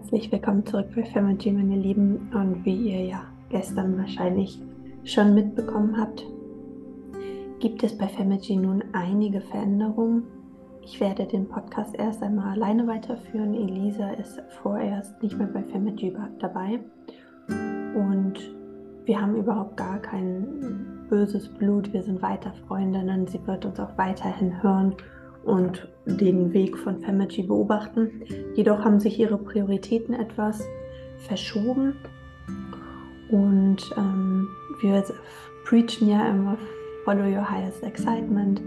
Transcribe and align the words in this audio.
Herzlich 0.00 0.32
willkommen 0.32 0.64
zurück 0.64 0.86
bei 0.96 1.04
Family, 1.04 1.52
meine 1.52 1.76
Lieben. 1.76 2.30
Und 2.32 2.64
wie 2.64 2.90
ihr 2.90 3.04
ja 3.04 3.22
gestern 3.50 3.98
wahrscheinlich 3.98 4.58
schon 5.04 5.34
mitbekommen 5.34 6.00
habt, 6.00 6.24
gibt 7.60 7.82
es 7.82 7.96
bei 7.98 8.08
Family 8.08 8.56
nun 8.56 8.82
einige 8.94 9.42
Veränderungen. 9.42 10.22
Ich 10.82 10.98
werde 11.00 11.26
den 11.26 11.46
Podcast 11.46 11.94
erst 11.94 12.22
einmal 12.22 12.52
alleine 12.52 12.86
weiterführen. 12.86 13.54
Elisa 13.54 14.12
ist 14.12 14.42
vorerst 14.62 15.22
nicht 15.22 15.36
mehr 15.36 15.48
bei 15.48 15.62
Family 15.64 16.16
dabei. 16.38 16.80
Und 17.94 18.38
wir 19.04 19.20
haben 19.20 19.36
überhaupt 19.36 19.76
gar 19.76 19.98
kein 19.98 21.04
böses 21.10 21.46
Blut. 21.46 21.92
Wir 21.92 22.02
sind 22.02 22.22
weiter 22.22 22.54
Freundinnen. 22.66 23.26
Sie 23.26 23.46
wird 23.46 23.66
uns 23.66 23.78
auch 23.78 23.98
weiterhin 23.98 24.62
hören 24.62 24.96
und 25.44 25.88
den 26.04 26.52
Weg 26.52 26.76
von 26.76 27.00
Family 27.00 27.42
beobachten. 27.42 28.10
Jedoch 28.54 28.84
haben 28.84 29.00
sich 29.00 29.18
ihre 29.18 29.38
Prioritäten 29.38 30.14
etwas 30.14 30.66
verschoben. 31.26 31.94
Und 33.30 33.78
ähm, 33.96 34.48
wir 34.80 35.04
preachen 35.64 36.08
ja 36.08 36.28
immer 36.28 36.56
Follow 37.04 37.24
your 37.24 37.48
highest 37.48 37.82
excitement, 37.82 38.60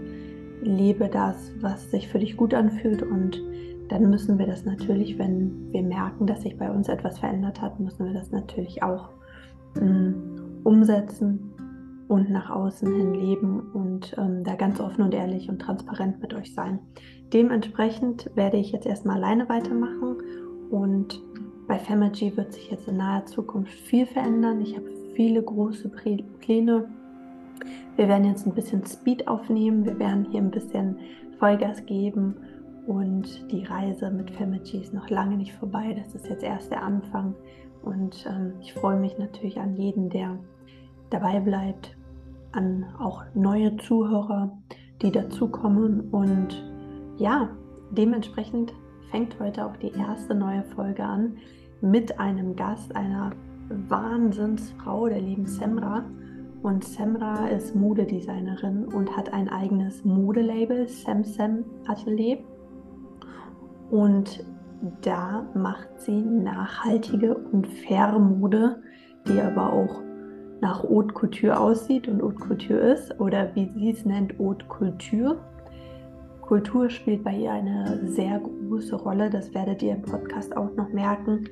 lebe 0.60 1.08
das, 1.08 1.52
was 1.60 1.90
sich 1.90 2.08
für 2.08 2.18
dich 2.18 2.36
gut 2.36 2.54
anfühlt. 2.54 3.02
Und 3.02 3.40
dann 3.88 4.10
müssen 4.10 4.38
wir 4.38 4.46
das 4.46 4.64
natürlich, 4.64 5.18
wenn 5.18 5.72
wir 5.72 5.82
merken, 5.82 6.26
dass 6.26 6.42
sich 6.42 6.56
bei 6.56 6.70
uns 6.70 6.88
etwas 6.88 7.18
verändert 7.18 7.60
hat, 7.60 7.78
müssen 7.78 8.06
wir 8.06 8.14
das 8.14 8.32
natürlich 8.32 8.82
auch 8.82 9.10
ähm, 9.80 10.60
umsetzen 10.64 11.53
und 12.08 12.30
nach 12.30 12.50
außen 12.50 12.94
hin 12.94 13.14
leben 13.14 13.60
und 13.72 14.14
ähm, 14.18 14.44
da 14.44 14.54
ganz 14.54 14.80
offen 14.80 15.02
und 15.02 15.14
ehrlich 15.14 15.48
und 15.48 15.58
transparent 15.58 16.20
mit 16.20 16.34
euch 16.34 16.54
sein. 16.54 16.78
Dementsprechend 17.32 18.30
werde 18.34 18.58
ich 18.58 18.72
jetzt 18.72 18.86
erstmal 18.86 19.16
alleine 19.16 19.48
weitermachen 19.48 20.16
und 20.70 21.22
bei 21.66 21.78
Famagy 21.78 22.36
wird 22.36 22.52
sich 22.52 22.70
jetzt 22.70 22.88
in 22.88 22.98
naher 22.98 23.24
Zukunft 23.24 23.72
viel 23.72 24.06
verändern. 24.06 24.60
Ich 24.60 24.76
habe 24.76 24.90
viele 25.14 25.42
große 25.42 25.88
Pläne. 25.88 26.88
Wir 27.96 28.08
werden 28.08 28.24
jetzt 28.24 28.46
ein 28.46 28.54
bisschen 28.54 28.84
Speed 28.84 29.28
aufnehmen, 29.28 29.84
wir 29.84 29.98
werden 29.98 30.26
hier 30.30 30.42
ein 30.42 30.50
bisschen 30.50 30.98
Vollgas 31.38 31.86
geben 31.86 32.36
und 32.86 33.50
die 33.50 33.64
Reise 33.64 34.10
mit 34.10 34.30
Famagy 34.30 34.78
ist 34.78 34.92
noch 34.92 35.08
lange 35.08 35.36
nicht 35.36 35.52
vorbei. 35.54 35.96
Das 35.96 36.14
ist 36.14 36.28
jetzt 36.28 36.42
erst 36.42 36.70
der 36.70 36.82
Anfang 36.82 37.34
und 37.82 38.26
ähm, 38.28 38.54
ich 38.60 38.74
freue 38.74 38.98
mich 38.98 39.16
natürlich 39.18 39.58
an 39.58 39.74
jeden, 39.76 40.10
der 40.10 40.38
dabei 41.10 41.40
bleibt, 41.40 41.96
an 42.54 42.86
auch 42.98 43.24
neue 43.34 43.76
Zuhörer, 43.76 44.56
die 45.02 45.10
dazukommen. 45.10 46.10
Und 46.10 46.62
ja, 47.16 47.50
dementsprechend 47.90 48.72
fängt 49.10 49.38
heute 49.40 49.66
auch 49.66 49.76
die 49.76 49.92
erste 49.92 50.34
neue 50.34 50.62
Folge 50.74 51.04
an 51.04 51.36
mit 51.80 52.18
einem 52.18 52.56
Gast, 52.56 52.94
einer 52.96 53.32
Wahnsinnsfrau, 53.88 55.08
der 55.08 55.20
lieben 55.20 55.46
Semra. 55.46 56.04
Und 56.62 56.82
Semra 56.82 57.48
ist 57.48 57.74
Modedesignerin 57.74 58.86
und 58.86 59.14
hat 59.16 59.32
ein 59.32 59.48
eigenes 59.48 60.04
Modelabel, 60.04 60.88
Semsem 60.88 61.64
Atelier. 61.86 62.38
Und 63.90 64.44
da 65.02 65.46
macht 65.54 65.88
sie 65.98 66.22
nachhaltige 66.22 67.34
und 67.34 67.66
faire 67.66 68.18
Mode, 68.18 68.82
die 69.28 69.40
aber 69.40 69.72
auch 69.72 70.02
nach 70.60 70.82
Haute 70.82 71.14
Couture 71.14 71.58
aussieht 71.58 72.08
und 72.08 72.22
Haute 72.22 72.36
Couture 72.36 72.78
ist 72.78 73.20
oder 73.20 73.54
wie 73.54 73.70
sie 73.74 73.90
es 73.90 74.04
nennt, 74.04 74.38
Haute 74.38 74.64
Culture. 74.66 75.38
Kultur 76.40 76.90
spielt 76.90 77.24
bei 77.24 77.34
ihr 77.34 77.52
eine 77.52 78.06
sehr 78.06 78.38
große 78.38 78.96
Rolle, 78.96 79.30
das 79.30 79.54
werdet 79.54 79.82
ihr 79.82 79.94
im 79.94 80.02
Podcast 80.02 80.56
auch 80.56 80.74
noch 80.76 80.90
merken. 80.90 81.48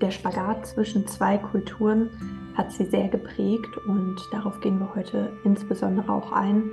Der 0.00 0.10
Spagat 0.10 0.66
zwischen 0.66 1.06
zwei 1.06 1.36
Kulturen 1.36 2.08
hat 2.54 2.72
sie 2.72 2.86
sehr 2.86 3.08
geprägt 3.08 3.76
und 3.86 4.16
darauf 4.32 4.58
gehen 4.60 4.78
wir 4.78 4.94
heute 4.94 5.30
insbesondere 5.44 6.10
auch 6.10 6.32
ein. 6.32 6.70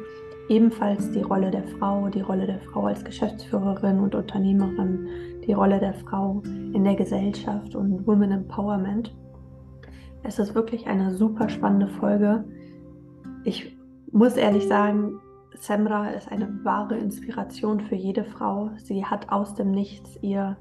Ebenfalls 0.48 1.12
die 1.12 1.22
Rolle 1.22 1.52
der 1.52 1.64
Frau, 1.64 2.08
die 2.08 2.22
Rolle 2.22 2.48
der 2.48 2.60
Frau 2.60 2.86
als 2.86 3.04
Geschäftsführerin 3.04 4.00
und 4.00 4.16
Unternehmerin, 4.16 5.08
die 5.46 5.52
Rolle 5.52 5.80
der 5.80 5.94
Frau 5.94 6.42
in 6.46 6.86
der 6.86 6.96
Gesellschaft 6.96 7.76
und 7.76 8.08
Women 8.08 8.32
Empowerment. 8.32 9.14
Es 10.28 10.40
ist 10.40 10.56
wirklich 10.56 10.88
eine 10.88 11.16
super 11.16 11.48
spannende 11.48 11.88
Folge. 11.88 12.44
Ich 13.46 13.78
muss 14.12 14.36
ehrlich 14.36 14.68
sagen, 14.68 15.22
Semra 15.58 16.10
ist 16.10 16.30
eine 16.30 16.66
wahre 16.66 16.98
Inspiration 16.98 17.80
für 17.80 17.96
jede 17.96 18.26
Frau. 18.26 18.72
Sie 18.76 19.06
hat 19.06 19.32
aus 19.32 19.56
dem 19.56 19.72
Nichts 19.72 20.20
ihr 20.22 20.58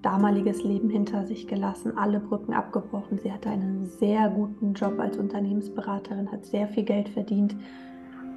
damaliges 0.00 0.64
Leben 0.64 0.88
hinter 0.88 1.26
sich 1.26 1.46
gelassen, 1.46 1.98
alle 1.98 2.18
Brücken 2.18 2.54
abgebrochen. 2.54 3.18
Sie 3.18 3.30
hatte 3.30 3.50
einen 3.50 3.84
sehr 3.84 4.30
guten 4.30 4.72
Job 4.72 4.98
als 4.98 5.18
Unternehmensberaterin, 5.18 6.32
hat 6.32 6.46
sehr 6.46 6.66
viel 6.68 6.84
Geld 6.84 7.10
verdient, 7.10 7.54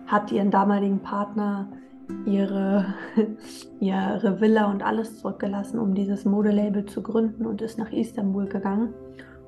hat 0.08 0.34
ihren 0.34 0.52
damaligen 0.52 1.00
Partner 1.00 1.72
ihre, 2.26 2.94
ihre 3.80 4.42
Villa 4.42 4.70
und 4.70 4.84
alles 4.84 5.20
zurückgelassen, 5.20 5.80
um 5.80 5.96
dieses 5.96 6.26
Modelabel 6.26 6.86
zu 6.86 7.02
gründen 7.02 7.46
und 7.46 7.62
ist 7.62 7.80
nach 7.80 7.94
Istanbul 7.94 8.48
gegangen 8.48 8.94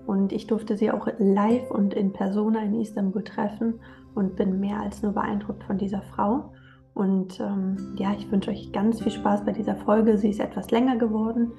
und 0.08 0.32
ich 0.32 0.48
durfte 0.48 0.78
sie 0.78 0.92
auch 0.92 1.08
live 1.18 1.70
und 1.72 1.94
in 1.94 2.14
Persona 2.14 2.62
in 2.64 2.80
Istanbul 2.80 3.24
treffen 3.24 3.80
und 4.14 4.36
bin 4.36 4.60
mehr 4.60 4.80
als 4.80 5.02
nur 5.02 5.14
beeindruckt 5.14 5.64
von 5.64 5.78
dieser 5.78 6.02
Frau. 6.02 6.52
Und 6.94 7.40
ähm, 7.40 7.96
ja, 7.98 8.14
ich 8.18 8.32
wünsche 8.32 8.52
euch 8.52 8.72
ganz 8.72 9.02
viel 9.02 9.12
Spaß 9.12 9.44
bei 9.46 9.52
dieser 9.52 9.76
Folge. 9.76 10.18
Sie 10.18 10.30
ist 10.30 10.40
etwas 10.40 10.72
länger 10.72 10.96
geworden. 10.96 11.52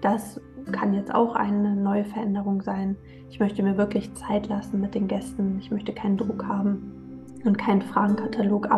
Das 0.00 0.40
kann 0.70 0.94
jetzt 0.94 1.12
auch 1.14 1.34
eine 1.34 1.74
neue 1.74 2.04
Veränderung 2.04 2.62
sein. 2.62 2.96
Ich 3.28 3.40
möchte 3.40 3.62
mir 3.62 3.76
wirklich 3.76 4.14
Zeit 4.14 4.48
lassen 4.48 4.80
mit 4.80 4.94
den 4.94 5.08
Gästen. 5.08 5.58
Ich 5.58 5.70
möchte 5.70 5.92
keinen 5.92 6.16
Druck 6.16 6.46
haben 6.46 7.24
und 7.44 7.58
keinen 7.58 7.82
Fragenkatalog 7.82 8.68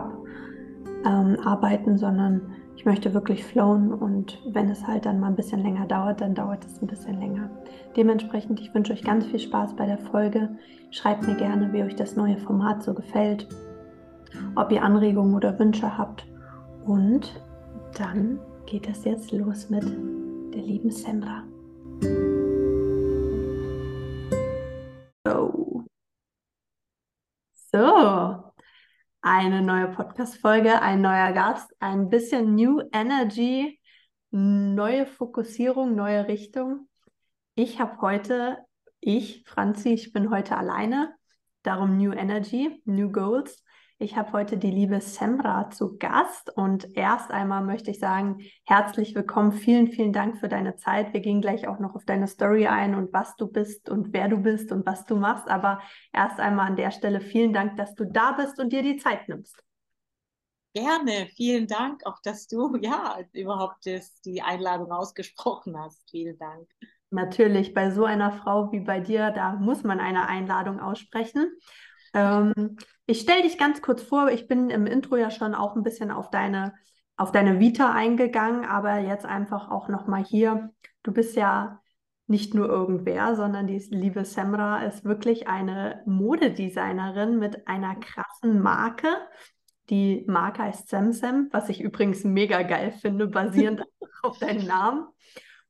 abarbeiten, 1.05 1.91
ähm, 1.93 1.99
sondern 1.99 2.43
ich 2.77 2.85
möchte 2.85 3.15
wirklich 3.15 3.43
flowen 3.45 3.93
und 3.93 4.39
wenn 4.53 4.69
es 4.69 4.87
halt 4.87 5.07
dann 5.07 5.19
mal 5.19 5.29
ein 5.29 5.37
bisschen 5.37 5.63
länger 5.63 5.87
dauert, 5.87 6.21
dann 6.21 6.35
dauert 6.35 6.65
es 6.65 6.81
ein 6.81 6.87
bisschen 6.87 7.19
länger. 7.19 7.51
Dementsprechend, 7.97 8.61
ich 8.61 8.75
wünsche 8.75 8.93
euch 8.93 9.03
ganz 9.03 9.27
viel 9.27 9.41
Spaß 9.41 9.75
bei 9.77 9.87
der 9.87 9.99
Folge. 9.99 10.51
Schreibt 10.91 11.27
mir 11.27 11.37
gerne, 11.37 11.73
wie 11.73 11.83
euch 11.83 11.97
das 11.97 12.17
neue 12.17 12.37
Format 12.37 12.83
so 12.83 12.93
gefällt, 12.93 13.49
ob 14.55 14.71
ihr 14.71 14.83
Anregungen 14.83 15.35
oder 15.35 15.59
Wünsche 15.59 15.97
habt. 15.97 16.27
Und 16.85 17.41
dann 17.99 18.39
geht 18.67 18.89
es 18.89 19.05
jetzt 19.05 19.33
los 19.33 19.71
mit 19.71 19.85
der 20.55 20.63
lieben 20.63 20.91
Sandra. 20.91 21.43
So. 27.73 28.26
Eine 29.29 29.61
neue 29.61 29.89
Podcast-Folge, 29.89 30.81
ein 30.83 31.01
neuer 31.01 31.33
Gast, 31.33 31.75
ein 31.81 32.11
bisschen 32.11 32.55
New 32.55 32.81
Energy, 32.93 33.81
neue 34.31 35.05
Fokussierung, 35.05 35.97
neue 35.97 36.29
Richtung. 36.29 36.89
Ich 37.57 37.81
habe 37.81 38.01
heute, 38.03 38.59
ich, 39.01 39.43
Franzi, 39.45 39.89
ich 39.95 40.13
bin 40.13 40.31
heute 40.31 40.57
alleine, 40.57 41.13
darum 41.65 41.97
New 41.97 42.13
Energy, 42.13 42.81
New 42.85 43.11
Goals. 43.11 43.65
Ich 43.99 44.15
habe 44.15 44.33
heute 44.33 44.59
die 44.59 44.71
liebe 44.71 45.01
Semra 45.01 45.71
zu 45.71 45.97
Gast 45.97 46.55
und 46.55 46.95
erst 46.99 47.31
einmal 47.31 47.65
möchte 47.65 47.91
ich 47.91 47.99
sagen, 47.99 48.41
herzlich 48.67 49.15
willkommen, 49.15 49.53
vielen, 49.53 49.89
vielen 49.89 50.13
Dank 50.13 50.37
für 50.39 50.51
deine 50.51 50.77
Zeit. 50.77 51.15
Wir 51.15 51.21
gehen 51.21 51.41
gleich 51.41 51.67
auch 51.67 51.79
noch 51.79 51.95
auf 51.95 52.05
deine 52.05 52.29
Story 52.29 52.67
ein 52.67 52.95
und 52.95 53.15
was 53.15 53.37
du 53.37 53.47
bist 53.47 53.89
und 53.89 54.13
wer 54.13 54.29
du 54.29 54.37
bist 54.37 54.71
und 54.71 54.85
was 54.85 55.07
du 55.07 55.17
machst. 55.17 55.49
Aber 55.49 55.81
erst 56.13 56.39
einmal 56.41 56.67
an 56.67 56.77
der 56.77 56.91
Stelle 56.91 57.23
vielen 57.23 57.55
Dank, 57.55 57.79
dass 57.79 57.95
du 57.95 58.05
da 58.05 58.33
bist 58.33 58.61
und 58.61 58.71
dir 58.71 58.83
die 58.83 58.99
Zeit 58.99 59.31
nimmst. 59.31 59.65
Gerne, 60.75 61.29
vielen 61.35 61.67
Dank 61.67 62.05
auch, 62.05 62.21
dass 62.23 62.49
du 62.49 62.77
ja 62.83 63.19
überhaupt 63.33 63.87
das, 63.87 64.21
die 64.21 64.43
Einladung 64.43 64.93
ausgesprochen 64.93 65.75
hast. 65.79 66.07
Vielen 66.11 66.37
Dank. 66.37 66.69
Natürlich, 67.09 67.73
bei 67.73 67.91
so 67.91 68.05
einer 68.05 68.33
Frau 68.33 68.73
wie 68.73 68.81
bei 68.81 69.01
dir, 69.01 69.31
da 69.31 69.55
muss 69.55 69.85
man 69.85 70.01
eine 70.01 70.29
Einladung 70.29 70.81
aussprechen. 70.81 71.51
Ähm, 72.17 72.79
ich 73.05 73.21
stelle 73.21 73.43
dich 73.43 73.59
ganz 73.59 73.83
kurz 73.83 74.03
vor. 74.03 74.31
Ich 74.31 74.49
bin 74.49 74.71
im 74.71 74.87
Intro 74.87 75.17
ja 75.17 75.31
schon 75.31 75.55
auch 75.55 75.77
ein 75.77 75.83
bisschen 75.83 76.11
auf 76.11 76.31
deine, 76.31 76.73
auf 77.17 77.31
deine 77.31 77.61
Vita 77.61 77.93
eingegangen, 77.93 78.65
aber 78.65 78.99
jetzt 78.99 79.27
einfach 79.27 79.71
auch 79.71 79.89
nochmal 79.89 80.25
hier. 80.25 80.73
Du 81.03 81.13
bist 81.13 81.37
ja 81.37 81.83
nicht 82.27 82.55
nur 82.55 82.69
irgendwer, 82.69 83.37
sondern 83.37 83.67
die 83.67 83.79
liebe 83.91 84.25
Semra 84.25 84.83
ist 84.83 85.05
wirklich 85.05 85.47
eine 85.47 86.03
Modedesignerin 86.07 87.39
mit 87.39 87.69
einer 87.69 87.95
krassen 87.97 88.63
Marke. 88.63 89.09
Die 89.91 90.25
Marke 90.27 90.63
heißt 90.63 90.89
Semsem, 90.89 91.49
was 91.53 91.69
ich 91.69 91.83
übrigens 91.83 92.25
mega 92.25 92.63
geil 92.63 92.93
finde, 92.93 93.29
basierend 93.29 93.83
auf 94.23 94.39
deinem 94.39 94.67
Namen. 94.67 95.07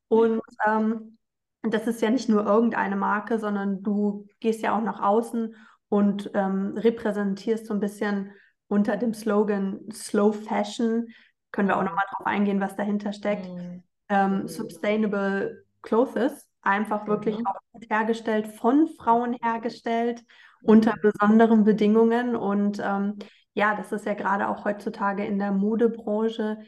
Und 0.07 0.41
ähm, 0.65 1.17
das 1.61 1.87
ist 1.87 2.01
ja 2.01 2.09
nicht 2.09 2.29
nur 2.29 2.45
irgendeine 2.45 2.95
Marke, 2.95 3.37
sondern 3.37 3.83
du 3.83 4.27
gehst 4.39 4.61
ja 4.63 4.75
auch 4.75 4.81
nach 4.81 5.01
außen 5.01 5.53
und 5.89 6.31
ähm, 6.33 6.73
repräsentierst 6.77 7.65
so 7.65 7.73
ein 7.73 7.79
bisschen 7.79 8.31
unter 8.67 8.97
dem 8.97 9.13
Slogan 9.13 9.79
Slow 9.91 10.33
Fashion. 10.33 11.07
Können 11.51 11.69
wir 11.69 11.77
auch 11.77 11.83
nochmal 11.83 12.05
drauf 12.15 12.27
eingehen, 12.27 12.59
was 12.59 12.75
dahinter 12.75 13.13
steckt. 13.13 13.47
Mhm. 13.47 13.83
Ähm, 14.09 14.47
sustainable 14.47 15.65
Clothes, 15.81 16.49
einfach 16.61 17.07
wirklich 17.07 17.37
mhm. 17.37 17.47
auch 17.47 17.55
hergestellt, 17.89 18.47
von 18.47 18.87
Frauen 18.87 19.35
hergestellt, 19.41 20.23
unter 20.61 20.95
mhm. 20.95 21.01
besonderen 21.01 21.63
Bedingungen. 21.63 22.35
Und 22.35 22.79
ähm, 22.83 23.15
ja, 23.53 23.75
das 23.75 23.91
ist 23.91 24.05
ja 24.05 24.13
gerade 24.13 24.49
auch 24.49 24.65
heutzutage 24.65 25.25
in 25.25 25.39
der 25.39 25.51
Modebranche 25.51 26.59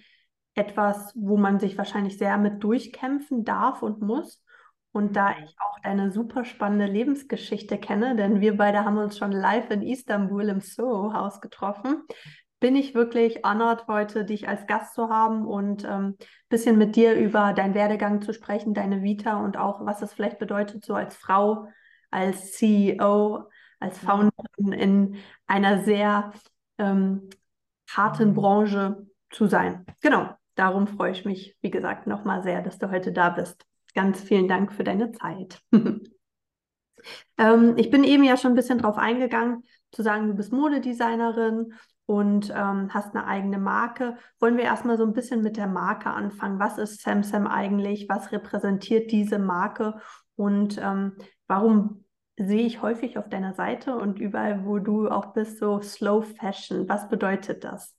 etwas, 0.55 1.13
wo 1.15 1.37
man 1.37 1.59
sich 1.59 1.77
wahrscheinlich 1.77 2.17
sehr 2.17 2.37
mit 2.37 2.63
durchkämpfen 2.63 3.43
darf 3.43 3.81
und 3.83 4.01
muss. 4.01 4.41
Und 4.91 5.15
da 5.15 5.35
ich 5.43 5.55
auch 5.59 5.79
deine 5.83 6.11
super 6.11 6.45
spannende 6.45 6.85
Lebensgeschichte 6.85 7.77
kenne, 7.77 8.15
denn 8.15 8.41
wir 8.41 8.57
beide 8.57 8.85
haben 8.85 8.97
uns 8.97 9.17
schon 9.17 9.31
live 9.31 9.69
in 9.69 9.81
Istanbul 9.81 10.49
im 10.49 10.61
Soho-Haus 10.61 11.41
getroffen, 11.41 12.03
bin 12.59 12.75
ich 12.75 12.93
wirklich 12.93 13.45
honored, 13.45 13.87
heute 13.87 14.25
dich 14.25 14.47
als 14.47 14.67
Gast 14.67 14.93
zu 14.93 15.09
haben 15.09 15.45
und 15.45 15.85
ein 15.85 16.03
ähm, 16.03 16.17
bisschen 16.49 16.77
mit 16.77 16.95
dir 16.95 17.13
über 17.13 17.53
deinen 17.53 17.73
Werdegang 17.73 18.21
zu 18.21 18.33
sprechen, 18.33 18.73
deine 18.73 19.01
Vita 19.01 19.43
und 19.43 19.57
auch, 19.57 19.85
was 19.85 20.01
es 20.01 20.13
vielleicht 20.13 20.39
bedeutet, 20.39 20.83
so 20.83 20.93
als 20.93 21.15
Frau, 21.15 21.67
als 22.11 22.51
CEO, 22.53 23.49
als 23.79 23.97
Founderin 23.99 24.73
in 24.73 25.17
einer 25.47 25.83
sehr 25.83 26.33
ähm, 26.77 27.29
harten 27.89 28.33
Branche 28.33 29.07
zu 29.29 29.47
sein. 29.47 29.85
Genau, 30.01 30.29
darum 30.55 30.87
freue 30.87 31.11
ich 31.11 31.23
mich, 31.23 31.55
wie 31.61 31.71
gesagt, 31.71 32.07
nochmal 32.07 32.43
sehr, 32.43 32.61
dass 32.61 32.77
du 32.77 32.91
heute 32.91 33.13
da 33.13 33.29
bist. 33.29 33.68
Ganz 33.99 34.21
vielen 34.21 34.47
Dank 34.47 34.71
für 34.71 34.85
deine 34.85 35.11
Zeit. 35.11 35.61
ähm, 37.37 37.73
ich 37.75 37.91
bin 37.91 38.05
eben 38.05 38.23
ja 38.23 38.37
schon 38.37 38.53
ein 38.53 38.55
bisschen 38.55 38.77
drauf 38.77 38.97
eingegangen, 38.97 39.65
zu 39.91 40.03
sagen, 40.03 40.29
du 40.29 40.35
bist 40.35 40.53
Modedesignerin 40.53 41.73
und 42.05 42.49
ähm, 42.55 42.93
hast 42.93 43.13
eine 43.13 43.27
eigene 43.27 43.57
Marke. 43.59 44.15
Wollen 44.39 44.55
wir 44.55 44.63
erstmal 44.63 44.97
so 44.97 45.03
ein 45.03 45.11
bisschen 45.11 45.41
mit 45.41 45.57
der 45.57 45.67
Marke 45.67 46.11
anfangen? 46.11 46.59
Was 46.59 46.77
ist 46.77 47.01
SamSam 47.01 47.45
eigentlich? 47.45 48.07
Was 48.07 48.31
repräsentiert 48.31 49.11
diese 49.11 49.37
Marke? 49.37 49.99
Und 50.37 50.77
ähm, 50.81 51.17
warum 51.47 52.05
sehe 52.37 52.65
ich 52.65 52.81
häufig 52.81 53.17
auf 53.17 53.27
deiner 53.27 53.53
Seite 53.53 53.97
und 53.97 54.17
überall, 54.17 54.63
wo 54.63 54.79
du 54.79 55.09
auch 55.09 55.33
bist, 55.33 55.57
so 55.57 55.81
Slow 55.81 56.21
Fashion? 56.21 56.87
Was 56.87 57.09
bedeutet 57.09 57.65
das? 57.65 57.98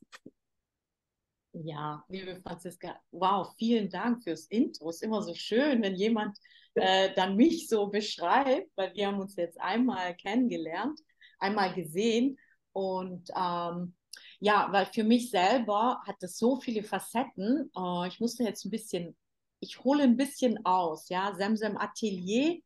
Ja, 1.52 2.05
liebe 2.08 2.41
Franziska, 2.43 3.00
wow, 3.11 3.52
vielen 3.58 3.91
Dank 3.91 4.23
fürs 4.23 4.47
Intro. 4.47 4.91
Ist 4.91 5.02
immer 5.02 5.23
so 5.23 5.35
schön, 5.35 5.82
wenn 5.82 5.97
jemand 5.97 6.38
äh, 6.75 7.12
dann 7.14 7.35
mich 7.37 7.69
so 7.69 7.88
beschreibt, 7.88 8.70
weil 8.76 8.94
wir 8.94 9.08
haben 9.08 9.19
uns 9.20 9.35
jetzt 9.37 9.61
einmal 9.61 10.14
kennengelernt, 10.14 11.00
einmal 11.41 11.75
gesehen 11.75 12.38
und 12.73 13.29
ähm, 13.37 13.94
ja, 14.38 14.69
weil 14.70 14.87
für 14.87 15.02
mich 15.05 15.31
selber 15.31 16.00
hat 16.06 16.17
das 16.20 16.38
so 16.38 16.61
viele 16.61 16.85
Facetten. 16.85 17.70
Äh, 17.76 18.08
ich 18.08 18.20
musste 18.20 18.44
jetzt 18.44 18.64
ein 18.64 18.70
bisschen, 18.70 19.17
ich 19.58 19.82
hole 19.82 20.05
ein 20.05 20.17
bisschen 20.17 20.64
aus. 20.64 21.08
Ja, 21.08 21.35
Semsem 21.35 21.76
Atelier 21.76 22.61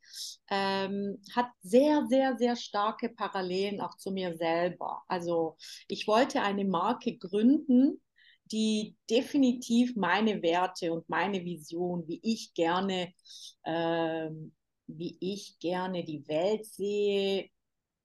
ähm, 0.51 1.21
hat 1.35 1.49
sehr, 1.63 2.07
sehr, 2.07 2.37
sehr 2.37 2.55
starke 2.57 3.09
Parallelen 3.09 3.81
auch 3.81 3.97
zu 3.97 4.11
mir 4.13 4.37
selber. 4.37 5.03
Also 5.09 5.57
ich 5.89 6.07
wollte 6.07 6.43
eine 6.43 6.65
Marke 6.67 7.17
gründen, 7.17 8.01
die 8.55 8.95
definitiv 9.11 9.97
meine 9.97 10.41
Werte 10.41 10.93
und 10.93 11.09
meine 11.09 11.45
Vision, 11.45 12.07
wie 12.07 12.21
ich 12.23 12.55
gerne, 12.55 13.13
äh, 13.65 14.31
wie 14.87 15.17
ich 15.19 15.59
gerne 15.59 16.05
die 16.05 16.29
Welt 16.29 16.65
sehe, 16.65 17.51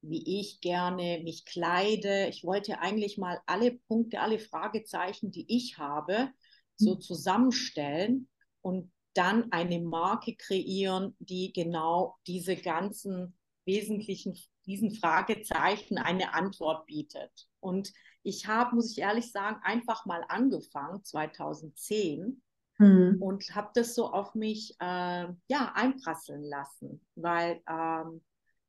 wie 0.02 0.40
ich 0.40 0.60
gerne 0.60 1.22
mich 1.24 1.46
kleide. 1.46 2.30
Ich 2.30 2.44
wollte 2.44 2.80
eigentlich 2.80 3.20
mal 3.20 3.40
alle 3.46 3.74
Punkte, 3.88 4.22
alle 4.22 4.40
Fragezeichen, 4.40 5.30
die 5.30 5.46
ich 5.48 5.78
habe, 5.78 6.32
so 6.76 6.96
mhm. 6.96 7.02
zusammenstellen 7.02 8.28
und 8.62 8.92
dann 9.14 9.52
eine 9.52 9.80
Marke 9.80 10.36
kreieren, 10.36 11.16
die 11.20 11.54
genau 11.54 12.16
diese 12.26 12.56
ganzen 12.56 13.38
wesentlichen, 13.66 14.36
diesen 14.66 14.96
Fragezeichen 14.96 16.00
eine 16.00 16.34
Antwort 16.34 16.88
bietet. 16.88 17.48
Und 17.60 17.94
ich 18.24 18.48
habe, 18.48 18.76
muss 18.76 18.92
ich 18.92 19.00
ehrlich 19.00 19.32
sagen, 19.32 19.60
einfach 19.64 20.06
mal 20.06 20.24
angefangen, 20.28 21.04
2010, 21.04 22.42
mhm. 22.80 23.18
und 23.22 23.56
habe 23.56 23.70
das 23.76 23.94
so 23.94 24.12
auf 24.12 24.34
mich 24.34 24.76
äh, 24.80 25.28
ja, 25.48 25.72
einprasseln 25.76 26.44
lassen, 26.44 27.02
weil 27.16 27.62
ähm, 27.70 28.22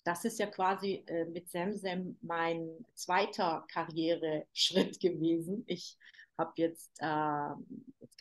das 0.04 0.24
ist 0.24 0.38
ja 0.38 0.46
quasi 0.46 1.04
äh, 1.06 1.24
mit 1.26 1.48
Semsem 1.48 2.18
mein 2.20 2.68
zweiter 2.94 3.64
Karriereschritt 3.72 5.00
gewesen. 5.00 5.64
Ich 5.66 5.96
habe 6.38 6.52
jetzt, 6.56 6.90
äh, 7.00 7.50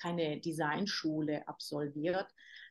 keine 0.02 0.40
Designschule 0.40 1.48
absolviert. 1.48 2.28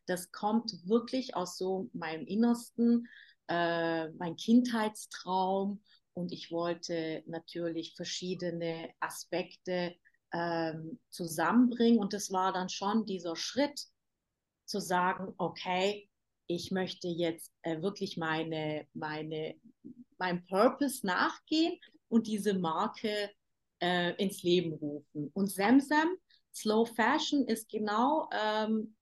Das 0.06 0.32
kommt 0.32 0.87
wirklich 0.87 1.37
aus 1.37 1.58
so 1.58 1.90
meinem 1.93 2.26
Innersten, 2.26 3.06
äh, 3.49 4.08
mein 4.11 4.37
Kindheitstraum 4.37 5.82
und 6.18 6.32
ich 6.32 6.50
wollte 6.50 7.22
natürlich 7.26 7.94
verschiedene 7.94 8.90
Aspekte 8.98 9.94
ähm, 10.32 10.98
zusammenbringen. 11.10 12.00
Und 12.00 12.12
das 12.12 12.32
war 12.32 12.52
dann 12.52 12.68
schon 12.68 13.06
dieser 13.06 13.36
Schritt 13.36 13.86
zu 14.64 14.80
sagen, 14.80 15.32
okay, 15.38 16.10
ich 16.48 16.72
möchte 16.72 17.06
jetzt 17.06 17.52
äh, 17.62 17.80
wirklich 17.82 18.16
meine, 18.16 18.86
meine, 18.94 19.54
meinem 20.18 20.44
Purpose 20.46 21.06
nachgehen 21.06 21.78
und 22.08 22.26
diese 22.26 22.54
Marke 22.54 23.30
äh, 23.80 24.14
ins 24.22 24.42
Leben 24.42 24.72
rufen. 24.72 25.30
Und 25.34 25.52
Samsam, 25.52 26.16
Slow 26.52 26.84
Fashion 26.84 27.46
ist 27.46 27.68
genau 27.68 28.28
ähm, 28.32 28.96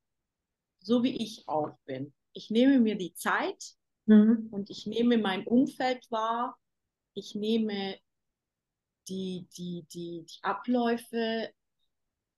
so, 0.81 1.03
wie 1.03 1.17
ich 1.17 1.49
auch 1.49 1.79
bin. 1.87 2.13
Ich 2.35 2.51
nehme 2.51 2.79
mir 2.79 2.97
die 2.97 3.15
Zeit 3.15 3.73
mhm. 4.05 4.49
und 4.51 4.69
ich 4.69 4.87
nehme 4.87 5.17
mein 5.17 5.47
Umfeld 5.47 6.11
wahr 6.11 6.59
ich 7.17 7.35
nehme 7.35 7.97
die, 9.09 9.49
die, 9.57 9.87
die, 9.93 10.27
die 10.29 10.43
Abläufe 10.43 11.51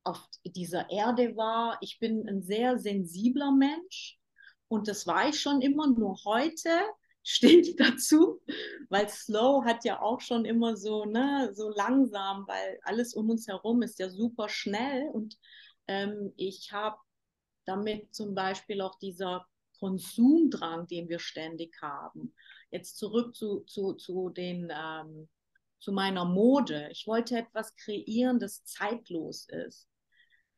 auf 0.04 0.24
dieser 0.44 0.88
Erde 0.88 1.36
wahr. 1.36 1.78
Ich 1.80 1.98
bin 1.98 2.28
ein 2.28 2.42
sehr 2.42 2.78
sensibler 2.78 3.50
Mensch 3.50 4.18
und 4.68 4.86
das 4.86 5.06
war 5.06 5.28
ich 5.28 5.40
schon 5.40 5.60
immer, 5.60 5.88
nur 5.88 6.16
heute 6.24 6.70
stehe 7.24 7.58
ich 7.60 7.76
dazu, 7.76 8.40
weil 8.88 9.08
Slow 9.08 9.64
hat 9.64 9.84
ja 9.84 10.00
auch 10.00 10.20
schon 10.20 10.44
immer 10.44 10.76
so, 10.76 11.04
ne, 11.04 11.50
so 11.52 11.70
langsam, 11.70 12.46
weil 12.46 12.78
alles 12.84 13.14
um 13.14 13.28
uns 13.30 13.48
herum 13.48 13.82
ist 13.82 13.98
ja 13.98 14.08
super 14.08 14.48
schnell 14.48 15.10
und 15.12 15.36
ähm, 15.88 16.32
ich 16.36 16.72
habe 16.72 16.96
damit 17.66 18.14
zum 18.14 18.34
Beispiel 18.34 18.80
auch 18.80 18.98
dieser 18.98 19.46
Konsumdrang, 19.78 20.86
den 20.86 21.08
wir 21.08 21.18
ständig 21.18 21.76
haben. 21.82 22.34
Jetzt 22.70 22.98
zurück 22.98 23.34
zu, 23.34 23.60
zu, 23.60 23.94
zu, 23.94 24.30
den, 24.30 24.70
ähm, 24.70 25.28
zu 25.80 25.92
meiner 25.92 26.24
Mode. 26.24 26.88
Ich 26.90 27.06
wollte 27.06 27.38
etwas 27.38 27.74
kreieren, 27.76 28.38
das 28.38 28.64
zeitlos 28.64 29.46
ist, 29.48 29.88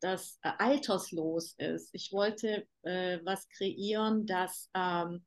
das 0.00 0.38
äh, 0.42 0.52
alterslos 0.58 1.54
ist. 1.58 1.90
Ich 1.92 2.12
wollte 2.12 2.66
äh, 2.82 3.18
was 3.24 3.48
kreieren, 3.48 4.26
das 4.26 4.70
ähm, 4.74 5.24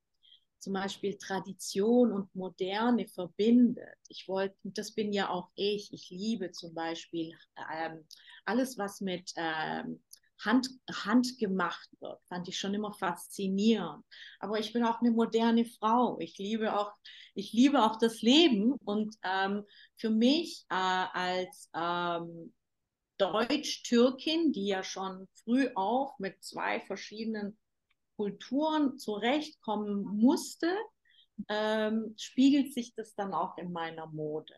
zum 0.63 0.73
Beispiel 0.73 1.17
Tradition 1.17 2.13
und 2.13 2.33
Moderne 2.33 3.05
verbindet. 3.07 3.97
Ich 4.07 4.27
wollte, 4.29 4.55
das 4.63 4.93
bin 4.93 5.11
ja 5.11 5.29
auch 5.29 5.49
ich, 5.55 5.91
ich 5.91 6.09
liebe 6.09 6.51
zum 6.51 6.73
Beispiel 6.73 7.33
ähm, 7.73 8.07
alles, 8.45 8.77
was 8.77 9.01
mit 9.01 9.33
ähm, 9.35 10.01
Hand, 10.45 10.69
handgemacht 10.91 11.89
wird, 11.99 12.19
fand 12.27 12.47
ich 12.47 12.57
schon 12.57 12.73
immer 12.73 12.93
faszinierend. 12.93 14.03
Aber 14.39 14.59
ich 14.59 14.73
bin 14.73 14.83
auch 14.83 15.01
eine 15.01 15.11
moderne 15.11 15.65
Frau. 15.65 16.19
Ich 16.19 16.37
liebe 16.37 16.77
auch, 16.77 16.91
ich 17.33 17.53
liebe 17.53 17.83
auch 17.83 17.97
das 17.97 18.21
Leben. 18.21 18.73
Und 18.85 19.15
ähm, 19.23 19.63
für 19.97 20.09
mich 20.09 20.65
äh, 20.69 20.75
als 20.75 21.69
ähm, 21.75 22.53
Deutsch-Türkin, 23.17 24.51
die 24.51 24.67
ja 24.67 24.83
schon 24.83 25.27
früh 25.43 25.69
auf 25.75 26.17
mit 26.19 26.43
zwei 26.43 26.81
verschiedenen 26.81 27.57
Kulturen 28.15 28.97
zurechtkommen 28.97 30.03
musste, 30.03 30.75
ähm, 31.49 32.13
spiegelt 32.17 32.73
sich 32.73 32.93
das 32.95 33.15
dann 33.15 33.33
auch 33.33 33.57
in 33.57 33.71
meiner 33.71 34.07
Mode. 34.07 34.53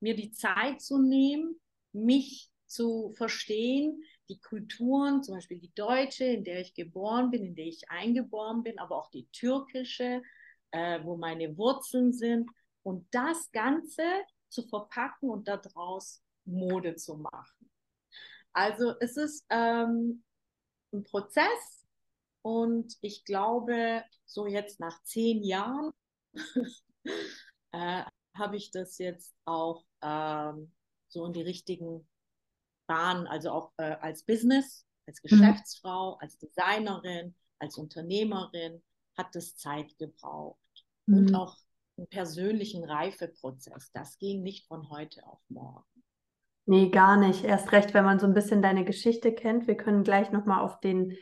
Mir 0.00 0.14
die 0.14 0.32
Zeit 0.32 0.80
zu 0.80 0.98
nehmen, 0.98 1.60
mich 1.92 2.50
zu 2.66 3.12
verstehen, 3.16 4.02
die 4.28 4.40
Kulturen, 4.40 5.22
zum 5.22 5.36
Beispiel 5.36 5.58
die 5.58 5.74
deutsche, 5.74 6.24
in 6.24 6.44
der 6.44 6.60
ich 6.60 6.74
geboren 6.74 7.30
bin, 7.30 7.44
in 7.44 7.54
der 7.54 7.66
ich 7.66 7.90
eingeboren 7.90 8.62
bin, 8.62 8.78
aber 8.78 8.96
auch 8.96 9.10
die 9.10 9.26
türkische, 9.32 10.22
äh, 10.70 11.02
wo 11.04 11.16
meine 11.16 11.56
Wurzeln 11.56 12.12
sind. 12.12 12.50
Und 12.82 13.06
das 13.12 13.50
Ganze 13.52 14.02
zu 14.48 14.62
verpacken 14.66 15.30
und 15.30 15.48
daraus 15.48 16.22
Mode 16.44 16.96
zu 16.96 17.16
machen. 17.16 17.70
Also 18.52 18.94
es 19.00 19.16
ist 19.16 19.44
ähm, 19.50 20.22
ein 20.92 21.02
Prozess 21.02 21.84
und 22.42 22.96
ich 23.00 23.24
glaube, 23.24 24.04
so 24.26 24.46
jetzt 24.46 24.80
nach 24.80 25.02
zehn 25.02 25.42
Jahren 25.42 25.92
äh, 27.72 28.04
habe 28.34 28.56
ich 28.56 28.70
das 28.70 28.98
jetzt 28.98 29.34
auch 29.44 29.84
ähm, 30.02 30.72
so 31.08 31.24
in 31.26 31.32
die 31.32 31.42
richtigen 31.42 32.06
Bahn, 32.86 33.26
also 33.26 33.50
auch 33.50 33.72
äh, 33.76 33.96
als 34.00 34.24
Business, 34.24 34.86
als 35.06 35.22
mhm. 35.22 35.28
Geschäftsfrau, 35.28 36.12
mhm. 36.12 36.18
als 36.20 36.38
Designerin, 36.38 37.34
als 37.58 37.78
Unternehmerin 37.78 38.82
hat 39.16 39.34
es 39.36 39.56
Zeit 39.56 39.96
gebraucht. 39.98 40.58
Mhm. 41.06 41.18
Und 41.18 41.34
auch 41.34 41.56
einen 41.96 42.08
persönlichen 42.08 42.84
Reifeprozess. 42.84 43.90
Das 43.92 44.18
ging 44.18 44.42
nicht 44.42 44.66
von 44.66 44.90
heute 44.90 45.26
auf 45.26 45.40
morgen. 45.48 45.84
Nee, 46.66 46.88
gar 46.88 47.16
nicht. 47.16 47.44
Erst 47.44 47.72
recht, 47.72 47.92
wenn 47.94 48.04
man 48.04 48.18
so 48.18 48.26
ein 48.26 48.34
bisschen 48.34 48.62
deine 48.62 48.84
Geschichte 48.84 49.32
kennt. 49.32 49.66
Wir 49.66 49.76
können 49.76 50.02
gleich 50.02 50.32
nochmal 50.32 50.60
auf 50.60 50.80
den 50.80 51.16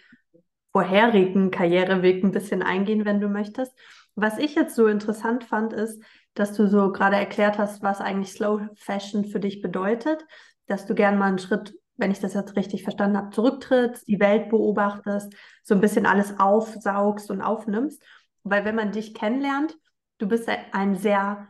vorherigen 0.73 1.51
Karriereweg 1.51 2.23
ein 2.25 2.31
bisschen 2.31 2.63
eingehen, 2.63 3.05
wenn 3.05 3.21
du 3.21 3.29
möchtest. 3.29 3.77
Was 4.15 4.39
ich 4.39 4.55
jetzt 4.55 4.75
so 4.75 4.87
interessant 4.87 5.45
fand, 5.45 5.73
ist, 5.73 6.03
dass 6.35 6.55
du 6.55 6.67
so 6.69 6.93
gerade 6.93 7.17
erklärt 7.17 7.59
hast, 7.59 7.83
was 7.83 8.01
eigentlich 8.01 8.33
Slow 8.33 8.69
Fashion 8.77 9.25
für 9.25 9.41
dich 9.41 9.61
bedeutet, 9.61 10.25
dass 10.67 10.87
du 10.87 10.95
gern 10.95 11.19
mal 11.19 11.27
einen 11.27 11.39
Schritt, 11.39 11.75
wenn 11.97 12.11
ich 12.11 12.21
das 12.21 12.35
jetzt 12.35 12.57
richtig 12.57 12.83
verstanden 12.83 13.17
habe, 13.17 13.31
zurücktrittst, 13.31 14.07
die 14.09 14.21
Welt 14.21 14.49
beobachtest, 14.49 15.35
so 15.63 15.75
ein 15.75 15.81
bisschen 15.81 16.07
alles 16.07 16.39
aufsaugst 16.39 17.31
und 17.31 17.43
aufnimmst. 17.43 18.03
Weil 18.43 18.65
wenn 18.65 18.75
man 18.75 18.93
dich 18.93 19.15
kennenlernt, 19.15 19.77
du 20.19 20.27
bist 20.29 20.49
ein 20.73 20.97
sehr 20.97 21.49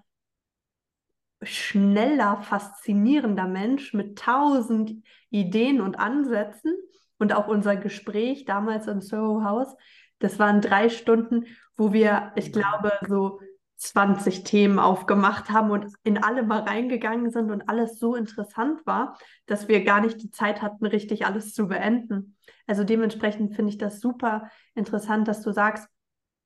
schneller, 1.43 2.39
faszinierender 2.43 3.47
Mensch 3.47 3.95
mit 3.95 4.19
tausend 4.19 5.03
Ideen 5.31 5.81
und 5.81 5.99
Ansätzen. 5.99 6.77
Und 7.19 7.33
auch 7.33 7.47
unser 7.47 7.77
Gespräch 7.77 8.47
damals 8.47 8.89
im 8.89 9.01
Soho 9.01 9.45
House, 9.45 9.77
das 10.19 10.39
waren 10.41 10.61
drei 10.61 10.89
Stunden, 10.89 11.47
wo 11.77 11.93
wir, 11.93 12.33
ich 12.35 12.53
glaube, 12.53 12.93
so 13.09 13.41
20 13.83 14.45
Themen 14.45 14.79
aufgemacht 14.79 15.51
haben 15.51 15.73
und 15.73 15.93
in 16.05 16.23
alle 16.23 16.45
mal 16.45 16.61
reingegangen 16.61 17.31
sind 17.31 17.51
und 17.51 17.69
alles 17.69 17.99
so 17.99 18.15
interessant 18.15 18.87
war, 18.87 19.19
dass 19.47 19.67
wir 19.67 19.83
gar 19.83 20.01
nicht 20.01 20.23
die 20.23 20.31
Zeit 20.31 20.63
hatten, 20.63 20.87
richtig 20.87 21.27
alles 21.27 21.53
zu 21.53 21.67
beenden. 21.67 22.37
Also 22.69 22.85
dementsprechend 22.85 23.57
finde 23.57 23.71
ich 23.71 23.79
das 23.79 24.01
super 24.01 24.49
interessant, 24.77 25.27
dass 25.27 25.43
du 25.43 25.53
sagst, 25.53 25.89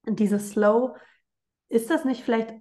dieses 0.06 0.50
Slow, 0.50 0.96
ist 1.68 1.90
das 1.90 2.06
nicht 2.06 2.22
vielleicht, 2.22 2.54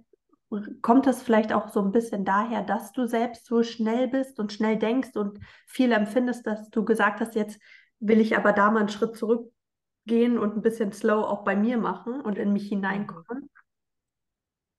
kommt 0.82 1.06
das 1.06 1.22
vielleicht 1.22 1.54
auch 1.54 1.68
so 1.68 1.80
ein 1.80 1.92
bisschen 1.92 2.26
daher, 2.26 2.62
dass 2.62 2.92
du 2.92 3.06
selbst 3.06 3.46
so 3.46 3.62
schnell 3.62 4.08
bist 4.08 4.38
und 4.38 4.52
schnell 4.52 4.76
denkst 4.76 5.16
und 5.16 5.38
viel 5.66 5.90
empfindest, 5.92 6.46
dass 6.46 6.68
du 6.68 6.84
gesagt 6.84 7.20
hast, 7.20 7.34
jetzt 7.34 7.58
will 7.98 8.20
ich 8.20 8.36
aber 8.36 8.52
da 8.52 8.70
mal 8.70 8.80
einen 8.80 8.88
Schritt 8.90 9.16
zurückgehen 9.16 10.38
und 10.38 10.56
ein 10.56 10.62
bisschen 10.62 10.92
slow 10.92 11.24
auch 11.24 11.44
bei 11.44 11.56
mir 11.56 11.78
machen 11.78 12.20
und 12.20 12.36
in 12.36 12.52
mich 12.52 12.68
hineinkommen? 12.68 13.48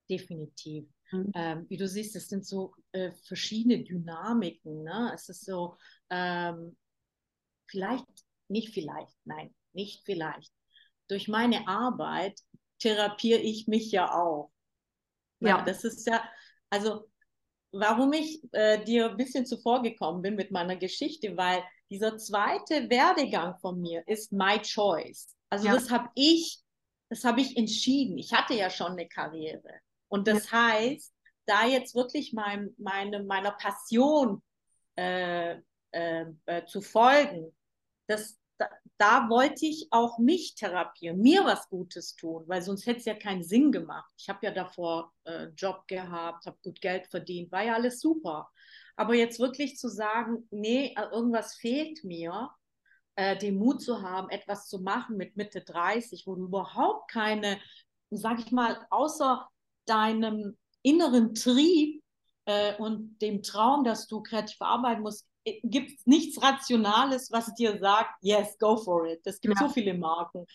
Definitiv. 0.09 0.87
Mhm. 1.11 1.31
Ähm, 1.35 1.65
wie 1.69 1.77
du 1.77 1.87
siehst, 1.87 2.15
es 2.15 2.29
sind 2.29 2.45
so 2.45 2.73
äh, 2.91 3.11
verschiedene 3.11 3.83
Dynamiken. 3.83 4.83
Ne? 4.83 5.11
Es 5.13 5.29
ist 5.29 5.45
so, 5.45 5.77
ähm, 6.09 6.77
vielleicht, 7.67 8.05
nicht 8.47 8.73
vielleicht, 8.73 9.15
nein, 9.25 9.53
nicht 9.73 10.03
vielleicht. 10.05 10.51
Durch 11.07 11.27
meine 11.27 11.67
Arbeit 11.67 12.39
therapiere 12.79 13.39
ich 13.39 13.67
mich 13.67 13.91
ja 13.91 14.13
auch. 14.13 14.51
Ja, 15.39 15.49
ja 15.49 15.65
das 15.65 15.83
ist 15.83 16.07
ja, 16.07 16.23
also 16.69 17.09
warum 17.71 18.13
ich 18.13 18.41
äh, 18.53 18.83
dir 18.83 19.11
ein 19.11 19.17
bisschen 19.17 19.45
zuvor 19.45 19.81
gekommen 19.81 20.21
bin 20.21 20.35
mit 20.35 20.51
meiner 20.51 20.75
Geschichte, 20.75 21.35
weil 21.37 21.63
dieser 21.89 22.17
zweite 22.17 22.89
Werdegang 22.89 23.57
von 23.59 23.79
mir 23.81 24.05
ist 24.07 24.31
my 24.31 24.59
choice. 24.61 25.35
Also 25.49 25.67
ja. 25.67 25.73
das 25.73 25.89
habe 25.89 26.09
ich, 26.15 26.59
das 27.09 27.23
habe 27.23 27.41
ich 27.41 27.55
entschieden. 27.55 28.17
Ich 28.17 28.33
hatte 28.33 28.53
ja 28.53 28.69
schon 28.69 28.93
eine 28.93 29.07
Karriere. 29.07 29.81
Und 30.07 30.27
das 30.27 30.51
ja. 30.51 30.61
heißt, 30.61 31.13
da 31.45 31.65
jetzt 31.65 31.95
wirklich 31.95 32.33
mein, 32.33 32.73
meine, 32.77 33.23
meiner 33.23 33.51
Passion 33.51 34.41
äh, 34.95 35.57
äh, 35.91 36.25
äh, 36.45 36.65
zu 36.65 36.81
folgen, 36.81 37.55
das, 38.07 38.37
da, 38.57 38.69
da, 38.97 39.29
wollte 39.29 39.65
ich 39.65 39.87
auch 39.91 40.17
mich 40.17 40.55
therapieren, 40.55 41.21
mir 41.21 41.45
was 41.45 41.69
Gutes 41.69 42.15
tun, 42.15 42.43
weil 42.47 42.61
sonst 42.61 42.85
hätte 42.85 42.99
es 42.99 43.05
ja 43.05 43.15
keinen 43.15 43.43
Sinn 43.43 43.71
gemacht. 43.71 44.11
Ich 44.17 44.27
habe 44.29 44.45
ja 44.45 44.51
davor 44.51 45.13
äh, 45.23 45.47
Job 45.55 45.87
gehabt, 45.87 46.45
habe 46.45 46.57
gut 46.63 46.81
Geld 46.81 47.07
verdient, 47.07 47.51
war 47.51 47.63
ja 47.63 47.75
alles 47.75 47.99
super. 48.01 48.49
Aber 48.95 49.13
jetzt 49.13 49.39
wirklich 49.39 49.77
zu 49.77 49.89
sagen, 49.89 50.47
nee, 50.51 50.93
äh, 50.97 51.03
irgendwas 51.11 51.55
fehlt 51.55 52.03
mir, 52.03 52.49
äh, 53.15 53.37
den 53.37 53.57
Mut 53.57 53.81
zu 53.81 54.01
haben, 54.01 54.29
etwas 54.29 54.67
zu 54.67 54.79
machen 54.79 55.17
mit 55.17 55.37
Mitte 55.37 55.61
30, 55.61 56.25
wo 56.25 56.35
du 56.35 56.45
überhaupt 56.45 57.11
keine, 57.11 57.59
sag 58.09 58.39
ich 58.39 58.51
mal, 58.51 58.85
außer 58.89 59.47
deinem 59.89 60.57
inneren 60.81 61.33
Trieb 61.33 62.01
äh, 62.45 62.75
und 62.77 63.17
dem 63.21 63.43
Traum, 63.43 63.83
dass 63.83 64.07
du 64.07 64.21
kreativ 64.21 64.57
arbeiten 64.61 65.01
musst, 65.01 65.25
äh, 65.43 65.59
gibt 65.63 65.91
es 65.91 66.05
nichts 66.05 66.41
Rationales, 66.41 67.31
was 67.31 67.53
dir 67.55 67.77
sagt, 67.79 68.11
yes, 68.21 68.57
go 68.57 68.77
for 68.77 69.05
it. 69.07 69.21
Es 69.25 69.39
gibt 69.39 69.59
ja. 69.59 69.67
so 69.67 69.73
viele 69.73 69.93
Marken. 69.93 70.45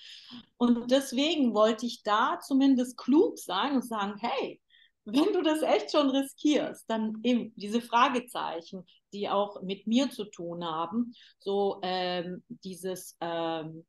Und 0.57 0.91
deswegen 0.91 1.55
wollte 1.55 1.87
ich 1.87 2.03
da 2.03 2.39
zumindest 2.41 2.97
klug 2.97 3.39
sein 3.39 3.75
und 3.75 3.87
sagen, 3.87 4.15
hey, 4.21 4.61
wenn 5.05 5.33
du 5.33 5.43
das 5.43 5.62
echt 5.62 5.91
schon 5.91 6.11
riskierst, 6.11 6.85
dann 6.89 7.19
eben 7.25 7.53
diese 7.57 7.81
Fragezeichen, 7.81 8.87
die 9.12 9.29
auch 9.29 9.61
mit 9.62 9.87
mir 9.87 10.11
zu 10.11 10.25
tun 10.25 10.65
haben, 10.65 11.15
so 11.41 11.81
ähm, 11.83 12.45
dieses, 12.49 13.17
ähm, 13.21 13.85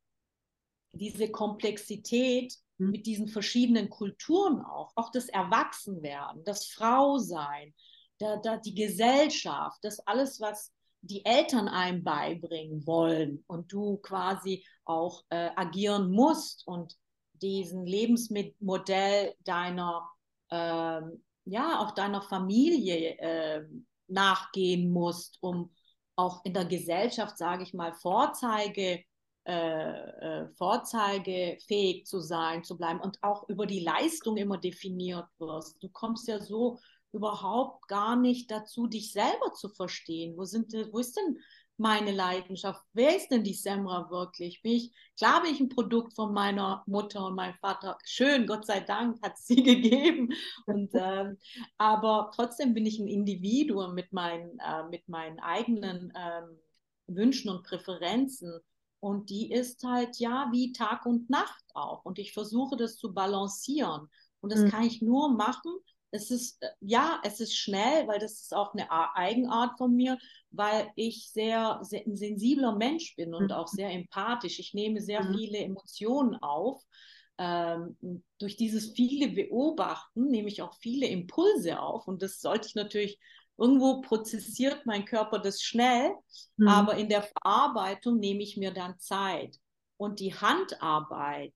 diese 0.91 1.29
Komplexität. 1.29 2.55
Mit 2.89 3.05
diesen 3.05 3.27
verschiedenen 3.27 3.89
Kulturen 3.89 4.61
auch, 4.61 4.91
auch 4.95 5.11
das 5.11 5.29
Erwachsenwerden, 5.29 6.43
das 6.43 6.67
Frausein, 6.67 7.73
da, 8.19 8.37
da 8.37 8.57
die 8.57 8.75
Gesellschaft, 8.75 9.79
das 9.81 9.99
alles, 10.01 10.39
was 10.39 10.71
die 11.01 11.25
Eltern 11.25 11.67
einem 11.67 12.03
beibringen 12.03 12.85
wollen 12.87 13.43
und 13.47 13.71
du 13.71 13.97
quasi 13.97 14.65
auch 14.85 15.23
äh, 15.29 15.49
agieren 15.55 16.11
musst 16.11 16.65
und 16.65 16.95
diesen 17.33 17.85
Lebensmodell 17.85 19.33
deiner 19.43 20.09
ähm, 20.49 21.23
ja, 21.45 21.79
auch 21.79 21.91
deiner 21.91 22.21
Familie 22.21 23.17
äh, 23.19 23.65
nachgehen 24.07 24.91
musst, 24.91 25.37
um 25.41 25.71
auch 26.15 26.45
in 26.45 26.53
der 26.53 26.65
Gesellschaft, 26.65 27.37
sage 27.37 27.63
ich 27.63 27.73
mal, 27.73 27.93
Vorzeige, 27.93 29.03
äh, 29.45 30.43
äh, 30.43 30.47
vorzeigefähig 30.55 32.05
zu 32.05 32.21
sein, 32.21 32.63
zu 32.63 32.77
bleiben 32.77 33.01
und 33.01 33.21
auch 33.21 33.49
über 33.49 33.65
die 33.65 33.81
Leistung 33.81 34.37
immer 34.37 34.57
definiert 34.57 35.27
wirst. 35.37 35.83
Du 35.83 35.89
kommst 35.89 36.29
ja 36.29 36.39
so 36.39 36.79
überhaupt 37.11 37.87
gar 37.89 38.15
nicht 38.15 38.49
dazu, 38.51 38.87
dich 38.87 39.11
selber 39.11 39.53
zu 39.53 39.67
verstehen. 39.67 40.37
Wo, 40.37 40.45
sind, 40.45 40.73
wo 40.91 40.99
ist 40.99 41.17
denn 41.17 41.39
meine 41.77 42.11
Leidenschaft? 42.11 42.81
Wer 42.93 43.17
ist 43.17 43.29
denn 43.29 43.43
die 43.43 43.53
Semra 43.53 44.09
wirklich? 44.09 44.61
Bin 44.61 44.73
ich, 44.73 44.93
klar 45.17 45.41
bin 45.41 45.53
ich 45.53 45.59
ein 45.59 45.67
Produkt 45.67 46.15
von 46.15 46.33
meiner 46.33 46.83
Mutter 46.87 47.25
und 47.25 47.35
meinem 47.35 47.55
Vater. 47.55 47.97
Schön, 48.05 48.47
Gott 48.47 48.65
sei 48.65 48.79
Dank 48.79 49.21
hat 49.21 49.37
sie 49.37 49.61
gegeben. 49.63 50.29
Und, 50.65 50.91
ähm, 50.93 51.37
aber 51.77 52.31
trotzdem 52.33 52.73
bin 52.73 52.85
ich 52.85 52.97
ein 52.97 53.07
Individuum 53.07 53.93
mit 53.93 54.13
meinen, 54.13 54.57
äh, 54.59 54.83
mit 54.89 55.07
meinen 55.09 55.39
eigenen 55.39 56.13
ähm, 56.15 56.59
Wünschen 57.07 57.49
und 57.49 57.63
Präferenzen. 57.63 58.61
Und 59.03 59.29
die 59.29 59.51
ist 59.51 59.83
halt 59.83 60.17
ja 60.17 60.47
wie 60.53 60.71
Tag 60.71 61.05
und 61.05 61.29
Nacht 61.29 61.65
auch. 61.73 62.05
Und 62.05 62.19
ich 62.19 62.31
versuche 62.31 62.77
das 62.77 62.95
zu 62.95 63.13
balancieren. 63.13 64.07
Und 64.39 64.53
das 64.53 64.61
mhm. 64.61 64.69
kann 64.69 64.83
ich 64.83 65.01
nur 65.01 65.35
machen, 65.35 65.73
es 66.11 66.31
ist, 66.31 66.63
äh, 66.63 66.69
ja, 66.79 67.19
es 67.25 67.41
ist 67.41 67.53
schnell, 67.53 68.07
weil 68.07 68.19
das 68.19 68.43
ist 68.43 68.55
auch 68.55 68.73
eine 68.73 68.89
Eigenart 68.89 69.77
von 69.77 69.93
mir, 69.93 70.17
weil 70.51 70.89
ich 70.95 71.29
sehr, 71.31 71.79
sehr 71.81 72.07
ein 72.07 72.15
sensibler 72.15 72.77
Mensch 72.77 73.17
bin 73.17 73.33
und 73.33 73.47
mhm. 73.47 73.51
auch 73.51 73.67
sehr 73.67 73.89
empathisch. 73.91 74.57
Ich 74.59 74.73
nehme 74.73 75.01
sehr 75.01 75.21
mhm. 75.21 75.35
viele 75.35 75.57
Emotionen 75.57 76.35
auf. 76.41 76.81
Ähm, 77.37 77.97
durch 78.37 78.55
dieses 78.55 78.93
viele 78.93 79.27
Beobachten 79.27 80.27
nehme 80.29 80.47
ich 80.47 80.61
auch 80.61 80.75
viele 80.79 81.07
Impulse 81.07 81.81
auf 81.81 82.07
und 82.07 82.21
das 82.21 82.39
sollte 82.39 82.69
ich 82.69 82.75
natürlich 82.75 83.19
irgendwo 83.57 84.01
prozessiert 84.01 84.85
mein 84.85 85.05
Körper 85.05 85.39
das 85.39 85.61
schnell, 85.61 86.11
mhm. 86.57 86.67
aber 86.67 86.95
in 86.95 87.09
der 87.09 87.23
Verarbeitung 87.23 88.19
nehme 88.19 88.43
ich 88.43 88.57
mir 88.57 88.71
dann 88.71 88.99
Zeit 88.99 89.57
und 89.97 90.19
die 90.19 90.33
Handarbeit 90.33 91.53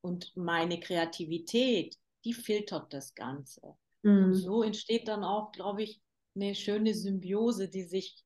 und 0.00 0.36
meine 0.36 0.80
Kreativität 0.80 1.96
die 2.26 2.34
filtert 2.34 2.92
das 2.92 3.14
Ganze. 3.14 3.76
Mhm. 4.02 4.24
Und 4.24 4.34
so 4.34 4.62
entsteht 4.62 5.08
dann 5.08 5.24
auch, 5.24 5.52
glaube 5.52 5.84
ich, 5.84 6.02
eine 6.34 6.54
schöne 6.54 6.92
Symbiose, 6.92 7.68
die 7.68 7.84
sich 7.84 8.22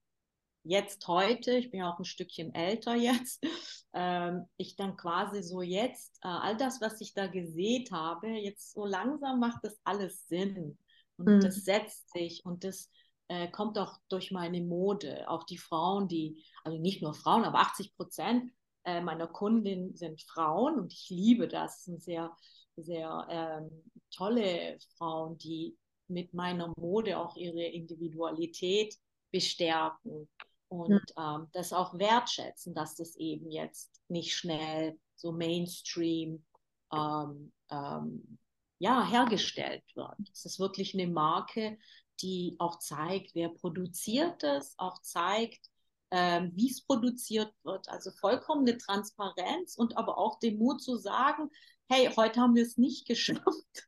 jetzt 0.64 1.06
heute, 1.06 1.52
ich 1.52 1.70
bin 1.70 1.80
ja 1.80 1.92
auch 1.92 1.98
ein 1.98 2.04
Stückchen 2.04 2.54
älter 2.54 2.94
jetzt, 2.94 3.42
ähm, 3.92 4.46
ich 4.56 4.74
dann 4.76 4.96
quasi 4.96 5.42
so 5.42 5.60
jetzt, 5.60 6.16
äh, 6.22 6.28
all 6.28 6.56
das, 6.56 6.80
was 6.80 7.00
ich 7.00 7.12
da 7.12 7.26
gesät 7.26 7.92
habe, 7.92 8.28
jetzt 8.28 8.72
so 8.72 8.86
langsam 8.86 9.38
macht 9.38 9.62
das 9.62 9.78
alles 9.84 10.26
Sinn. 10.26 10.78
Und 11.20 11.36
mhm. 11.36 11.40
das 11.40 11.56
setzt 11.56 12.10
sich 12.12 12.44
und 12.44 12.64
das 12.64 12.90
äh, 13.28 13.48
kommt 13.48 13.78
auch 13.78 13.98
durch 14.08 14.30
meine 14.30 14.60
Mode. 14.60 15.28
Auch 15.28 15.44
die 15.44 15.58
Frauen, 15.58 16.08
die, 16.08 16.42
also 16.64 16.78
nicht 16.78 17.02
nur 17.02 17.14
Frauen, 17.14 17.44
aber 17.44 17.60
80 17.60 17.94
Prozent 17.96 18.52
äh, 18.84 19.00
meiner 19.00 19.26
Kundinnen 19.26 19.94
sind 19.94 20.22
Frauen 20.22 20.78
und 20.78 20.92
ich 20.92 21.08
liebe 21.10 21.46
das. 21.46 21.84
sind 21.84 22.02
sehr 22.02 22.34
sehr 22.82 23.26
ähm, 23.28 23.82
tolle 24.10 24.78
Frauen, 24.96 25.38
die 25.38 25.76
mit 26.08 26.34
meiner 26.34 26.72
Mode 26.76 27.18
auch 27.18 27.36
ihre 27.36 27.62
Individualität 27.62 28.96
bestärken 29.30 30.28
und 30.68 31.02
ähm, 31.16 31.48
das 31.52 31.72
auch 31.72 31.98
wertschätzen, 31.98 32.74
dass 32.74 32.96
das 32.96 33.16
eben 33.16 33.50
jetzt 33.50 34.00
nicht 34.08 34.34
schnell 34.34 34.98
so 35.14 35.32
Mainstream 35.32 36.44
ähm, 36.92 37.52
ähm, 37.70 38.38
ja, 38.80 39.06
hergestellt 39.06 39.84
wird. 39.94 40.16
Es 40.32 40.46
ist 40.46 40.58
wirklich 40.58 40.94
eine 40.94 41.06
Marke, 41.06 41.78
die 42.22 42.56
auch 42.58 42.78
zeigt, 42.78 43.34
wer 43.34 43.50
produziert 43.50 44.42
es, 44.42 44.74
auch 44.78 45.00
zeigt, 45.02 45.66
ähm, 46.10 46.52
wie 46.54 46.70
es 46.70 46.84
produziert 46.84 47.52
wird. 47.62 47.88
Also 47.90 48.10
vollkommene 48.10 48.78
Transparenz 48.78 49.76
und 49.76 49.96
aber 49.98 50.16
auch 50.18 50.38
den 50.38 50.58
Mut 50.58 50.82
zu 50.82 50.96
sagen, 50.96 51.50
hey, 51.90 52.10
heute 52.16 52.40
haben 52.40 52.54
wir 52.54 52.64
es 52.64 52.78
nicht 52.78 53.06
geschafft, 53.06 53.86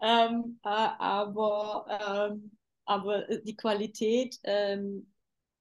ähm, 0.00 0.60
äh, 0.62 0.68
aber, 0.68 2.30
ähm, 2.30 2.56
aber 2.84 3.22
die 3.44 3.56
Qualität, 3.56 4.38
ähm, 4.44 5.12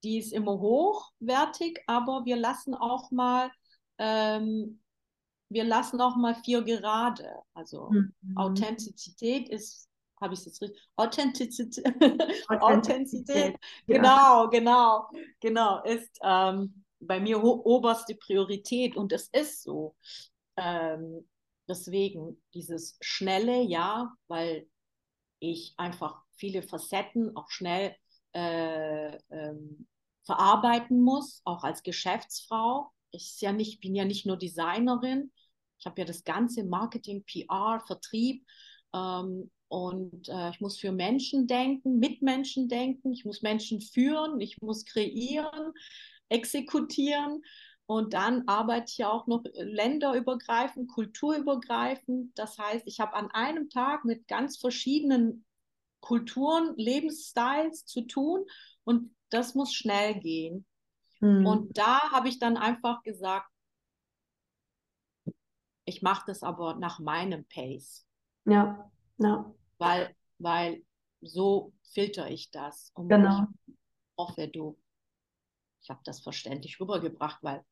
die 0.04 0.20
ist 0.20 0.34
immer 0.34 0.60
hochwertig, 0.60 1.82
aber 1.88 2.26
wir 2.26 2.36
lassen 2.36 2.76
auch 2.76 3.10
mal 3.10 3.52
ähm, 3.98 4.82
wir 5.52 5.64
lassen 5.64 6.00
auch 6.02 6.16
mal 6.16 6.36
vier 6.36 6.62
gerade. 6.64 7.28
Also 7.54 7.90
mhm. 7.90 8.14
Authentizität 8.36 9.50
ist 9.50 9.90
habe 10.22 10.36
ich 10.36 10.42
es 10.42 10.46
jetzt 10.46 10.62
richtig? 10.62 10.80
Authentizität. 10.96 11.86
Authentizität. 12.48 13.58
Genau, 13.88 14.48
genau, 14.50 15.10
genau. 15.40 15.84
Ist 15.84 16.20
ähm, 16.24 16.84
bei 17.00 17.20
mir 17.20 17.44
oberste 17.44 18.16
Priorität 18.16 18.96
und 18.96 19.12
es 19.12 19.28
ist 19.30 19.64
so. 19.64 19.96
Ähm, 20.58 21.28
deswegen 21.68 22.42
dieses 22.54 22.98
schnelle 23.02 23.64
Ja, 23.64 24.14
weil 24.28 24.68
ich 25.40 25.74
einfach 25.78 26.22
viele 26.36 26.62
Facetten 26.62 27.36
auch 27.36 27.50
schnell 27.50 27.96
äh, 28.34 29.18
ähm, 29.32 29.88
verarbeiten 30.24 31.02
muss, 31.02 31.42
auch 31.46 31.64
als 31.64 31.82
Geschäftsfrau. 31.82 32.92
Ich 33.12 33.40
ja 33.42 33.52
nicht, 33.52 33.82
bin 33.82 33.96
ja 33.96 34.06
nicht 34.06 34.26
nur 34.26 34.38
Designerin, 34.38 35.32
ich 35.80 35.86
habe 35.86 36.02
ja 36.02 36.06
das 36.06 36.24
ganze 36.24 36.64
Marketing, 36.64 37.24
PR, 37.24 37.82
Vertrieb 37.86 38.46
ähm, 38.94 39.52
und 39.68 40.30
äh, 40.30 40.52
ich 40.52 40.62
muss 40.62 40.78
für 40.78 40.92
Menschen 40.92 41.48
denken, 41.48 41.98
mit 41.98 42.22
Menschen 42.22 42.68
denken, 42.68 43.12
ich 43.14 43.26
muss 43.26 43.42
Menschen 43.42 43.82
führen, 43.82 44.40
ich 44.40 44.62
muss 44.62 44.86
kreieren, 44.86 45.74
exekutieren. 46.30 47.42
Und 47.88 48.14
dann 48.14 48.48
arbeite 48.48 48.86
ich 48.90 48.98
ja 49.00 49.10
auch 49.10 49.28
noch 49.28 49.44
länderübergreifend, 49.54 50.90
kulturübergreifend. 50.90 52.38
Das 52.38 52.58
heißt, 52.58 52.84
ich 52.86 53.00
habe 53.00 53.14
an 53.16 53.32
einem 53.32 53.70
Tag 53.70 54.06
mit 54.06 54.28
ganz 54.28 54.58
verschiedenen 54.58 55.46
Kulturen, 56.00 56.74
Lebensstyles 56.78 57.86
zu 57.86 58.02
tun 58.02 58.46
und 58.84 59.16
das 59.30 59.56
muss 59.56 59.74
schnell 59.74 60.20
gehen. 60.20 60.66
Mhm. 61.22 61.46
Und 61.46 61.78
da 61.78 62.12
habe 62.12 62.28
ich 62.28 62.40
dann 62.40 62.58
einfach 62.58 63.02
gesagt, 63.04 63.50
ich 65.86 66.02
mache 66.02 66.24
das 66.28 66.44
aber 66.44 66.76
nach 66.76 67.00
meinem 67.00 67.46
Pace. 67.46 68.06
Ja, 68.46 68.92
ja 69.18 69.54
weil, 69.82 70.16
weil 70.38 70.84
so 71.22 71.74
filter 71.94 72.30
ich 72.30 72.52
das. 72.52 72.92
Und 72.94 73.10
genau. 73.10 73.48
ich 73.66 73.76
hoffe, 74.18 74.48
du, 74.48 74.78
ich 75.82 75.90
habe 75.90 76.02
das 76.06 76.22
verständlich 76.22 76.80
rübergebracht, 76.80 77.40
weil 77.42 77.64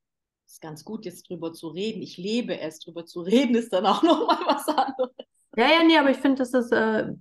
es 0.45 0.53
ist 0.53 0.61
ganz 0.61 0.83
gut, 0.83 1.05
jetzt 1.05 1.29
drüber 1.29 1.53
zu 1.53 1.67
reden. 1.69 2.01
Ich 2.01 2.17
lebe 2.17 2.59
es, 2.59 2.79
drüber 2.79 3.05
zu 3.05 3.21
reden 3.21 3.55
ist 3.55 3.71
dann 3.71 3.85
auch 3.85 4.01
nochmal 4.03 4.39
was 4.45 4.67
anderes. 4.67 5.15
Ja, 5.55 5.67
ja, 5.67 5.83
nee, 5.83 5.97
aber 5.97 6.09
ich 6.09 6.17
finde, 6.17 6.43
das 6.43 6.71
äh, 6.71 7.11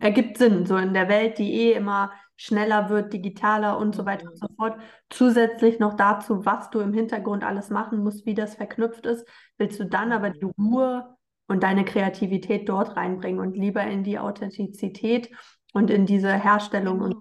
ergibt 0.00 0.38
Sinn, 0.38 0.66
so 0.66 0.76
in 0.76 0.94
der 0.94 1.08
Welt, 1.08 1.38
die 1.38 1.52
eh 1.52 1.72
immer 1.72 2.12
schneller 2.38 2.88
wird, 2.88 3.12
digitaler 3.12 3.76
und 3.78 3.94
so 3.94 4.06
weiter 4.06 4.24
mhm. 4.24 4.30
und 4.30 4.38
so 4.38 4.46
fort. 4.56 4.80
Zusätzlich 5.10 5.78
noch 5.80 5.94
dazu, 5.94 6.46
was 6.46 6.70
du 6.70 6.80
im 6.80 6.94
Hintergrund 6.94 7.44
alles 7.44 7.68
machen 7.68 8.02
musst, 8.02 8.24
wie 8.24 8.34
das 8.34 8.54
verknüpft 8.54 9.04
ist, 9.04 9.28
willst 9.58 9.78
du 9.78 9.84
dann 9.84 10.12
aber 10.12 10.30
die 10.30 10.46
Ruhe 10.58 11.16
und 11.48 11.62
deine 11.62 11.84
Kreativität 11.84 12.68
dort 12.68 12.96
reinbringen 12.96 13.40
und 13.40 13.56
lieber 13.56 13.82
in 13.82 14.04
die 14.04 14.18
Authentizität 14.18 15.30
und 15.72 15.90
in 15.90 16.06
diese 16.06 16.32
Herstellung. 16.32 17.00
Genau. 17.00 17.20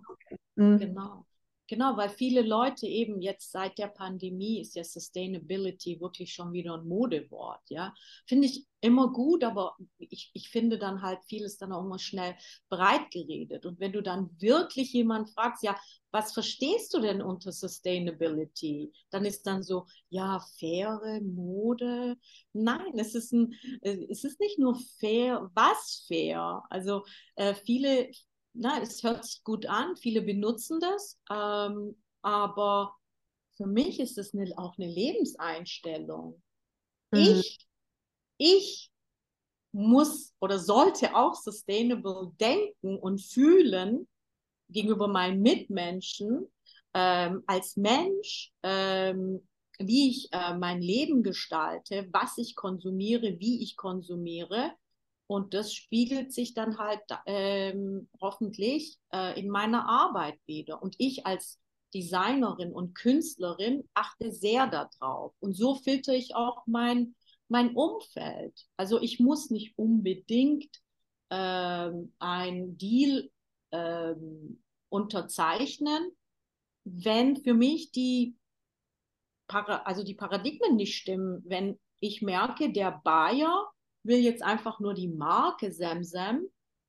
Und, 0.56 0.72
mhm. 0.72 0.78
genau. 0.78 1.27
Genau, 1.70 1.98
weil 1.98 2.10
viele 2.10 2.42
Leute 2.44 2.88
eben 2.88 3.22
jetzt 3.22 3.52
seit 3.52 3.78
der 3.78 3.88
Pandemie 3.88 4.62
ist 4.62 4.76
ja 4.76 4.86
Sustainability 4.86 6.00
wirklich 6.00 6.34
schon 6.34 6.54
wieder 6.54 6.76
ein 6.76 6.88
Modewort, 6.88 7.62
ja. 7.70 7.94
Finde 8.26 8.48
ich 8.48 8.66
immer 8.80 9.12
gut, 9.12 9.44
aber 9.44 9.76
ich, 9.98 10.32
ich 10.34 10.50
finde 10.50 10.78
dann 10.78 11.02
halt 11.02 11.20
vieles 11.28 11.58
dann 11.58 11.74
auch 11.74 11.84
immer 11.84 12.00
schnell 12.00 12.36
breit 12.70 13.12
geredet. 13.12 13.66
Und 13.66 13.80
wenn 13.82 13.92
du 13.92 14.02
dann 14.02 14.30
wirklich 14.40 14.94
jemanden 14.94 15.28
fragst, 15.30 15.62
ja, 15.64 15.76
was 16.12 16.32
verstehst 16.32 16.94
du 16.94 17.02
denn 17.02 17.22
unter 17.22 17.52
Sustainability? 17.52 18.94
Dann 19.10 19.26
ist 19.26 19.46
dann 19.46 19.62
so, 19.62 19.88
ja, 20.10 20.40
faire 20.60 21.20
Mode. 21.22 22.16
Nein, 22.54 22.98
es 22.98 23.14
ist, 23.14 23.34
ein, 23.34 23.54
es 23.82 24.24
ist 24.24 24.40
nicht 24.40 24.58
nur 24.58 24.80
fair, 25.00 25.50
was 25.54 26.06
fair? 26.08 26.64
Also 26.70 27.04
äh, 27.36 27.54
viele, 27.54 28.10
na, 28.58 28.82
es 28.82 29.04
hört 29.04 29.26
sich 29.26 29.44
gut 29.44 29.66
an, 29.68 29.96
viele 29.96 30.22
benutzen 30.22 30.80
das, 30.80 31.20
ähm, 31.32 31.96
aber 32.22 32.96
für 33.56 33.68
mich 33.68 34.00
ist 34.00 34.18
es 34.18 34.34
eine, 34.34 34.52
auch 34.58 34.78
eine 34.78 34.88
Lebenseinstellung. 34.88 36.42
Mhm. 37.12 37.20
Ich, 37.20 37.60
ich 38.38 38.92
muss 39.72 40.34
oder 40.40 40.60
sollte 40.60 41.16
auch 41.16 41.36
sustainable 41.36 42.32
denken 42.40 42.98
und 42.98 43.22
fühlen 43.22 44.08
gegenüber 44.70 45.08
meinen 45.08 45.42
Mitmenschen 45.42 46.48
ähm, 46.94 47.44
als 47.46 47.78
Mensch, 47.78 48.52
ähm, 48.64 49.48
wie 49.80 50.10
ich 50.10 50.30
äh, 50.32 50.56
mein 50.56 50.82
Leben 50.82 51.22
gestalte, 51.22 52.08
was 52.12 52.38
ich 52.38 52.56
konsumiere, 52.56 53.40
wie 53.40 53.62
ich 53.64 53.76
konsumiere 53.76 54.74
und 55.28 55.54
das 55.54 55.74
spiegelt 55.74 56.34
sich 56.34 56.54
dann 56.54 56.78
halt 56.78 57.02
ähm, 57.26 58.10
hoffentlich 58.22 58.98
äh, 59.14 59.38
in 59.40 59.50
meiner 59.50 59.88
Arbeit 59.88 60.40
wieder. 60.46 60.82
Und 60.82 60.96
ich 60.98 61.26
als 61.26 61.60
Designerin 61.94 62.72
und 62.72 62.96
Künstlerin 62.96 63.88
achte 63.94 64.32
sehr 64.32 64.68
darauf. 64.68 65.34
Und 65.40 65.54
so 65.54 65.76
filter 65.76 66.14
ich 66.14 66.36
auch 66.36 66.66
mein, 66.66 67.16
mein 67.50 67.76
Umfeld. 67.76 68.54
Also 68.78 69.02
ich 69.02 69.20
muss 69.20 69.50
nicht 69.50 69.78
unbedingt 69.78 70.82
ähm, 71.30 72.14
ein 72.20 72.78
Deal 72.78 73.30
ähm, 73.72 74.64
unterzeichnen, 74.90 76.12
wenn 76.86 77.36
für 77.36 77.54
mich 77.54 77.92
die, 77.92 78.36
Para 79.48 79.78
also 79.84 80.04
die 80.04 80.16
Paradigmen 80.16 80.78
nicht 80.78 80.96
stimmen. 80.96 81.44
Wenn 81.46 81.80
ich 82.00 82.22
merke, 82.22 82.72
der 82.72 83.02
Buyer 83.04 83.70
will 84.08 84.20
jetzt 84.20 84.44
einfach 84.44 84.80
nur 84.80 84.94
die 84.94 85.10
Marke 85.10 85.72
Samsam, 85.72 86.46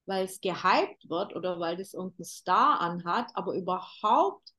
weil 0.07 0.25
es 0.25 0.41
gehypt 0.41 1.09
wird 1.09 1.37
oder 1.37 1.61
weil 1.61 1.77
das 1.77 1.95
irgendein 1.95 2.25
Star 2.25 2.81
anhat, 2.81 3.31
aber 3.35 3.55
überhaupt 3.55 4.55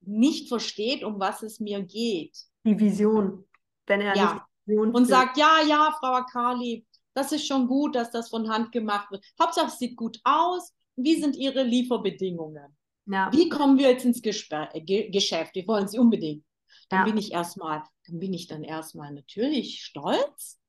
nicht 0.00 0.48
versteht, 0.48 1.04
um 1.04 1.18
was 1.18 1.42
es 1.42 1.60
mir 1.60 1.82
geht. 1.82 2.36
Die 2.64 2.78
Vision, 2.78 3.44
wenn 3.86 4.00
er 4.00 4.16
ja. 4.16 4.34
nicht 4.34 4.44
Vision 4.66 4.94
und 4.94 5.06
sagt, 5.06 5.36
ja, 5.36 5.60
ja, 5.66 5.96
Frau 5.98 6.12
Akali, 6.12 6.86
das 7.14 7.32
ist 7.32 7.46
schon 7.46 7.66
gut, 7.66 7.94
dass 7.94 8.10
das 8.10 8.30
von 8.30 8.48
Hand 8.48 8.72
gemacht 8.72 9.10
wird. 9.10 9.24
Hauptsache, 9.40 9.66
es 9.66 9.78
sieht 9.78 9.96
gut 9.96 10.18
aus. 10.24 10.72
Wie 10.96 11.20
sind 11.20 11.36
Ihre 11.36 11.62
Lieferbedingungen? 11.62 12.76
Ja. 13.06 13.30
Wie 13.32 13.48
kommen 13.48 13.78
wir 13.78 13.90
jetzt 13.90 14.04
ins 14.04 14.22
Gespe 14.22 14.68
Ge 14.74 15.10
Geschäft? 15.10 15.54
Wir 15.54 15.66
wollen 15.66 15.88
sie 15.88 15.98
unbedingt. 15.98 16.44
Dann 16.88 17.00
ja. 17.00 17.04
bin 17.04 17.16
ich 17.16 17.32
erstmal, 17.32 17.82
dann 18.06 18.18
bin 18.18 18.32
ich 18.32 18.46
dann 18.46 18.62
erstmal 18.62 19.12
natürlich 19.12 19.82
stolz, 19.82 20.60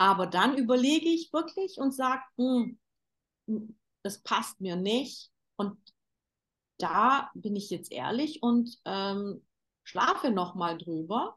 aber 0.00 0.26
dann 0.26 0.56
überlege 0.56 1.10
ich 1.10 1.30
wirklich 1.30 1.76
und 1.76 1.92
sage, 1.92 2.22
hm, 2.36 2.78
hm, 3.46 3.78
das 4.02 4.22
passt 4.22 4.58
mir 4.58 4.74
nicht. 4.74 5.30
Und 5.56 5.76
da 6.78 7.30
bin 7.34 7.54
ich 7.54 7.68
jetzt 7.68 7.92
ehrlich 7.92 8.42
und 8.42 8.80
ähm, 8.86 9.44
schlafe 9.84 10.30
nochmal 10.30 10.78
drüber. 10.78 11.36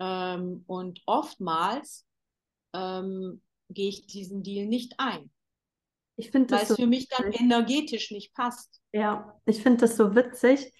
Ähm, 0.00 0.64
und 0.66 1.02
oftmals 1.04 2.06
ähm, 2.72 3.42
gehe 3.68 3.90
ich 3.90 4.06
diesen 4.06 4.42
Deal 4.42 4.64
nicht 4.64 4.94
ein. 4.96 5.30
Ich 6.16 6.30
finde 6.30 6.54
Weil 6.54 6.62
es 6.62 6.68
so 6.68 6.76
für 6.76 6.86
mich 6.86 7.08
dann 7.08 7.30
energetisch 7.30 8.10
nicht 8.10 8.32
passt. 8.32 8.80
Ja, 8.92 9.38
ich 9.44 9.62
finde 9.62 9.80
das 9.82 9.98
so 9.98 10.14
witzig 10.14 10.72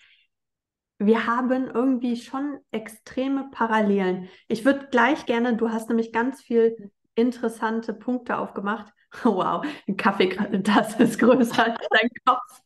wir 0.98 1.26
haben 1.26 1.68
irgendwie 1.72 2.16
schon 2.16 2.58
extreme 2.70 3.50
Parallelen. 3.50 4.28
Ich 4.48 4.64
würde 4.64 4.88
gleich 4.90 5.26
gerne, 5.26 5.56
du 5.56 5.70
hast 5.70 5.88
nämlich 5.88 6.12
ganz 6.12 6.42
viel 6.42 6.90
interessante 7.14 7.94
Punkte 7.94 8.38
aufgemacht. 8.38 8.92
Wow, 9.22 9.64
ein 9.86 9.96
Kaffeetasse 9.96 11.04
ist 11.04 11.20
größer 11.20 11.66
als 11.66 11.78
dein 11.88 12.08
Kopf. 12.26 12.60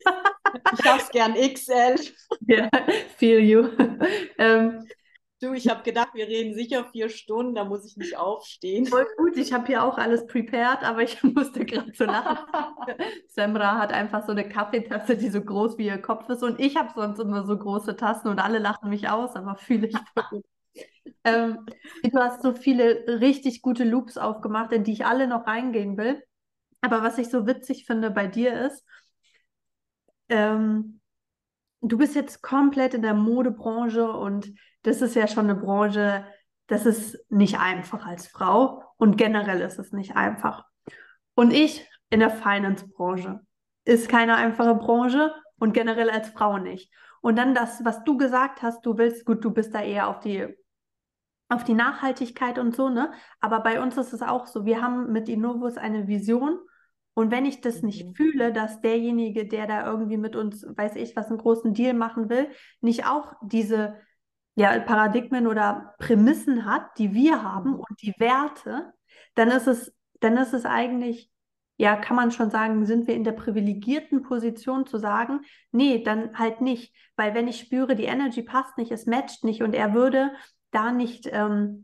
ich 0.79 0.83
habe 0.83 0.99
es 0.99 1.09
gern 1.11 1.35
XL. 1.35 1.95
Ja, 2.47 2.67
feel 3.17 3.39
you. 3.39 3.69
Ähm, 4.39 4.87
Du, 5.41 5.53
ich 5.53 5.69
habe 5.69 5.83
gedacht, 5.83 6.09
wir 6.15 6.27
reden 6.27 6.53
sicher 6.53 6.83
vier 6.91 7.07
Stunden, 7.07 7.55
da 7.55 7.63
muss 7.63 7.85
ich 7.85 7.95
nicht 7.95 8.17
aufstehen. 8.17 8.85
Voll 8.85 9.07
gut, 9.15 9.37
ich 9.37 9.53
habe 9.53 9.67
hier 9.67 9.83
auch 9.83 9.97
alles 9.97 10.27
prepared, 10.27 10.83
aber 10.83 11.01
ich 11.01 11.23
musste 11.23 11.63
gerade 11.63 11.93
so 11.95 12.03
lachen. 12.03 12.37
Semra 13.29 13.77
hat 13.77 13.93
einfach 13.93 14.25
so 14.25 14.33
eine 14.33 14.49
Kaffeetasse, 14.49 15.15
die 15.15 15.29
so 15.29 15.41
groß 15.41 15.77
wie 15.77 15.85
ihr 15.85 15.97
Kopf 15.97 16.27
ist 16.27 16.43
und 16.43 16.59
ich 16.59 16.75
habe 16.75 16.91
sonst 16.93 17.19
immer 17.19 17.45
so 17.45 17.57
große 17.57 17.95
Tassen 17.95 18.27
und 18.27 18.39
alle 18.39 18.59
lachen 18.59 18.89
mich 18.89 19.07
aus, 19.07 19.35
aber 19.37 19.55
fühle 19.55 19.87
ich 19.87 19.97
voll 20.13 20.25
gut. 20.29 20.45
ähm, 21.23 21.65
du 22.03 22.19
hast 22.19 22.41
so 22.41 22.53
viele 22.53 23.05
richtig 23.21 23.61
gute 23.61 23.85
Loops 23.85 24.17
aufgemacht, 24.17 24.73
in 24.73 24.83
die 24.83 24.91
ich 24.91 25.05
alle 25.05 25.27
noch 25.27 25.47
reingehen 25.47 25.97
will. 25.97 26.21
Aber 26.81 27.01
was 27.01 27.17
ich 27.17 27.29
so 27.29 27.47
witzig 27.47 27.85
finde 27.85 28.11
bei 28.11 28.27
dir 28.27 28.65
ist, 28.65 28.83
ähm, 30.27 30.99
du 31.81 31.97
bist 31.97 32.15
jetzt 32.15 32.41
komplett 32.41 32.93
in 32.93 33.01
der 33.01 33.13
Modebranche 33.13 34.11
und 34.11 34.51
das 34.83 35.01
ist 35.01 35.15
ja 35.15 35.27
schon 35.27 35.49
eine 35.49 35.59
Branche, 35.59 36.25
das 36.67 36.85
ist 36.85 37.17
nicht 37.29 37.59
einfach 37.59 38.05
als 38.05 38.27
Frau 38.27 38.83
und 38.97 39.17
generell 39.17 39.61
ist 39.61 39.79
es 39.79 39.91
nicht 39.91 40.15
einfach. 40.15 40.65
Und 41.35 41.51
ich 41.51 41.87
in 42.09 42.19
der 42.19 42.29
Finance-Branche 42.29 43.41
ist 43.85 44.09
keine 44.09 44.35
einfache 44.35 44.75
Branche 44.75 45.33
und 45.57 45.73
generell 45.73 46.09
als 46.09 46.29
Frau 46.29 46.57
nicht. 46.57 46.91
Und 47.21 47.37
dann 47.37 47.53
das, 47.53 47.83
was 47.83 48.03
du 48.03 48.17
gesagt 48.17 48.61
hast, 48.61 48.85
du 48.85 48.97
willst, 48.97 49.25
gut, 49.25 49.43
du 49.43 49.51
bist 49.51 49.73
da 49.73 49.81
eher 49.81 50.07
auf 50.07 50.19
die 50.19 50.55
auf 51.51 51.63
die 51.63 51.73
Nachhaltigkeit 51.73 52.59
und 52.59 52.75
so, 52.75 52.89
ne? 52.89 53.11
Aber 53.39 53.61
bei 53.61 53.81
uns 53.81 53.97
ist 53.97 54.13
es 54.13 54.21
auch 54.21 54.45
so, 54.45 54.65
wir 54.65 54.83
haben 54.83 55.11
mit 55.11 55.27
Innovus 55.27 55.77
eine 55.77 56.07
Vision 56.07 56.59
und 57.19 57.31
wenn 57.31 57.45
ich 57.45 57.59
das 57.59 57.81
nicht 57.83 58.05
mhm. 58.05 58.15
fühle, 58.15 58.53
dass 58.53 58.79
derjenige, 58.79 59.45
der 59.45 59.67
da 59.67 59.85
irgendwie 59.85 60.15
mit 60.15 60.37
uns, 60.37 60.65
weiß 60.65 60.95
ich, 60.95 61.17
was 61.17 61.27
einen 61.27 61.37
großen 61.37 61.73
Deal 61.73 61.93
machen 61.93 62.29
will, 62.29 62.47
nicht 62.79 63.05
auch 63.05 63.33
diese 63.41 63.95
ja, 64.55 64.79
Paradigmen 64.79 65.45
oder 65.45 65.95
Prämissen 65.99 66.63
hat, 66.63 66.97
die 66.97 67.13
wir 67.13 67.43
haben 67.43 67.71
mhm. 67.71 67.79
und 67.79 68.01
die 68.01 68.13
Werte, 68.19 68.93
dann 69.35 69.49
ist 69.49 69.67
es, 69.67 69.93
dann 70.21 70.37
ist 70.37 70.53
es 70.53 70.65
eigentlich, 70.65 71.29
ja, 71.75 71.97
kann 71.97 72.15
man 72.15 72.31
schon 72.31 72.51
sagen, 72.51 72.85
sind 72.85 73.05
wir 73.05 73.15
in 73.15 73.25
der 73.25 73.33
privilegierten 73.33 74.21
Position 74.21 74.85
zu 74.85 74.97
sagen, 74.97 75.41
nee, 75.73 76.01
dann 76.01 76.39
halt 76.39 76.61
nicht. 76.61 76.95
Weil 77.17 77.33
wenn 77.33 77.49
ich 77.49 77.59
spüre, 77.59 77.97
die 77.97 78.05
Energy 78.05 78.43
passt 78.43 78.77
nicht, 78.77 78.91
es 78.91 79.05
matcht 79.05 79.43
nicht 79.43 79.61
und 79.61 79.73
er 79.73 79.93
würde 79.93 80.31
da 80.71 80.93
nicht 80.93 81.27
ähm, 81.29 81.83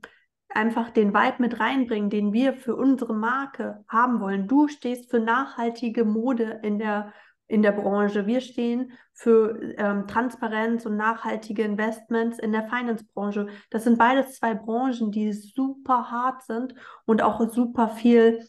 einfach 0.55 0.89
den 0.89 1.13
Vibe 1.13 1.35
mit 1.39 1.59
reinbringen, 1.59 2.09
den 2.09 2.33
wir 2.33 2.53
für 2.53 2.75
unsere 2.75 3.13
Marke 3.13 3.83
haben 3.87 4.19
wollen. 4.19 4.47
Du 4.47 4.67
stehst 4.67 5.09
für 5.09 5.19
nachhaltige 5.19 6.05
Mode 6.05 6.59
in 6.63 6.79
der, 6.79 7.13
in 7.47 7.61
der 7.61 7.73
Branche. 7.73 8.25
Wir 8.25 8.41
stehen 8.41 8.93
für 9.13 9.59
ähm, 9.77 10.07
Transparenz 10.07 10.85
und 10.85 10.97
nachhaltige 10.97 11.63
Investments 11.63 12.39
in 12.39 12.51
der 12.51 12.67
Finance-Branche. 12.69 13.47
Das 13.69 13.83
sind 13.83 13.97
beides 13.97 14.35
zwei 14.35 14.53
Branchen, 14.53 15.11
die 15.11 15.33
super 15.33 16.09
hart 16.09 16.43
sind 16.43 16.73
und 17.05 17.21
auch 17.21 17.49
super 17.51 17.89
viel 17.89 18.39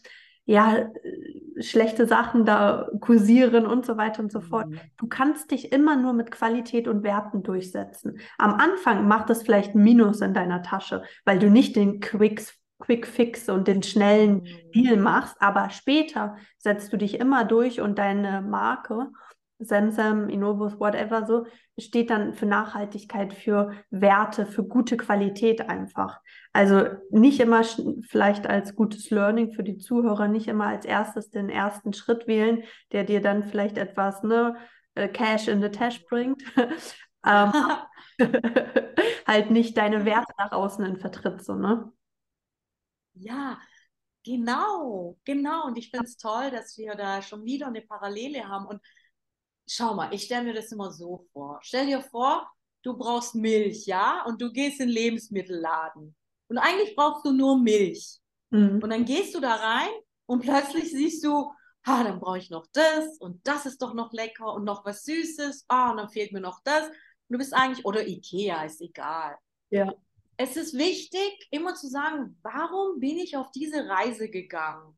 ja, 0.47 0.89
schlechte 1.59 2.07
Sachen 2.07 2.45
da 2.45 2.89
kursieren 3.01 3.65
und 3.65 3.85
so 3.85 3.97
weiter 3.97 4.23
und 4.23 4.31
so 4.31 4.41
fort. 4.41 4.69
Mhm. 4.69 4.79
Du 4.97 5.07
kannst 5.07 5.51
dich 5.51 5.71
immer 5.71 5.95
nur 5.95 6.13
mit 6.13 6.31
Qualität 6.31 6.87
und 6.87 7.03
Werten 7.03 7.43
durchsetzen. 7.43 8.19
Am 8.37 8.53
Anfang 8.53 9.07
macht 9.07 9.29
es 9.29 9.43
vielleicht 9.43 9.75
Minus 9.75 10.21
in 10.21 10.33
deiner 10.33 10.63
Tasche, 10.63 11.03
weil 11.25 11.37
du 11.37 11.49
nicht 11.49 11.75
den 11.75 11.99
Quick, 11.99 12.43
Quick 12.79 13.07
Fix 13.07 13.49
und 13.49 13.67
den 13.67 13.83
schnellen 13.83 14.35
mhm. 14.35 14.71
Deal 14.73 14.97
machst, 14.97 15.35
aber 15.39 15.69
später 15.69 16.37
setzt 16.57 16.93
du 16.93 16.97
dich 16.97 17.19
immer 17.19 17.43
durch 17.43 17.81
und 17.81 17.99
deine 17.99 18.41
Marke 18.41 19.09
Semsem, 19.59 20.29
Innovus, 20.29 20.79
whatever 20.79 21.25
so, 21.25 21.45
steht 21.79 22.09
dann 22.09 22.33
für 22.33 22.45
Nachhaltigkeit, 22.45 23.33
für 23.33 23.71
Werte, 23.89 24.45
für 24.45 24.63
gute 24.63 24.97
Qualität 24.97 25.67
einfach. 25.69 26.19
Also 26.53 26.85
nicht 27.09 27.39
immer 27.39 27.63
vielleicht 28.07 28.47
als 28.47 28.75
gutes 28.75 29.09
Learning 29.09 29.51
für 29.51 29.63
die 29.63 29.77
Zuhörer, 29.77 30.27
nicht 30.27 30.47
immer 30.47 30.67
als 30.67 30.85
erstes 30.85 31.29
den 31.29 31.49
ersten 31.49 31.93
Schritt 31.93 32.27
wählen, 32.27 32.63
der 32.91 33.03
dir 33.03 33.21
dann 33.21 33.43
vielleicht 33.43 33.77
etwas, 33.77 34.23
ne, 34.23 34.55
äh, 34.95 35.07
Cash 35.07 35.47
in 35.47 35.61
the 35.61 35.69
Tash 35.69 36.05
bringt. 36.05 36.43
ähm, 37.25 37.51
halt 39.27 39.51
nicht 39.51 39.77
deine 39.77 40.05
Werte 40.05 40.33
nach 40.37 40.51
außen 40.51 40.85
in 40.85 40.97
vertritt, 40.97 41.43
so, 41.43 41.55
ne? 41.55 41.91
Ja, 43.13 43.59
genau, 44.23 45.17
genau. 45.23 45.65
Und 45.65 45.77
ich 45.77 45.89
finde 45.89 46.05
es 46.05 46.17
toll, 46.17 46.51
dass 46.51 46.77
wir 46.77 46.95
da 46.95 47.21
schon 47.21 47.45
wieder 47.45 47.67
eine 47.67 47.81
Parallele 47.81 48.47
haben. 48.47 48.67
Und 48.67 48.81
schau 49.67 49.93
mal, 49.93 50.13
ich 50.13 50.23
stelle 50.23 50.45
mir 50.45 50.53
das 50.53 50.71
immer 50.71 50.91
so 50.91 51.27
vor. 51.33 51.59
Stell 51.61 51.85
dir 51.85 52.01
vor, 52.01 52.49
du 52.83 52.97
brauchst 52.97 53.35
Milch, 53.35 53.85
ja, 53.85 54.23
und 54.25 54.41
du 54.41 54.51
gehst 54.51 54.79
in 54.79 54.87
den 54.87 54.95
Lebensmittelladen. 54.95 56.15
Und 56.49 56.57
eigentlich 56.57 56.95
brauchst 56.95 57.25
du 57.25 57.31
nur 57.31 57.59
Milch. 57.59 58.19
Mhm. 58.49 58.79
Und 58.81 58.89
dann 58.89 59.05
gehst 59.05 59.35
du 59.35 59.39
da 59.39 59.55
rein 59.55 59.89
und 60.25 60.41
plötzlich 60.41 60.91
siehst 60.91 61.23
du, 61.23 61.51
ah, 61.83 62.03
dann 62.03 62.19
brauche 62.19 62.37
ich 62.37 62.49
noch 62.49 62.65
das 62.71 63.17
und 63.19 63.45
das 63.45 63.65
ist 63.65 63.81
doch 63.81 63.93
noch 63.93 64.13
lecker 64.13 64.53
und 64.53 64.63
noch 64.63 64.85
was 64.85 65.03
Süßes. 65.03 65.65
Ah, 65.67 65.91
und 65.91 65.97
dann 65.97 66.09
fehlt 66.09 66.31
mir 66.31 66.41
noch 66.41 66.61
das. 66.63 66.87
Und 66.87 67.33
du 67.33 67.37
bist 67.37 67.53
eigentlich, 67.53 67.85
oder 67.85 68.07
Ikea, 68.07 68.63
ist 68.63 68.81
egal. 68.81 69.37
Ja. 69.69 69.93
Es 70.37 70.55
ist 70.55 70.77
wichtig, 70.77 71.47
immer 71.51 71.73
zu 71.73 71.87
sagen, 71.87 72.37
warum 72.43 72.99
bin 72.99 73.17
ich 73.17 73.35
auf 73.35 73.51
diese 73.51 73.87
Reise 73.87 74.29
gegangen? 74.29 74.97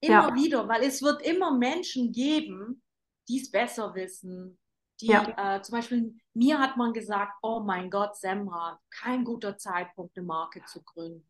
Immer 0.00 0.28
ja. 0.28 0.34
wieder, 0.34 0.68
weil 0.68 0.84
es 0.84 1.02
wird 1.02 1.22
immer 1.22 1.58
Menschen 1.58 2.12
geben, 2.12 2.82
die 3.28 3.40
es 3.40 3.50
besser 3.50 3.94
wissen. 3.94 4.58
Die, 5.00 5.06
ja. 5.06 5.56
äh, 5.56 5.62
zum 5.62 5.76
Beispiel, 5.76 6.16
mir 6.34 6.58
hat 6.58 6.76
man 6.76 6.92
gesagt, 6.92 7.34
oh 7.42 7.60
mein 7.60 7.90
Gott, 7.90 8.16
Semra, 8.16 8.80
kein 8.90 9.24
guter 9.24 9.56
Zeitpunkt, 9.56 10.16
eine 10.16 10.26
Marke 10.26 10.64
zu 10.64 10.82
gründen. 10.82 11.28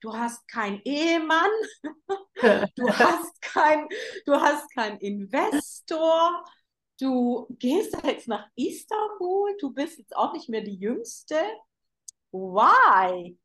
Du 0.00 0.14
hast 0.14 0.48
keinen 0.48 0.80
Ehemann, 0.84 1.50
du 2.76 2.88
hast 2.88 3.42
kein, 3.42 3.86
du 4.24 4.32
hast 4.34 4.72
keinen 4.74 4.98
Investor, 4.98 6.42
du 6.98 7.46
gehst 7.58 7.94
jetzt 8.04 8.28
nach 8.28 8.46
Istanbul, 8.56 9.56
du 9.60 9.72
bist 9.72 9.98
jetzt 9.98 10.16
auch 10.16 10.32
nicht 10.32 10.48
mehr 10.48 10.62
die 10.62 10.76
Jüngste. 10.76 11.36
Why? 12.32 13.38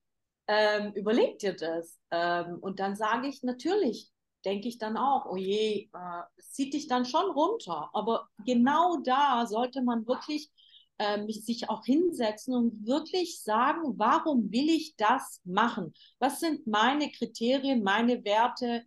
Ähm, 0.47 0.93
überleg 0.93 1.39
dir 1.39 1.53
das. 1.53 1.99
Ähm, 2.11 2.59
und 2.61 2.79
dann 2.79 2.95
sage 2.95 3.27
ich 3.27 3.43
natürlich, 3.43 4.09
denke 4.45 4.67
ich 4.67 4.77
dann 4.77 4.97
auch, 4.97 5.25
oh 5.25 5.35
je, 5.35 5.89
äh, 5.91 6.21
zieht 6.39 6.73
dich 6.73 6.87
dann 6.87 7.05
schon 7.05 7.31
runter. 7.31 7.89
Aber 7.93 8.29
genau 8.45 8.97
da 9.03 9.45
sollte 9.47 9.81
man 9.81 10.07
wirklich 10.07 10.51
äh, 10.97 11.27
sich 11.31 11.69
auch 11.69 11.83
hinsetzen 11.83 12.55
und 12.55 12.85
wirklich 12.85 13.41
sagen, 13.41 13.97
warum 13.97 14.51
will 14.51 14.69
ich 14.69 14.95
das 14.95 15.41
machen? 15.43 15.93
Was 16.19 16.39
sind 16.39 16.67
meine 16.67 17.11
Kriterien, 17.11 17.83
meine 17.83 18.23
Werte? 18.23 18.83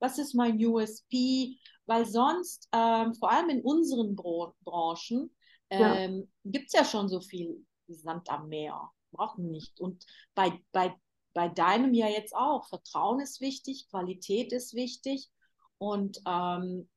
Was 0.00 0.18
ist 0.18 0.34
mein 0.34 0.64
USP? 0.64 1.58
Weil 1.86 2.06
sonst, 2.06 2.68
ähm, 2.72 3.14
vor 3.14 3.30
allem 3.30 3.50
in 3.50 3.62
unseren 3.62 4.16
Bro 4.16 4.54
Branchen, 4.64 5.30
ähm, 5.70 6.28
ja. 6.44 6.50
gibt 6.50 6.66
es 6.66 6.72
ja 6.72 6.84
schon 6.84 7.08
so 7.08 7.20
viel 7.20 7.64
Sand 7.88 8.28
am 8.30 8.48
Meer. 8.48 8.90
Brauchen 9.10 9.50
nicht. 9.50 9.78
Und 9.80 10.04
bei, 10.34 10.58
bei 10.72 10.94
bei 11.34 11.48
deinem 11.48 11.94
ja 11.94 12.08
jetzt 12.08 12.34
auch. 12.34 12.68
Vertrauen 12.68 13.20
ist 13.20 13.40
wichtig, 13.40 13.88
Qualität 13.90 14.52
ist 14.52 14.74
wichtig 14.74 15.30
und 15.78 16.20
ähm, 16.26 16.88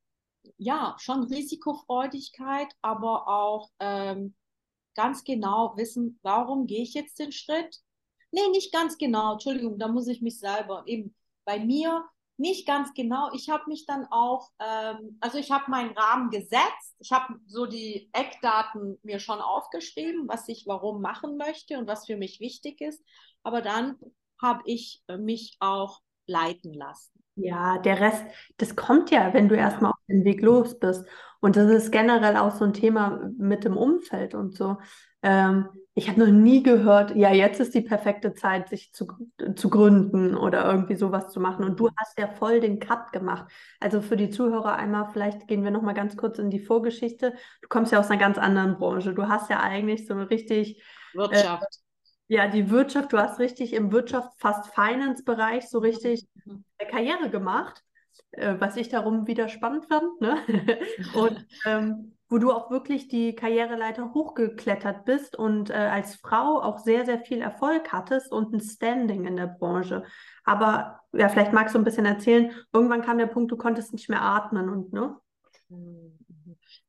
ja, 0.57 0.95
schon 0.99 1.23
Risikofreudigkeit, 1.23 2.67
aber 2.81 3.27
auch 3.27 3.69
ähm, 3.79 4.35
ganz 4.93 5.23
genau 5.23 5.73
wissen, 5.75 6.19
warum 6.21 6.67
gehe 6.67 6.83
ich 6.83 6.93
jetzt 6.93 7.19
den 7.19 7.31
Schritt? 7.31 7.81
Nee, 8.31 8.47
nicht 8.51 8.71
ganz 8.71 8.97
genau, 8.97 9.33
Entschuldigung, 9.33 9.79
da 9.79 9.87
muss 9.87 10.07
ich 10.07 10.21
mich 10.21 10.39
selber 10.39 10.83
eben 10.85 11.15
bei 11.45 11.59
mir 11.59 12.05
nicht 12.37 12.67
ganz 12.67 12.93
genau. 12.93 13.31
Ich 13.33 13.49
habe 13.49 13.63
mich 13.67 13.85
dann 13.85 14.05
auch, 14.11 14.49
ähm, 14.59 15.17
also 15.21 15.37
ich 15.37 15.51
habe 15.51 15.71
meinen 15.71 15.97
Rahmen 15.97 16.29
gesetzt. 16.29 16.95
Ich 16.99 17.11
habe 17.11 17.35
so 17.45 17.65
die 17.65 18.09
Eckdaten 18.11 18.99
mir 19.03 19.19
schon 19.19 19.39
aufgeschrieben, 19.39 20.27
was 20.27 20.47
ich 20.49 20.65
warum 20.67 21.01
machen 21.01 21.37
möchte 21.37 21.77
und 21.77 21.87
was 21.87 22.05
für 22.05 22.17
mich 22.17 22.39
wichtig 22.39 22.81
ist. 22.81 23.01
Aber 23.43 23.61
dann 23.61 23.97
habe 24.45 24.61
ich 24.65 25.01
äh, 25.07 25.17
mich 25.17 25.57
auch 25.59 26.01
leiten 26.27 26.73
lassen. 26.73 27.11
Ja, 27.35 27.79
der 27.79 27.99
Rest, 27.99 28.23
das 28.57 28.77
kommt 28.77 29.11
ja, 29.11 29.33
wenn 29.33 29.49
du 29.49 29.55
erstmal 29.55 29.91
auf 29.91 29.99
den 30.07 30.23
Weg 30.23 30.41
los 30.41 30.79
bist. 30.79 31.05
Und 31.41 31.57
das 31.57 31.69
ist 31.69 31.91
generell 31.91 32.37
auch 32.37 32.51
so 32.51 32.63
ein 32.63 32.73
Thema 32.73 33.29
mit 33.37 33.65
dem 33.65 33.75
Umfeld 33.75 34.33
und 34.33 34.55
so. 34.55 34.77
Ähm, 35.21 35.67
ich 35.95 36.09
habe 36.09 36.19
noch 36.19 36.31
nie 36.31 36.63
gehört, 36.63 37.15
ja, 37.15 37.31
jetzt 37.31 37.59
ist 37.59 37.73
die 37.73 37.81
perfekte 37.81 38.33
Zeit, 38.33 38.69
sich 38.69 38.93
zu, 38.93 39.07
zu 39.55 39.69
gründen 39.69 40.35
oder 40.35 40.65
irgendwie 40.65 40.95
sowas 40.95 41.29
zu 41.31 41.39
machen. 41.39 41.65
Und 41.65 41.79
du 41.79 41.89
hast 41.97 42.17
ja 42.17 42.27
voll 42.27 42.61
den 42.61 42.79
Cut 42.79 43.11
gemacht. 43.11 43.51
Also 43.79 44.01
für 44.01 44.17
die 44.17 44.29
Zuhörer 44.29 44.75
einmal, 44.75 45.09
vielleicht 45.11 45.47
gehen 45.47 45.63
wir 45.63 45.71
nochmal 45.71 45.93
ganz 45.93 46.15
kurz 46.15 46.39
in 46.39 46.49
die 46.49 46.59
Vorgeschichte. 46.59 47.33
Du 47.61 47.67
kommst 47.67 47.91
ja 47.91 47.99
aus 47.99 48.09
einer 48.09 48.19
ganz 48.19 48.37
anderen 48.37 48.77
Branche. 48.77 49.13
Du 49.13 49.27
hast 49.27 49.49
ja 49.49 49.59
eigentlich 49.59 50.07
so 50.07 50.15
richtig 50.15 50.83
Wirtschaft. 51.13 51.63
Äh, 51.63 51.84
ja, 52.27 52.47
die 52.47 52.69
Wirtschaft, 52.69 53.13
du 53.13 53.17
hast 53.17 53.39
richtig 53.39 53.73
im 53.73 53.91
Wirtschaft, 53.91 54.31
fast 54.37 54.73
Finance-Bereich 54.73 55.69
so 55.69 55.79
richtig 55.79 56.27
mhm. 56.45 56.63
Karriere 56.89 57.29
gemacht, 57.29 57.83
äh, 58.31 58.55
was 58.59 58.77
ich 58.77 58.89
darum 58.89 59.27
wieder 59.27 59.47
spannend 59.47 59.85
fand. 59.85 60.21
Ne? 60.21 60.37
und 61.15 61.45
ähm, 61.65 62.15
wo 62.27 62.39
du 62.39 62.51
auch 62.51 62.71
wirklich 62.71 63.07
die 63.07 63.35
Karriereleiter 63.35 64.13
hochgeklettert 64.13 65.05
bist 65.05 65.35
und 65.35 65.69
äh, 65.69 65.73
als 65.73 66.15
Frau 66.15 66.59
auch 66.61 66.79
sehr, 66.79 67.05
sehr 67.05 67.19
viel 67.19 67.39
Erfolg 67.39 67.93
hattest 67.93 68.31
und 68.31 68.51
ein 68.51 68.61
Standing 68.61 69.25
in 69.25 69.35
der 69.35 69.47
Branche. 69.47 70.03
Aber 70.43 71.01
ja, 71.13 71.29
vielleicht 71.29 71.53
magst 71.53 71.75
du 71.75 71.79
ein 71.79 71.85
bisschen 71.85 72.05
erzählen, 72.07 72.51
irgendwann 72.73 73.03
kam 73.03 73.19
der 73.19 73.27
Punkt, 73.27 73.51
du 73.51 73.57
konntest 73.57 73.93
nicht 73.93 74.09
mehr 74.09 74.23
atmen 74.23 74.69
und 74.69 74.91
ne? 74.91 75.15
Mhm. 75.69 76.17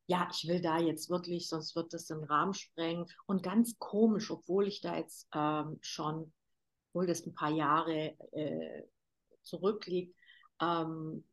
Ja, 0.07 0.29
ich 0.31 0.47
will 0.47 0.61
da 0.61 0.79
jetzt 0.79 1.09
wirklich, 1.09 1.49
sonst 1.49 1.75
wird 1.75 1.93
das 1.93 2.05
den 2.05 2.23
Rahmen 2.23 2.53
sprengen. 2.53 3.05
Und 3.25 3.43
ganz 3.43 3.77
komisch, 3.77 4.31
obwohl 4.31 4.67
ich 4.67 4.81
da 4.81 4.97
jetzt 4.97 5.27
ähm, 5.35 5.77
schon, 5.81 6.33
obwohl 6.89 7.07
das 7.07 7.25
ein 7.25 7.35
paar 7.35 7.51
Jahre 7.51 8.15
äh, 8.31 8.83
zurückliegt, 9.43 10.15
ähm, 10.61 11.25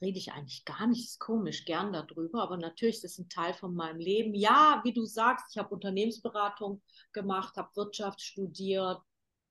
rede 0.00 0.18
ich 0.18 0.32
eigentlich 0.32 0.64
gar 0.64 0.86
nicht, 0.86 1.04
ist 1.04 1.20
komisch, 1.20 1.66
gern 1.66 1.92
darüber, 1.92 2.42
aber 2.42 2.56
natürlich 2.56 2.96
ist 2.96 3.04
das 3.04 3.18
ein 3.18 3.28
Teil 3.28 3.54
von 3.54 3.74
meinem 3.74 4.00
Leben. 4.00 4.34
Ja, 4.34 4.80
wie 4.84 4.92
du 4.92 5.04
sagst, 5.04 5.46
ich 5.50 5.58
habe 5.58 5.74
Unternehmensberatung 5.74 6.82
gemacht, 7.12 7.56
habe 7.56 7.76
Wirtschaft 7.76 8.20
studiert 8.20 9.00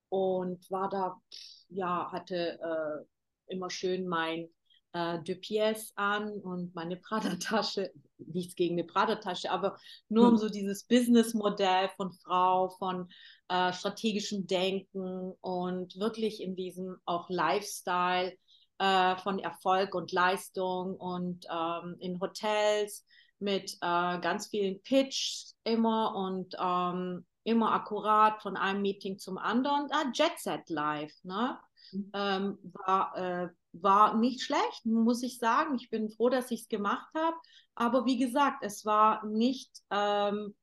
und 0.08 0.70
war 0.70 0.88
da, 0.88 1.20
ja, 1.68 2.10
hatte 2.12 2.58
äh, 2.60 3.52
immer 3.52 3.70
schön 3.70 4.06
mein 4.06 4.48
äh, 4.94 5.20
De 5.22 5.34
Pièce 5.34 5.92
an 5.96 6.30
und 6.40 6.74
meine 6.74 6.96
Prada-Tasche, 6.96 7.92
nichts 8.18 8.54
gegen 8.54 8.76
eine 8.76 8.84
Prada-Tasche, 8.84 9.50
aber 9.50 9.76
nur 10.08 10.28
um 10.28 10.32
hm. 10.32 10.38
so 10.38 10.48
dieses 10.48 10.84
Business-Modell 10.84 11.90
von 11.96 12.12
Frau, 12.12 12.70
von 12.70 13.10
äh, 13.48 13.72
strategischem 13.72 14.46
Denken 14.46 15.32
und 15.40 15.98
wirklich 15.98 16.40
in 16.40 16.56
diesem 16.56 16.96
auch 17.04 17.28
Lifestyle 17.28 18.32
äh, 18.78 19.16
von 19.16 19.38
Erfolg 19.38 19.94
und 19.94 20.12
Leistung 20.12 20.96
und 20.96 21.46
ähm, 21.50 21.96
in 21.98 22.20
Hotels 22.20 23.04
mit 23.40 23.72
äh, 23.80 24.20
ganz 24.20 24.46
vielen 24.48 24.80
Pitch 24.82 25.52
immer 25.64 26.14
und 26.14 26.54
ähm, 26.58 27.26
immer 27.42 27.72
akkurat 27.72 28.40
von 28.42 28.56
einem 28.56 28.80
Meeting 28.80 29.18
zum 29.18 29.38
anderen. 29.38 29.88
Ah, 29.90 30.10
Jet 30.14 30.38
Set 30.38 30.70
Live, 30.70 31.12
ne? 31.24 31.58
Mhm. 31.92 32.10
Ähm, 32.14 32.58
war, 32.86 33.16
äh, 33.16 33.48
war 33.80 34.16
nicht 34.16 34.42
schlecht, 34.42 34.84
muss 34.84 35.22
ich 35.22 35.38
sagen. 35.38 35.74
Ich 35.76 35.90
bin 35.90 36.10
froh, 36.10 36.28
dass 36.28 36.50
ich 36.50 36.62
es 36.62 36.68
gemacht 36.68 37.08
habe. 37.14 37.36
Aber 37.74 38.06
wie 38.06 38.18
gesagt, 38.18 38.62
es 38.62 38.84
war 38.84 39.24
nicht, 39.26 39.70
ähm, 39.90 40.54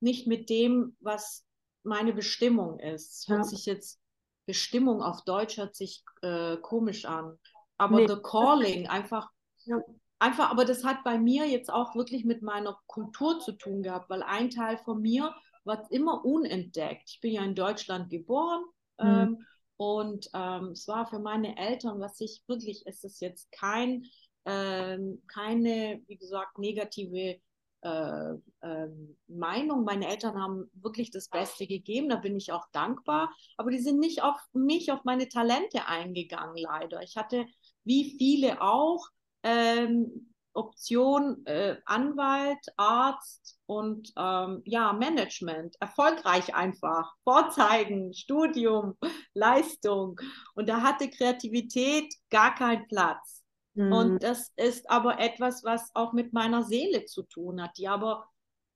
nicht 0.00 0.26
mit 0.26 0.50
dem, 0.50 0.96
was 1.00 1.44
meine 1.82 2.12
Bestimmung 2.12 2.78
ist. 2.78 3.28
Hört 3.28 3.44
ja. 3.44 3.44
sich 3.44 3.66
jetzt 3.66 4.00
Bestimmung 4.46 5.02
auf 5.02 5.24
Deutsch 5.24 5.56
hört 5.56 5.74
sich 5.74 6.04
äh, 6.22 6.56
komisch 6.58 7.04
an. 7.06 7.38
Aber 7.78 7.96
nee. 7.96 8.06
The 8.06 8.16
Calling, 8.22 8.86
einfach, 8.88 9.30
ja. 9.64 9.78
einfach, 10.18 10.50
aber 10.50 10.64
das 10.64 10.84
hat 10.84 11.02
bei 11.02 11.18
mir 11.18 11.46
jetzt 11.46 11.72
auch 11.72 11.94
wirklich 11.94 12.24
mit 12.24 12.42
meiner 12.42 12.78
Kultur 12.86 13.40
zu 13.40 13.52
tun 13.52 13.82
gehabt, 13.82 14.10
weil 14.10 14.22
ein 14.22 14.50
Teil 14.50 14.76
von 14.78 15.00
mir 15.00 15.34
war 15.64 15.90
immer 15.90 16.24
unentdeckt. 16.24 17.08
Ich 17.10 17.20
bin 17.20 17.32
ja 17.32 17.42
in 17.42 17.54
Deutschland 17.54 18.10
geboren 18.10 18.64
mhm. 18.98 19.06
ähm, 19.08 19.46
und 19.76 20.28
ähm, 20.34 20.68
es 20.72 20.86
war 20.88 21.06
für 21.06 21.18
meine 21.18 21.56
Eltern, 21.56 22.00
was 22.00 22.20
ich 22.20 22.42
wirklich, 22.46 22.82
es 22.86 23.02
ist 23.04 23.20
jetzt 23.20 23.50
kein, 23.52 24.04
ähm, 24.44 25.22
keine, 25.26 26.00
wie 26.06 26.16
gesagt, 26.16 26.58
negative 26.58 27.40
äh, 27.84 28.32
äh, 28.60 28.88
Meinung. 29.26 29.84
Meine 29.84 30.08
Eltern 30.08 30.40
haben 30.40 30.70
wirklich 30.74 31.10
das 31.10 31.28
Beste 31.28 31.66
gegeben, 31.66 32.08
da 32.08 32.16
bin 32.16 32.36
ich 32.36 32.52
auch 32.52 32.66
dankbar. 32.72 33.34
Aber 33.56 33.70
die 33.70 33.80
sind 33.80 33.98
nicht 33.98 34.22
auf 34.22 34.38
mich, 34.52 34.90
auf 34.90 35.04
meine 35.04 35.28
Talente 35.28 35.86
eingegangen, 35.86 36.56
leider. 36.56 37.02
Ich 37.02 37.16
hatte, 37.16 37.44
wie 37.84 38.16
viele 38.16 38.62
auch, 38.62 39.06
ähm, 39.42 40.33
Option 40.54 41.44
äh, 41.46 41.76
Anwalt, 41.84 42.64
Arzt 42.76 43.58
und 43.66 44.12
ähm, 44.16 44.62
ja, 44.64 44.92
Management. 44.92 45.76
Erfolgreich 45.80 46.54
einfach. 46.54 47.12
Vorzeigen, 47.24 48.14
Studium, 48.14 48.96
Leistung. 49.34 50.20
Und 50.54 50.68
da 50.68 50.80
hatte 50.82 51.10
Kreativität 51.10 52.14
gar 52.30 52.54
keinen 52.54 52.86
Platz. 52.88 53.42
Mhm. 53.74 53.92
Und 53.92 54.22
das 54.22 54.52
ist 54.56 54.88
aber 54.88 55.18
etwas, 55.20 55.64
was 55.64 55.90
auch 55.94 56.12
mit 56.12 56.32
meiner 56.32 56.62
Seele 56.62 57.04
zu 57.04 57.24
tun 57.24 57.62
hat, 57.62 57.76
die 57.76 57.88
aber 57.88 58.28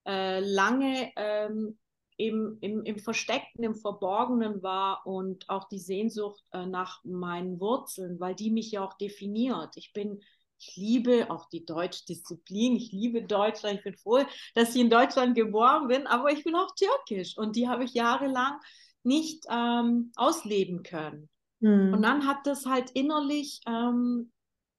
äh, 0.06 0.40
lange 0.40 1.12
ähm, 1.16 1.78
im, 2.16 2.58
im, 2.60 2.82
im 2.82 2.98
Versteckten, 2.98 3.62
im 3.62 3.76
Verborgenen 3.76 4.62
war 4.62 5.06
und 5.06 5.48
auch 5.48 5.68
die 5.68 5.78
Sehnsucht 5.78 6.42
äh, 6.52 6.66
nach 6.66 7.02
meinen 7.04 7.60
Wurzeln, 7.60 8.18
weil 8.18 8.34
die 8.34 8.50
mich 8.50 8.72
ja 8.72 8.84
auch 8.84 8.94
definiert. 8.94 9.76
Ich 9.76 9.92
bin, 9.92 10.20
ich 10.58 10.76
liebe 10.76 11.30
auch 11.30 11.48
die 11.48 11.64
deutsche 11.64 12.04
Disziplin, 12.06 12.76
ich 12.76 12.92
liebe 12.92 13.22
Deutschland, 13.22 13.78
ich 13.78 13.84
bin 13.84 13.96
froh, 13.96 14.24
dass 14.54 14.74
ich 14.74 14.80
in 14.80 14.90
Deutschland 14.90 15.34
geboren 15.34 15.88
bin, 15.88 16.06
aber 16.06 16.32
ich 16.32 16.44
bin 16.44 16.54
auch 16.54 16.74
türkisch 16.74 17.36
und 17.38 17.56
die 17.56 17.68
habe 17.68 17.84
ich 17.84 17.94
jahrelang 17.94 18.58
nicht 19.02 19.44
ähm, 19.50 20.12
ausleben 20.16 20.82
können. 20.82 21.28
Mhm. 21.60 21.94
Und 21.94 22.02
dann 22.02 22.26
hat 22.26 22.46
das 22.46 22.66
halt 22.66 22.90
innerlich 22.90 23.60
ähm, 23.66 24.32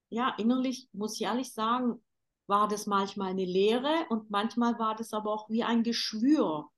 ja, 0.10 0.34
innerlich, 0.38 0.90
muss 0.92 1.16
ich 1.16 1.22
ehrlich 1.22 1.54
sagen, 1.54 2.02
war 2.48 2.68
das 2.68 2.88
manchmal 2.88 3.30
eine 3.30 3.46
Lehre 3.46 4.06
und 4.10 4.32
manchmal 4.32 4.78
war 4.80 4.96
das 4.96 5.14
aber 5.14 5.32
auch 5.32 5.50
wie 5.50 5.64
ein 5.64 5.84
Geschwür. 5.84 6.70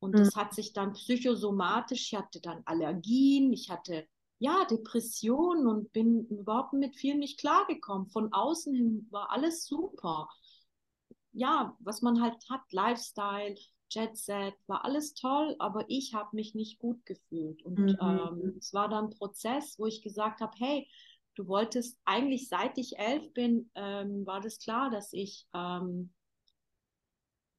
Und 0.00 0.12
das 0.16 0.36
mhm. 0.36 0.40
hat 0.40 0.54
sich 0.54 0.72
dann 0.72 0.92
psychosomatisch, 0.92 2.12
ich 2.12 2.18
hatte 2.18 2.40
dann 2.40 2.62
Allergien, 2.64 3.52
ich 3.52 3.68
hatte 3.68 4.06
ja 4.38 4.64
Depressionen 4.70 5.66
und 5.66 5.92
bin 5.92 6.26
überhaupt 6.26 6.72
mit 6.72 6.96
vielen 6.96 7.18
nicht 7.18 7.40
klargekommen. 7.40 8.08
Von 8.08 8.32
außen 8.32 8.74
hin 8.74 9.06
war 9.10 9.30
alles 9.30 9.66
super. 9.66 10.28
Ja, 11.32 11.76
was 11.80 12.02
man 12.02 12.22
halt 12.22 12.36
hat, 12.48 12.62
Lifestyle, 12.70 13.56
Jet 13.90 14.16
Set, 14.16 14.54
war 14.66 14.84
alles 14.84 15.14
toll, 15.14 15.56
aber 15.58 15.84
ich 15.88 16.14
habe 16.14 16.34
mich 16.36 16.54
nicht 16.54 16.78
gut 16.78 17.04
gefühlt. 17.06 17.64
Und 17.64 17.78
mhm. 17.78 17.98
ähm, 18.00 18.54
es 18.58 18.72
war 18.72 18.88
dann 18.88 19.06
ein 19.06 19.10
Prozess, 19.10 19.78
wo 19.78 19.86
ich 19.86 20.02
gesagt 20.02 20.40
habe, 20.40 20.52
hey, 20.58 20.88
du 21.34 21.46
wolltest 21.46 21.98
eigentlich 22.04 22.48
seit 22.48 22.78
ich 22.78 22.98
elf 22.98 23.32
bin, 23.32 23.70
ähm, 23.74 24.26
war 24.26 24.40
das 24.40 24.58
klar, 24.58 24.90
dass 24.90 25.12
ich 25.12 25.46
ähm, 25.54 26.12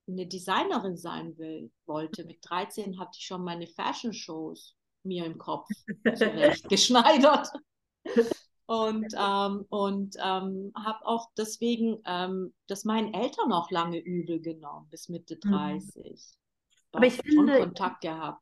eine 0.08 0.28
Designerin 0.28 0.98
sein 0.98 1.38
will, 1.38 1.72
wollte. 1.86 2.26
Mit 2.26 2.40
13 2.42 3.00
hatte 3.00 3.18
ich 3.18 3.26
schon 3.26 3.44
meine 3.44 3.68
Fashion-Shows 3.68 4.76
mir 5.04 5.26
im 5.26 5.38
Kopf 5.38 5.68
geschneidert. 6.70 7.50
Und, 8.66 9.08
ähm, 9.18 9.66
und 9.70 10.16
ähm, 10.24 10.72
habe 10.76 11.06
auch 11.06 11.32
deswegen 11.38 11.98
ähm, 12.06 12.54
das 12.68 12.86
meinen 12.86 13.14
Eltern 13.14 13.52
auch 13.52 13.72
lange 13.72 13.98
übel 14.00 14.40
genommen, 14.40 14.88
bis 14.92 15.10
Mitte 15.10 15.38
30. 15.38 16.04
Mhm. 16.04 16.18
Aber 16.92 17.06
ich 17.06 17.16
finde, 17.16 17.60
Kontakt 17.60 18.02
gehabt. 18.02 18.42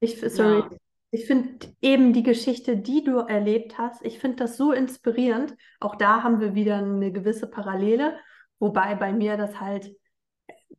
Ich, 0.00 0.20
sorry, 0.20 0.60
ja. 0.60 0.70
Ich 1.14 1.26
finde 1.26 1.72
eben 1.80 2.12
die 2.12 2.24
Geschichte, 2.24 2.76
die 2.76 3.04
du 3.04 3.18
erlebt 3.18 3.78
hast, 3.78 4.04
ich 4.04 4.18
finde 4.18 4.38
das 4.38 4.56
so 4.56 4.72
inspirierend. 4.72 5.54
Auch 5.78 5.94
da 5.94 6.24
haben 6.24 6.40
wir 6.40 6.56
wieder 6.56 6.78
eine 6.78 7.12
gewisse 7.12 7.48
Parallele, 7.48 8.18
wobei 8.58 8.96
bei 8.96 9.12
mir 9.12 9.36
das 9.36 9.60
halt 9.60 9.94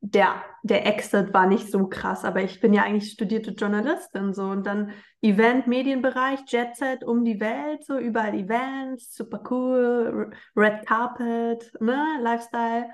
der, 0.02 0.44
der 0.64 0.86
Exit 0.86 1.34
war 1.34 1.48
nicht 1.48 1.72
so 1.72 1.88
krass, 1.88 2.26
aber 2.26 2.42
ich 2.42 2.60
bin 2.60 2.74
ja 2.74 2.84
eigentlich 2.84 3.12
studierte 3.12 3.52
Journalistin 3.52 4.34
so 4.34 4.44
und 4.44 4.66
dann 4.66 4.92
Event, 5.22 5.68
Medienbereich, 5.68 6.42
Jet 6.48 6.76
Set 6.76 7.04
um 7.04 7.26
die 7.26 7.40
Welt, 7.40 7.84
so 7.84 7.98
überall 7.98 8.34
Events, 8.34 9.14
super 9.16 9.42
cool, 9.50 10.32
Red 10.56 10.86
Carpet, 10.86 11.72
ne, 11.80 12.20
Lifestyle. 12.22 12.90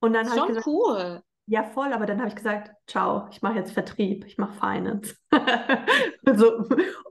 Und 0.00 0.12
dann 0.12 0.28
Schon 0.28 0.48
gesagt, 0.48 0.66
cool. 0.66 1.22
Ja, 1.46 1.64
voll, 1.64 1.92
aber 1.92 2.06
dann 2.06 2.20
habe 2.20 2.28
ich 2.28 2.36
gesagt, 2.36 2.70
ciao, 2.86 3.28
ich 3.30 3.42
mache 3.42 3.56
jetzt 3.56 3.72
Vertrieb, 3.72 4.24
ich 4.24 4.38
mache 4.38 4.54
Finance. 4.54 5.14
so, 6.36 6.66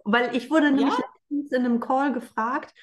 weil 0.05 0.35
ich 0.35 0.49
wurde 0.49 0.71
nämlich 0.71 0.97
ja? 0.97 1.05
in 1.29 1.65
einem 1.65 1.79
Call 1.79 2.13
gefragt, 2.13 2.73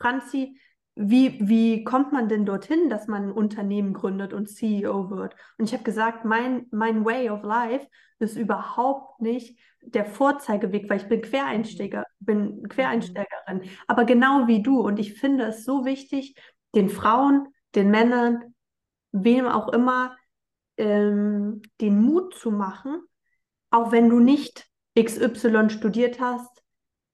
Franzi, 0.00 0.58
wie, 0.96 1.38
wie 1.46 1.84
kommt 1.84 2.12
man 2.12 2.28
denn 2.28 2.46
dorthin, 2.46 2.88
dass 2.88 3.06
man 3.06 3.24
ein 3.24 3.32
Unternehmen 3.32 3.92
gründet 3.92 4.32
und 4.32 4.48
CEO 4.48 5.10
wird? 5.10 5.36
Und 5.58 5.66
ich 5.66 5.74
habe 5.74 5.84
gesagt, 5.84 6.24
mein, 6.24 6.66
mein 6.70 7.04
Way 7.04 7.28
of 7.28 7.42
Life 7.42 7.86
ist 8.18 8.36
überhaupt 8.36 9.20
nicht 9.20 9.58
der 9.82 10.06
Vorzeigeweg, 10.06 10.88
weil 10.88 10.96
ich 10.96 11.08
bin 11.08 11.20
Quereinsteiger, 11.20 12.04
bin. 12.18 12.66
Quereinsteigerin, 12.68 13.68
aber 13.86 14.06
genau 14.06 14.46
wie 14.48 14.62
du. 14.62 14.80
Und 14.80 14.98
ich 14.98 15.20
finde 15.20 15.44
es 15.44 15.64
so 15.64 15.84
wichtig, 15.84 16.34
den 16.74 16.88
Frauen, 16.88 17.48
den 17.74 17.90
Männern, 17.90 18.54
wem 19.12 19.46
auch 19.46 19.68
immer, 19.68 20.16
ähm, 20.78 21.60
den 21.82 22.00
Mut 22.00 22.34
zu 22.34 22.50
machen, 22.50 23.02
auch 23.70 23.92
wenn 23.92 24.08
du 24.08 24.18
nicht 24.18 24.66
XY 24.98 25.68
studiert 25.68 26.20
hast, 26.20 26.62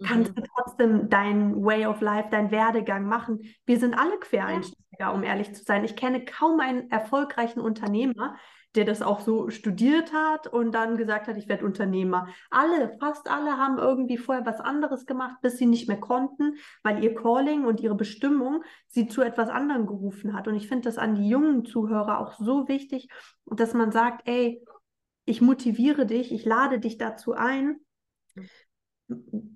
kannst 0.03 0.31
mhm. 0.31 0.43
du 0.43 0.43
trotzdem 0.55 1.09
dein 1.09 1.65
Way 1.65 1.87
of 1.87 2.01
Life, 2.01 2.29
dein 2.31 2.51
Werdegang 2.51 3.05
machen. 3.05 3.41
Wir 3.67 3.79
sind 3.79 3.95
alle 3.99 4.19
Quereinsteiger, 4.19 5.13
um 5.13 5.23
ehrlich 5.23 5.55
zu 5.55 5.63
sein. 5.65 5.85
Ich 5.85 5.97
kenne 5.97 6.25
kaum 6.25 6.61
einen 6.61 6.91
erfolgreichen 6.91 7.61
Unternehmer, 7.61 8.37
der 8.75 8.85
das 8.85 9.03
auch 9.03 9.21
so 9.21 9.51
studiert 9.51 10.13
hat 10.13 10.47
und 10.47 10.73
dann 10.73 10.97
gesagt 10.97 11.27
hat, 11.27 11.37
ich 11.37 11.49
werde 11.49 11.65
Unternehmer. 11.65 12.29
Alle, 12.51 12.97
fast 12.99 13.29
alle 13.31 13.59
haben 13.59 13.79
irgendwie 13.79 14.17
vorher 14.17 14.47
was 14.47 14.61
anderes 14.61 15.05
gemacht, 15.05 15.37
bis 15.43 15.59
sie 15.59 15.67
nicht 15.67 15.89
mehr 15.89 16.01
konnten, 16.01 16.57
weil 16.83 17.05
ihr 17.05 17.15
Calling 17.15 17.67
und 17.67 17.81
ihre 17.81 17.95
Bestimmung 17.95 18.63
sie 18.89 19.09
zu 19.09 19.21
etwas 19.23 19.51
anderem 19.51 19.87
gerufen 19.87 20.35
hat. 20.35 20.49
Und 20.49 20.55
ich 20.55 20.69
finde 20.69 20.85
das 20.85 20.97
an 20.97 21.15
die 21.15 21.29
jungen 21.29 21.65
Zuhörer 21.65 22.19
auch 22.19 22.33
so 22.39 22.69
wichtig, 22.69 23.09
dass 23.47 23.75
man 23.75 23.93
sagt, 23.93 24.27
ey, 24.27 24.65
ich 25.25 25.41
motiviere 25.41 26.07
dich, 26.07 26.33
ich 26.33 26.45
lade 26.45 26.81
dich 26.81 26.99
dazu 26.99 27.33
ein, 27.33 27.79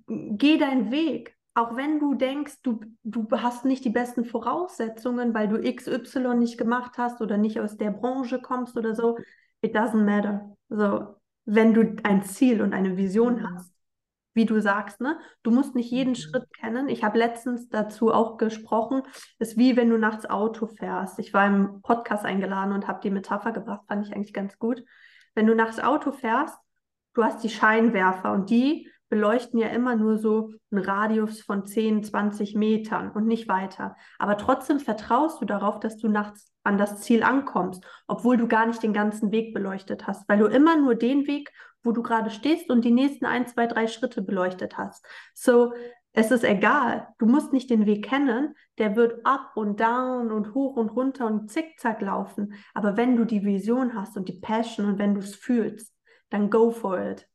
geh 0.07 0.57
deinen 0.57 0.91
Weg, 0.91 1.37
auch 1.57 1.75
wenn 1.75 1.99
du 1.99 2.13
denkst, 2.13 2.61
du, 2.61 2.79
du 3.03 3.27
hast 3.31 3.65
nicht 3.65 3.83
die 3.83 3.89
besten 3.89 4.25
Voraussetzungen, 4.25 5.33
weil 5.33 5.47
du 5.47 5.59
XY 5.59 6.35
nicht 6.35 6.57
gemacht 6.57 6.99
hast 6.99 7.19
oder 7.19 7.37
nicht 7.37 7.59
aus 7.59 7.77
der 7.77 7.89
Branche 7.89 8.39
kommst 8.39 8.77
oder 8.77 8.93
so, 8.93 9.17
it 9.61 9.75
doesn't 9.75 10.03
matter. 10.03 10.55
So, 10.69 11.15
wenn 11.45 11.73
du 11.73 11.95
ein 12.03 12.21
Ziel 12.23 12.61
und 12.61 12.73
eine 12.73 12.95
Vision 12.95 13.37
mhm. 13.37 13.55
hast, 13.55 13.73
wie 14.35 14.45
du 14.45 14.61
sagst, 14.61 15.01
ne? 15.01 15.17
Du 15.41 15.49
musst 15.49 15.73
nicht 15.73 15.89
jeden 15.89 16.11
mhm. 16.11 16.15
Schritt 16.15 16.53
kennen. 16.53 16.89
Ich 16.89 17.03
habe 17.03 17.17
letztens 17.17 17.69
dazu 17.69 18.13
auch 18.13 18.37
gesprochen, 18.37 19.01
ist 19.39 19.57
wie 19.57 19.75
wenn 19.75 19.89
du 19.89 19.97
nachts 19.97 20.29
Auto 20.29 20.67
fährst. 20.67 21.17
Ich 21.17 21.33
war 21.33 21.47
im 21.47 21.81
Podcast 21.81 22.23
eingeladen 22.23 22.71
und 22.71 22.87
habe 22.87 22.99
die 23.01 23.09
Metapher 23.09 23.51
gebracht, 23.51 23.81
fand 23.87 24.05
ich 24.05 24.13
eigentlich 24.13 24.33
ganz 24.33 24.59
gut. 24.59 24.83
Wenn 25.33 25.47
du 25.47 25.55
nachts 25.55 25.79
Auto 25.79 26.11
fährst, 26.11 26.55
du 27.15 27.23
hast 27.23 27.43
die 27.43 27.49
Scheinwerfer 27.49 28.31
und 28.31 28.51
die 28.51 28.91
beleuchten 29.09 29.59
ja 29.59 29.67
immer 29.67 29.95
nur 29.95 30.17
so 30.17 30.51
einen 30.71 30.83
Radius 30.83 31.41
von 31.41 31.65
10, 31.65 32.03
20 32.03 32.55
Metern 32.55 33.11
und 33.11 33.25
nicht 33.25 33.47
weiter. 33.47 33.95
Aber 34.19 34.37
trotzdem 34.37 34.79
vertraust 34.79 35.41
du 35.41 35.45
darauf, 35.45 35.79
dass 35.79 35.97
du 35.97 36.09
nachts 36.09 36.51
an 36.63 36.77
das 36.77 37.01
Ziel 37.01 37.23
ankommst, 37.23 37.85
obwohl 38.07 38.37
du 38.37 38.47
gar 38.47 38.65
nicht 38.65 38.83
den 38.83 38.93
ganzen 38.93 39.31
Weg 39.31 39.53
beleuchtet 39.53 40.07
hast, 40.07 40.27
weil 40.27 40.39
du 40.39 40.47
immer 40.47 40.77
nur 40.77 40.95
den 40.95 41.25
Weg, 41.27 41.51
wo 41.83 41.93
du 41.93 42.03
gerade 42.03 42.29
stehst 42.29 42.69
und 42.69 42.83
die 42.83 42.91
nächsten 42.91 43.25
ein, 43.25 43.47
zwei, 43.47 43.67
drei 43.67 43.87
Schritte 43.87 44.21
beleuchtet 44.21 44.77
hast. 44.77 45.05
So, 45.33 45.73
es 46.11 46.31
ist 46.31 46.43
egal. 46.43 47.07
Du 47.19 47.27
musst 47.27 47.53
nicht 47.53 47.69
den 47.69 47.85
Weg 47.85 48.05
kennen. 48.05 48.55
Der 48.79 48.95
wird 48.95 49.23
up 49.23 49.51
und 49.55 49.79
down 49.79 50.31
und 50.31 50.53
hoch 50.55 50.75
und 50.75 50.89
runter 50.89 51.27
und 51.27 51.51
zickzack 51.51 52.01
laufen. 52.01 52.53
Aber 52.73 52.97
wenn 52.97 53.15
du 53.15 53.23
die 53.23 53.45
Vision 53.45 53.93
hast 53.93 54.17
und 54.17 54.27
die 54.27 54.39
Passion 54.39 54.87
und 54.87 54.99
wenn 54.99 55.13
du 55.13 55.19
es 55.19 55.35
fühlst, 55.35 55.93
dann 56.29 56.49
go 56.49 56.71
for 56.71 56.99
it. 56.99 57.29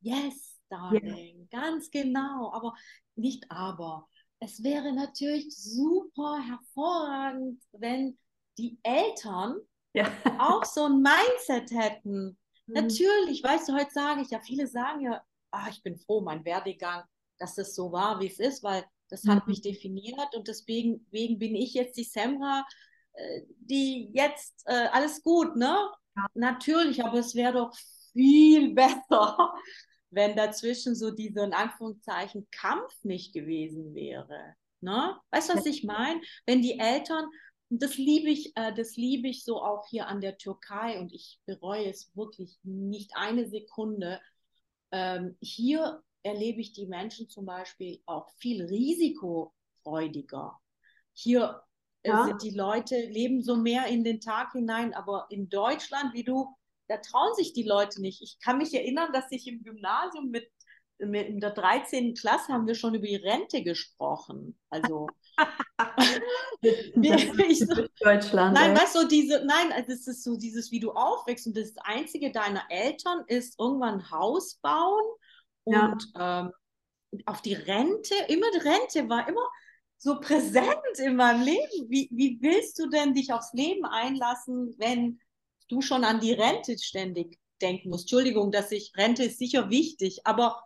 Yes, 0.00 0.51
darling. 0.72 1.48
Ja. 1.50 1.60
Ganz 1.60 1.90
genau. 1.90 2.52
Aber 2.52 2.74
nicht 3.14 3.50
aber. 3.50 4.08
Es 4.40 4.62
wäre 4.62 4.92
natürlich 4.92 5.54
super 5.56 6.38
hervorragend, 6.40 7.62
wenn 7.72 8.18
die 8.58 8.78
Eltern 8.82 9.56
ja. 9.94 10.10
auch 10.38 10.64
so 10.64 10.86
ein 10.86 11.00
Mindset 11.02 11.70
hätten. 11.70 12.36
Mhm. 12.66 12.74
Natürlich, 12.74 13.42
weißt 13.42 13.68
du, 13.68 13.74
heute 13.74 13.92
sage 13.92 14.22
ich 14.22 14.30
ja, 14.30 14.40
viele 14.40 14.66
sagen 14.66 15.02
ja, 15.02 15.22
ah, 15.52 15.68
ich 15.70 15.82
bin 15.82 15.96
froh, 15.96 16.20
mein 16.20 16.44
Werdegang, 16.44 17.04
dass 17.38 17.58
es 17.58 17.74
so 17.74 17.92
war, 17.92 18.20
wie 18.20 18.26
es 18.26 18.38
ist, 18.38 18.62
weil 18.62 18.84
das 19.08 19.26
hat 19.26 19.46
mhm. 19.46 19.52
mich 19.52 19.60
definiert 19.60 20.34
und 20.34 20.48
deswegen, 20.48 21.04
deswegen 21.04 21.38
bin 21.38 21.54
ich 21.54 21.74
jetzt 21.74 21.96
die 21.96 22.04
Semra, 22.04 22.66
äh, 23.12 23.42
die 23.58 24.10
jetzt 24.12 24.62
äh, 24.66 24.88
alles 24.92 25.22
gut, 25.22 25.54
ne? 25.56 25.76
Ja. 26.16 26.26
Natürlich, 26.34 27.04
aber 27.04 27.18
es 27.18 27.34
wäre 27.34 27.52
doch 27.52 27.76
viel 28.12 28.74
besser, 28.74 29.54
wenn 30.12 30.36
dazwischen 30.36 30.94
so 30.94 31.10
dieser 31.10 31.44
in 31.44 31.52
Anführungszeichen 31.52 32.46
Kampf 32.50 32.92
nicht 33.02 33.32
gewesen 33.32 33.94
wäre. 33.94 34.54
Ne? 34.80 35.16
Weißt 35.30 35.50
du, 35.50 35.54
was 35.56 35.66
ich 35.66 35.84
meine? 35.84 36.20
Wenn 36.46 36.62
die 36.62 36.78
Eltern 36.78 37.24
und 37.70 37.82
das 37.82 37.96
liebe 37.96 38.28
ich, 38.28 38.54
äh, 38.54 38.74
das 38.74 38.96
liebe 38.96 39.28
ich 39.28 39.44
so 39.44 39.62
auch 39.62 39.86
hier 39.88 40.06
an 40.06 40.20
der 40.20 40.36
Türkei 40.36 41.00
und 41.00 41.10
ich 41.10 41.40
bereue 41.46 41.88
es 41.88 42.14
wirklich 42.14 42.58
nicht 42.62 43.12
eine 43.16 43.48
Sekunde. 43.48 44.20
Ähm, 44.90 45.38
hier 45.40 46.02
erlebe 46.22 46.60
ich 46.60 46.74
die 46.74 46.86
Menschen 46.86 47.30
zum 47.30 47.46
Beispiel 47.46 48.02
auch 48.04 48.30
viel 48.36 48.62
risikofreudiger. 48.66 50.60
Hier 51.14 51.62
äh, 52.02 52.10
ja. 52.10 52.26
sind 52.26 52.42
die 52.42 52.54
Leute, 52.54 52.96
leben 52.96 53.42
so 53.42 53.56
mehr 53.56 53.86
in 53.86 54.04
den 54.04 54.20
Tag 54.20 54.52
hinein, 54.52 54.92
aber 54.92 55.26
in 55.30 55.48
Deutschland, 55.48 56.12
wie 56.12 56.24
du, 56.24 56.54
da 56.92 56.98
trauen 56.98 57.34
sich 57.34 57.54
die 57.54 57.62
Leute 57.62 58.02
nicht. 58.02 58.20
Ich 58.20 58.38
kann 58.38 58.58
mich 58.58 58.74
erinnern, 58.74 59.12
dass 59.12 59.24
ich 59.30 59.46
im 59.46 59.62
Gymnasium 59.62 60.30
mit 60.30 60.50
in 60.98 61.40
der 61.40 61.50
13. 61.50 62.14
Klasse 62.14 62.52
haben 62.52 62.66
wir 62.66 62.76
schon 62.76 62.94
über 62.94 63.06
die 63.06 63.16
Rente 63.16 63.64
gesprochen. 63.64 64.56
Also 64.70 65.08
ich 66.62 67.58
so, 67.58 67.86
Deutschland. 68.00 68.54
Nein, 68.54 68.76
weißt 68.76 68.94
du, 68.94 69.08
diese, 69.08 69.44
nein, 69.44 69.72
also 69.72 69.90
es 69.90 70.06
ist 70.06 70.22
so 70.22 70.36
dieses, 70.36 70.70
wie 70.70 70.78
du 70.78 70.92
aufwächst 70.92 71.46
und 71.46 71.56
das 71.56 71.72
Einzige 71.78 72.30
deiner 72.30 72.62
Eltern 72.68 73.24
ist 73.26 73.58
irgendwann 73.58 73.94
ein 73.94 74.10
Haus 74.10 74.56
bauen 74.56 75.02
und 75.64 76.12
ja. 76.14 76.42
ähm, 76.42 76.52
auf 77.26 77.42
die 77.42 77.54
Rente, 77.54 78.14
immer 78.28 78.46
die 78.52 78.68
Rente 78.68 79.08
war 79.08 79.26
immer 79.28 79.48
so 79.96 80.20
präsent 80.20 80.98
in 80.98 81.16
meinem 81.16 81.42
Leben. 81.42 81.88
Wie, 81.88 82.08
wie 82.12 82.38
willst 82.40 82.78
du 82.78 82.88
denn 82.88 83.14
dich 83.14 83.32
aufs 83.32 83.52
Leben 83.54 83.84
einlassen, 83.86 84.74
wenn 84.78 85.20
du 85.72 85.80
schon 85.80 86.04
an 86.04 86.20
die 86.20 86.32
Rente 86.32 86.78
ständig 86.78 87.38
denken 87.60 87.88
musst? 87.88 88.04
Entschuldigung, 88.04 88.52
dass 88.52 88.70
ich, 88.70 88.92
Rente 88.96 89.24
ist 89.24 89.38
sicher 89.38 89.70
wichtig, 89.70 90.20
aber 90.24 90.62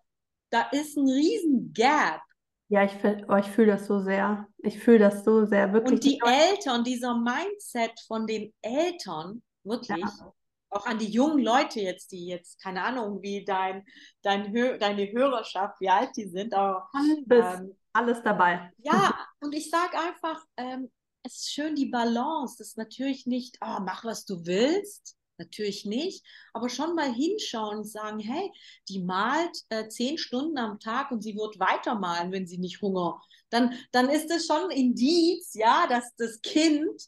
da 0.51 0.63
ist 0.73 0.97
ein 0.97 1.09
riesen 1.09 1.73
Gap. 1.73 2.21
Ja, 2.69 2.85
ich, 2.85 2.93
oh, 3.29 3.37
ich 3.37 3.47
fühle 3.47 3.73
das 3.73 3.87
so 3.87 4.01
sehr. 4.01 4.49
Ich 4.59 4.79
fühle 4.79 4.99
das 4.99 5.25
so 5.25 5.47
sehr, 5.47 5.73
wirklich. 5.73 5.95
Und 5.95 6.05
die 6.05 6.21
Eltern, 6.25 6.83
dieser 6.83 7.17
Mindset 7.17 7.93
von 8.09 8.27
den 8.27 8.53
Eltern, 8.61 9.43
wirklich, 9.63 9.99
ja. 9.99 10.33
auch 10.71 10.87
an 10.87 10.99
die 10.99 11.09
jungen 11.09 11.45
Leute 11.45 11.81
jetzt, 11.81 12.11
die 12.11 12.27
jetzt, 12.27 12.61
keine 12.61 12.83
Ahnung, 12.83 13.23
wie 13.23 13.45
dein, 13.45 13.85
dein 14.23 14.53
Hö 14.53 14.79
deine 14.79 15.11
Hörerschaft, 15.13 15.81
wie 15.81 15.89
alt 15.89 16.11
die 16.17 16.29
sind, 16.29 16.55
aber 16.55 16.89
ähm, 17.31 17.77
alles 17.93 18.21
dabei. 18.23 18.73
Ja, 18.79 19.15
und 19.41 19.55
ich 19.55 19.71
sage 19.71 19.97
einfach, 19.99 20.45
ähm, 20.57 20.91
es 21.27 21.35
ist 21.37 21.53
schön 21.53 21.75
die 21.75 21.87
Balance. 21.87 22.57
Das 22.59 22.69
ist 22.69 22.79
natürlich 22.79 23.27
nicht, 23.27 23.59
oh, 23.61 23.79
mach 23.81 24.05
was 24.05 24.25
du 24.25 24.47
willst, 24.47 25.17
Natürlich 25.39 25.85
nicht, 25.85 26.25
aber 26.55 26.69
schon 26.69 26.95
mal 26.95 27.13
hinschauen 27.13 27.79
und 27.79 27.85
sagen, 27.85 28.19
hey, 28.21 28.51
die 28.89 29.03
malt 29.03 29.55
äh, 29.69 29.89
zehn 29.89 30.17
Stunden 30.17 30.57
am 30.57 30.81
Tag 30.81 31.11
und 31.11 31.23
sie 31.23 31.37
wird 31.37 31.59
weitermalen, 31.59 32.33
wenn 32.33 32.47
sie 32.47 32.59
nicht 32.59 32.81
Hunger. 32.81 33.21
Dann, 33.51 33.75
dann 33.93 34.09
ist 34.09 34.31
es 34.31 34.47
schon 34.47 34.65
ein 34.65 34.71
Indiz, 34.71 35.53
ja, 35.55 35.87
dass 35.89 36.15
das 36.17 36.41
Kind 36.41 37.03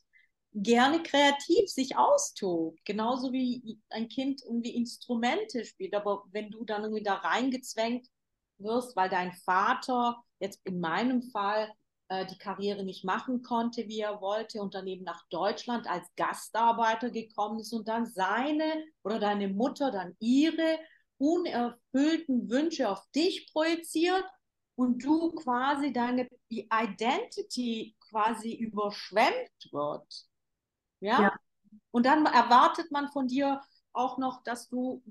gerne 0.52 1.02
kreativ 1.02 1.70
sich 1.70 1.96
austobt. 1.96 2.84
Genauso 2.84 3.32
wie 3.32 3.80
ein 3.90 4.08
Kind 4.08 4.42
irgendwie 4.44 4.74
Instrumente 4.76 5.64
spielt. 5.64 5.94
Aber 5.94 6.24
wenn 6.30 6.50
du 6.50 6.64
dann 6.64 6.82
irgendwie 6.82 7.02
da 7.02 7.14
reingezwängt 7.14 8.08
wirst, 8.58 8.94
weil 8.96 9.08
dein 9.08 9.32
Vater, 9.44 10.22
jetzt 10.38 10.60
in 10.64 10.80
meinem 10.80 11.22
Fall, 11.22 11.72
die 12.10 12.38
Karriere 12.38 12.84
nicht 12.84 13.04
machen 13.04 13.42
konnte, 13.42 13.86
wie 13.86 14.00
er 14.00 14.20
wollte 14.20 14.62
und 14.62 14.74
dann 14.74 14.86
eben 14.86 15.04
nach 15.04 15.26
Deutschland 15.28 15.86
als 15.88 16.06
Gastarbeiter 16.16 17.10
gekommen 17.10 17.60
ist 17.60 17.72
und 17.72 17.86
dann 17.86 18.06
seine 18.06 18.84
oder 19.02 19.18
deine 19.18 19.48
Mutter 19.48 19.90
dann 19.90 20.16
ihre 20.18 20.78
unerfüllten 21.18 22.48
Wünsche 22.48 22.88
auf 22.88 23.04
dich 23.14 23.50
projiziert 23.52 24.24
und 24.76 25.04
du 25.04 25.32
quasi 25.32 25.92
deine 25.92 26.28
Identity 26.48 27.96
quasi 28.08 28.54
überschwemmt 28.54 29.72
wird. 29.72 30.26
Ja? 31.00 31.22
ja. 31.22 31.36
Und 31.90 32.06
dann 32.06 32.24
erwartet 32.26 32.90
man 32.90 33.08
von 33.08 33.26
dir 33.26 33.60
auch 33.92 34.18
noch, 34.18 34.42
dass 34.44 34.68
du 34.68 35.02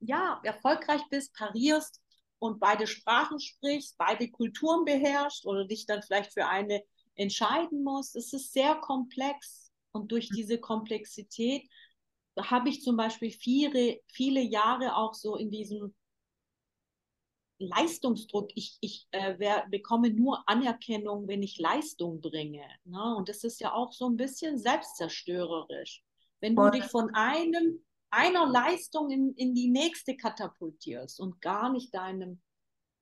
ja 0.00 0.40
erfolgreich 0.44 1.02
bist, 1.10 1.34
parierst 1.34 2.03
und 2.44 2.60
beide 2.60 2.86
Sprachen 2.86 3.40
sprichst, 3.40 3.96
beide 3.98 4.30
Kulturen 4.30 4.84
beherrschst 4.84 5.46
oder 5.46 5.64
dich 5.66 5.86
dann 5.86 6.02
vielleicht 6.02 6.32
für 6.32 6.46
eine 6.46 6.82
entscheiden 7.16 7.82
musst. 7.82 8.16
Es 8.16 8.32
ist 8.32 8.52
sehr 8.52 8.74
komplex 8.76 9.72
und 9.92 10.12
durch 10.12 10.28
diese 10.28 10.58
Komplexität 10.58 11.62
habe 12.38 12.68
ich 12.68 12.82
zum 12.82 12.96
Beispiel 12.96 13.30
viele, 13.30 14.00
viele 14.06 14.40
Jahre 14.40 14.96
auch 14.96 15.14
so 15.14 15.36
in 15.36 15.50
diesem 15.50 15.94
Leistungsdruck. 17.58 18.50
Ich, 18.54 18.76
ich 18.80 19.06
äh, 19.12 19.36
wer, 19.38 19.66
bekomme 19.68 20.10
nur 20.10 20.42
Anerkennung, 20.48 21.28
wenn 21.28 21.42
ich 21.42 21.58
Leistung 21.58 22.20
bringe. 22.20 22.66
Ne? 22.84 23.14
Und 23.16 23.28
das 23.28 23.44
ist 23.44 23.60
ja 23.60 23.72
auch 23.72 23.92
so 23.92 24.08
ein 24.08 24.16
bisschen 24.16 24.58
selbstzerstörerisch. 24.58 26.02
Wenn 26.40 26.56
du 26.56 26.70
dich 26.70 26.84
von 26.84 27.14
einem 27.14 27.84
einer 28.14 28.46
Leistung 28.46 29.10
in, 29.10 29.34
in 29.34 29.54
die 29.54 29.68
nächste 29.68 30.16
katapultierst 30.16 31.20
und 31.20 31.40
gar 31.40 31.70
nicht 31.70 31.94
deinem, 31.94 32.40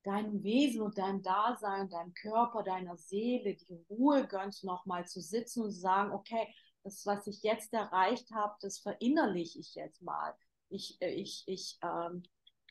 deinem 0.04 0.42
Wesen 0.42 0.82
und 0.82 0.98
deinem 0.98 1.22
Dasein, 1.22 1.88
deinem 1.90 2.14
Körper, 2.14 2.62
deiner 2.62 2.96
Seele 2.96 3.56
die 3.56 3.84
Ruhe 3.90 4.26
gönnst, 4.26 4.64
nochmal 4.64 5.06
zu 5.06 5.20
sitzen 5.20 5.62
und 5.62 5.72
zu 5.72 5.80
sagen, 5.80 6.12
okay, 6.12 6.46
das, 6.82 7.06
was 7.06 7.26
ich 7.26 7.42
jetzt 7.42 7.72
erreicht 7.72 8.30
habe, 8.32 8.54
das 8.60 8.78
verinnerliche 8.78 9.60
ich 9.60 9.74
jetzt 9.74 10.02
mal. 10.02 10.34
Ich, 10.68 11.00
äh, 11.00 11.10
ich, 11.10 11.44
ich 11.46 11.78
ähm, 11.82 12.22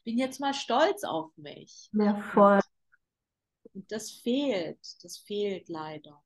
bin 0.04 0.18
jetzt 0.18 0.40
mal 0.40 0.54
stolz 0.54 1.04
auf 1.04 1.32
mich. 1.38 1.90
Ja, 1.94 2.22
voll. 2.34 2.60
Und 3.74 3.90
das 3.92 4.12
fehlt, 4.12 4.80
das 5.04 5.18
fehlt 5.20 5.70
leider, 5.70 6.22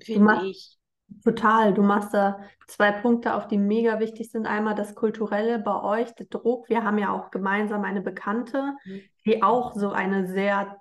finde 0.00 0.46
ich. 0.46 0.77
Total. 1.24 1.74
Du 1.74 1.82
machst 1.82 2.14
da 2.14 2.40
zwei 2.66 2.92
Punkte 2.92 3.34
auf, 3.34 3.48
die 3.48 3.58
mega 3.58 3.98
wichtig 3.98 4.30
sind. 4.30 4.46
Einmal 4.46 4.74
das 4.74 4.94
Kulturelle 4.94 5.58
bei 5.58 5.82
euch, 5.82 6.14
der 6.14 6.26
Druck. 6.26 6.68
Wir 6.68 6.84
haben 6.84 6.98
ja 6.98 7.12
auch 7.12 7.30
gemeinsam 7.30 7.84
eine 7.84 8.00
Bekannte, 8.00 8.74
mhm. 8.84 9.00
die 9.24 9.42
auch 9.42 9.74
so 9.74 9.90
eine 9.90 10.26
sehr 10.26 10.78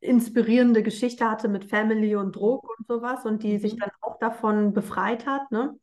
inspirierende 0.00 0.82
Geschichte 0.82 1.28
hatte 1.28 1.48
mit 1.48 1.64
Family 1.64 2.14
und 2.14 2.36
Druck 2.36 2.68
und 2.78 2.86
sowas 2.86 3.24
und 3.24 3.42
die 3.42 3.54
mhm. 3.54 3.60
sich 3.60 3.76
dann 3.76 3.90
auch 4.00 4.18
davon 4.18 4.72
befreit 4.72 5.26
hat. 5.26 5.50
Ne? 5.50 5.76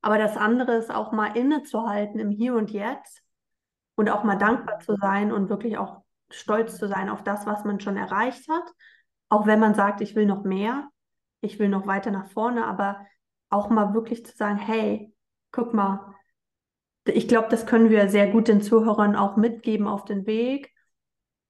Aber 0.00 0.18
das 0.18 0.36
andere 0.36 0.74
ist 0.74 0.92
auch 0.94 1.12
mal 1.12 1.36
innezuhalten 1.36 2.18
im 2.18 2.30
Hier 2.30 2.54
und 2.54 2.70
Jetzt 2.70 3.22
und 3.94 4.10
auch 4.10 4.24
mal 4.24 4.36
dankbar 4.36 4.80
zu 4.80 4.96
sein 4.96 5.32
und 5.32 5.48
wirklich 5.48 5.78
auch 5.78 6.02
stolz 6.30 6.76
zu 6.76 6.88
sein 6.88 7.08
auf 7.08 7.22
das, 7.22 7.46
was 7.46 7.64
man 7.64 7.80
schon 7.80 7.96
erreicht 7.96 8.48
hat, 8.48 8.64
auch 9.28 9.46
wenn 9.46 9.60
man 9.60 9.74
sagt, 9.74 10.00
ich 10.00 10.14
will 10.16 10.26
noch 10.26 10.44
mehr, 10.44 10.88
ich 11.44 11.58
will 11.58 11.68
noch 11.68 11.86
weiter 11.86 12.10
nach 12.10 12.28
vorne, 12.28 12.66
aber 12.66 13.06
auch 13.50 13.70
mal 13.70 13.94
wirklich 13.94 14.24
zu 14.26 14.36
sagen, 14.36 14.58
hey, 14.58 15.14
guck 15.52 15.74
mal, 15.74 16.14
ich 17.06 17.28
glaube, 17.28 17.48
das 17.50 17.66
können 17.66 17.90
wir 17.90 18.08
sehr 18.08 18.28
gut 18.30 18.48
den 18.48 18.62
Zuhörern 18.62 19.14
auch 19.14 19.36
mitgeben 19.36 19.86
auf 19.86 20.04
den 20.04 20.26
Weg, 20.26 20.72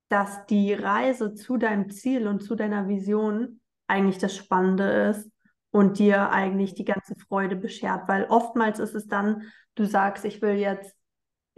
dass 0.09 0.47
die 0.47 0.73
Reise 0.75 1.35
zu 1.35 1.57
deinem 1.57 1.91
Ziel 1.91 2.27
und 2.27 2.41
zu 2.41 2.55
deiner 2.55 2.89
Vision 2.89 3.61
eigentlich 3.87 4.19
das 4.19 4.37
Spannende 4.37 5.11
ist 5.11 5.31
und 5.71 5.99
dir 5.99 6.31
eigentlich 6.31 6.75
die 6.75 6.85
ganze 6.85 7.15
Freude 7.17 7.57
beschert, 7.57 8.09
weil 8.09 8.25
oftmals 8.25 8.79
ist 8.79 8.95
es 8.95 9.07
dann, 9.07 9.43
du 9.75 9.85
sagst, 9.85 10.25
ich 10.25 10.43
will 10.43 10.55
jetzt 10.55 10.95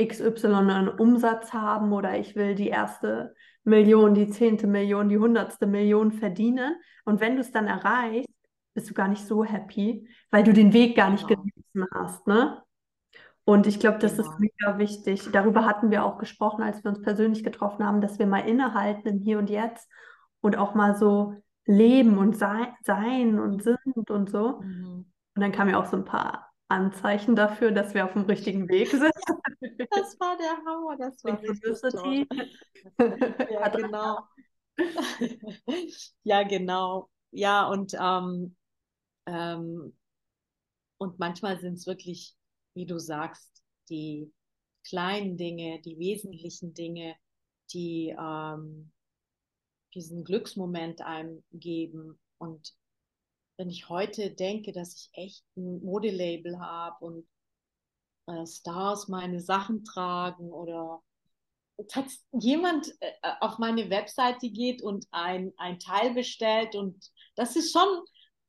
XY 0.01 0.47
einen 0.47 0.89
Umsatz 0.89 1.53
haben 1.53 1.93
oder 1.93 2.19
ich 2.19 2.37
will 2.37 2.55
die 2.55 2.69
erste 2.69 3.35
Million, 3.65 4.15
die 4.15 4.29
zehnte 4.29 4.67
Million, 4.67 5.09
die 5.09 5.19
hundertste 5.19 5.67
Million 5.67 6.13
verdienen. 6.13 6.77
Und 7.05 7.21
wenn 7.21 7.35
du 7.35 7.41
es 7.41 7.51
dann 7.51 7.67
erreichst, 7.67 8.29
bist 8.75 8.91
du 8.91 8.95
gar 8.95 9.09
nicht 9.09 9.27
so 9.27 9.43
happy, 9.43 10.09
weil 10.31 10.45
du 10.45 10.53
den 10.53 10.73
Weg 10.73 10.97
gar 10.97 11.11
nicht 11.11 11.27
genau. 11.27 11.43
genossen 11.73 11.91
hast. 11.95 12.27
Ne? 12.27 12.63
Und 13.45 13.67
ich 13.67 13.81
glaube, 13.81 13.99
das 13.99 14.17
genau. 14.17 14.31
ist 14.31 14.39
mega 14.39 14.79
wichtig. 14.79 15.31
Darüber 15.33 15.65
hatten 15.65 15.91
wir 15.91 16.05
auch 16.05 16.19
gesprochen, 16.19 16.63
als 16.63 16.85
wir 16.85 16.91
uns 16.91 17.01
persönlich 17.01 17.43
getroffen 17.43 17.85
haben, 17.85 18.01
dass 18.01 18.19
wir 18.19 18.27
mal 18.27 18.41
innehalten 18.41 19.09
im 19.09 19.19
Hier 19.21 19.39
und 19.39 19.49
Jetzt 19.49 19.89
und 20.41 20.57
auch 20.59 20.75
mal 20.75 20.95
so 20.95 21.35
leben 21.65 22.19
und 22.19 22.37
sei, 22.37 22.75
sein 22.83 23.39
und 23.39 23.63
sind 23.63 24.11
und 24.11 24.31
so. 24.31 24.61
Mhm. 24.61 25.07
Und 25.35 25.43
dann 25.43 25.53
kamen 25.53 25.71
ja 25.71 25.81
auch 25.81 25.87
so 25.87 25.97
ein 25.97 26.05
paar 26.05 26.46
Anzeichen 26.69 27.37
dafür, 27.37 27.71
dass 27.71 27.95
wir 27.95 28.05
auf 28.05 28.13
dem 28.13 28.23
richtigen 28.23 28.69
Weg 28.69 28.91
sind. 28.91 29.03
Das 29.91 30.19
war 30.21 30.37
der 30.37 30.57
Hammer, 30.65 30.97
das 30.99 31.25
war 31.25 31.41
richtig 31.41 31.61
Ja, 33.51 33.69
genau. 33.69 34.19
ja, 36.23 36.43
genau. 36.43 37.09
Ja, 37.31 37.67
und 37.69 37.95
ähm, 37.99 38.57
ähm, 39.27 39.97
und 40.99 41.19
manchmal 41.19 41.59
sind 41.61 41.75
es 41.75 41.87
wirklich, 41.87 42.35
wie 42.75 42.87
du 42.87 42.99
sagst, 42.99 43.63
die 43.91 44.33
kleinen 44.89 45.37
Dinge, 45.37 45.81
die 45.83 45.99
wesentlichen 45.99 46.75
Dinge, 46.75 47.17
die 47.73 48.15
ähm, 48.19 48.93
diesen 49.95 50.25
Glücksmoment 50.25 51.03
einem 51.03 51.43
geben. 51.53 52.19
Und 52.39 52.75
wenn 53.57 53.71
ich 53.71 53.89
heute 53.89 54.31
denke, 54.31 54.73
dass 54.73 54.95
ich 54.95 55.11
echt 55.13 55.45
ein 55.57 55.83
Modelabel 55.83 56.59
habe 56.59 57.05
und 57.05 57.27
äh, 58.27 58.47
Stars 58.47 59.09
meine 59.09 59.41
Sachen 59.41 59.85
tragen 59.85 60.51
oder 60.51 61.03
jemand 62.33 62.89
äh, 63.01 63.13
auf 63.41 63.59
meine 63.59 63.91
Webseite 63.91 64.51
geht 64.51 64.83
und 64.83 65.07
ein, 65.11 65.53
ein 65.57 65.79
Teil 65.79 66.15
bestellt 66.15 66.75
und 66.75 67.11
das 67.35 67.57
ist 67.57 67.73
schon 67.73 67.89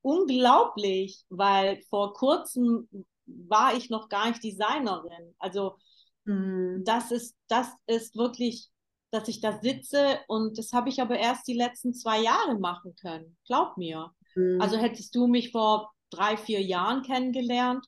unglaublich, 0.02 1.26
weil 1.30 1.82
vor 1.90 2.14
kurzem 2.14 2.88
war 3.26 3.76
ich 3.76 3.90
noch 3.90 4.08
gar 4.08 4.30
nicht 4.30 4.44
Designerin. 4.44 5.36
Also 5.40 5.78
mhm. 6.24 6.84
das 6.86 7.12
ist, 7.12 7.36
das 7.50 7.68
ist 7.88 8.16
wirklich, 8.16 8.70
dass 9.12 9.28
ich 9.28 9.42
da 9.42 9.60
sitze 9.62 10.20
und 10.28 10.58
das 10.58 10.72
habe 10.72 10.90
ich 10.90 11.02
aber 11.02 11.18
erst 11.18 11.48
die 11.48 11.58
letzten 11.58 11.94
zwei 11.94 12.22
Jahre 12.22 12.58
machen 12.58 12.96
können. 12.96 13.38
Glaub 13.46 13.78
mir. 13.78 14.14
Mhm. 14.38 14.62
Also 14.62 14.78
hättest 14.78 15.16
du 15.16 15.28
mich 15.28 15.52
vor 15.52 15.92
drei, 16.10 16.38
vier 16.38 16.62
Jahren 16.62 17.02
kennengelernt, 17.02 17.86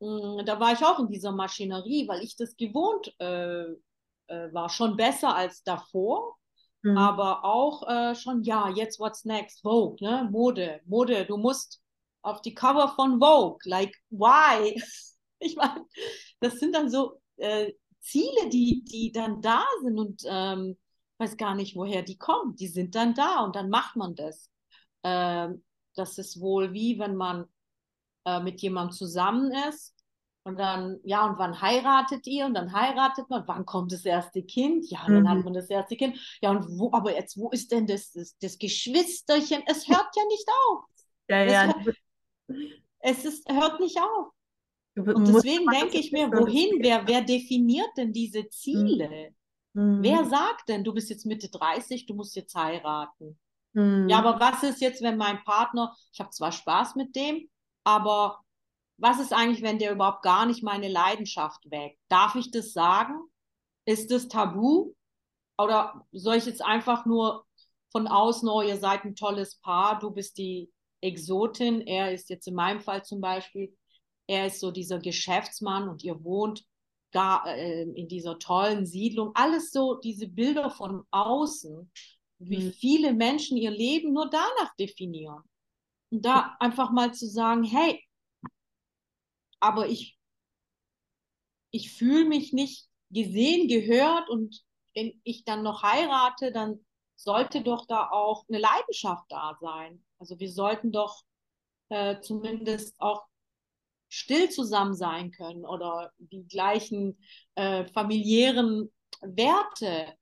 mh, 0.00 0.44
da 0.44 0.60
war 0.60 0.72
ich 0.72 0.84
auch 0.84 0.98
in 1.00 1.08
dieser 1.08 1.32
Maschinerie, 1.32 2.06
weil 2.06 2.22
ich 2.22 2.36
das 2.36 2.56
gewohnt 2.56 3.14
äh, 3.18 3.62
äh, 3.62 4.52
war. 4.52 4.68
Schon 4.68 4.96
besser 4.96 5.34
als 5.34 5.62
davor. 5.62 6.36
Mhm. 6.82 6.96
Aber 6.96 7.44
auch 7.44 7.88
äh, 7.88 8.14
schon, 8.14 8.42
ja, 8.42 8.68
jetzt 8.70 9.00
what's 9.00 9.24
next? 9.24 9.62
Vogue, 9.62 9.96
ne? 10.00 10.28
Mode, 10.30 10.80
Mode, 10.86 11.26
du 11.26 11.36
musst 11.36 11.80
auf 12.22 12.42
die 12.42 12.54
Cover 12.54 12.88
von 12.88 13.18
Vogue, 13.18 13.58
like, 13.64 13.94
why? 14.10 14.80
ich 15.38 15.56
meine, 15.56 15.84
das 16.40 16.58
sind 16.58 16.74
dann 16.74 16.90
so 16.90 17.20
äh, 17.36 17.72
Ziele, 18.00 18.48
die, 18.50 18.84
die 18.84 19.12
dann 19.12 19.42
da 19.42 19.64
sind 19.82 19.98
und 19.98 20.22
ähm, 20.26 20.78
weiß 21.18 21.36
gar 21.36 21.54
nicht, 21.54 21.76
woher 21.76 22.02
die 22.02 22.16
kommen. 22.16 22.56
Die 22.56 22.68
sind 22.68 22.94
dann 22.94 23.14
da 23.14 23.44
und 23.44 23.56
dann 23.56 23.68
macht 23.68 23.96
man 23.96 24.14
das. 24.14 24.50
Ähm, 25.02 25.62
das 25.94 26.18
ist 26.18 26.40
wohl 26.40 26.72
wie, 26.72 26.98
wenn 26.98 27.16
man 27.16 27.46
äh, 28.24 28.40
mit 28.40 28.60
jemandem 28.60 28.92
zusammen 28.96 29.52
ist 29.68 29.94
und 30.42 30.58
dann, 30.58 30.98
ja, 31.04 31.26
und 31.26 31.38
wann 31.38 31.60
heiratet 31.60 32.26
ihr? 32.26 32.46
Und 32.46 32.54
dann 32.54 32.72
heiratet 32.72 33.28
man. 33.28 33.46
Wann 33.46 33.66
kommt 33.66 33.92
das 33.92 34.04
erste 34.04 34.42
Kind? 34.42 34.90
Ja, 34.90 35.04
dann 35.06 35.22
mhm. 35.22 35.28
hat 35.28 35.44
man 35.44 35.52
das 35.52 35.68
erste 35.68 35.96
Kind. 35.96 36.18
Ja, 36.40 36.50
und 36.50 36.66
wo, 36.78 36.90
aber 36.92 37.14
jetzt, 37.14 37.36
wo 37.36 37.50
ist 37.50 37.70
denn 37.72 37.86
das, 37.86 38.12
das, 38.12 38.36
das 38.38 38.58
Geschwisterchen? 38.58 39.62
Es 39.66 39.86
hört 39.86 40.08
ja 40.16 40.22
nicht 40.28 40.48
auf. 40.66 40.84
Ja, 41.28 41.44
ja. 41.44 41.74
Hört, 41.84 41.96
es 43.00 43.24
ist, 43.24 43.48
hört 43.50 43.80
nicht 43.80 43.98
auf. 44.00 44.32
Und 44.96 45.28
deswegen 45.28 45.66
denke 45.66 45.98
ich 45.98 46.10
mir, 46.10 46.30
wohin, 46.32 46.82
wer, 46.82 47.06
wer 47.06 47.22
definiert 47.22 47.90
denn 47.96 48.12
diese 48.12 48.48
Ziele? 48.48 49.34
Mhm. 49.74 50.02
Wer 50.02 50.24
sagt 50.24 50.68
denn, 50.68 50.84
du 50.84 50.92
bist 50.92 51.10
jetzt 51.10 51.26
Mitte 51.26 51.48
30, 51.48 52.06
du 52.06 52.14
musst 52.14 52.34
jetzt 52.34 52.54
heiraten? 52.54 53.38
Mhm. 53.72 54.08
Ja, 54.08 54.18
aber 54.18 54.40
was 54.40 54.62
ist 54.62 54.80
jetzt, 54.80 55.02
wenn 55.02 55.16
mein 55.16 55.42
Partner, 55.44 55.94
ich 56.12 56.20
habe 56.20 56.30
zwar 56.30 56.52
Spaß 56.52 56.96
mit 56.96 57.14
dem, 57.14 57.48
aber 57.84 58.40
was 58.98 59.18
ist 59.18 59.32
eigentlich, 59.32 59.62
wenn 59.62 59.78
der 59.78 59.92
überhaupt 59.92 60.22
gar 60.22 60.46
nicht 60.46 60.62
meine 60.62 60.88
Leidenschaft 60.88 61.70
weckt? 61.70 61.98
Darf 62.08 62.34
ich 62.34 62.50
das 62.50 62.72
sagen? 62.72 63.14
Ist 63.86 64.10
das 64.10 64.28
tabu? 64.28 64.94
Oder 65.58 66.06
soll 66.12 66.36
ich 66.36 66.46
jetzt 66.46 66.64
einfach 66.64 67.06
nur 67.06 67.44
von 67.92 68.06
außen, 68.06 68.48
oh, 68.48 68.62
ihr 68.62 68.78
seid 68.78 69.04
ein 69.04 69.16
tolles 69.16 69.56
Paar, 69.56 69.98
du 69.98 70.10
bist 70.10 70.38
die 70.38 70.70
Exotin, 71.00 71.80
er 71.80 72.12
ist 72.12 72.28
jetzt 72.30 72.46
in 72.46 72.54
meinem 72.54 72.80
Fall 72.80 73.04
zum 73.04 73.20
Beispiel, 73.20 73.74
er 74.26 74.46
ist 74.46 74.60
so 74.60 74.70
dieser 74.70 74.98
Geschäftsmann 74.98 75.88
und 75.88 76.04
ihr 76.04 76.22
wohnt 76.22 76.64
gar 77.12 77.46
äh, 77.46 77.82
in 77.82 78.06
dieser 78.06 78.38
tollen 78.38 78.86
Siedlung. 78.86 79.32
Alles 79.34 79.72
so 79.72 79.94
diese 79.96 80.28
Bilder 80.28 80.70
von 80.70 81.04
außen, 81.10 81.90
wie 82.40 82.64
mhm. 82.64 82.72
viele 82.72 83.12
Menschen 83.12 83.56
ihr 83.56 83.70
Leben 83.70 84.12
nur 84.12 84.28
danach 84.28 84.74
definieren. 84.76 85.42
Und 86.10 86.24
da 86.24 86.56
einfach 86.58 86.90
mal 86.90 87.14
zu 87.14 87.26
sagen, 87.26 87.62
hey, 87.62 88.02
aber 89.60 89.88
ich, 89.88 90.18
ich 91.70 91.92
fühle 91.92 92.24
mich 92.24 92.52
nicht 92.52 92.88
gesehen, 93.10 93.68
gehört 93.68 94.28
und 94.28 94.64
wenn 94.94 95.20
ich 95.22 95.44
dann 95.44 95.62
noch 95.62 95.82
heirate, 95.82 96.50
dann 96.50 96.84
sollte 97.14 97.62
doch 97.62 97.86
da 97.86 98.10
auch 98.10 98.44
eine 98.48 98.58
Leidenschaft 98.58 99.24
da 99.28 99.56
sein. 99.60 100.02
Also 100.18 100.40
wir 100.40 100.50
sollten 100.50 100.90
doch 100.90 101.22
äh, 101.90 102.20
zumindest 102.20 102.94
auch 102.98 103.22
still 104.08 104.48
zusammen 104.48 104.94
sein 104.94 105.30
können 105.30 105.64
oder 105.64 106.12
die 106.18 106.46
gleichen 106.48 107.22
äh, 107.54 107.84
familiären 107.86 108.90
Werte. 109.20 110.14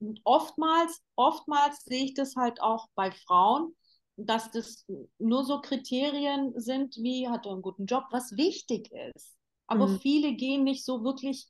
Und 0.00 0.20
oftmals, 0.24 1.02
oftmals 1.16 1.84
sehe 1.84 2.04
ich 2.04 2.14
das 2.14 2.36
halt 2.36 2.60
auch 2.60 2.88
bei 2.94 3.10
Frauen, 3.12 3.74
dass 4.16 4.50
das 4.50 4.84
nur 5.18 5.44
so 5.44 5.60
Kriterien 5.60 6.52
sind, 6.58 6.96
wie 6.96 7.28
hat 7.28 7.46
er 7.46 7.52
einen 7.52 7.62
guten 7.62 7.86
Job, 7.86 8.04
was 8.10 8.36
wichtig 8.36 8.90
ist. 9.14 9.36
Aber 9.66 9.86
mhm. 9.86 10.00
viele 10.00 10.34
gehen 10.34 10.64
nicht 10.64 10.84
so 10.84 11.04
wirklich 11.04 11.48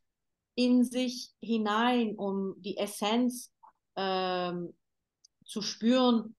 in 0.54 0.84
sich 0.84 1.30
hinein, 1.40 2.16
um 2.16 2.54
die 2.60 2.76
Essenz 2.76 3.52
ähm, 3.96 4.74
zu 5.44 5.62
spüren, 5.62 6.36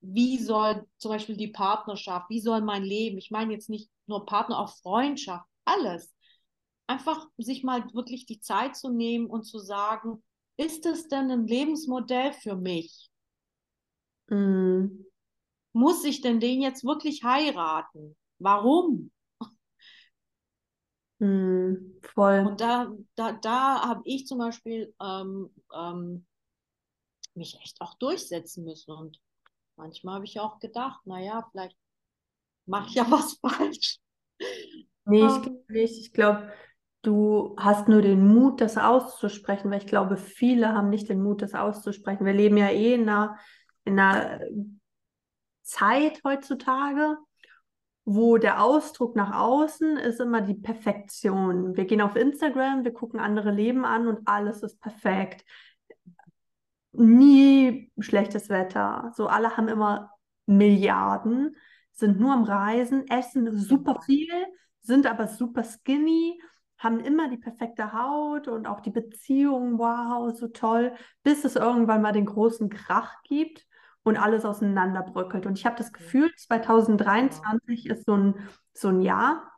wie 0.00 0.38
soll 0.38 0.86
zum 0.98 1.12
Beispiel 1.12 1.36
die 1.36 1.48
Partnerschaft, 1.48 2.28
wie 2.30 2.40
soll 2.40 2.60
mein 2.60 2.84
Leben, 2.84 3.18
ich 3.18 3.30
meine 3.30 3.52
jetzt 3.52 3.70
nicht 3.70 3.90
nur 4.06 4.26
Partner, 4.26 4.58
auch 4.58 4.76
Freundschaft, 4.76 5.46
alles. 5.64 6.14
Einfach 6.86 7.26
sich 7.38 7.64
mal 7.64 7.84
wirklich 7.94 8.26
die 8.26 8.40
Zeit 8.40 8.76
zu 8.76 8.90
nehmen 8.90 9.26
und 9.26 9.44
zu 9.44 9.58
sagen, 9.58 10.22
ist 10.56 10.86
es 10.86 11.08
denn 11.08 11.30
ein 11.30 11.46
Lebensmodell 11.46 12.32
für 12.32 12.56
mich? 12.56 13.10
Mhm. 14.28 15.06
Muss 15.72 16.04
ich 16.04 16.20
denn 16.20 16.40
den 16.40 16.62
jetzt 16.62 16.84
wirklich 16.84 17.24
heiraten? 17.24 18.16
Warum? 18.38 19.10
Mhm, 21.18 22.00
voll. 22.14 22.44
Und 22.46 22.60
da, 22.60 22.92
da, 23.14 23.32
da 23.32 23.88
habe 23.88 24.02
ich 24.04 24.26
zum 24.26 24.38
Beispiel 24.38 24.94
ähm, 25.00 25.50
ähm, 25.74 26.26
mich 27.34 27.58
echt 27.60 27.80
auch 27.80 27.94
durchsetzen 27.94 28.64
müssen. 28.64 28.92
Und 28.92 29.20
manchmal 29.76 30.16
habe 30.16 30.24
ich 30.24 30.40
auch 30.40 30.58
gedacht, 30.58 31.00
naja, 31.06 31.48
vielleicht 31.50 31.76
mache 32.66 32.88
ich 32.88 32.94
ja 32.94 33.06
was 33.10 33.34
falsch. 33.34 33.98
Nee, 35.06 35.24
ich 35.26 35.32
ähm. 35.32 35.42
glaube 35.42 35.64
nicht. 35.68 35.98
Ich 35.98 36.12
glaube, 36.12 36.52
du 37.06 37.54
hast 37.58 37.88
nur 37.88 38.02
den 38.02 38.26
Mut, 38.26 38.60
das 38.60 38.76
auszusprechen, 38.78 39.70
weil 39.70 39.78
ich 39.78 39.86
glaube, 39.86 40.16
viele 40.16 40.74
haben 40.74 40.90
nicht 40.90 41.08
den 41.08 41.22
Mut, 41.22 41.42
das 41.42 41.54
auszusprechen. 41.54 42.26
Wir 42.26 42.32
leben 42.32 42.56
ja 42.56 42.68
eh 42.68 42.94
in 42.94 43.08
einer 43.08 43.38
in 43.84 43.98
einer 43.98 44.40
Zeit 45.62 46.22
heutzutage, 46.24 47.16
wo 48.04 48.36
der 48.38 48.62
Ausdruck 48.62 49.16
nach 49.16 49.38
außen 49.38 49.96
ist 49.96 50.20
immer 50.20 50.40
die 50.40 50.54
Perfektion. 50.54 51.76
Wir 51.76 51.84
gehen 51.86 52.00
auf 52.00 52.16
Instagram, 52.16 52.84
wir 52.84 52.92
gucken 52.92 53.20
andere 53.20 53.50
Leben 53.50 53.84
an 53.84 54.08
und 54.08 54.26
alles 54.26 54.62
ist 54.62 54.80
perfekt. 54.80 55.44
nie 56.92 57.90
schlechtes 57.98 58.48
Wetter. 58.48 59.12
So 59.16 59.26
alle 59.26 59.56
haben 59.56 59.68
immer 59.68 60.10
Milliarden, 60.46 61.56
sind 61.92 62.20
nur 62.20 62.32
am 62.32 62.44
Reisen, 62.44 63.06
essen 63.08 63.56
super 63.58 64.00
viel, 64.02 64.32
sind 64.82 65.06
aber 65.06 65.26
super 65.28 65.64
skinny, 65.64 66.40
haben 66.84 67.00
immer 67.00 67.28
die 67.28 67.38
perfekte 67.38 67.92
Haut 67.92 68.46
und 68.46 68.66
auch 68.66 68.80
die 68.80 68.90
Beziehung, 68.90 69.78
wow, 69.78 70.32
so 70.36 70.48
toll, 70.48 70.94
bis 71.22 71.44
es 71.44 71.56
irgendwann 71.56 72.02
mal 72.02 72.12
den 72.12 72.26
großen 72.26 72.68
Krach 72.68 73.22
gibt 73.24 73.66
und 74.04 74.16
alles 74.16 74.44
auseinanderbröckelt. 74.44 75.46
Und 75.46 75.58
ich 75.58 75.66
habe 75.66 75.76
das 75.76 75.92
Gefühl, 75.92 76.30
2023 76.36 77.86
ist 77.86 78.04
so 78.06 78.16
ein, 78.16 78.34
so 78.72 78.88
ein 78.88 79.00
Jahr, 79.00 79.50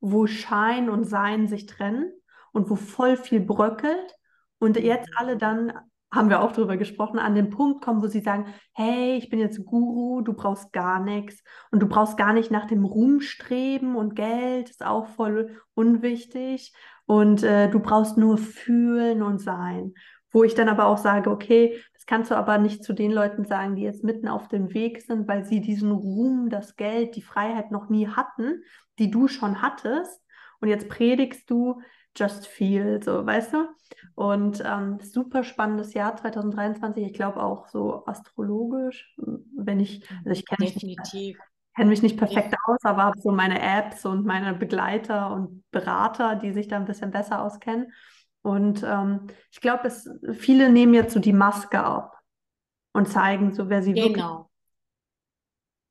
wo 0.00 0.26
Schein 0.26 0.88
und 0.88 1.04
Sein 1.04 1.48
sich 1.48 1.66
trennen 1.66 2.12
und 2.52 2.70
wo 2.70 2.76
voll 2.76 3.16
viel 3.16 3.40
bröckelt 3.40 4.14
und 4.58 4.78
jetzt 4.78 5.10
alle 5.16 5.36
dann 5.36 5.72
haben 6.12 6.30
wir 6.30 6.40
auch 6.40 6.52
darüber 6.52 6.76
gesprochen, 6.76 7.18
an 7.18 7.34
den 7.34 7.50
Punkt 7.50 7.84
kommen, 7.84 8.02
wo 8.02 8.06
sie 8.06 8.20
sagen, 8.20 8.46
hey, 8.72 9.16
ich 9.16 9.28
bin 9.28 9.38
jetzt 9.38 9.64
Guru, 9.64 10.20
du 10.22 10.34
brauchst 10.34 10.72
gar 10.72 11.00
nichts 11.00 11.42
und 11.70 11.80
du 11.80 11.88
brauchst 11.88 12.16
gar 12.16 12.32
nicht 12.32 12.50
nach 12.50 12.66
dem 12.66 12.84
Ruhm 12.84 13.20
streben 13.20 13.96
und 13.96 14.14
Geld 14.14 14.70
ist 14.70 14.84
auch 14.84 15.06
voll 15.08 15.60
unwichtig 15.74 16.72
und 17.06 17.42
äh, 17.42 17.68
du 17.68 17.80
brauchst 17.80 18.16
nur 18.16 18.38
fühlen 18.38 19.22
und 19.22 19.40
sein. 19.40 19.94
Wo 20.32 20.44
ich 20.44 20.54
dann 20.54 20.68
aber 20.68 20.86
auch 20.86 20.98
sage, 20.98 21.30
okay, 21.30 21.80
das 21.94 22.04
kannst 22.04 22.30
du 22.30 22.36
aber 22.36 22.58
nicht 22.58 22.84
zu 22.84 22.92
den 22.92 23.10
Leuten 23.10 23.44
sagen, 23.44 23.74
die 23.74 23.82
jetzt 23.82 24.04
mitten 24.04 24.28
auf 24.28 24.48
dem 24.48 24.74
Weg 24.74 25.00
sind, 25.00 25.26
weil 25.26 25.44
sie 25.44 25.60
diesen 25.60 25.90
Ruhm, 25.90 26.50
das 26.50 26.76
Geld, 26.76 27.16
die 27.16 27.22
Freiheit 27.22 27.70
noch 27.70 27.88
nie 27.88 28.08
hatten, 28.08 28.62
die 28.98 29.10
du 29.10 29.28
schon 29.28 29.62
hattest. 29.62 30.22
Und 30.60 30.68
jetzt 30.68 30.88
predigst 30.88 31.50
du, 31.50 31.80
just 32.16 32.46
feel, 32.46 33.02
so, 33.02 33.24
weißt 33.24 33.52
du? 33.52 33.68
Und 34.14 34.62
ähm, 34.64 34.98
super 35.00 35.44
spannendes 35.44 35.94
Jahr 35.94 36.16
2023. 36.16 37.04
Ich 37.04 37.12
glaube 37.12 37.42
auch 37.42 37.68
so 37.68 38.06
astrologisch, 38.06 39.14
wenn 39.56 39.80
ich, 39.80 40.08
also 40.24 40.30
ich 40.30 40.46
kenne 40.46 40.70
mich 40.70 40.82
nicht, 40.82 41.36
kenn 41.76 41.88
mich 41.88 42.02
nicht 42.02 42.16
perfekt 42.16 42.52
ich, 42.52 42.58
aus, 42.66 42.78
aber 42.84 43.04
habe 43.04 43.20
so 43.20 43.30
meine 43.30 43.60
Apps 43.60 44.06
und 44.06 44.24
meine 44.24 44.54
Begleiter 44.54 45.30
und 45.32 45.64
Berater, 45.70 46.36
die 46.36 46.52
sich 46.52 46.68
da 46.68 46.76
ein 46.76 46.86
bisschen 46.86 47.10
besser 47.10 47.42
auskennen. 47.42 47.92
Und 48.42 48.82
ähm, 48.82 49.26
ich 49.50 49.60
glaube, 49.60 49.90
viele 50.32 50.70
nehmen 50.70 50.94
jetzt 50.94 51.12
so 51.12 51.20
die 51.20 51.32
Maske 51.32 51.80
ab 51.80 52.18
und 52.92 53.08
zeigen 53.08 53.52
so, 53.52 53.68
wer 53.68 53.82
sie 53.82 53.92
genau. 53.92 54.08
wirklich 54.08 54.46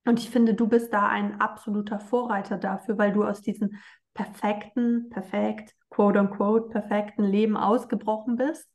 und 0.05 0.19
ich 0.19 0.30
finde, 0.30 0.53
du 0.53 0.67
bist 0.67 0.93
da 0.93 1.07
ein 1.07 1.41
absoluter 1.41 1.99
Vorreiter 1.99 2.57
dafür, 2.57 2.97
weil 2.97 3.11
du 3.11 3.23
aus 3.23 3.41
diesem 3.41 3.71
perfekten, 4.16 5.11
perfekt, 5.11 5.76
quote 5.91 6.20
unquote, 6.20 6.70
perfekten 6.70 7.24
Leben 7.24 7.55
ausgebrochen 7.55 8.38
bist, 8.38 8.68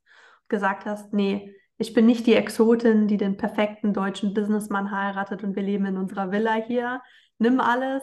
gesagt 0.49 0.85
hast, 0.85 1.13
nee, 1.13 1.53
ich 1.79 1.95
bin 1.95 2.07
nicht 2.07 2.27
die 2.27 2.35
Exotin, 2.35 3.09
die 3.09 3.17
den 3.17 3.37
perfekten 3.37 3.93
deutschen 3.93 4.35
Businessmann 4.35 4.93
heiratet 4.93 5.43
und 5.43 5.57
wir 5.57 5.63
leben 5.63 5.87
in 5.87 5.97
unserer 5.97 6.31
Villa 6.31 6.55
hier. 6.55 7.03
Nimm 7.39 7.59
alles, 7.59 8.03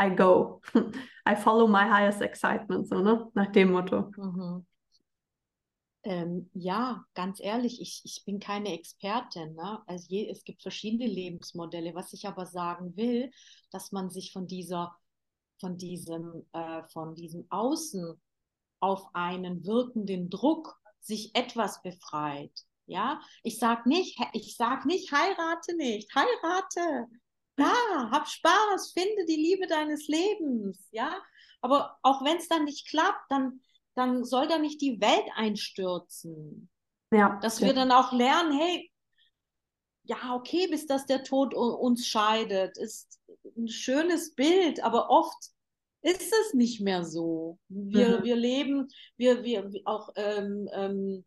I 0.00 0.14
go. 0.14 0.60
I 1.28 1.34
follow 1.34 1.66
my 1.66 1.90
highest 1.90 2.20
excitement, 2.20 2.86
so, 2.86 3.00
ne? 3.00 3.26
Nach 3.34 3.50
dem 3.50 3.72
Motto. 3.72 4.12
Mhm. 4.16 4.66
Ähm, 6.06 6.50
ja, 6.52 7.04
ganz 7.14 7.40
ehrlich, 7.40 7.80
ich, 7.80 8.02
ich 8.04 8.22
bin 8.24 8.38
keine 8.38 8.72
Expertin. 8.74 9.54
Ne? 9.54 9.82
Also 9.86 10.06
je, 10.08 10.28
es 10.30 10.44
gibt 10.44 10.62
verschiedene 10.62 11.10
Lebensmodelle. 11.10 11.96
Was 11.96 12.12
ich 12.12 12.28
aber 12.28 12.46
sagen 12.46 12.96
will, 12.96 13.32
dass 13.72 13.90
man 13.90 14.10
sich 14.10 14.32
von 14.32 14.46
dieser, 14.46 14.94
von 15.60 15.76
diesem, 15.76 16.46
äh, 16.52 16.82
von 16.92 17.14
diesem 17.14 17.46
Außen 17.50 18.20
auf 18.80 19.08
einen 19.14 19.64
wirkenden 19.64 20.30
Druck 20.30 20.78
sich 21.00 21.34
etwas 21.34 21.82
befreit. 21.82 22.52
Ja, 22.86 23.20
ich 23.42 23.58
sag 23.58 23.86
nicht, 23.86 24.18
ich 24.32 24.56
sag 24.56 24.86
nicht, 24.86 25.12
heirate 25.12 25.76
nicht, 25.76 26.14
heirate. 26.14 27.06
Ja, 27.58 27.74
hab 28.12 28.28
Spaß, 28.28 28.92
finde 28.92 29.24
die 29.26 29.36
Liebe 29.36 29.66
deines 29.66 30.06
Lebens. 30.06 30.88
Ja, 30.92 31.20
aber 31.60 31.98
auch 32.02 32.24
wenn 32.24 32.36
es 32.36 32.48
dann 32.48 32.64
nicht 32.64 32.88
klappt, 32.88 33.30
dann 33.30 33.60
dann 33.96 34.24
soll 34.24 34.46
da 34.46 34.58
nicht 34.58 34.80
die 34.80 35.00
Welt 35.00 35.26
einstürzen. 35.34 36.70
Ja. 37.12 37.38
Dass 37.40 37.60
wir 37.62 37.72
dann 37.72 37.90
auch 37.90 38.12
lernen, 38.12 38.52
hey, 38.58 38.90
ja, 40.06 40.34
okay, 40.34 40.68
bis 40.68 40.86
dass 40.86 41.06
der 41.06 41.24
Tod 41.24 41.54
uns 41.54 42.06
scheidet, 42.06 42.78
ist 42.78 43.20
ein 43.56 43.68
schönes 43.68 44.34
Bild, 44.34 44.82
aber 44.82 45.10
oft 45.10 45.50
ist 46.02 46.32
es 46.32 46.54
nicht 46.54 46.80
mehr 46.80 47.04
so. 47.04 47.58
Wir, 47.68 48.20
mhm. 48.20 48.24
wir 48.24 48.36
leben, 48.36 48.88
wir, 49.16 49.42
wir 49.42 49.70
auch, 49.84 50.10
ähm, 50.14 50.68
ähm, 50.72 51.24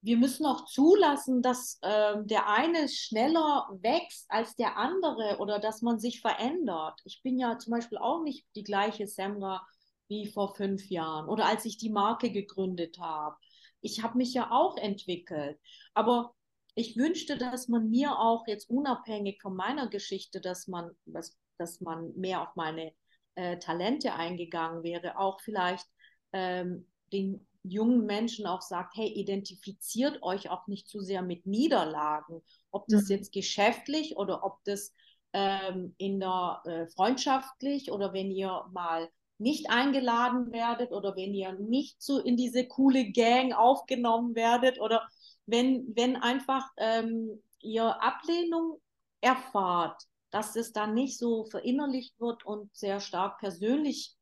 wir 0.00 0.16
müssen 0.16 0.44
auch 0.44 0.66
zulassen, 0.66 1.40
dass 1.40 1.78
ähm, 1.82 2.26
der 2.26 2.48
eine 2.48 2.88
schneller 2.88 3.68
wächst 3.80 4.26
als 4.28 4.56
der 4.56 4.76
andere 4.76 5.38
oder 5.38 5.60
dass 5.60 5.80
man 5.80 5.98
sich 5.98 6.20
verändert. 6.20 7.00
Ich 7.04 7.22
bin 7.22 7.38
ja 7.38 7.58
zum 7.58 7.70
Beispiel 7.70 7.98
auch 7.98 8.22
nicht 8.22 8.44
die 8.56 8.64
gleiche 8.64 9.06
Semra 9.06 9.64
wie 10.08 10.26
vor 10.26 10.54
fünf 10.54 10.90
Jahren 10.90 11.28
oder 11.28 11.46
als 11.46 11.64
ich 11.64 11.78
die 11.78 11.90
Marke 11.90 12.30
gegründet 12.30 12.98
habe. 12.98 13.36
Ich 13.80 14.02
habe 14.02 14.18
mich 14.18 14.34
ja 14.34 14.50
auch 14.50 14.76
entwickelt. 14.76 15.58
Aber 15.94 16.34
ich 16.74 16.96
wünschte, 16.96 17.38
dass 17.38 17.68
man 17.68 17.90
mir 17.90 18.18
auch 18.18 18.46
jetzt 18.46 18.68
unabhängig 18.68 19.40
von 19.40 19.54
meiner 19.54 19.88
Geschichte, 19.88 20.40
dass 20.40 20.66
man, 20.66 20.90
dass, 21.06 21.36
dass 21.58 21.80
man 21.80 22.12
mehr 22.16 22.42
auf 22.42 22.56
meine 22.56 22.92
äh, 23.36 23.58
Talente 23.58 24.14
eingegangen 24.14 24.82
wäre, 24.82 25.18
auch 25.18 25.40
vielleicht 25.40 25.86
ähm, 26.32 26.86
den 27.12 27.46
jungen 27.62 28.04
Menschen 28.04 28.46
auch 28.46 28.60
sagt, 28.60 28.96
hey, 28.96 29.08
identifiziert 29.08 30.22
euch 30.22 30.50
auch 30.50 30.66
nicht 30.66 30.88
zu 30.88 31.00
sehr 31.00 31.22
mit 31.22 31.46
Niederlagen, 31.46 32.42
ob 32.70 32.86
das 32.88 33.04
mhm. 33.04 33.16
jetzt 33.16 33.32
geschäftlich 33.32 34.16
oder 34.16 34.44
ob 34.44 34.62
das 34.64 34.92
ähm, 35.32 35.94
in 35.96 36.20
der 36.20 36.62
äh, 36.64 36.86
freundschaftlich 36.88 37.90
oder 37.90 38.12
wenn 38.12 38.30
ihr 38.30 38.64
mal 38.72 39.08
nicht 39.38 39.70
eingeladen 39.70 40.52
werdet 40.52 40.92
oder 40.92 41.16
wenn 41.16 41.34
ihr 41.34 41.52
nicht 41.52 42.00
so 42.02 42.20
in 42.20 42.36
diese 42.36 42.66
coole 42.66 43.10
Gang 43.10 43.52
aufgenommen 43.52 44.34
werdet 44.34 44.80
oder 44.80 45.08
wenn, 45.46 45.94
wenn 45.94 46.16
einfach 46.16 46.70
ähm, 46.76 47.42
ihr 47.60 48.02
Ablehnung 48.02 48.80
erfahrt, 49.20 50.02
dass 50.30 50.56
es 50.56 50.72
dann 50.72 50.94
nicht 50.94 51.18
so 51.18 51.44
verinnerlicht 51.44 52.18
wird 52.20 52.44
und 52.44 52.74
sehr 52.74 53.00
stark 53.00 53.38
persönlich 53.38 54.16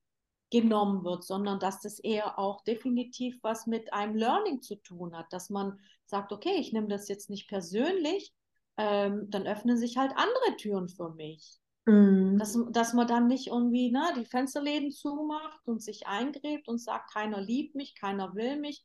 genommen 0.50 1.02
wird, 1.04 1.24
sondern 1.24 1.58
dass 1.58 1.80
das 1.80 1.98
eher 1.98 2.38
auch 2.38 2.62
definitiv 2.64 3.38
was 3.42 3.66
mit 3.66 3.92
einem 3.92 4.14
Learning 4.14 4.60
zu 4.60 4.76
tun 4.76 5.16
hat, 5.16 5.32
dass 5.32 5.48
man 5.48 5.80
sagt, 6.04 6.30
okay, 6.30 6.56
ich 6.58 6.72
nehme 6.72 6.88
das 6.88 7.08
jetzt 7.08 7.30
nicht 7.30 7.48
persönlich, 7.48 8.34
ähm, 8.76 9.30
dann 9.30 9.46
öffnen 9.46 9.78
sich 9.78 9.96
halt 9.96 10.12
andere 10.14 10.56
Türen 10.58 10.88
für 10.88 11.08
mich. 11.10 11.58
Mhm. 11.86 12.38
Dass, 12.38 12.58
dass 12.70 12.92
man 12.92 13.06
dann 13.06 13.26
nicht 13.28 13.48
irgendwie 13.48 13.90
ne, 13.90 14.12
die 14.16 14.26
Fensterläden 14.26 14.92
zumacht 14.92 15.66
und 15.66 15.82
sich 15.82 16.06
eingräbt 16.06 16.68
und 16.68 16.78
sagt, 16.78 17.12
keiner 17.12 17.40
liebt 17.40 17.74
mich, 17.74 17.94
keiner 17.94 18.34
will 18.34 18.60
mich, 18.60 18.84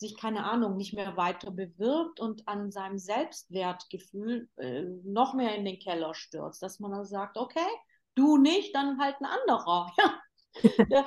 sich 0.00 0.16
keine 0.16 0.44
Ahnung 0.44 0.76
nicht 0.76 0.94
mehr 0.94 1.16
weiter 1.16 1.50
bewirbt 1.50 2.20
und 2.20 2.48
an 2.48 2.72
seinem 2.72 2.98
Selbstwertgefühl 2.98 4.48
äh, 4.56 4.82
noch 5.04 5.34
mehr 5.34 5.54
in 5.54 5.64
den 5.64 5.78
Keller 5.78 6.14
stürzt. 6.14 6.62
Dass 6.62 6.80
man 6.80 6.92
dann 6.92 7.04
sagt, 7.04 7.36
okay, 7.36 7.68
du 8.14 8.36
nicht, 8.36 8.74
dann 8.74 9.00
halt 9.00 9.16
ein 9.20 9.26
anderer. 9.26 9.92
Ja. 10.88 11.06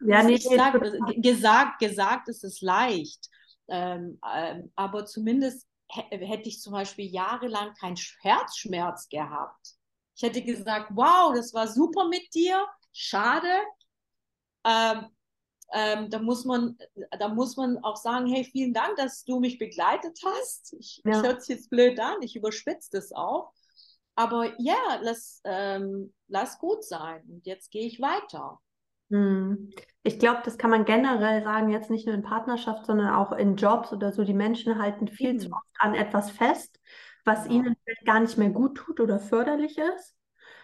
ja, 0.00 0.22
nee, 0.22 0.36
ich 0.36 0.44
sag, 0.44 0.80
gesagt, 1.16 1.78
gesagt 1.80 2.28
ist 2.28 2.44
es 2.44 2.62
leicht. 2.62 3.28
Ähm, 3.68 4.18
ähm, 4.34 4.72
aber 4.74 5.04
zumindest 5.04 5.68
hätte 5.86 6.48
ich 6.48 6.62
zum 6.62 6.72
Beispiel 6.72 7.04
jahrelang 7.04 7.74
keinen 7.74 7.98
Herzschmerz 8.22 9.10
gehabt 9.10 9.76
ich 10.16 10.22
hätte 10.22 10.42
gesagt, 10.42 10.90
wow, 10.94 11.34
das 11.34 11.52
war 11.54 11.66
super 11.68 12.08
mit 12.08 12.32
dir, 12.34 12.66
schade. 12.92 13.48
Ähm, 14.64 15.06
ähm, 15.72 16.10
da, 16.10 16.18
muss 16.18 16.44
man, 16.44 16.76
da 17.18 17.28
muss 17.28 17.56
man 17.56 17.78
auch 17.78 17.96
sagen, 17.96 18.26
hey, 18.26 18.44
vielen 18.44 18.72
Dank, 18.72 18.96
dass 18.96 19.24
du 19.24 19.40
mich 19.40 19.58
begleitet 19.58 20.18
hast. 20.24 20.74
Ich, 20.78 21.02
ja. 21.04 21.22
hört 21.22 21.42
sich 21.42 21.56
jetzt 21.56 21.70
blöd 21.70 21.98
an, 21.98 22.22
ich 22.22 22.36
überspitze 22.36 22.90
das 22.92 23.12
auch. 23.12 23.52
Aber 24.14 24.52
ja, 24.58 25.00
lass, 25.02 25.40
ähm, 25.44 26.14
lass 26.28 26.58
gut 26.58 26.84
sein. 26.84 27.22
Und 27.28 27.46
jetzt 27.46 27.70
gehe 27.70 27.86
ich 27.86 28.00
weiter. 28.00 28.60
Hm. 29.10 29.70
Ich 30.02 30.18
glaube, 30.18 30.42
das 30.44 30.58
kann 30.58 30.70
man 30.70 30.84
generell 30.84 31.42
sagen, 31.42 31.70
jetzt 31.70 31.90
nicht 31.90 32.06
nur 32.06 32.14
in 32.14 32.22
Partnerschaft, 32.22 32.86
sondern 32.86 33.10
auch 33.10 33.32
in 33.32 33.56
Jobs 33.56 33.92
oder 33.92 34.12
so. 34.12 34.24
Die 34.24 34.34
Menschen 34.34 34.78
halten 34.80 35.08
viel 35.08 35.34
mhm. 35.34 35.38
zu 35.40 35.46
oft 35.52 35.74
an 35.78 35.94
etwas 35.94 36.30
fest, 36.30 36.80
was 37.24 37.44
genau. 37.44 37.54
ihnen 37.54 37.76
vielleicht 37.84 38.06
gar 38.06 38.20
nicht 38.20 38.38
mehr 38.38 38.50
gut 38.50 38.76
tut 38.76 39.00
oder 39.00 39.18
förderlich 39.18 39.78
ist, 39.78 40.16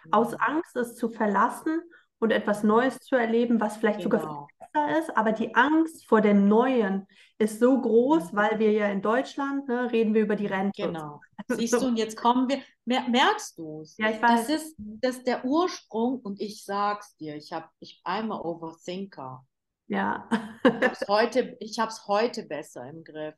mhm. 0.04 0.12
aus 0.12 0.34
Angst 0.34 0.76
es 0.76 0.94
zu 0.94 1.08
verlassen 1.08 1.82
und 2.20 2.30
etwas 2.30 2.62
Neues 2.62 2.98
zu 3.00 3.16
erleben, 3.16 3.60
was 3.60 3.78
vielleicht 3.78 4.00
genau. 4.00 4.18
sogar 4.18 4.48
besser 4.58 4.98
ist. 4.98 5.16
Aber 5.16 5.32
die 5.32 5.54
Angst 5.54 6.06
vor 6.06 6.20
dem 6.20 6.48
Neuen 6.48 7.06
ist 7.38 7.58
so 7.58 7.80
groß, 7.80 8.32
mhm. 8.32 8.36
weil 8.36 8.58
wir 8.58 8.70
ja 8.72 8.88
in 8.88 9.02
Deutschland 9.02 9.66
ne, 9.66 9.90
reden 9.90 10.14
wir 10.14 10.22
über 10.22 10.36
die 10.36 10.46
Rente. 10.46 10.82
Genau. 10.82 11.20
Siehst 11.48 11.72
du, 11.72 11.86
und 11.86 11.96
jetzt 11.96 12.16
kommen 12.16 12.48
wir, 12.48 12.60
merkst 12.84 13.58
du 13.58 13.80
es? 13.80 13.96
Ja, 13.96 14.10
ich 14.10 14.20
weiß. 14.20 14.46
Das 14.46 14.48
ist, 14.48 14.76
das 14.78 15.16
ist 15.16 15.26
der 15.26 15.44
Ursprung 15.44 16.20
und 16.20 16.40
ich 16.40 16.64
sag's 16.64 17.16
dir, 17.16 17.34
ich 17.36 17.52
habe, 17.52 17.68
ich 17.80 18.00
einmal 18.04 18.40
Overthinker. 18.42 19.44
Ja. 19.88 20.28
ich 20.62 20.70
habe 20.70 20.86
es 20.86 21.00
heute, 21.08 21.58
heute 22.06 22.42
besser 22.44 22.88
im 22.88 23.02
Griff. 23.02 23.34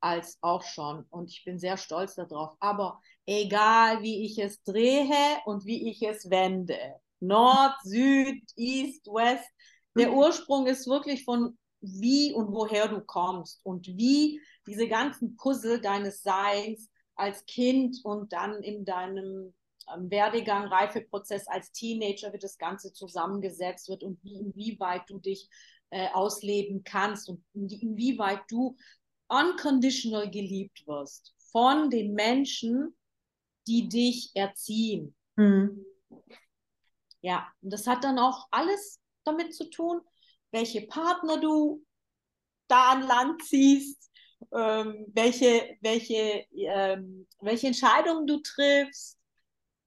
als 0.00 0.36
auch 0.42 0.64
schon. 0.64 1.06
Und 1.10 1.30
ich 1.30 1.44
bin 1.44 1.58
sehr 1.58 1.76
stolz 1.76 2.16
darauf. 2.16 2.56
Aber 2.58 3.00
egal, 3.24 4.02
wie 4.02 4.26
ich 4.26 4.38
es 4.38 4.62
drehe 4.64 5.38
und 5.44 5.64
wie 5.64 5.88
ich 5.88 6.02
es 6.02 6.28
wende, 6.28 6.76
Nord, 7.20 7.74
Süd, 7.82 8.42
East, 8.56 9.06
West, 9.06 9.48
der 9.96 10.10
mhm. 10.10 10.18
Ursprung 10.18 10.66
ist 10.66 10.86
wirklich 10.86 11.24
von 11.24 11.58
wie 11.80 12.32
und 12.32 12.52
woher 12.52 12.88
du 12.88 13.00
kommst 13.00 13.60
und 13.62 13.86
wie 13.86 14.40
diese 14.66 14.88
ganzen 14.88 15.36
Puzzle 15.36 15.80
deines 15.80 16.22
Seins 16.22 16.90
als 17.14 17.44
Kind 17.46 17.98
und 18.04 18.32
dann 18.32 18.62
in 18.62 18.84
deinem 18.84 19.54
ähm, 19.94 20.10
Werdegang, 20.10 20.66
Reifeprozess 20.66 21.46
als 21.48 21.72
Teenager, 21.72 22.32
wie 22.32 22.38
das 22.38 22.58
Ganze 22.58 22.92
zusammengesetzt 22.92 23.88
wird 23.88 24.02
und 24.02 24.22
wie, 24.22 24.36
inwieweit 24.38 25.08
du 25.08 25.18
dich 25.18 25.48
äh, 25.90 26.08
ausleben 26.12 26.82
kannst 26.84 27.28
und 27.28 27.42
inwieweit 27.54 28.42
du 28.48 28.76
unconditional 29.28 30.30
geliebt 30.30 30.86
wirst 30.86 31.34
von 31.52 31.90
den 31.90 32.14
Menschen, 32.14 32.96
die 33.66 33.88
dich 33.88 34.30
erziehen. 34.34 35.14
Mhm. 35.36 35.84
Ja, 37.26 37.52
und 37.60 37.72
das 37.72 37.88
hat 37.88 38.04
dann 38.04 38.20
auch 38.20 38.46
alles 38.52 39.00
damit 39.24 39.52
zu 39.52 39.68
tun, 39.68 40.00
welche 40.52 40.82
Partner 40.82 41.40
du 41.40 41.84
da 42.68 42.92
an 42.92 43.02
Land 43.02 43.42
ziehst, 43.42 44.12
ähm, 44.52 45.06
welche, 45.08 45.76
welche, 45.80 46.46
ähm, 46.52 47.26
welche 47.40 47.66
Entscheidungen 47.66 48.28
du 48.28 48.40
triffst. 48.42 49.18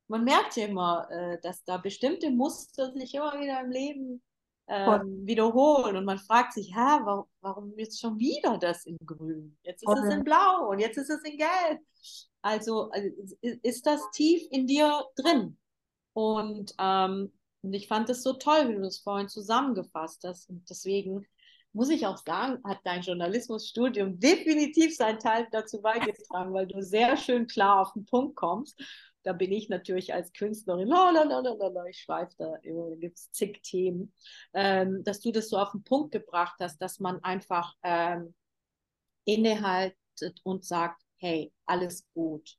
Man 0.10 0.26
merkt 0.26 0.58
ja 0.58 0.66
immer, 0.66 1.08
äh, 1.10 1.40
dass 1.42 1.64
da 1.64 1.78
bestimmte 1.78 2.30
Muster 2.30 2.92
sich 2.92 3.14
immer 3.16 3.40
wieder 3.40 3.62
im 3.62 3.72
Leben 3.72 4.22
ähm, 4.68 5.26
wiederholen 5.26 5.96
und 5.96 6.04
man 6.04 6.20
fragt 6.20 6.52
sich, 6.52 6.76
hä, 6.76 7.00
warum, 7.06 7.26
warum 7.40 7.74
jetzt 7.78 8.02
schon 8.02 8.20
wieder 8.20 8.58
das 8.58 8.86
in 8.86 8.98
Grün? 9.06 9.58
Jetzt 9.64 9.84
ist 9.84 9.98
es 9.98 10.14
in 10.14 10.26
Blau 10.26 10.68
und 10.70 10.80
jetzt 10.80 10.98
ist 10.98 11.10
es 11.10 11.24
in 11.24 11.38
Gelb. 11.38 11.80
Also, 12.42 12.90
also 12.92 13.08
ist 13.40 13.86
das 13.86 14.02
tief 14.12 14.46
in 14.52 14.68
dir 14.68 15.06
drin. 15.16 15.58
Und, 16.20 16.74
ähm, 16.80 17.32
ich 17.62 17.88
fand 17.88 18.10
es 18.10 18.24
so 18.24 18.34
toll, 18.34 18.70
wie 18.70 18.76
du 18.76 18.82
das 18.82 19.00
vorhin 19.00 19.28
zusammengefasst 19.28 20.24
hast. 20.26 20.50
Und 20.50 20.70
deswegen 20.70 21.26
muss 21.74 21.90
ich 21.90 22.08
auch 22.08 22.18
sagen, 22.18 22.62
hat 22.64 22.80
dein 22.84 23.02
Journalismusstudium 23.02 24.20
definitiv 24.20 24.96
seinen 24.96 25.20
Teil 25.20 25.48
dazu 25.52 25.82
beigetragen, 25.82 26.54
weil 26.54 26.68
du 26.68 26.82
sehr 26.82 27.18
schön 27.18 27.48
klar 27.48 27.82
auf 27.82 27.94
den 27.94 28.06
Punkt 28.06 28.36
kommst 28.36 28.82
da 29.24 29.34
bin 29.34 29.52
ich 29.52 29.70
natürlich 29.70 30.14
als 30.14 30.32
Künstlerin, 30.34 30.88
lalalala, 30.88 31.86
ich 31.88 32.00
schweife 32.00 32.34
da, 32.38 32.54
da 32.64 32.96
gibt 32.96 33.18
es 33.18 33.32
zig 33.32 33.62
Themen, 33.62 34.14
ähm, 34.54 35.04
dass 35.04 35.20
du 35.20 35.32
das 35.32 35.50
so 35.50 35.58
auf 35.58 35.72
den 35.72 35.84
Punkt 35.84 36.12
gebracht 36.12 36.56
hast, 36.60 36.82
dass 36.82 37.00
man 37.00 37.24
einfach 37.24 37.76
ähm, 37.84 38.34
innehaltet 39.26 40.40
und 40.44 40.66
sagt, 40.66 41.04
hey, 41.18 41.52
alles 41.66 42.06
gut. 42.14 42.58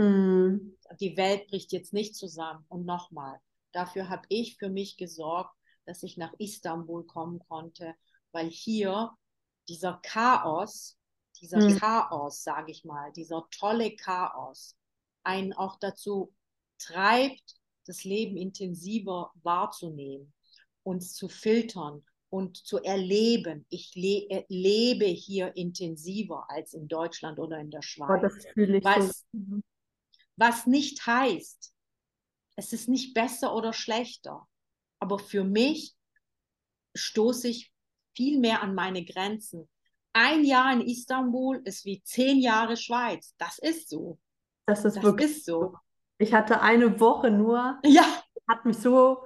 Mhm. 0.00 0.76
Die 0.98 1.16
Welt 1.16 1.48
bricht 1.48 1.72
jetzt 1.72 1.92
nicht 1.92 2.14
zusammen. 2.14 2.64
Und 2.68 2.86
nochmal, 2.86 3.38
dafür 3.72 4.08
habe 4.08 4.22
ich 4.28 4.56
für 4.56 4.70
mich 4.70 4.96
gesorgt, 4.96 5.54
dass 5.84 6.02
ich 6.02 6.16
nach 6.16 6.32
Istanbul 6.38 7.04
kommen 7.04 7.38
konnte, 7.40 7.94
weil 8.32 8.48
hier 8.48 9.12
dieser 9.68 10.00
Chaos, 10.02 10.96
dieser 11.40 11.60
mhm. 11.60 11.78
Chaos, 11.78 12.42
sage 12.42 12.70
ich 12.70 12.84
mal, 12.84 13.12
dieser 13.12 13.46
tolle 13.50 13.94
Chaos, 13.96 14.76
einen 15.22 15.52
auch 15.52 15.78
dazu 15.78 16.32
treibt, 16.78 17.56
das 17.86 18.04
Leben 18.04 18.36
intensiver 18.36 19.32
wahrzunehmen 19.42 20.32
und 20.82 21.00
zu 21.02 21.28
filtern 21.28 22.04
und 22.30 22.56
zu 22.56 22.78
erleben. 22.78 23.66
Ich 23.68 23.94
le 23.94 24.26
äh, 24.30 24.44
lebe 24.48 25.06
hier 25.06 25.56
intensiver 25.56 26.46
als 26.48 26.72
in 26.72 26.88
Deutschland 26.88 27.38
oder 27.38 27.58
in 27.58 27.70
der 27.70 27.82
Schweiz. 27.82 28.20
Oh, 28.22 28.22
das 28.22 28.46
fühle 28.54 28.78
ich 28.78 28.84
was, 28.84 29.26
so. 29.32 29.60
Was 30.40 30.66
nicht 30.66 31.06
heißt, 31.06 31.74
es 32.56 32.72
ist 32.72 32.88
nicht 32.88 33.12
besser 33.12 33.54
oder 33.54 33.74
schlechter. 33.74 34.48
Aber 34.98 35.18
für 35.18 35.44
mich 35.44 35.94
stoße 36.94 37.48
ich 37.48 37.70
viel 38.16 38.40
mehr 38.40 38.62
an 38.62 38.74
meine 38.74 39.04
Grenzen. 39.04 39.68
Ein 40.14 40.44
Jahr 40.44 40.72
in 40.72 40.80
Istanbul 40.80 41.60
ist 41.64 41.84
wie 41.84 42.02
zehn 42.02 42.38
Jahre 42.38 42.78
Schweiz. 42.78 43.34
Das 43.36 43.58
ist 43.58 43.90
so. 43.90 44.18
Das 44.64 44.86
ist 44.86 44.96
das 44.96 45.04
wirklich 45.04 45.30
ist 45.30 45.44
so. 45.44 45.76
Ich 46.16 46.32
hatte 46.32 46.62
eine 46.62 46.98
Woche 47.00 47.30
nur. 47.30 47.78
Ja. 47.84 48.04
Hat 48.48 48.64
mich 48.64 48.78
so 48.78 49.22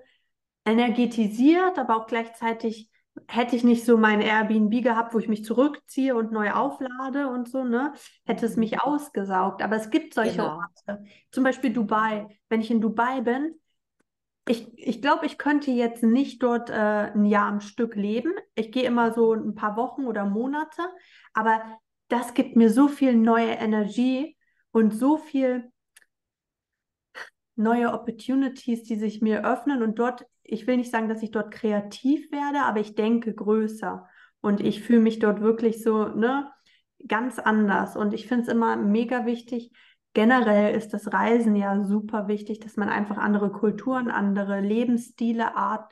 energetisiert, 0.65 1.79
aber 1.79 1.97
auch 1.97 2.07
gleichzeitig 2.09 2.91
hätte 3.29 3.57
ich 3.57 3.65
nicht 3.65 3.85
so 3.85 3.97
mein 3.97 4.21
Airbnb 4.21 4.83
gehabt, 4.83 5.15
wo 5.15 5.19
ich 5.19 5.29
mich 5.29 5.45
zurückziehe 5.45 6.15
und 6.15 6.33
neu 6.33 6.53
auflade 6.53 7.29
und 7.29 7.49
so, 7.49 7.65
ne? 7.65 7.93
Hätte 8.25 8.47
es 8.47 8.57
mich 8.57 8.73
mhm. 8.73 8.81
ausgesaugt. 8.81 9.63
Aber 9.63 9.77
es 9.77 9.91
gibt 9.91 10.15
solche 10.15 10.37
genau. 10.37 10.57
Orte. 10.57 11.05
Zum 11.31 11.45
Beispiel 11.45 11.73
Dubai. 11.73 12.27
Wenn 12.49 12.61
ich 12.61 12.71
in 12.71 12.81
Dubai 12.81 13.21
bin, 13.21 13.55
ich, 14.47 14.69
ich 14.77 15.01
glaube, 15.01 15.27
ich 15.27 15.39
könnte 15.39 15.71
jetzt 15.71 16.03
nicht 16.03 16.43
dort 16.43 16.69
äh, 16.69 16.75
ein 17.15 17.25
Jahr 17.25 17.47
am 17.47 17.61
Stück 17.61 17.95
leben. 17.95 18.33
Ich 18.55 18.73
gehe 18.73 18.85
immer 18.85 19.13
so 19.13 19.33
ein 19.33 19.55
paar 19.55 19.77
Wochen 19.77 20.07
oder 20.07 20.27
Monate, 20.27 20.83
aber 21.33 21.63
das 22.09 22.35
gibt 22.35 22.55
mir 22.57 22.71
so 22.71 22.89
viel 22.89 23.15
neue 23.15 23.53
Energie 23.53 24.37
und 24.71 24.93
so 24.93 25.17
viel 25.17 25.71
neue 27.57 27.93
Opportunities, 27.93 28.83
die 28.83 28.97
sich 28.97 29.23
mir 29.23 29.47
öffnen 29.47 29.83
und 29.83 29.99
dort, 29.99 30.27
ich 30.45 30.67
will 30.67 30.77
nicht 30.77 30.91
sagen, 30.91 31.09
dass 31.09 31.23
ich 31.23 31.31
dort 31.31 31.51
kreativ 31.51 32.31
werde, 32.31 32.61
aber 32.61 32.81
ich 32.81 32.95
denke 32.95 33.35
größer 33.35 34.07
und 34.41 34.61
ich 34.61 34.83
fühle 34.83 35.01
mich 35.01 35.19
dort 35.19 35.41
wirklich 35.41 35.83
so, 35.83 36.09
ne, 36.09 36.51
ganz 37.07 37.39
anders 37.39 37.97
und 37.97 38.15
ich 38.15 38.29
finde 38.29 38.45
es 38.45 38.49
immer 38.49 38.77
mega 38.77 39.27
wichtig, 39.27 39.73
generell 40.13 40.75
ist 40.75 40.95
das 40.95 41.13
Reisen 41.13 41.57
ja 41.57 41.83
super 41.83 42.29
wichtig, 42.29 42.61
dass 42.61 42.77
man 42.77 42.89
einfach 42.89 43.17
andere 43.17 43.51
Kulturen, 43.51 44.11
andere 44.11 44.61
Lebensstile, 44.61 45.57
Art, 45.57 45.91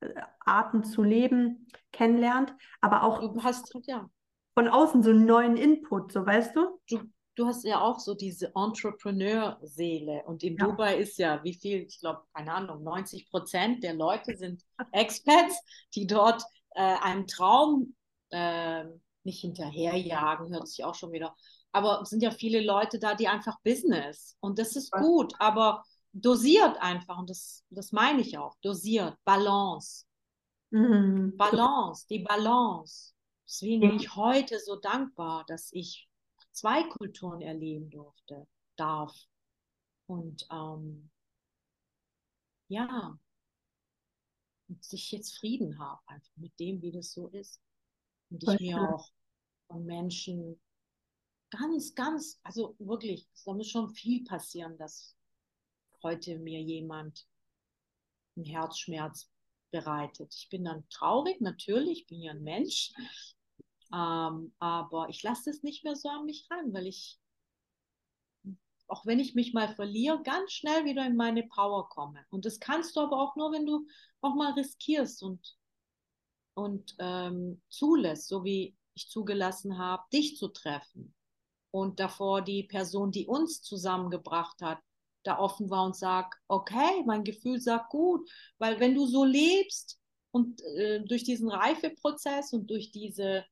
äh, 0.00 0.08
Arten 0.40 0.84
zu 0.84 1.02
leben 1.02 1.66
kennenlernt, 1.92 2.54
aber 2.80 3.02
auch 3.02 3.22
hast, 3.42 3.74
ja. 3.86 4.08
von 4.54 4.68
außen 4.68 5.02
so 5.02 5.10
einen 5.10 5.26
neuen 5.26 5.56
Input, 5.56 6.12
so 6.12 6.24
weißt 6.24 6.54
du? 6.56 6.78
Du, 6.88 7.00
du 7.34 7.46
hast 7.46 7.64
ja 7.64 7.80
auch 7.80 7.98
so 7.98 8.14
diese 8.14 8.52
Entrepreneur-Seele 8.54 10.22
und 10.26 10.42
in 10.42 10.56
ja. 10.56 10.66
Dubai 10.66 10.96
ist 10.96 11.18
ja, 11.18 11.42
wie 11.42 11.54
viel, 11.54 11.82
ich 11.82 11.98
glaube, 11.98 12.22
keine 12.32 12.52
Ahnung, 12.54 12.82
90 12.82 13.28
Prozent 13.28 13.82
der 13.82 13.94
Leute 13.94 14.36
sind 14.36 14.62
Expats, 14.92 15.60
die 15.94 16.06
dort 16.06 16.42
äh, 16.70 16.96
einen 17.02 17.26
Traum 17.26 17.94
äh, 18.30 18.84
nicht 19.24 19.40
hinterherjagen, 19.40 20.52
hört 20.52 20.68
sich 20.68 20.84
auch 20.84 20.94
schon 20.94 21.12
wieder, 21.12 21.34
aber 21.72 22.02
es 22.02 22.10
sind 22.10 22.22
ja 22.22 22.30
viele 22.30 22.60
Leute 22.60 22.98
da, 22.98 23.14
die 23.14 23.28
einfach 23.28 23.58
Business 23.64 24.36
und 24.40 24.58
das 24.58 24.76
ist 24.76 24.92
gut, 24.92 25.34
aber 25.38 25.82
dosiert 26.12 26.76
einfach 26.80 27.18
und 27.18 27.30
das, 27.30 27.64
das 27.70 27.90
meine 27.90 28.20
ich 28.20 28.38
auch, 28.38 28.54
dosiert, 28.62 29.16
Balance. 29.24 30.04
Mhm. 30.70 31.36
Balance, 31.36 32.06
die 32.08 32.20
Balance. 32.20 33.12
Deswegen 33.46 33.80
bin 33.80 33.96
ich 33.96 34.16
heute 34.16 34.58
so 34.58 34.76
dankbar, 34.76 35.44
dass 35.46 35.70
ich 35.72 36.08
zwei 36.54 36.84
Kulturen 36.84 37.42
erleben 37.42 37.90
durfte, 37.90 38.46
darf. 38.76 39.14
Und 40.06 40.46
ähm, 40.50 41.10
ja, 42.68 43.18
und 44.68 44.92
ich 44.92 45.12
jetzt 45.12 45.36
Frieden 45.38 45.78
habe, 45.78 46.00
einfach 46.06 46.36
mit 46.36 46.58
dem, 46.58 46.80
wie 46.80 46.92
das 46.92 47.12
so 47.12 47.28
ist. 47.28 47.60
Und 48.30 48.42
ich 48.42 48.60
mir 48.60 48.80
auch 48.80 49.10
von 49.68 49.84
Menschen 49.84 50.60
ganz, 51.50 51.94
ganz, 51.94 52.40
also 52.42 52.74
wirklich, 52.78 53.28
da 53.44 53.52
muss 53.52 53.68
schon 53.68 53.90
viel 53.90 54.24
passieren, 54.24 54.76
dass 54.78 55.14
heute 56.02 56.38
mir 56.38 56.60
jemand 56.60 57.26
einen 58.36 58.46
Herzschmerz 58.46 59.30
bereitet. 59.70 60.34
Ich 60.34 60.48
bin 60.48 60.64
dann 60.64 60.88
traurig, 60.88 61.40
natürlich, 61.40 62.00
ich 62.00 62.06
bin 62.06 62.20
ja 62.22 62.32
ein 62.32 62.42
Mensch, 62.42 62.92
ähm, 63.94 64.52
aber 64.58 65.08
ich 65.08 65.22
lasse 65.22 65.50
es 65.50 65.62
nicht 65.62 65.84
mehr 65.84 65.94
so 65.94 66.08
an 66.08 66.24
mich 66.24 66.48
ran, 66.50 66.72
weil 66.72 66.88
ich, 66.88 67.20
auch 68.88 69.06
wenn 69.06 69.20
ich 69.20 69.36
mich 69.36 69.54
mal 69.54 69.72
verliere, 69.72 70.20
ganz 70.24 70.52
schnell 70.52 70.84
wieder 70.84 71.06
in 71.06 71.14
meine 71.14 71.44
Power 71.44 71.88
komme. 71.88 72.24
Und 72.30 72.44
das 72.44 72.58
kannst 72.58 72.96
du 72.96 73.00
aber 73.00 73.20
auch 73.20 73.36
nur, 73.36 73.52
wenn 73.52 73.66
du 73.66 73.86
auch 74.20 74.34
mal 74.34 74.52
riskierst 74.54 75.22
und, 75.22 75.56
und 76.54 76.96
ähm, 76.98 77.62
zulässt, 77.68 78.26
so 78.26 78.42
wie 78.42 78.76
ich 78.94 79.08
zugelassen 79.08 79.78
habe, 79.78 80.02
dich 80.12 80.36
zu 80.38 80.48
treffen. 80.48 81.14
Und 81.70 82.00
davor 82.00 82.42
die 82.42 82.64
Person, 82.64 83.12
die 83.12 83.26
uns 83.26 83.62
zusammengebracht 83.62 84.60
hat, 84.60 84.80
da 85.22 85.38
offen 85.38 85.70
war 85.70 85.84
und 85.84 85.96
sagt, 85.96 86.38
okay, 86.48 87.02
mein 87.06 87.24
Gefühl 87.24 87.60
sagt 87.60 87.90
gut, 87.90 88.28
weil 88.58 88.80
wenn 88.80 88.94
du 88.94 89.06
so 89.06 89.24
lebst 89.24 90.00
und 90.32 90.60
äh, 90.62 91.00
durch 91.04 91.22
diesen 91.22 91.48
Reifeprozess 91.48 92.52
und 92.52 92.68
durch 92.68 92.90
diese 92.90 93.44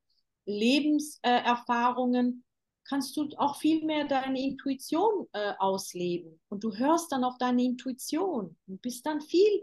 Lebenserfahrungen 0.45 2.45
kannst 2.85 3.17
du 3.17 3.29
auch 3.37 3.57
viel 3.57 3.85
mehr 3.85 4.07
deine 4.07 4.41
Intuition 4.41 5.27
äh, 5.33 5.53
ausleben. 5.59 6.41
Und 6.49 6.65
du 6.65 6.75
hörst 6.75 7.13
dann 7.13 7.25
auf 7.25 7.39
deine 7.39 7.63
Intuition 7.63 8.57
und 8.67 8.83
bist 8.83 9.07
dann 9.07 9.21
viel 9.21 9.63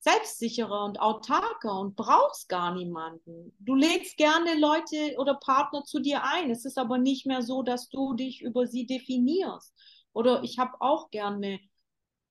selbstsicherer 0.00 0.84
und 0.84 1.00
autarker 1.00 1.80
und 1.80 1.96
brauchst 1.96 2.48
gar 2.48 2.74
niemanden. 2.74 3.56
Du 3.58 3.74
lädst 3.74 4.16
gerne 4.16 4.58
Leute 4.58 5.16
oder 5.18 5.34
Partner 5.34 5.82
zu 5.84 6.00
dir 6.00 6.22
ein. 6.22 6.50
Es 6.50 6.64
ist 6.64 6.78
aber 6.78 6.98
nicht 6.98 7.26
mehr 7.26 7.42
so, 7.42 7.62
dass 7.62 7.88
du 7.88 8.14
dich 8.14 8.42
über 8.42 8.66
sie 8.66 8.86
definierst. 8.86 9.74
Oder 10.12 10.42
ich 10.44 10.58
habe 10.58 10.76
auch 10.80 11.10
gerne 11.10 11.58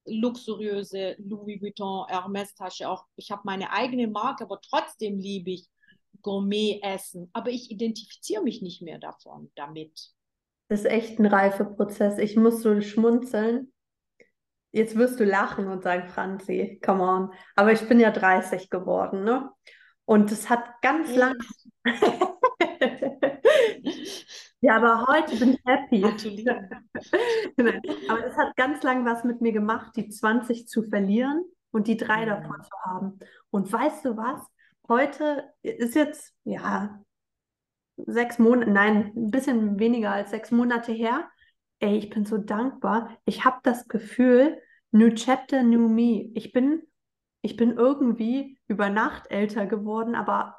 luxuriöse 0.06 1.16
Louis 1.18 1.62
Vuitton 1.62 2.06
Hermes 2.08 2.54
Tasche. 2.56 2.90
Auch 2.90 3.06
ich 3.16 3.32
habe 3.32 3.42
meine 3.44 3.72
eigene 3.72 4.08
Marke, 4.08 4.46
aber 4.46 4.60
trotzdem 4.62 5.20
liebe 5.20 5.52
ich 5.52 5.68
Gourmet-Essen. 6.26 7.30
Aber 7.34 7.52
ich 7.52 7.70
identifiziere 7.70 8.42
mich 8.42 8.64
nicht 8.64 8.82
mehr 8.82 8.98
davon 8.98 9.52
damit. 9.56 10.10
Das 10.68 10.80
ist 10.80 10.88
echt 10.88 11.20
ein 11.20 11.28
Reifeprozess. 11.28 12.18
Ich 12.18 12.36
muss 12.36 12.64
so 12.64 12.82
schmunzeln. 12.82 13.72
Jetzt 14.72 14.98
wirst 14.98 15.20
du 15.20 15.24
lachen 15.24 15.68
und 15.68 15.84
sagen, 15.84 16.10
Franzi, 16.10 16.82
come 16.84 17.04
on. 17.04 17.32
Aber 17.56 17.72
ich 17.72 17.88
bin 17.88 18.00
ja 18.00 18.10
30 18.10 18.72
geworden, 18.72 19.24
ne? 19.24 19.52
Und 20.06 20.32
es 20.32 20.50
hat 20.50 20.82
ganz 20.82 21.12
ja. 21.12 21.28
lang. 21.28 21.36
ja, 24.62 24.78
aber 24.78 25.06
heute 25.08 25.36
bin 25.38 25.54
ich 25.54 25.60
happy. 25.64 26.04
aber 28.10 28.26
es 28.26 28.36
hat 28.36 28.56
ganz 28.56 28.82
lang 28.82 29.06
was 29.06 29.24
mit 29.24 29.42
mir 29.42 29.54
gemacht, 29.54 29.96
die 29.96 30.10
20 30.10 30.68
zu 30.68 30.82
verlieren 30.82 31.46
und 31.70 31.88
die 31.88 31.98
drei 31.98 32.26
ja. 32.26 32.36
davor 32.36 32.64
zu 32.64 32.72
haben. 32.84 33.20
Und 33.52 33.72
weißt 33.72 34.06
du 34.06 34.18
was? 34.18 34.42
Heute 34.88 35.52
ist 35.64 35.96
jetzt, 35.96 36.34
ja, 36.44 37.04
sechs 37.98 38.38
Monate, 38.40 38.70
nein, 38.70 39.14
ein 39.16 39.32
bisschen 39.32 39.80
weniger 39.80 40.12
als 40.12 40.30
sechs 40.30 40.52
Monate 40.52 40.92
her. 40.92 41.28
Ey, 41.80 41.98
ich 41.98 42.10
bin 42.10 42.26
so 42.26 42.38
dankbar. 42.38 43.18
Ich 43.26 43.46
habe 43.46 43.60
das 43.64 43.88
Gefühl, 43.88 44.62
new 44.92 45.10
chapter, 45.10 45.64
new 45.64 45.88
me. 45.90 46.30
Ich 46.36 46.54
bin, 46.54 46.84
ich 47.42 47.56
bin 47.58 47.78
irgendwie 47.78 48.60
über 48.68 48.90
Nacht 48.90 49.32
älter 49.32 49.66
geworden, 49.66 50.14
aber 50.14 50.58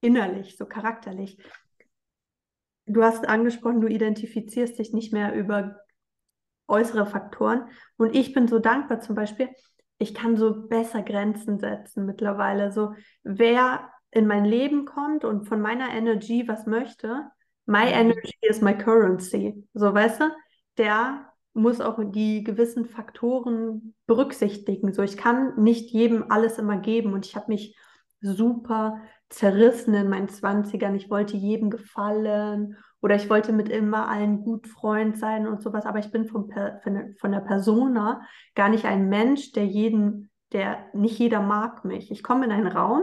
innerlich, 0.00 0.56
so 0.56 0.64
charakterlich. 0.64 1.38
Du 2.86 3.02
hast 3.02 3.28
angesprochen, 3.28 3.80
du 3.80 3.88
identifizierst 3.88 4.78
dich 4.78 4.92
nicht 4.92 5.12
mehr 5.12 5.34
über 5.34 5.80
äußere 6.68 7.06
Faktoren. 7.06 7.68
Und 7.96 8.14
ich 8.14 8.32
bin 8.32 8.46
so 8.46 8.58
dankbar 8.58 9.00
zum 9.00 9.16
Beispiel, 9.16 9.48
ich 9.98 10.14
kann 10.14 10.36
so 10.36 10.68
besser 10.68 11.02
Grenzen 11.02 11.58
setzen 11.58 12.06
mittlerweile. 12.06 12.72
So, 12.72 12.94
wer 13.24 13.90
in 14.10 14.26
mein 14.26 14.44
Leben 14.44 14.84
kommt 14.84 15.24
und 15.24 15.46
von 15.46 15.60
meiner 15.60 15.90
Energy 15.90 16.46
was 16.46 16.66
möchte, 16.66 17.26
my 17.66 17.86
mhm. 17.86 17.92
energy 17.92 18.34
is 18.42 18.60
my 18.60 18.76
currency. 18.76 19.66
So, 19.74 19.92
weißt 19.92 20.20
du, 20.20 20.24
der 20.78 21.32
muss 21.52 21.80
auch 21.80 21.98
die 22.04 22.44
gewissen 22.44 22.86
Faktoren 22.86 23.94
berücksichtigen. 24.06 24.92
So, 24.92 25.02
ich 25.02 25.16
kann 25.16 25.60
nicht 25.60 25.90
jedem 25.90 26.30
alles 26.30 26.58
immer 26.58 26.78
geben 26.78 27.12
und 27.12 27.26
ich 27.26 27.36
habe 27.36 27.50
mich 27.50 27.76
super 28.20 29.00
zerrissen 29.28 29.94
in 29.94 30.08
meinen 30.08 30.28
Zwanzigern. 30.28 30.94
Ich 30.94 31.10
wollte 31.10 31.36
jedem 31.36 31.70
gefallen 31.70 32.76
oder 33.00 33.14
ich 33.14 33.28
wollte 33.30 33.52
mit 33.52 33.68
immer 33.68 34.08
allen 34.08 34.42
gut 34.42 34.66
Freund 34.66 35.18
sein 35.18 35.46
und 35.46 35.62
sowas. 35.62 35.86
Aber 35.86 35.98
ich 35.98 36.10
bin 36.10 36.26
vom, 36.26 36.50
von 36.50 37.32
der 37.32 37.40
Persona 37.40 38.22
gar 38.54 38.68
nicht 38.68 38.84
ein 38.84 39.08
Mensch, 39.08 39.52
der 39.52 39.66
jeden, 39.66 40.30
der 40.52 40.86
nicht 40.94 41.18
jeder 41.18 41.40
mag 41.40 41.84
mich. 41.84 42.10
Ich 42.10 42.22
komme 42.22 42.46
in 42.46 42.52
einen 42.52 42.66
Raum 42.66 43.02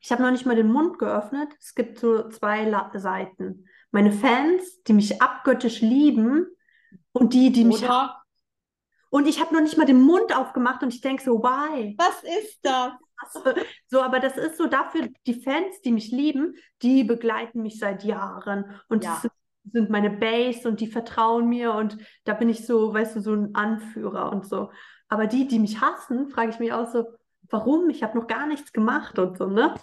ich 0.00 0.10
habe 0.10 0.22
noch 0.22 0.30
nicht 0.30 0.46
mal 0.46 0.56
den 0.56 0.72
Mund 0.72 0.98
geöffnet. 0.98 1.52
Es 1.60 1.74
gibt 1.74 1.98
so 1.98 2.28
zwei 2.30 2.64
La 2.64 2.90
Seiten. 2.94 3.66
Meine 3.90 4.12
Fans, 4.12 4.82
die 4.84 4.94
mich 4.94 5.20
abgöttisch 5.20 5.80
lieben 5.80 6.46
und 7.12 7.34
die, 7.34 7.52
die 7.52 7.64
mich. 7.64 7.84
Oder? 7.84 8.16
Und 9.10 9.26
ich 9.26 9.40
habe 9.40 9.52
noch 9.52 9.60
nicht 9.60 9.76
mal 9.76 9.86
den 9.86 10.00
Mund 10.00 10.34
aufgemacht 10.34 10.82
und 10.82 10.94
ich 10.94 11.00
denke 11.00 11.22
so, 11.22 11.42
why? 11.42 11.96
Was 11.98 12.22
ist 12.22 12.60
das? 12.62 12.92
So, 13.86 14.00
aber 14.00 14.20
das 14.20 14.36
ist 14.36 14.56
so 14.56 14.66
dafür, 14.66 15.08
die 15.26 15.42
Fans, 15.42 15.80
die 15.82 15.92
mich 15.92 16.10
lieben, 16.10 16.54
die 16.82 17.04
begleiten 17.04 17.62
mich 17.62 17.78
seit 17.78 18.04
Jahren. 18.04 18.64
Und 18.88 19.04
ja. 19.04 19.20
das 19.22 19.30
sind 19.72 19.90
meine 19.90 20.10
Base 20.10 20.68
und 20.68 20.80
die 20.80 20.86
vertrauen 20.86 21.48
mir 21.48 21.74
und 21.74 21.98
da 22.24 22.34
bin 22.34 22.48
ich 22.48 22.66
so, 22.66 22.94
weißt 22.94 23.16
du, 23.16 23.20
so 23.20 23.34
ein 23.34 23.54
Anführer 23.54 24.32
und 24.32 24.46
so. 24.46 24.70
Aber 25.08 25.26
die, 25.26 25.46
die 25.46 25.58
mich 25.58 25.80
hassen, 25.80 26.28
frage 26.28 26.50
ich 26.50 26.58
mich 26.58 26.72
auch 26.72 26.86
so, 26.86 27.04
warum? 27.48 27.90
Ich 27.90 28.02
habe 28.02 28.18
noch 28.18 28.26
gar 28.26 28.46
nichts 28.46 28.72
gemacht 28.72 29.18
und 29.18 29.36
so, 29.36 29.46
ne? 29.46 29.74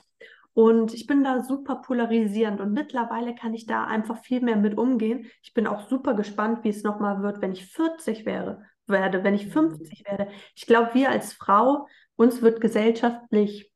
Und 0.53 0.95
ich 0.95 1.05
bin 1.05 1.23
da 1.23 1.43
super 1.43 1.75
polarisierend 1.75 2.59
und 2.61 2.73
mittlerweile 2.73 3.35
kann 3.35 3.53
ich 3.53 3.67
da 3.67 3.83
einfach 3.83 4.23
viel 4.23 4.41
mehr 4.41 4.55
mit 4.55 4.75
umgehen. 4.75 5.27
Ich 5.43 5.53
bin 5.53 5.67
auch 5.67 5.87
super 5.87 6.15
gespannt, 6.15 6.63
wie 6.63 6.69
es 6.69 6.81
nochmal 6.81 7.21
wird, 7.21 7.41
wenn 7.41 7.51
ich 7.51 7.67
40 7.67 8.25
wäre, 8.25 8.63
werde, 8.87 9.23
wenn 9.23 9.35
ich 9.35 9.49
50 9.49 9.99
mhm. 9.99 10.09
werde. 10.09 10.31
Ich 10.55 10.65
glaube, 10.65 10.95
wir 10.95 11.11
als 11.11 11.33
Frau, 11.33 11.87
uns 12.17 12.41
wird 12.41 12.59
gesellschaftlich 12.59 13.71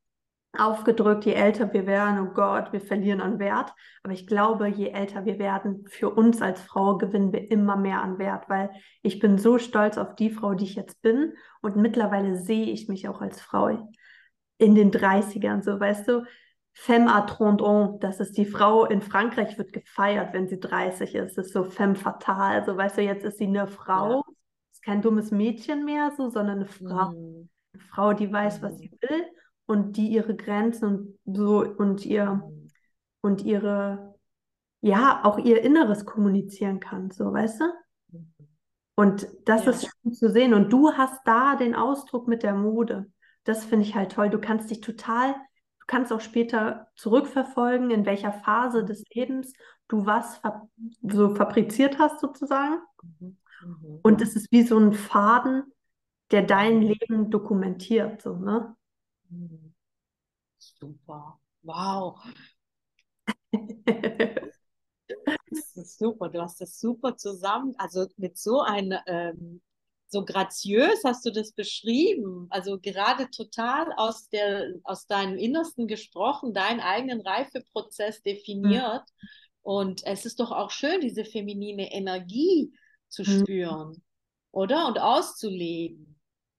aufgedrückt, 0.57 1.25
je 1.25 1.33
älter 1.33 1.71
wir 1.71 1.87
werden, 1.87 2.27
oh 2.27 2.33
Gott, 2.33 2.73
wir 2.73 2.81
verlieren 2.81 3.21
an 3.21 3.39
Wert. 3.39 3.73
Aber 4.03 4.13
ich 4.13 4.27
glaube, 4.27 4.67
je 4.67 4.89
älter 4.89 5.25
wir 5.25 5.39
werden, 5.39 5.85
für 5.87 6.09
uns 6.09 6.41
als 6.41 6.61
Frau 6.61 6.97
gewinnen 6.97 7.31
wir 7.31 7.49
immer 7.49 7.77
mehr 7.77 8.01
an 8.01 8.17
Wert, 8.19 8.49
weil 8.49 8.69
ich 9.01 9.19
bin 9.19 9.37
so 9.37 9.57
stolz 9.57 9.97
auf 9.97 10.15
die 10.15 10.29
Frau, 10.29 10.53
die 10.53 10.65
ich 10.65 10.75
jetzt 10.75 11.01
bin. 11.01 11.33
Und 11.61 11.77
mittlerweile 11.77 12.35
sehe 12.35 12.65
ich 12.65 12.89
mich 12.89 13.07
auch 13.07 13.21
als 13.21 13.39
Frau 13.39 13.89
in 14.57 14.75
den 14.75 14.91
30ern, 14.91 15.63
so 15.63 15.79
weißt 15.79 16.07
du, 16.07 16.25
Femme 16.73 17.13
à 17.13 17.25
30 17.25 17.61
ans, 17.61 17.99
das 17.99 18.19
ist 18.19 18.37
die 18.37 18.45
Frau 18.45 18.85
in 18.85 19.01
Frankreich, 19.01 19.57
wird 19.57 19.73
gefeiert, 19.73 20.33
wenn 20.33 20.47
sie 20.47 20.59
30 20.59 21.15
ist. 21.15 21.37
Das 21.37 21.47
ist 21.47 21.53
so 21.53 21.65
femme 21.65 21.95
fatale. 21.95 22.63
So, 22.65 22.77
weißt 22.77 22.97
du, 22.97 23.01
jetzt 23.01 23.25
ist 23.25 23.39
sie 23.39 23.47
eine 23.47 23.67
Frau, 23.67 24.11
ja. 24.11 24.23
ist 24.71 24.83
kein 24.83 25.01
dummes 25.01 25.31
Mädchen 25.31 25.83
mehr, 25.83 26.11
so, 26.15 26.29
sondern 26.29 26.59
eine 26.59 26.65
Frau. 26.65 27.11
Mhm. 27.11 27.49
Eine 27.73 27.83
Frau, 27.83 28.13
die 28.13 28.31
weiß, 28.31 28.61
was 28.61 28.77
sie 28.77 28.91
will 29.01 29.25
und 29.65 29.97
die 29.97 30.07
ihre 30.07 30.35
Grenzen 30.35 31.17
und 31.25 31.35
so 31.35 31.59
und 31.63 32.05
ihr 32.05 32.41
und 33.21 33.43
ihre, 33.43 34.15
ja, 34.81 35.21
auch 35.23 35.37
ihr 35.37 35.61
Inneres 35.61 36.05
kommunizieren 36.05 36.79
kann, 36.79 37.11
so, 37.11 37.31
weißt 37.31 37.61
du? 37.61 37.65
Und 38.95 39.27
das 39.45 39.65
ja. 39.65 39.71
ist 39.71 39.83
schön 39.83 40.13
zu 40.13 40.29
sehen. 40.29 40.53
Und 40.53 40.73
du 40.73 40.91
hast 40.93 41.21
da 41.25 41.55
den 41.55 41.75
Ausdruck 41.75 42.27
mit 42.27 42.43
der 42.43 42.55
Mode. 42.55 43.11
Das 43.43 43.63
finde 43.63 43.85
ich 43.85 43.95
halt 43.95 44.11
toll. 44.11 44.29
Du 44.29 44.39
kannst 44.39 44.69
dich 44.69 44.81
total 44.81 45.35
kannst 45.91 46.13
auch 46.13 46.21
später 46.21 46.87
zurückverfolgen, 46.95 47.91
in 47.91 48.05
welcher 48.05 48.31
Phase 48.31 48.85
des 48.85 49.03
Lebens 49.13 49.53
du 49.89 50.05
was 50.05 50.37
fa 50.37 50.69
so 51.03 51.35
fabriziert 51.35 51.99
hast, 51.99 52.21
sozusagen. 52.21 52.79
Mhm. 53.19 53.37
Mhm. 53.61 53.99
Und 54.01 54.21
es 54.21 54.37
ist 54.37 54.51
wie 54.53 54.63
so 54.63 54.79
ein 54.79 54.93
Faden, 54.93 55.63
der 56.31 56.43
dein 56.43 56.79
mhm. 56.79 56.87
Leben 56.87 57.29
dokumentiert. 57.29 58.21
So, 58.21 58.35
ne? 58.35 58.75
Mhm. 59.29 59.73
Super. 60.57 61.39
Wow. 61.63 62.19
das 65.49 65.75
ist 65.75 65.99
super. 65.99 66.29
Du 66.29 66.41
hast 66.41 66.61
das 66.61 66.79
super 66.79 67.17
zusammen, 67.17 67.75
also 67.77 68.07
mit 68.17 68.37
so 68.37 68.61
einem 68.61 68.97
ähm, 69.05 69.61
so 70.11 70.25
graziös 70.25 71.03
hast 71.05 71.25
du 71.25 71.31
das 71.31 71.53
beschrieben. 71.53 72.47
Also 72.49 72.77
gerade 72.79 73.29
total 73.29 73.93
aus, 73.95 74.27
der, 74.27 74.73
aus 74.83 75.07
deinem 75.07 75.37
Innersten 75.37 75.87
gesprochen, 75.87 76.53
deinen 76.53 76.81
eigenen 76.81 77.21
Reifeprozess 77.21 78.21
definiert. 78.21 79.03
Mhm. 79.03 79.27
Und 79.61 80.05
es 80.05 80.25
ist 80.25 80.41
doch 80.41 80.51
auch 80.51 80.71
schön, 80.71 80.99
diese 80.99 81.23
feminine 81.23 81.93
Energie 81.93 82.73
zu 83.07 83.21
mhm. 83.21 83.39
spüren, 83.39 84.03
oder? 84.51 84.87
Und 84.87 84.99
auszuleben. 84.99 86.10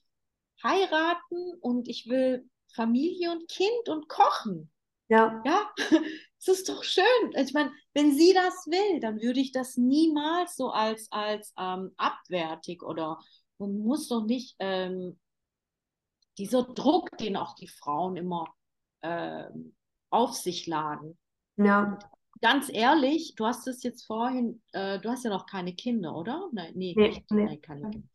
heiraten 0.62 1.54
und 1.60 1.88
ich 1.88 2.06
will 2.08 2.48
Familie 2.74 3.32
und 3.32 3.48
Kind 3.48 3.88
und 3.88 4.08
kochen. 4.08 4.70
Ja. 5.08 5.42
Ja, 5.44 5.70
es 6.38 6.48
ist 6.48 6.68
doch 6.68 6.82
schön. 6.82 7.04
Ich 7.34 7.52
meine, 7.54 7.72
wenn 7.94 8.14
sie 8.14 8.34
das 8.34 8.66
will, 8.66 9.00
dann 9.00 9.20
würde 9.20 9.40
ich 9.40 9.52
das 9.52 9.76
niemals 9.76 10.56
so 10.56 10.70
als, 10.70 11.10
als 11.10 11.54
ähm, 11.58 11.92
abwertig 11.96 12.82
oder 12.82 13.18
man 13.58 13.78
muss 13.78 14.08
doch 14.08 14.24
nicht 14.24 14.56
ähm, 14.58 15.18
dieser 16.38 16.64
Druck, 16.64 17.16
den 17.18 17.36
auch 17.36 17.54
die 17.54 17.68
Frauen 17.68 18.16
immer 18.16 18.52
ähm, 19.02 19.74
auf 20.10 20.34
sich 20.34 20.66
laden. 20.66 21.18
Ja. 21.56 21.84
Und 21.84 22.15
ganz 22.40 22.68
ehrlich, 22.72 23.34
du 23.36 23.46
hast 23.46 23.66
es 23.66 23.82
jetzt 23.82 24.04
vorhin, 24.04 24.62
äh, 24.72 24.98
du 24.98 25.08
hast 25.10 25.24
ja 25.24 25.30
noch 25.30 25.46
keine 25.46 25.74
Kinder, 25.74 26.14
oder? 26.14 26.48
Nein, 26.52 26.72
nee, 26.74 26.94
nee, 26.96 27.08
nicht, 27.08 27.30
nee. 27.30 27.44
Nein, 27.44 27.60
keine 27.60 27.90
Kinder. 27.90 28.08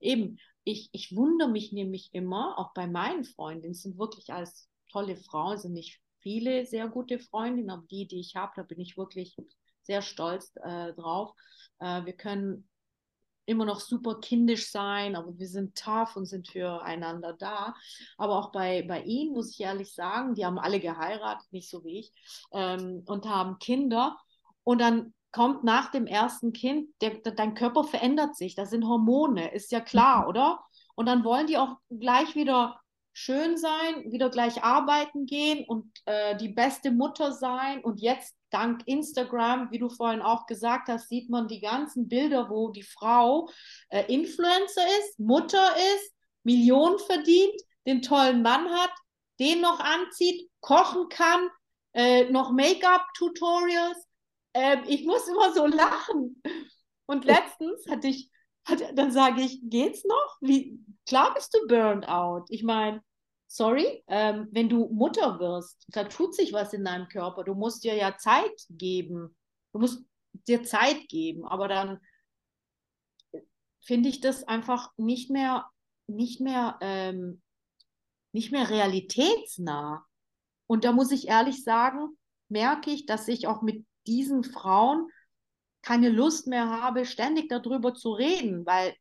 eben, 0.00 0.38
ich, 0.64 0.88
ich 0.92 1.14
wundere 1.14 1.50
mich 1.50 1.72
nämlich 1.72 2.10
immer, 2.12 2.58
auch 2.58 2.72
bei 2.72 2.86
meinen 2.86 3.24
Freundinnen, 3.24 3.74
sind 3.74 3.98
wirklich 3.98 4.32
alles 4.32 4.68
tolle 4.90 5.16
Frauen, 5.16 5.58
sind 5.58 5.74
nicht 5.74 6.00
viele 6.20 6.64
sehr 6.64 6.88
gute 6.88 7.18
Freundinnen, 7.18 7.70
aber 7.70 7.84
die, 7.90 8.06
die 8.06 8.20
ich 8.20 8.34
habe, 8.36 8.52
da 8.56 8.62
bin 8.62 8.80
ich 8.80 8.96
wirklich 8.96 9.36
sehr 9.82 10.00
stolz 10.00 10.52
äh, 10.62 10.94
drauf. 10.94 11.32
Äh, 11.80 12.06
wir 12.06 12.14
können 12.14 12.68
immer 13.46 13.64
noch 13.64 13.80
super 13.80 14.20
kindisch 14.20 14.70
sein, 14.70 15.16
aber 15.16 15.38
wir 15.38 15.48
sind 15.48 15.76
tough 15.76 16.16
und 16.16 16.26
sind 16.26 16.48
füreinander 16.48 17.32
da. 17.32 17.74
Aber 18.16 18.38
auch 18.38 18.52
bei, 18.52 18.82
bei 18.82 19.02
ihnen 19.02 19.32
muss 19.32 19.50
ich 19.52 19.60
ehrlich 19.60 19.94
sagen, 19.94 20.34
die 20.34 20.44
haben 20.46 20.58
alle 20.58 20.80
geheiratet, 20.80 21.46
nicht 21.52 21.68
so 21.68 21.84
wie 21.84 22.00
ich, 22.00 22.12
ähm, 22.52 23.02
und 23.06 23.26
haben 23.26 23.58
Kinder. 23.58 24.18
Und 24.62 24.80
dann 24.80 25.14
kommt 25.32 25.64
nach 25.64 25.90
dem 25.90 26.06
ersten 26.06 26.52
Kind, 26.52 26.88
der, 27.00 27.18
der, 27.18 27.32
dein 27.32 27.54
Körper 27.54 27.84
verändert 27.84 28.36
sich, 28.36 28.54
das 28.54 28.70
sind 28.70 28.86
Hormone, 28.86 29.52
ist 29.52 29.72
ja 29.72 29.80
klar, 29.80 30.22
mhm. 30.22 30.28
oder? 30.28 30.64
Und 30.94 31.06
dann 31.06 31.24
wollen 31.24 31.48
die 31.48 31.58
auch 31.58 31.76
gleich 31.90 32.36
wieder 32.36 32.80
schön 33.12 33.56
sein, 33.56 34.12
wieder 34.12 34.30
gleich 34.30 34.62
arbeiten 34.62 35.26
gehen 35.26 35.64
und 35.66 35.90
äh, 36.04 36.36
die 36.36 36.48
beste 36.48 36.90
Mutter 36.90 37.32
sein. 37.32 37.82
Und 37.82 38.00
jetzt 38.00 38.36
dank 38.54 38.82
Instagram, 38.86 39.70
wie 39.70 39.78
du 39.78 39.88
vorhin 39.88 40.22
auch 40.22 40.46
gesagt 40.46 40.88
hast, 40.88 41.08
sieht 41.08 41.28
man 41.28 41.48
die 41.48 41.60
ganzen 41.60 42.08
Bilder, 42.08 42.48
wo 42.48 42.70
die 42.70 42.82
Frau 42.84 43.50
äh, 43.88 44.04
Influencer 44.12 44.86
ist, 45.00 45.18
Mutter 45.18 45.74
ist, 45.76 46.12
Millionen 46.44 46.98
verdient, 46.98 47.60
den 47.86 48.00
tollen 48.00 48.42
Mann 48.42 48.70
hat, 48.70 48.92
den 49.40 49.60
noch 49.60 49.80
anzieht, 49.80 50.48
kochen 50.60 51.08
kann, 51.08 51.48
äh, 51.92 52.30
noch 52.30 52.52
Make-up-Tutorials. 52.52 53.98
Ähm, 54.54 54.84
ich 54.86 55.04
muss 55.04 55.26
immer 55.26 55.52
so 55.52 55.66
lachen. 55.66 56.40
Und 57.06 57.24
letztens 57.24 57.86
hatte 57.88 58.08
ich 58.08 58.30
dann 58.94 59.12
sage 59.12 59.42
ich, 59.42 59.60
geht's 59.64 60.04
noch? 60.04 60.38
Wie, 60.40 60.78
klar 61.06 61.34
bist 61.34 61.54
du 61.54 61.66
burned 61.66 62.08
out. 62.08 62.46
Ich 62.48 62.62
meine, 62.62 63.02
sorry, 63.54 64.02
ähm, 64.08 64.48
wenn 64.50 64.68
du 64.68 64.88
Mutter 64.88 65.38
wirst, 65.38 65.86
da 65.88 66.02
tut 66.04 66.34
sich 66.34 66.52
was 66.52 66.72
in 66.72 66.84
deinem 66.84 67.06
Körper. 67.06 67.44
Du 67.44 67.54
musst 67.54 67.84
dir 67.84 67.94
ja 67.94 68.16
Zeit 68.18 68.66
geben. 68.68 69.36
Du 69.72 69.78
musst 69.78 70.04
dir 70.48 70.64
Zeit 70.64 71.08
geben. 71.08 71.46
Aber 71.46 71.68
dann 71.68 72.00
finde 73.80 74.08
ich 74.08 74.20
das 74.20 74.42
einfach 74.42 74.90
nicht 74.96 75.30
mehr, 75.30 75.70
nicht 76.08 76.40
mehr, 76.40 76.78
ähm, 76.80 77.42
nicht 78.32 78.50
mehr 78.50 78.68
realitätsnah. 78.68 80.04
Und 80.66 80.84
da 80.84 80.90
muss 80.90 81.12
ich 81.12 81.28
ehrlich 81.28 81.62
sagen, 81.62 82.08
merke 82.48 82.90
ich, 82.90 83.06
dass 83.06 83.28
ich 83.28 83.46
auch 83.46 83.62
mit 83.62 83.86
diesen 84.08 84.42
Frauen 84.42 85.08
keine 85.80 86.08
Lust 86.08 86.48
mehr 86.48 86.70
habe, 86.70 87.06
ständig 87.06 87.48
darüber 87.50 87.94
zu 87.94 88.14
reden, 88.14 88.66
weil, 88.66 88.96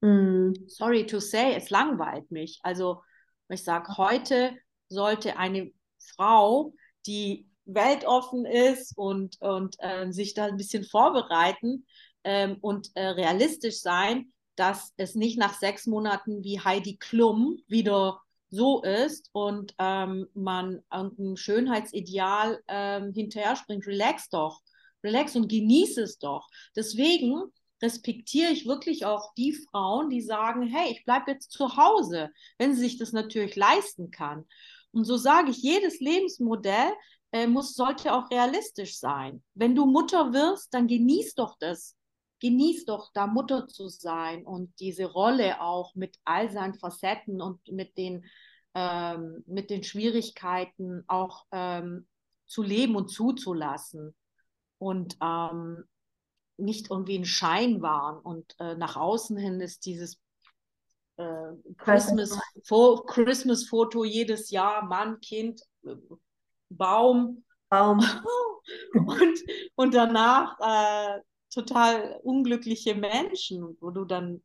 mm. 0.00 0.66
sorry 0.66 1.06
to 1.06 1.20
say, 1.20 1.54
es 1.54 1.70
langweilt 1.70 2.32
mich. 2.32 2.58
Also, 2.64 3.02
ich 3.48 3.64
sage, 3.64 3.96
heute 3.96 4.56
sollte 4.88 5.36
eine 5.38 5.70
Frau, 5.98 6.74
die 7.06 7.48
weltoffen 7.64 8.44
ist 8.44 8.96
und, 8.96 9.40
und 9.40 9.76
äh, 9.80 10.10
sich 10.12 10.34
da 10.34 10.46
ein 10.46 10.56
bisschen 10.56 10.84
vorbereiten 10.84 11.86
ähm, 12.24 12.58
und 12.60 12.90
äh, 12.94 13.06
realistisch 13.08 13.80
sein, 13.80 14.32
dass 14.54 14.92
es 14.96 15.14
nicht 15.14 15.38
nach 15.38 15.58
sechs 15.58 15.86
Monaten 15.86 16.44
wie 16.44 16.60
Heidi 16.60 16.96
Klum 16.96 17.58
wieder 17.66 18.20
so 18.50 18.82
ist 18.82 19.28
und 19.32 19.74
ähm, 19.78 20.28
man 20.34 20.82
irgendein 20.92 21.36
Schönheitsideal 21.36 22.62
ähm, 22.68 23.12
hinterher 23.12 23.56
springt. 23.56 23.86
Relax 23.86 24.28
doch 24.28 24.62
relax 25.06 25.36
und 25.36 25.48
genieße 25.48 26.02
es 26.02 26.18
doch. 26.18 26.48
Deswegen 26.74 27.42
respektiere 27.82 28.50
ich 28.52 28.66
wirklich 28.66 29.04
auch 29.04 29.34
die 29.34 29.52
Frauen, 29.52 30.10
die 30.10 30.22
sagen, 30.22 30.62
hey, 30.62 30.92
ich 30.92 31.04
bleibe 31.04 31.30
jetzt 31.30 31.50
zu 31.50 31.76
Hause, 31.76 32.30
wenn 32.58 32.74
sie 32.74 32.80
sich 32.80 32.98
das 32.98 33.12
natürlich 33.12 33.56
leisten 33.56 34.10
kann. 34.10 34.46
Und 34.92 35.04
so 35.04 35.16
sage 35.16 35.50
ich, 35.50 35.58
jedes 35.58 36.00
Lebensmodell 36.00 36.92
äh, 37.32 37.46
muss, 37.46 37.74
sollte 37.74 38.14
auch 38.14 38.30
realistisch 38.30 38.98
sein. 38.98 39.42
Wenn 39.54 39.74
du 39.74 39.84
Mutter 39.84 40.32
wirst, 40.32 40.72
dann 40.72 40.86
genieß 40.86 41.34
doch 41.34 41.56
das. 41.58 41.94
Genieß 42.40 42.84
doch 42.84 43.10
da 43.14 43.26
Mutter 43.26 43.66
zu 43.66 43.88
sein 43.88 44.44
und 44.44 44.72
diese 44.78 45.06
Rolle 45.06 45.60
auch 45.60 45.94
mit 45.94 46.16
all 46.24 46.50
seinen 46.50 46.74
Facetten 46.74 47.40
und 47.40 47.66
mit 47.68 47.96
den, 47.96 48.24
ähm, 48.74 49.42
mit 49.46 49.70
den 49.70 49.82
Schwierigkeiten 49.82 51.04
auch 51.08 51.46
ähm, 51.50 52.06
zu 52.46 52.62
leben 52.62 52.94
und 52.94 53.08
zuzulassen 53.08 54.14
und 54.78 55.16
ähm, 55.22 55.84
nicht 56.56 56.90
irgendwie 56.90 57.18
ein 57.18 57.24
Schein 57.24 57.82
waren. 57.82 58.18
Und 58.18 58.54
äh, 58.58 58.74
nach 58.76 58.96
außen 58.96 59.36
hin 59.36 59.60
ist 59.60 59.86
dieses 59.86 60.18
äh, 61.16 61.52
Christmas, 61.78 62.38
Fo 62.64 63.02
Christmas 63.06 63.64
Foto 63.64 64.04
jedes 64.04 64.50
Jahr, 64.50 64.84
Mann, 64.84 65.20
Kind, 65.20 65.62
äh, 65.84 65.96
Baum. 66.68 67.44
Baum. 67.68 68.00
und, 68.94 69.38
und 69.74 69.94
danach 69.94 70.58
äh, 70.60 71.20
total 71.50 72.20
unglückliche 72.22 72.94
Menschen, 72.94 73.76
wo 73.80 73.90
du 73.90 74.04
dann, 74.04 74.42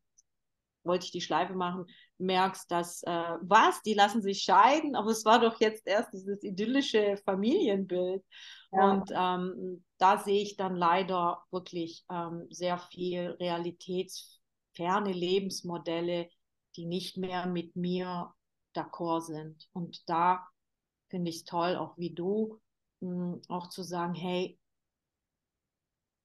wollte 0.84 1.05
ich 1.05 1.12
die 1.12 1.22
Schleife 1.22 1.53
machen, 1.53 1.86
merkst, 2.22 2.69
dass, 2.69 3.03
äh, 3.03 3.38
was, 3.41 3.82
die 3.82 3.93
lassen 3.93 4.22
sich 4.22 4.43
scheiden, 4.43 4.95
aber 4.95 5.11
es 5.11 5.26
war 5.26 5.39
doch 5.39 5.59
jetzt 5.59 5.88
erst 5.88 6.13
dieses 6.13 6.43
idyllische 6.43 7.17
Familienbild. 7.26 8.24
Ja. 8.72 8.91
Und 8.91 9.11
ähm, 9.13 9.84
da 9.97 10.17
sehe 10.17 10.41
ich 10.41 10.55
dann 10.55 10.76
leider 10.76 11.43
wirklich 11.51 12.05
ähm, 12.09 12.47
sehr 12.49 12.78
viel 12.78 13.32
realitätsferne 13.39 15.11
Lebensmodelle, 15.11 16.30
die 16.76 16.86
nicht 16.86 17.17
mehr 17.17 17.47
mit 17.47 17.76
mir 17.76 18.34
d'accord 18.76 19.22
sind. 19.22 19.67
Und 19.74 20.07
da 20.09 20.47
finde 21.09 21.30
ich 21.30 21.38
es 21.38 21.43
toll, 21.43 21.76
auch 21.76 21.97
wie 21.97 22.13
du, 22.13 22.59
mh, 23.01 23.34
hm, 23.34 23.41
auch 23.49 23.67
zu 23.67 23.84
sagen, 23.84 24.13
hey, 24.13 24.57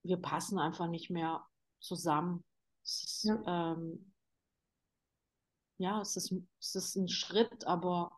wir 0.03 0.17
passen 0.17 0.57
einfach 0.57 0.87
nicht 0.87 1.09
mehr 1.09 1.45
zusammen. 1.79 2.43
Ist, 2.83 3.25
ja. 3.25 3.73
Ähm, 3.73 4.13
ja, 5.77 6.01
es 6.01 6.15
ist, 6.17 6.33
es 6.59 6.75
ist 6.75 6.95
ein 6.95 7.09
Schritt, 7.09 7.65
aber 7.65 8.11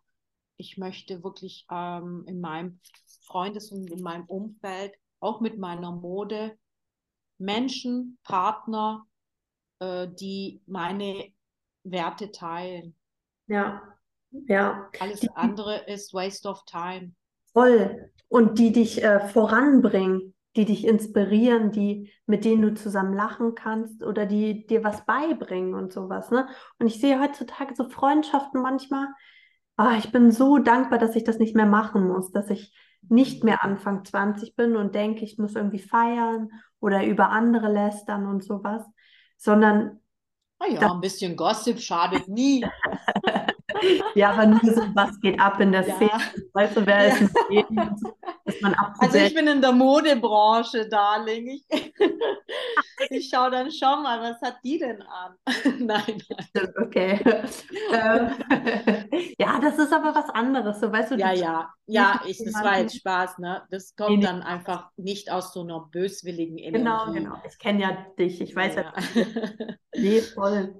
ich 0.57 0.77
möchte 0.77 1.23
wirklich 1.23 1.65
ähm, 1.71 2.23
in 2.27 2.41
meinem 2.41 2.79
Freundes- 3.25 3.71
und 3.71 3.89
in 3.89 4.01
meinem 4.01 4.25
Umfeld, 4.25 4.93
auch 5.19 5.41
mit 5.41 5.57
meiner 5.57 5.91
Mode, 5.91 6.57
Menschen, 7.37 8.17
Partner, 8.23 9.05
äh, 9.79 10.07
die 10.07 10.61
meine 10.65 11.31
Werte 11.83 12.31
teilen. 12.31 12.95
Ja, 13.47 13.81
ja. 14.31 14.89
Alles 14.99 15.21
die, 15.21 15.29
andere 15.31 15.77
ist 15.87 16.13
Waste 16.13 16.47
of 16.49 16.63
Time. 16.65 17.13
Voll. 17.53 18.11
Und 18.27 18.59
die 18.59 18.71
dich 18.71 19.03
äh, 19.03 19.27
voranbringen, 19.29 20.35
die 20.55 20.65
dich 20.65 20.85
inspirieren, 20.85 21.71
die, 21.71 22.11
mit 22.25 22.43
denen 22.43 22.61
du 22.61 22.73
zusammen 22.73 23.13
lachen 23.13 23.55
kannst 23.55 24.03
oder 24.03 24.25
die 24.25 24.65
dir 24.65 24.83
was 24.83 25.05
beibringen 25.05 25.75
und 25.75 25.93
sowas. 25.93 26.31
Ne? 26.31 26.47
Und 26.79 26.87
ich 26.87 26.99
sehe 26.99 27.19
heutzutage 27.19 27.75
so 27.75 27.87
Freundschaften 27.87 28.61
manchmal, 28.61 29.07
oh, 29.77 29.91
ich 29.97 30.11
bin 30.11 30.31
so 30.31 30.57
dankbar, 30.57 30.99
dass 30.99 31.15
ich 31.15 31.23
das 31.23 31.39
nicht 31.39 31.55
mehr 31.55 31.67
machen 31.67 32.07
muss, 32.07 32.31
dass 32.31 32.49
ich 32.49 32.75
nicht 33.07 33.43
mehr 33.43 33.63
Anfang 33.63 34.03
20 34.03 34.55
bin 34.55 34.75
und 34.75 34.95
denke, 34.95 35.23
ich 35.23 35.37
muss 35.37 35.55
irgendwie 35.55 35.79
feiern 35.79 36.49
oder 36.79 37.05
über 37.05 37.29
andere 37.29 37.71
lästern 37.71 38.25
und 38.25 38.43
sowas, 38.43 38.83
sondern. 39.37 39.99
Ah 40.59 40.67
ja, 40.67 40.91
ein 40.91 40.99
bisschen 40.99 41.37
Gossip 41.37 41.79
schadet 41.79 42.27
nie. 42.27 42.65
ja, 44.15 44.31
aber 44.31 44.45
nur 44.45 44.59
so, 44.61 44.81
was 44.93 45.19
geht 45.19 45.39
ab 45.39 45.59
in 45.59 45.71
der 45.71 45.87
ja. 45.87 45.95
Szene. 45.95 46.21
Weißt 46.53 46.77
du, 46.77 46.85
wer 46.85 47.07
ja. 47.07 47.15
ist 47.15 47.35
Leben, 47.49 47.75
dass 47.75 48.61
man 48.61 48.75
Also 48.99 49.17
ich 49.17 49.33
bin 49.33 49.47
in 49.47 49.61
der 49.61 49.71
Modebranche, 49.71 50.87
Darling. 50.87 51.47
Ich, 51.47 51.65
ich 53.09 53.29
schaue 53.29 53.51
dann 53.51 53.71
schon 53.71 54.03
mal, 54.03 54.21
was 54.21 54.41
hat 54.41 54.57
die 54.63 54.79
denn 54.79 55.01
an? 55.01 55.35
nein, 55.79 56.21
nein. 56.53 56.73
Okay. 56.81 57.19
Ähm, 57.91 58.31
ja, 59.39 59.59
das 59.59 59.77
ist 59.77 59.93
aber 59.93 60.13
was 60.15 60.29
anderes, 60.29 60.79
so 60.79 60.91
weißt 60.91 61.11
du. 61.11 61.15
Ja, 61.15 61.31
ja, 61.31 61.69
ja, 61.85 62.21
ich, 62.25 62.37
das 62.37 62.53
war 62.53 62.79
jetzt 62.79 62.97
Spaß, 62.97 63.39
ne? 63.39 63.63
Das 63.71 63.95
kommt 63.95 64.23
dann 64.23 64.41
einfach 64.41 64.89
nicht 64.97 65.31
aus 65.31 65.53
so 65.53 65.61
einer 65.61 65.87
böswilligen 65.91 66.57
genau, 66.57 67.03
Energie. 67.03 67.19
Genau, 67.19 67.35
genau. 67.35 67.43
Ich 67.47 67.57
kenne 67.59 67.81
ja 67.81 68.05
dich, 68.17 68.41
ich 68.41 68.55
weiß 68.55 68.75
ja. 68.75 68.93
ja. 69.15 69.25
nee, 69.95 70.21
voll. 70.21 70.75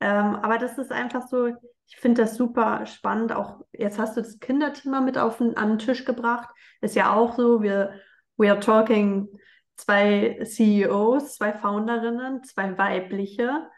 Ähm, 0.00 0.36
aber 0.36 0.58
das 0.58 0.76
ist 0.78 0.92
einfach 0.92 1.28
so, 1.28 1.48
ich 1.86 1.96
finde 1.96 2.22
das 2.22 2.36
super 2.36 2.86
spannend. 2.86 3.32
Auch 3.32 3.64
jetzt 3.72 3.98
hast 3.98 4.16
du 4.16 4.22
das 4.22 4.40
Kinderthema 4.40 5.00
mit 5.00 5.18
auf 5.18 5.38
den, 5.38 5.56
an 5.56 5.70
den 5.70 5.78
Tisch 5.78 6.04
gebracht. 6.04 6.48
Ist 6.80 6.96
ja 6.96 7.14
auch 7.14 7.36
so, 7.36 7.62
wir 7.62 8.00
we 8.36 8.50
are 8.50 8.60
talking 8.60 9.28
zwei 9.76 10.40
CEOs, 10.44 11.36
zwei 11.36 11.52
Founderinnen, 11.52 12.42
zwei 12.44 12.76
weibliche. 12.78 13.68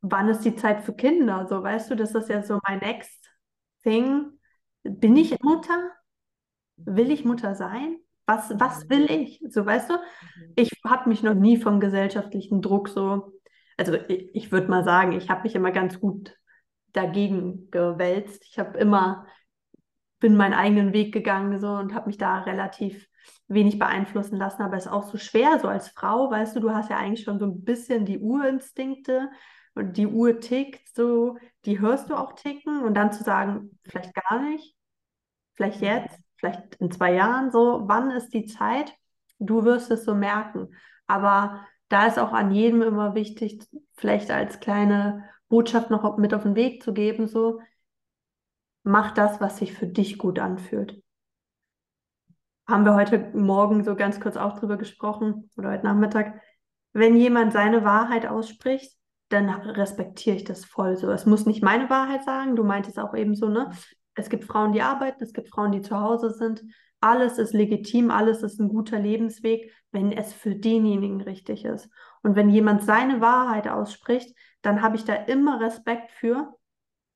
Wann 0.00 0.28
ist 0.28 0.44
die 0.44 0.56
Zeit 0.56 0.82
für 0.82 0.94
Kinder? 0.94 1.46
So, 1.48 1.62
weißt 1.62 1.90
du, 1.90 1.96
das 1.96 2.14
ist 2.14 2.28
ja 2.28 2.42
so 2.42 2.60
mein 2.66 2.78
next 2.78 3.28
thing. 3.82 4.38
Bin 4.82 5.16
ich 5.16 5.40
Mutter? 5.40 5.90
Will 6.76 7.10
ich 7.10 7.24
Mutter 7.24 7.54
sein? 7.54 7.98
Was, 8.26 8.50
was 8.60 8.88
will 8.88 9.10
ich? 9.10 9.42
So, 9.48 9.64
weißt 9.66 9.90
du, 9.90 9.94
mhm. 9.94 10.52
ich 10.56 10.70
habe 10.86 11.08
mich 11.08 11.22
noch 11.22 11.34
nie 11.34 11.56
vom 11.56 11.80
gesellschaftlichen 11.80 12.62
Druck 12.62 12.88
so 12.88 13.38
also 13.78 13.94
ich, 14.08 14.34
ich 14.34 14.52
würde 14.52 14.68
mal 14.68 14.84
sagen, 14.84 15.12
ich 15.12 15.30
habe 15.30 15.44
mich 15.44 15.54
immer 15.54 15.70
ganz 15.70 16.00
gut 16.00 16.36
dagegen 16.98 17.70
gewälzt. 17.70 18.44
Ich 18.50 18.58
habe 18.58 18.78
immer, 18.78 19.26
bin 20.18 20.36
meinen 20.36 20.54
eigenen 20.54 20.92
Weg 20.92 21.12
gegangen 21.12 21.60
so 21.60 21.68
und 21.68 21.94
habe 21.94 22.08
mich 22.08 22.18
da 22.18 22.40
relativ 22.40 23.06
wenig 23.46 23.78
beeinflussen 23.78 24.36
lassen, 24.36 24.62
aber 24.62 24.76
es 24.76 24.86
ist 24.86 24.92
auch 24.92 25.04
so 25.04 25.16
schwer, 25.16 25.58
so 25.58 25.68
als 25.68 25.88
Frau, 25.88 26.30
weißt 26.30 26.56
du, 26.56 26.60
du 26.60 26.70
hast 26.70 26.90
ja 26.90 26.98
eigentlich 26.98 27.24
schon 27.24 27.38
so 27.38 27.46
ein 27.46 27.64
bisschen 27.64 28.04
die 28.04 28.18
Urinstinkte 28.18 29.30
und 29.74 29.96
die 29.96 30.06
Uhr 30.06 30.40
tickt 30.40 30.94
so, 30.94 31.38
die 31.64 31.80
hörst 31.80 32.10
du 32.10 32.14
auch 32.14 32.32
ticken 32.32 32.82
und 32.82 32.94
dann 32.94 33.12
zu 33.12 33.22
sagen, 33.22 33.78
vielleicht 33.84 34.14
gar 34.14 34.42
nicht, 34.42 34.74
vielleicht 35.54 35.80
jetzt, 35.80 36.18
vielleicht 36.36 36.76
in 36.76 36.90
zwei 36.90 37.14
Jahren, 37.14 37.50
so, 37.50 37.82
wann 37.86 38.10
ist 38.10 38.30
die 38.30 38.46
Zeit? 38.46 38.92
Du 39.38 39.64
wirst 39.64 39.90
es 39.90 40.04
so 40.04 40.14
merken. 40.14 40.74
Aber 41.06 41.66
da 41.88 42.06
ist 42.06 42.18
auch 42.18 42.32
an 42.32 42.50
jedem 42.50 42.82
immer 42.82 43.14
wichtig, 43.14 43.62
vielleicht 43.96 44.30
als 44.30 44.60
kleine 44.60 45.28
Botschaft 45.48 45.90
noch 45.90 46.16
mit 46.18 46.34
auf 46.34 46.42
den 46.42 46.54
Weg 46.54 46.82
zu 46.82 46.92
geben, 46.92 47.26
so, 47.26 47.60
mach 48.82 49.12
das, 49.12 49.40
was 49.40 49.58
sich 49.58 49.72
für 49.72 49.86
dich 49.86 50.18
gut 50.18 50.38
anfühlt. 50.38 51.02
Haben 52.66 52.84
wir 52.84 52.94
heute 52.94 53.30
Morgen 53.34 53.82
so 53.82 53.96
ganz 53.96 54.20
kurz 54.20 54.36
auch 54.36 54.58
drüber 54.58 54.76
gesprochen 54.76 55.50
oder 55.56 55.70
heute 55.70 55.86
Nachmittag. 55.86 56.40
Wenn 56.92 57.16
jemand 57.16 57.52
seine 57.52 57.84
Wahrheit 57.84 58.26
ausspricht, 58.26 58.92
dann 59.30 59.48
respektiere 59.48 60.36
ich 60.36 60.44
das 60.44 60.64
voll 60.64 60.96
so. 60.96 61.10
Es 61.10 61.26
muss 61.26 61.46
nicht 61.46 61.62
meine 61.62 61.88
Wahrheit 61.90 62.24
sagen, 62.24 62.56
du 62.56 62.64
meintest 62.64 62.98
auch 62.98 63.14
eben 63.14 63.34
so, 63.34 63.48
ne? 63.48 63.70
Es 64.14 64.30
gibt 64.30 64.44
Frauen, 64.44 64.72
die 64.72 64.82
arbeiten, 64.82 65.22
es 65.22 65.32
gibt 65.32 65.48
Frauen, 65.48 65.70
die 65.70 65.80
zu 65.80 66.00
Hause 66.00 66.30
sind. 66.30 66.64
Alles 67.00 67.38
ist 67.38 67.54
legitim, 67.54 68.10
alles 68.10 68.42
ist 68.42 68.58
ein 68.58 68.68
guter 68.68 68.98
Lebensweg, 68.98 69.72
wenn 69.92 70.10
es 70.10 70.32
für 70.32 70.56
denjenigen 70.56 71.20
richtig 71.20 71.64
ist. 71.64 71.88
Und 72.22 72.34
wenn 72.34 72.50
jemand 72.50 72.82
seine 72.82 73.20
Wahrheit 73.20 73.68
ausspricht, 73.68 74.36
dann 74.68 74.82
habe 74.82 74.96
ich 74.96 75.04
da 75.06 75.14
immer 75.14 75.62
Respekt 75.62 76.10
für, 76.10 76.54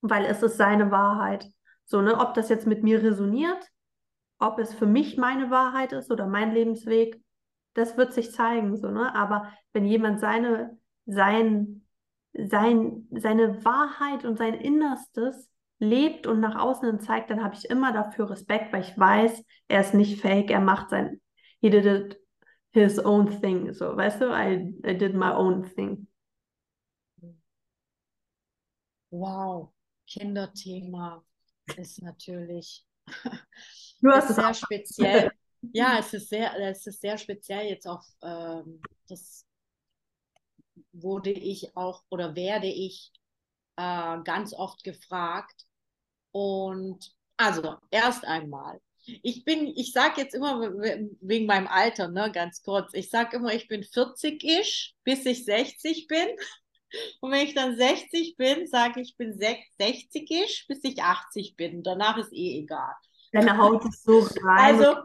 weil 0.01 0.25
es 0.25 0.43
ist 0.43 0.57
seine 0.57 0.91
Wahrheit. 0.91 1.47
So, 1.85 2.01
ne, 2.01 2.19
ob 2.19 2.33
das 2.33 2.49
jetzt 2.49 2.67
mit 2.67 2.83
mir 2.83 3.03
resoniert, 3.03 3.69
ob 4.39 4.59
es 4.59 4.73
für 4.73 4.87
mich 4.87 5.19
meine 5.19 5.51
Wahrheit 5.51 5.93
ist 5.93 6.11
oder 6.11 6.27
mein 6.27 6.55
Lebensweg, 6.55 7.21
das 7.75 7.99
wird 7.99 8.15
sich 8.15 8.33
zeigen, 8.33 8.79
so, 8.79 8.91
ne? 8.91 9.15
Aber 9.15 9.53
wenn 9.75 9.85
jemand 9.85 10.19
seine, 10.19 10.79
sein, 11.05 11.83
sein, 12.33 13.07
seine 13.11 13.63
Wahrheit 13.67 14.25
und 14.25 14.39
sein 14.39 14.55
Innerstes 14.55 15.51
lebt 15.79 16.27
und 16.27 16.41
nach 16.41 16.59
außen 16.59 17.01
zeigt, 17.01 17.29
dann 17.29 17.45
habe 17.45 17.55
ich 17.55 17.69
immer 17.69 17.93
dafür 17.93 18.31
Respekt, 18.31 18.73
weil 18.73 18.81
ich 18.81 18.99
weiß, 18.99 19.45
er 19.69 19.81
ist 19.83 19.93
nicht 19.93 20.23
fake, 20.23 20.51
er 20.51 20.61
macht 20.61 20.89
sein, 20.89 21.21
he 21.61 21.69
did 21.69 21.85
it 21.85 22.19
his 22.71 22.99
own 22.99 23.29
thing, 23.43 23.75
so, 23.75 23.95
weißt 23.95 24.23
du, 24.23 24.33
I, 24.33 24.75
I 24.87 24.97
did 24.97 25.15
my 25.15 25.33
own 25.33 25.65
thing. 25.65 26.07
Wow, 29.13 29.73
Kinderthema 30.07 31.23
ist 31.77 32.01
natürlich 32.03 32.87
du 34.01 34.11
hast 34.11 34.31
ist 34.31 34.37
sehr 34.37 34.55
speziell. 34.55 35.31
ja, 35.73 35.99
es 35.99 36.15
ist 36.15 36.31
sehr, 36.31 36.59
es 36.59 36.87
ist 36.87 37.01
sehr 37.01 37.19
speziell 37.19 37.67
jetzt 37.67 37.87
auf 37.87 38.05
ähm, 38.23 38.81
das 39.09 39.47
wurde 40.93 41.31
ich 41.31 41.77
auch 41.77 42.03
oder 42.09 42.35
werde 42.35 42.69
ich 42.69 43.13
äh, 43.77 44.19
ganz 44.25 44.55
oft 44.55 44.83
gefragt. 44.83 45.67
Und 46.31 47.15
also 47.37 47.77
erst 47.91 48.25
einmal, 48.25 48.81
ich 49.05 49.45
bin, 49.45 49.67
ich 49.67 49.93
sage 49.93 50.23
jetzt 50.23 50.35
immer 50.35 50.61
wegen 51.21 51.47
meinem 51.47 51.67
Alter, 51.67 52.09
ne, 52.09 52.31
ganz 52.33 52.63
kurz, 52.63 52.95
ich 52.95 53.11
sage 53.11 53.37
immer, 53.37 53.53
ich 53.53 53.69
bin 53.69 53.83
40-isch, 53.83 54.95
bis 55.05 55.27
ich 55.27 55.45
60 55.45 56.07
bin. 56.07 56.29
Und 57.21 57.31
wenn 57.31 57.47
ich 57.47 57.55
dann 57.55 57.77
60 57.77 58.37
bin, 58.37 58.67
sage 58.67 59.01
ich, 59.01 59.11
ich 59.11 59.17
bin 59.17 59.33
60-isch, 59.33 60.67
bis 60.69 60.81
ich 60.85 61.03
80 61.03 61.57
bin. 61.57 61.83
Danach 61.83 62.19
ist 62.19 62.33
eh 62.33 62.59
egal. 62.59 62.95
Deine 63.33 63.57
Haut 63.57 63.85
ist 63.85 64.05
so 64.05 64.27
rein. 64.43 64.75
Also, 64.75 65.03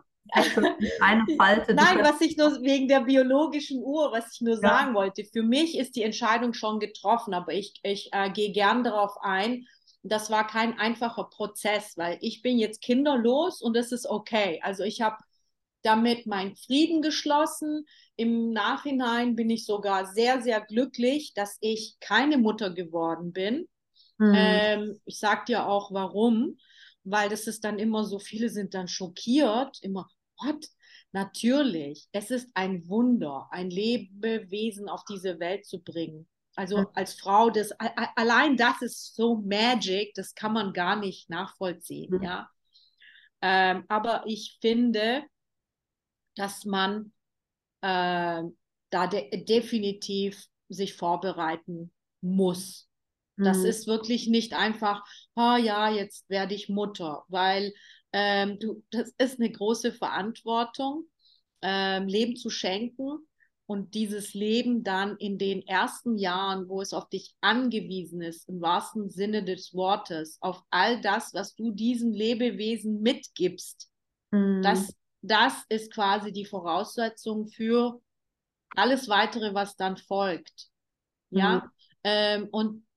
eine 1.00 1.26
Falte. 1.38 1.74
Nein, 1.74 2.00
was 2.02 2.20
ich 2.22 2.38
nur 2.38 2.62
wegen 2.62 2.88
der 2.88 3.02
biologischen 3.02 3.82
Uhr, 3.82 4.12
was 4.12 4.34
ich 4.34 4.42
nur 4.42 4.56
ja. 4.56 4.62
sagen 4.62 4.96
wollte, 4.96 5.24
für 5.24 5.44
mich 5.44 5.78
ist 5.78 5.96
die 5.96 6.04
Entscheidung 6.04 6.54
schon 6.54 6.80
getroffen, 6.80 7.34
aber 7.34 7.54
ich, 7.54 7.80
ich 7.84 8.10
äh, 8.12 8.30
gehe 8.30 8.52
gern 8.52 8.84
darauf 8.84 9.16
ein. 9.22 9.66
Das 10.04 10.30
war 10.30 10.48
kein 10.48 10.78
einfacher 10.80 11.26
Prozess, 11.26 11.98
weil 11.98 12.18
ich 12.22 12.42
bin 12.42 12.60
jetzt 12.60 12.82
kinderlos 12.82 13.62
und 13.62 13.76
das 13.76 13.92
ist 13.92 14.06
okay. 14.06 14.60
Also 14.64 14.84
ich 14.84 15.02
habe 15.02 15.18
damit 15.82 16.26
meinen 16.26 16.56
Frieden 16.56 17.02
geschlossen. 17.02 17.86
Im 18.16 18.52
Nachhinein 18.52 19.36
bin 19.36 19.50
ich 19.50 19.66
sogar 19.66 20.06
sehr, 20.06 20.42
sehr 20.42 20.62
glücklich, 20.62 21.34
dass 21.34 21.58
ich 21.62 21.98
keine 22.00 22.38
Mutter 22.38 22.72
geworden 22.72 23.32
bin. 23.34 23.68
Mhm. 24.18 24.34
Ähm, 24.36 25.00
ich 25.06 25.20
sage 25.20 25.46
dir 25.48 25.68
auch 25.68 25.92
warum, 25.92 26.58
weil 27.04 27.30
das 27.30 27.48
ist 27.48 27.64
dann 27.64 27.80
immer 27.80 28.04
so, 28.04 28.20
viele 28.20 28.50
sind 28.50 28.74
dann 28.74 28.88
schockiert, 28.88 29.78
immer, 29.82 30.10
what? 30.40 30.66
Natürlich, 31.14 32.10
es 32.12 32.32
ist 32.32 32.50
ein 32.54 32.88
Wunder, 32.90 33.48
ein 33.52 33.70
Lebewesen 33.70 34.90
auf 34.90 35.04
diese 35.10 35.40
Welt 35.40 35.66
zu 35.66 35.82
bringen. 35.82 36.28
Also 36.56 36.88
als 36.94 37.14
Frau, 37.14 37.52
das, 37.52 37.72
allein 38.16 38.58
das 38.58 38.82
ist 38.82 39.16
so 39.16 39.38
magic, 39.38 40.16
das 40.16 40.34
kann 40.34 40.54
man 40.54 40.74
gar 40.74 40.96
nicht 40.96 41.30
nachvollziehen, 41.30 42.16
mhm. 42.16 42.24
ja. 42.24 42.50
Ähm, 43.42 43.86
aber 43.88 44.24
ich 44.26 44.58
finde, 44.60 45.24
dass 46.38 46.66
man 46.66 47.12
äh, 47.82 48.44
da 48.90 49.08
de 49.08 49.44
definitiv 49.44 50.46
sich 50.70 50.96
vorbereiten 50.96 51.92
muss. 52.22 52.88
Das 53.38 53.60
mhm. 53.60 53.66
ist 53.66 53.88
wirklich 53.88 54.28
nicht 54.28 54.54
einfach, 54.54 55.04
oh 55.36 55.56
ja, 55.58 55.92
jetzt 55.92 56.28
werde 56.30 56.56
ich 56.56 56.70
Mutter, 56.70 57.24
weil 57.28 57.74
ähm, 58.12 58.58
du, 58.60 58.84
das 58.90 59.14
ist 59.18 59.40
eine 59.40 59.52
große 59.52 59.92
Verantwortung, 59.92 61.06
ähm, 61.62 62.08
Leben 62.08 62.36
zu 62.36 62.50
schenken 62.50 63.28
und 63.68 63.94
dieses 63.94 64.34
Leben 64.34 64.84
dann 64.84 65.18
in 65.18 65.38
den 65.38 65.62
ersten 65.68 66.18
Jahren, 66.18 66.68
wo 66.68 66.82
es 66.82 66.94
auf 66.94 67.10
dich 67.10 67.36
angewiesen 67.42 68.22
ist, 68.22 68.50
im 68.50 68.62
wahrsten 68.62 69.10
Sinne 69.10 69.44
des 69.44 69.74
Wortes, 69.74 70.38
auf 70.42 70.64
all 70.72 71.00
das, 71.02 71.34
was 71.34 71.54
du 71.54 71.72
diesem 71.72 72.14
Lebewesen 72.14 73.02
mitgibst, 73.02 73.90
mhm. 74.32 74.62
das 74.64 74.96
das 75.22 75.54
ist 75.70 75.94
quasi 75.94 76.32
die 76.32 76.46
Voraussetzung 76.46 77.48
für 77.48 78.02
alles 78.76 79.10
weitere, 79.10 79.54
was 79.54 79.76
dann 79.76 79.98
folgt. 79.98 80.68
Ja, 81.30 81.56
mhm. 81.56 81.72
ähm, 82.04 82.48
und 82.52 82.88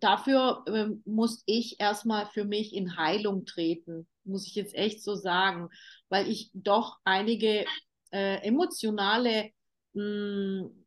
dafür 0.00 0.64
ähm, 0.68 1.02
muss 1.04 1.42
ich 1.46 1.80
erstmal 1.80 2.26
für 2.26 2.44
mich 2.44 2.74
in 2.74 2.96
Heilung 2.96 3.44
treten, 3.44 4.06
muss 4.24 4.46
ich 4.46 4.54
jetzt 4.54 4.74
echt 4.74 5.02
so 5.02 5.14
sagen, 5.14 5.68
weil 6.08 6.28
ich 6.28 6.50
doch 6.54 6.98
einige 7.04 7.66
äh, 8.10 8.42
emotionale 8.46 9.50
mh, 9.94 10.02
hm, 10.02 10.84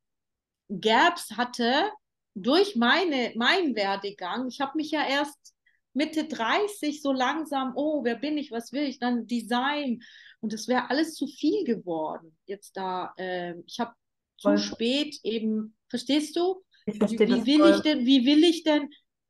Gaps 0.80 1.32
hatte 1.36 1.92
durch 2.34 2.76
meine, 2.76 3.34
meinen 3.36 3.76
Werdegang. 3.76 4.48
Ich 4.48 4.62
habe 4.62 4.78
mich 4.78 4.92
ja 4.92 5.06
erst 5.06 5.54
Mitte 5.94 6.26
30 6.26 7.02
so 7.02 7.12
langsam, 7.12 7.74
oh, 7.76 8.04
wer 8.04 8.16
bin 8.16 8.38
ich, 8.38 8.52
was 8.52 8.72
will 8.72 8.84
ich, 8.84 9.00
dann 9.00 9.28
Design. 9.28 10.02
Und 10.42 10.54
es 10.54 10.68
wäre 10.68 10.90
alles 10.90 11.16
zu 11.16 11.28
viel 11.28 11.64
geworden. 11.64 12.36
Jetzt 12.46 12.76
da, 12.76 13.14
äh, 13.18 13.54
ich 13.66 13.80
habe 13.80 13.94
zu 14.38 14.58
spät 14.58 15.18
eben, 15.24 15.76
verstehst 15.88 16.36
du? 16.36 16.64
Ich 16.86 16.98
verstehe 16.98 17.28
wie, 17.28 17.46
wie 17.46 17.46
will 17.46 17.60
voll. 17.60 17.76
ich 17.76 17.82
denn, 17.82 18.06
wie 18.06 18.26
will 18.26 18.44
ich 18.44 18.64
denn, 18.64 18.90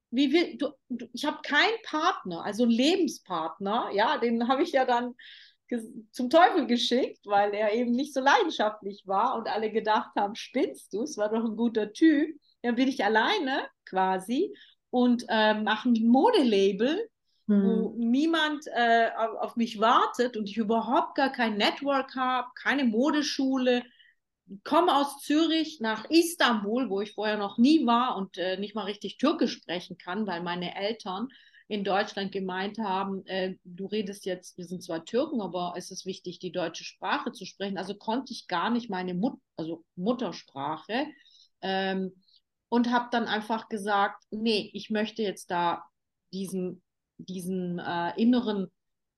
wie 0.10 0.32
will, 0.34 0.58
du, 0.58 0.70
du 0.90 1.08
ich 1.14 1.26
habe 1.26 1.40
keinen 1.44 1.82
Partner, 1.84 2.44
also 2.44 2.64
einen 2.64 2.72
Lebenspartner, 2.72 3.90
ja, 3.94 4.18
den 4.18 4.48
habe 4.48 4.64
ich 4.64 4.72
ja 4.72 4.86
dann 4.86 5.14
zum 6.12 6.30
Teufel 6.30 6.68
geschickt, 6.68 7.26
weil 7.26 7.54
er 7.54 7.74
eben 7.74 7.92
nicht 7.92 8.14
so 8.14 8.20
leidenschaftlich 8.20 9.04
war 9.06 9.38
und 9.38 9.48
alle 9.48 9.72
gedacht 9.72 10.12
haben, 10.18 10.36
spinnst 10.36 10.94
du, 10.94 11.04
es 11.04 11.18
war 11.18 11.30
doch 11.30 11.46
ein 11.46 11.56
guter 11.56 11.94
Typ. 11.94 12.38
Dann 12.62 12.76
bin 12.76 12.88
ich 12.88 13.04
alleine 13.04 13.68
quasi 13.86 14.54
und 14.90 15.26
äh, 15.30 15.54
mache 15.54 15.90
ein 15.90 16.06
Modelabel, 16.06 17.08
hm. 17.52 17.64
wo 17.64 17.94
niemand 17.98 18.66
äh, 18.68 19.10
auf 19.40 19.56
mich 19.56 19.80
wartet 19.80 20.38
und 20.38 20.50
ich 20.50 20.58
überhaupt 20.58 21.16
gar 21.16 21.32
kein 21.32 21.58
Network 21.58 22.16
habe, 22.16 22.48
keine 22.56 22.86
Modeschule. 22.86 23.84
Komme 24.64 24.96
aus 24.96 25.20
Zürich 25.22 25.80
nach 25.80 26.10
Istanbul, 26.10 26.90
wo 26.90 27.02
ich 27.02 27.14
vorher 27.14 27.38
noch 27.38 27.58
nie 27.58 27.86
war 27.86 28.18
und 28.18 28.38
äh, 28.38 28.58
nicht 28.58 28.76
mal 28.76 28.86
richtig 28.86 29.18
Türkisch 29.18 29.54
sprechen 29.54 29.98
kann, 29.98 30.28
weil 30.28 30.42
meine 30.42 30.76
Eltern 30.76 31.28
in 31.68 31.86
Deutschland 31.86 32.34
gemeint 32.34 32.80
haben, 32.80 33.26
äh, 33.28 33.56
du 33.64 33.86
redest 33.86 34.26
jetzt, 34.26 34.58
wir 34.58 34.66
sind 34.66 34.84
zwar 34.84 35.06
Türken, 35.06 35.42
aber 35.42 35.74
es 35.78 35.90
ist 35.90 36.06
wichtig, 36.06 36.40
die 36.40 36.52
deutsche 36.52 36.84
Sprache 36.84 37.32
zu 37.32 37.46
sprechen. 37.46 37.78
Also 37.78 37.96
konnte 37.96 38.34
ich 38.34 38.48
gar 38.48 38.70
nicht 38.70 38.90
meine 38.90 39.14
Mut 39.14 39.40
also 39.56 39.86
Muttersprache. 39.96 41.08
Ähm, 41.62 42.12
und 42.68 42.90
habe 42.90 43.10
dann 43.12 43.26
einfach 43.26 43.68
gesagt, 43.68 44.24
nee, 44.32 44.72
ich 44.74 44.90
möchte 44.90 45.22
jetzt 45.22 45.52
da 45.52 45.84
diesen, 46.32 46.82
diesen 47.26 47.80
äh, 47.80 48.14
inneren 48.22 48.68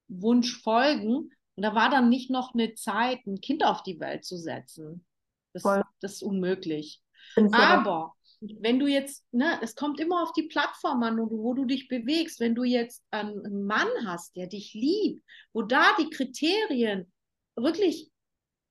Wunsch 0.08 0.62
folgen. 0.62 1.32
Und 1.56 1.64
da 1.64 1.76
war 1.76 1.90
dann 1.90 2.10
nicht 2.10 2.30
noch 2.30 2.54
eine 2.54 2.74
Zeit, 2.74 3.26
ein 3.26 3.42
Kind 3.42 3.64
auf 3.64 3.84
die 3.84 4.00
Welt 4.00 4.26
zu 4.26 4.38
setzen. 4.38 5.06
Das, 5.54 5.64
das 6.02 6.14
ist 6.14 6.24
unmöglich. 6.24 7.02
Aber 7.52 8.14
wenn 8.60 8.80
du 8.80 8.88
jetzt, 8.88 9.24
ne, 9.32 9.60
es 9.62 9.76
kommt 9.76 10.00
immer 10.00 10.24
auf 10.24 10.34
die 10.34 10.48
Plattform 10.48 11.04
an, 11.04 11.18
wo 11.18 11.54
du 11.54 11.66
dich 11.66 11.88
bewegst. 11.88 12.40
Wenn 12.40 12.56
du 12.56 12.64
jetzt 12.64 13.04
einen 13.12 13.66
Mann 13.66 13.88
hast, 14.06 14.36
der 14.36 14.48
dich 14.48 14.74
liebt, 14.74 15.24
wo 15.54 15.62
da 15.62 15.96
die 16.00 16.10
Kriterien 16.10 17.12
wirklich 17.56 18.12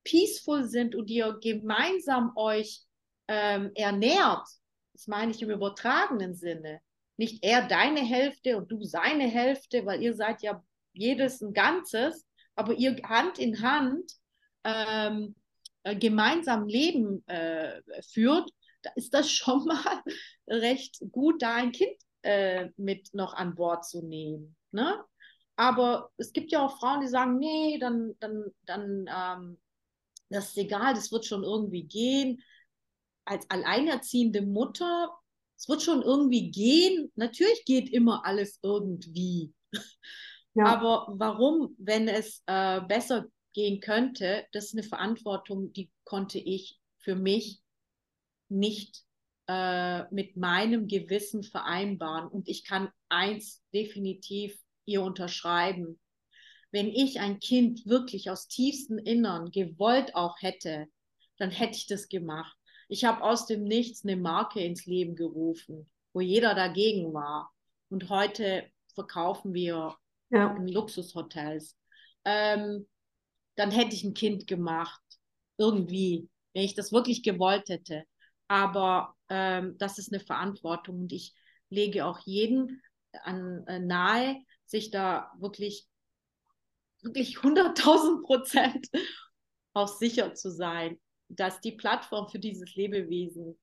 peaceful 0.03 0.65
sind 0.65 0.95
und 0.95 1.09
ihr 1.09 1.37
gemeinsam 1.41 2.33
euch 2.35 2.83
ähm, 3.27 3.71
ernährt, 3.75 4.45
das 4.93 5.07
meine 5.07 5.31
ich 5.31 5.41
im 5.41 5.49
übertragenen 5.49 6.35
Sinne, 6.35 6.81
nicht 7.17 7.43
er 7.43 7.67
deine 7.67 8.01
Hälfte 8.01 8.57
und 8.57 8.71
du 8.71 8.83
seine 8.83 9.27
Hälfte, 9.27 9.85
weil 9.85 10.01
ihr 10.01 10.13
seid 10.13 10.41
ja 10.41 10.63
jedes 10.93 11.41
ein 11.41 11.53
Ganzes, 11.53 12.27
aber 12.55 12.73
ihr 12.73 12.95
Hand 13.03 13.39
in 13.39 13.61
Hand 13.61 14.11
ähm, 14.63 15.35
äh, 15.83 15.95
gemeinsam 15.95 16.67
Leben 16.67 17.27
äh, 17.27 17.81
führt, 18.01 18.49
da 18.81 18.91
ist 18.95 19.13
das 19.13 19.31
schon 19.31 19.65
mal 19.65 20.03
recht 20.47 20.99
gut, 21.11 21.41
da 21.41 21.55
ein 21.55 21.71
Kind 21.71 21.97
äh, 22.21 22.69
mit 22.77 23.13
noch 23.13 23.33
an 23.33 23.55
Bord 23.55 23.85
zu 23.85 24.01
nehmen. 24.01 24.55
Ne? 24.71 25.03
Aber 25.55 26.11
es 26.17 26.33
gibt 26.33 26.51
ja 26.51 26.65
auch 26.65 26.79
Frauen, 26.79 27.01
die 27.01 27.07
sagen, 27.07 27.37
nee, 27.37 27.77
dann, 27.79 28.15
dann, 28.19 28.45
dann, 28.65 29.05
ähm, 29.07 29.59
das 30.29 30.49
ist 30.49 30.57
egal, 30.57 30.93
das 30.95 31.11
wird 31.11 31.25
schon 31.25 31.43
irgendwie 31.43 31.83
gehen. 31.83 32.41
Als 33.25 33.49
alleinerziehende 33.49 34.41
Mutter, 34.41 35.11
es 35.63 35.69
wird 35.69 35.81
schon 35.81 36.01
irgendwie 36.01 36.51
gehen. 36.51 37.09
Natürlich 37.15 37.63
geht 37.63 37.89
immer 37.89 38.25
alles 38.25 38.59
irgendwie. 38.61 39.53
Ja. 40.55 40.65
Aber 40.65 41.07
warum, 41.17 41.75
wenn 41.79 42.07
es 42.07 42.43
äh, 42.45 42.79
besser 42.81 43.25
gehen 43.53 43.79
könnte, 43.79 44.45
das 44.51 44.65
ist 44.65 44.73
eine 44.73 44.83
Verantwortung, 44.83 45.73
die 45.73 45.89
konnte 46.03 46.37
ich 46.37 46.79
für 46.99 47.15
mich 47.15 47.59
nicht 48.49 49.01
äh, 49.47 50.03
mit 50.13 50.37
meinem 50.37 50.87
Gewissen 50.87 51.41
vereinbaren. 51.41 52.27
Und 52.27 52.47
ich 52.47 52.65
kann 52.65 52.89
eins 53.09 53.63
definitiv 53.73 54.55
ihr 54.85 55.01
unterschreiben. 55.01 55.99
Wenn 56.69 56.89
ich 56.89 57.19
ein 57.19 57.39
Kind 57.39 57.87
wirklich 57.87 58.29
aus 58.29 58.47
tiefstem 58.47 58.99
Innern 58.99 59.49
gewollt 59.49 60.13
auch 60.13 60.35
hätte, 60.39 60.85
dann 61.37 61.49
hätte 61.49 61.77
ich 61.77 61.87
das 61.87 62.09
gemacht. 62.09 62.55
Ich 62.93 63.05
habe 63.05 63.23
aus 63.23 63.47
dem 63.47 63.63
Nichts 63.63 64.03
eine 64.03 64.15
Marke 64.15 64.59
ins 64.59 64.85
Leben 64.85 65.15
gerufen, 65.15 65.89
wo 66.13 66.21
jeder 66.21 66.53
dagegen 66.53 67.11
war. 67.11 67.51
Und 67.89 68.07
heute 68.09 68.69
verkaufen 68.93 69.55
wir 69.55 69.97
ja. 70.29 70.55
in 70.55 70.67
Luxushotels. 70.67 71.75
Ähm, 72.23 72.87
dann 73.55 73.71
hätte 73.71 73.95
ich 73.95 74.03
ein 74.03 74.13
Kind 74.13 74.45
gemacht. 74.45 75.01
Irgendwie, 75.57 76.29
wenn 76.53 76.65
ich 76.65 76.75
das 76.75 76.91
wirklich 76.91 77.23
gewollt 77.23 77.67
hätte. 77.69 78.03
Aber 78.47 79.15
ähm, 79.27 79.75
das 79.79 79.97
ist 79.97 80.13
eine 80.13 80.23
Verantwortung 80.23 80.99
und 80.99 81.13
ich 81.13 81.33
lege 81.71 82.05
auch 82.05 82.19
jeden 82.19 82.83
an, 83.23 83.65
äh, 83.65 83.79
nahe, 83.79 84.37
sich 84.67 84.91
da 84.91 85.31
wirklich, 85.39 85.87
wirklich 87.01 87.37
100.000 87.37 88.21
Prozent 88.23 88.87
auch 89.73 89.87
sicher 89.87 90.35
zu 90.35 90.51
sein, 90.51 90.99
dass 91.39 91.61
die 91.61 91.73
Plattform 91.73 92.27
für 92.27 92.39
dieses 92.39 92.75
Lebewesen 92.75 93.57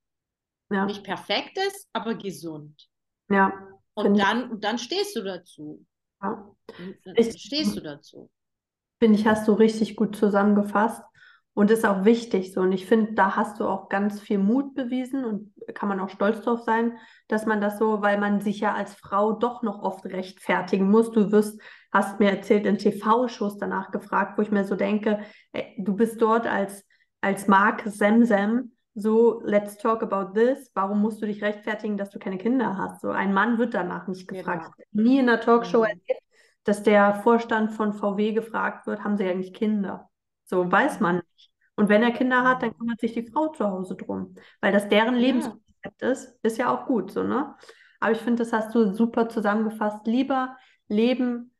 ja. 0.70 0.86
nicht 0.86 1.04
perfekt 1.04 1.58
ist, 1.58 1.88
aber 1.92 2.14
gesund. 2.14 2.88
Ja. 3.28 3.52
Und 3.94 4.18
dann, 4.18 4.50
und 4.50 4.64
dann 4.64 4.78
stehst 4.78 5.16
du 5.16 5.22
dazu. 5.22 5.84
Ja. 6.22 6.50
Ich, 7.16 7.42
stehst 7.42 7.76
du 7.76 7.80
dazu. 7.80 8.30
Finde 8.98 9.18
ich, 9.18 9.26
hast 9.26 9.48
du 9.48 9.52
richtig 9.52 9.96
gut 9.96 10.16
zusammengefasst 10.16 11.02
und 11.54 11.70
ist 11.70 11.84
auch 11.84 12.04
wichtig 12.04 12.52
so. 12.52 12.60
Und 12.60 12.72
ich 12.72 12.86
finde, 12.86 13.12
da 13.14 13.36
hast 13.36 13.60
du 13.60 13.66
auch 13.66 13.88
ganz 13.88 14.20
viel 14.20 14.38
Mut 14.38 14.74
bewiesen 14.74 15.24
und 15.24 15.52
kann 15.74 15.88
man 15.88 16.00
auch 16.00 16.10
stolz 16.10 16.42
drauf 16.42 16.60
sein, 16.60 16.96
dass 17.28 17.46
man 17.46 17.60
das 17.60 17.78
so, 17.78 18.02
weil 18.02 18.18
man 18.18 18.40
sich 18.40 18.60
ja 18.60 18.74
als 18.74 18.94
Frau 18.94 19.32
doch 19.32 19.62
noch 19.62 19.82
oft 19.82 20.04
rechtfertigen 20.06 20.90
muss. 20.90 21.10
Du 21.10 21.32
wirst, 21.32 21.60
hast 21.92 22.20
mir 22.20 22.30
erzählt, 22.30 22.66
in 22.66 22.78
TV-Shows 22.78 23.58
danach 23.58 23.90
gefragt, 23.90 24.38
wo 24.38 24.42
ich 24.42 24.50
mir 24.50 24.64
so 24.64 24.76
denke, 24.76 25.20
ey, 25.52 25.74
du 25.78 25.96
bist 25.96 26.20
dort 26.22 26.46
als, 26.46 26.86
als 27.20 27.48
Mark 27.48 27.82
Semsem, 27.86 28.72
so, 28.94 29.40
let's 29.44 29.78
talk 29.78 30.02
about 30.02 30.34
this. 30.34 30.70
Warum 30.74 31.00
musst 31.00 31.22
du 31.22 31.26
dich 31.26 31.42
rechtfertigen, 31.42 31.96
dass 31.96 32.10
du 32.10 32.18
keine 32.18 32.38
Kinder 32.38 32.76
hast? 32.76 33.00
So, 33.00 33.10
ein 33.10 33.32
Mann 33.32 33.58
wird 33.58 33.74
danach 33.74 34.08
nicht 34.08 34.26
gefragt. 34.26 34.72
Genau. 34.76 35.04
Nie 35.04 35.18
in 35.20 35.28
einer 35.28 35.40
Talkshow 35.40 35.78
mhm. 35.78 35.84
erlebt, 35.84 36.22
dass 36.64 36.82
der 36.82 37.14
Vorstand 37.14 37.72
von 37.72 37.92
VW 37.92 38.32
gefragt 38.32 38.86
wird, 38.86 39.04
haben 39.04 39.16
sie 39.16 39.28
eigentlich 39.28 39.54
Kinder? 39.54 40.10
So 40.44 40.70
weiß 40.70 41.00
man 41.00 41.22
nicht. 41.34 41.50
Und 41.76 41.88
wenn 41.88 42.02
er 42.02 42.10
Kinder 42.10 42.42
hat, 42.42 42.62
dann 42.62 42.76
kümmert 42.76 43.00
sich 43.00 43.12
die 43.12 43.26
Frau 43.26 43.48
zu 43.48 43.64
Hause 43.64 43.96
drum. 43.96 44.34
Weil 44.60 44.72
das 44.72 44.88
deren 44.88 45.14
ja. 45.14 45.20
Lebenskonzept 45.20 46.02
ist, 46.02 46.38
ist 46.42 46.58
ja 46.58 46.74
auch 46.74 46.86
gut 46.86 47.12
so, 47.12 47.22
ne? 47.22 47.54
Aber 48.00 48.12
ich 48.12 48.18
finde, 48.18 48.42
das 48.42 48.52
hast 48.52 48.74
du 48.74 48.92
super 48.92 49.28
zusammengefasst. 49.28 50.06
Lieber 50.06 50.56
Leben 50.88 51.54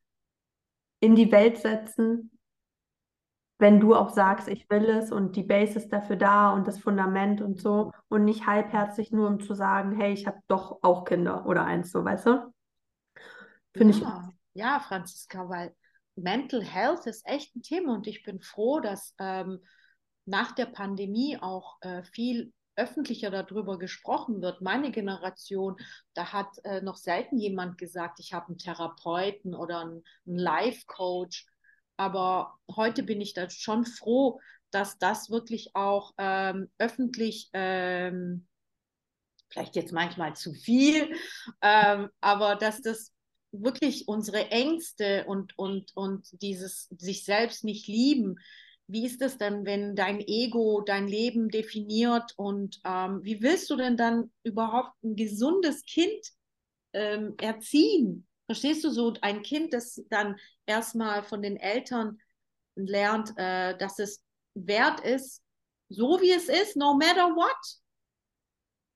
in 0.98 1.14
die 1.14 1.30
Welt 1.32 1.58
setzen, 1.58 2.29
wenn 3.60 3.80
du 3.80 3.94
auch 3.94 4.10
sagst, 4.10 4.48
ich 4.48 4.68
will 4.70 4.84
es 4.84 5.12
und 5.12 5.36
die 5.36 5.42
Base 5.42 5.78
ist 5.78 5.92
dafür 5.92 6.16
da 6.16 6.52
und 6.52 6.66
das 6.66 6.78
Fundament 6.78 7.40
und 7.40 7.60
so 7.60 7.92
und 8.08 8.24
nicht 8.24 8.46
halbherzig 8.46 9.12
nur 9.12 9.28
um 9.28 9.40
zu 9.40 9.54
sagen, 9.54 9.96
hey, 9.96 10.12
ich 10.12 10.26
habe 10.26 10.38
doch 10.48 10.78
auch 10.82 11.04
Kinder 11.04 11.46
oder 11.46 11.64
eins, 11.64 11.92
so 11.92 12.04
weißt 12.04 12.26
du? 12.26 12.52
Finde 13.74 13.98
ja. 13.98 14.28
ich 14.28 14.34
ja, 14.52 14.80
Franziska, 14.80 15.48
weil 15.48 15.74
Mental 16.16 16.62
Health 16.62 17.06
ist 17.06 17.26
echt 17.26 17.54
ein 17.54 17.62
Thema 17.62 17.94
und 17.94 18.06
ich 18.06 18.22
bin 18.22 18.40
froh, 18.40 18.80
dass 18.80 19.14
ähm, 19.18 19.60
nach 20.26 20.52
der 20.52 20.66
Pandemie 20.66 21.38
auch 21.40 21.78
äh, 21.82 22.02
viel 22.02 22.52
öffentlicher 22.76 23.30
darüber 23.30 23.78
gesprochen 23.78 24.40
wird. 24.40 24.62
Meine 24.62 24.90
Generation, 24.90 25.76
da 26.14 26.32
hat 26.32 26.48
äh, 26.64 26.80
noch 26.80 26.96
selten 26.96 27.38
jemand 27.38 27.78
gesagt, 27.78 28.20
ich 28.20 28.32
habe 28.32 28.48
einen 28.48 28.58
Therapeuten 28.58 29.54
oder 29.54 29.80
einen, 29.80 30.02
einen 30.26 30.38
Life-Coach. 30.38 31.46
Aber 32.00 32.56
heute 32.74 33.02
bin 33.02 33.20
ich 33.20 33.34
da 33.34 33.50
schon 33.50 33.84
froh, 33.84 34.40
dass 34.70 34.96
das 34.96 35.28
wirklich 35.28 35.76
auch 35.76 36.14
ähm, 36.16 36.70
öffentlich, 36.78 37.50
ähm, 37.52 38.46
vielleicht 39.50 39.76
jetzt 39.76 39.92
manchmal 39.92 40.34
zu 40.34 40.54
viel, 40.54 41.14
ähm, 41.60 42.08
aber 42.22 42.56
dass 42.56 42.80
das 42.80 43.12
wirklich 43.52 44.08
unsere 44.08 44.50
Ängste 44.50 45.26
und, 45.26 45.58
und, 45.58 45.94
und 45.94 46.26
dieses 46.40 46.88
sich 46.96 47.26
selbst 47.26 47.64
nicht 47.64 47.86
lieben, 47.86 48.36
wie 48.86 49.04
ist 49.04 49.20
es 49.20 49.36
denn, 49.36 49.66
wenn 49.66 49.94
dein 49.94 50.20
Ego 50.20 50.80
dein 50.80 51.06
Leben 51.06 51.50
definiert 51.50 52.32
und 52.38 52.80
ähm, 52.86 53.20
wie 53.24 53.42
willst 53.42 53.68
du 53.68 53.76
denn 53.76 53.98
dann 53.98 54.32
überhaupt 54.42 54.94
ein 55.04 55.16
gesundes 55.16 55.84
Kind 55.84 56.32
ähm, 56.94 57.34
erziehen? 57.38 58.26
Verstehst 58.50 58.82
du 58.82 58.90
so 58.90 59.14
ein 59.20 59.42
Kind, 59.42 59.72
das 59.72 60.02
dann 60.10 60.34
erstmal 60.66 61.22
von 61.22 61.40
den 61.40 61.56
Eltern 61.56 62.18
lernt, 62.74 63.32
äh, 63.36 63.78
dass 63.78 64.00
es 64.00 64.24
wert 64.54 64.98
ist, 64.98 65.44
so 65.88 66.20
wie 66.20 66.32
es 66.32 66.48
ist, 66.48 66.76
no 66.76 66.94
matter 66.94 67.28
what. 67.36 67.78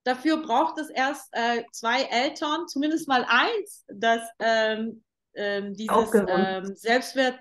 Dafür 0.03 0.39
braucht 0.39 0.79
es 0.79 0.91
erst 0.91 1.29
äh, 1.31 1.63
zwei 1.71 2.03
Eltern, 2.03 2.67
zumindest 2.67 3.07
mal 3.07 3.25
eins, 3.29 3.85
das 3.87 4.23
ähm, 4.41 5.05
ähm, 5.35 5.75
dieses 5.75 6.13
ähm, 6.13 6.75
Selbstwert 6.75 7.39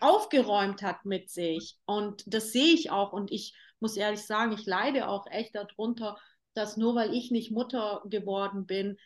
aufgeräumt 0.00 0.80
hat 0.80 1.04
mit 1.04 1.28
sich. 1.28 1.76
Und 1.84 2.22
das 2.26 2.52
sehe 2.52 2.72
ich 2.72 2.90
auch. 2.90 3.12
Und 3.12 3.30
ich 3.30 3.54
muss 3.80 3.98
ehrlich 3.98 4.22
sagen, 4.22 4.52
ich 4.52 4.64
leide 4.64 5.08
auch 5.08 5.26
echt 5.30 5.54
darunter, 5.54 6.16
dass 6.54 6.78
nur 6.78 6.94
weil 6.94 7.12
ich 7.12 7.30
nicht 7.30 7.50
Mutter 7.50 8.02
geworden 8.06 8.64
bin 8.64 8.96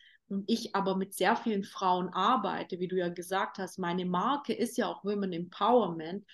ich 0.47 0.75
aber 0.75 0.97
mit 0.97 1.15
sehr 1.15 1.37
vielen 1.37 1.65
Frauen 1.65 2.09
arbeite, 2.11 2.79
wie 2.81 2.89
du 2.89 2.97
ja 2.97 3.09
gesagt 3.09 3.59
hast, 3.59 3.79
meine 3.79 4.07
Marke 4.07 4.53
ist 4.53 4.77
ja 4.77 4.89
auch 4.89 5.05
Women 5.05 5.33
Empowerment. 5.33 6.25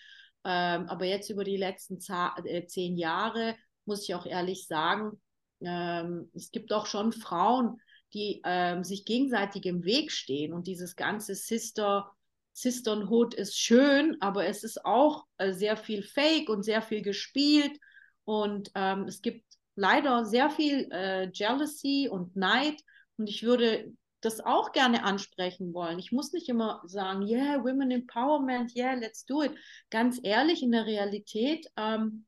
Ähm, 0.45 0.89
aber 0.89 1.05
jetzt 1.05 1.31
über 1.31 1.45
die 1.45 1.57
letzten 1.57 1.99
äh, 2.45 2.67
zehn 2.67 2.97
Jahre 2.97 3.57
muss 3.85 4.03
ich 4.03 4.15
auch 4.15 4.27
ehrlich 4.27 4.67
sagen, 4.67 5.21
ähm, 5.61 6.31
es 6.35 6.51
gibt 6.51 6.73
auch 6.73 6.87
schon 6.87 7.13
Frauen, 7.13 7.81
die 8.15 8.41
ähm, 8.45 8.85
sich 8.85 9.05
gegenseitig 9.05 9.67
im 9.67 9.85
Weg 9.85 10.13
stehen. 10.13 10.53
Und 10.53 10.67
dieses 10.67 10.97
ganze 10.97 11.35
Sister, 11.35 12.11
Sisterhood 12.53 13.35
ist 13.35 13.59
schön, 13.59 14.17
aber 14.21 14.47
es 14.47 14.65
ist 14.65 14.85
auch 14.85 15.25
äh, 15.39 15.53
sehr 15.53 15.77
viel 15.77 16.03
Fake 16.03 16.49
und 16.49 16.63
sehr 16.63 16.83
viel 16.83 17.03
gespielt. 17.03 17.79
Und 18.25 18.71
ähm, 18.75 19.05
es 19.05 19.23
gibt 19.23 19.45
leider 19.75 20.25
sehr 20.25 20.51
viel 20.51 20.89
äh, 20.91 21.31
Jealousy 21.33 22.09
und 22.11 22.37
Neid 22.37 22.81
und 23.19 23.29
ich 23.29 23.43
würde 23.43 23.93
das 24.21 24.41
auch 24.41 24.73
gerne 24.73 25.05
ansprechen 25.05 25.73
wollen. 25.73 25.99
Ich 25.99 26.11
muss 26.11 26.33
nicht 26.33 26.49
immer 26.49 26.83
sagen, 26.87 27.23
yeah, 27.23 27.63
Women 27.63 27.91
Empowerment, 27.91 28.75
yeah, 28.75 28.95
let's 28.95 29.25
do 29.25 29.43
it. 29.43 29.53
Ganz 29.91 30.19
ehrlich, 30.23 30.63
in 30.63 30.73
der 30.73 30.87
Realität 30.87 31.67
ähm, 31.77 32.27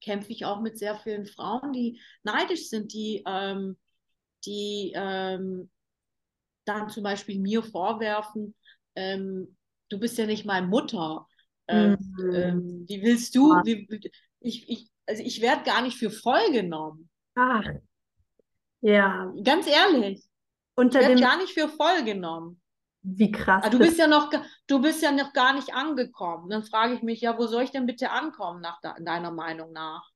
kämpfe 0.00 0.32
ich 0.32 0.44
auch 0.44 0.60
mit 0.60 0.78
sehr 0.78 0.96
vielen 0.96 1.26
Frauen, 1.26 1.72
die 1.72 2.00
neidisch 2.24 2.68
sind, 2.68 2.92
die, 2.92 3.22
ähm, 3.26 3.76
die 4.44 4.92
ähm, 4.94 5.70
dann 6.64 6.88
zum 6.88 7.04
Beispiel 7.04 7.38
mir 7.38 7.62
vorwerfen, 7.62 8.54
ähm, 8.96 9.56
du 9.88 9.98
bist 9.98 10.18
ja 10.18 10.26
nicht 10.26 10.44
mal 10.44 10.66
Mutter. 10.66 11.26
Ähm, 11.68 11.96
mhm. 12.16 12.34
Ähm, 12.34 12.84
wie 12.88 13.02
willst 13.02 13.34
du? 13.34 13.50
Wie, 13.64 13.88
ich, 14.40 14.68
ich, 14.68 14.90
also 15.06 15.22
ich 15.22 15.40
werde 15.40 15.64
gar 15.64 15.82
nicht 15.82 15.96
für 15.96 16.10
voll 16.10 16.52
genommen. 16.52 17.08
Ach. 17.34 17.64
Ja. 18.84 19.32
Ganz 19.42 19.66
ehrlich. 19.66 20.22
Unter 20.74 21.00
ich 21.00 21.06
dem, 21.06 21.20
gar 21.20 21.38
nicht 21.38 21.54
für 21.54 21.68
voll 21.68 22.04
genommen. 22.04 22.60
Wie 23.00 23.30
krass. 23.30 23.64
Aber 23.64 23.70
du 23.70 23.78
bist 23.78 23.98
ja 23.98 24.06
noch, 24.06 24.30
du 24.66 24.82
bist 24.82 25.02
ja 25.02 25.10
noch 25.10 25.32
gar 25.32 25.54
nicht 25.54 25.74
angekommen. 25.74 26.50
Dann 26.50 26.64
frage 26.64 26.92
ich 26.94 27.02
mich, 27.02 27.22
ja, 27.22 27.38
wo 27.38 27.46
soll 27.46 27.62
ich 27.62 27.70
denn 27.70 27.86
bitte 27.86 28.10
ankommen, 28.10 28.60
nach 28.60 28.80
deiner 29.00 29.30
Meinung 29.30 29.72
nach? 29.72 30.10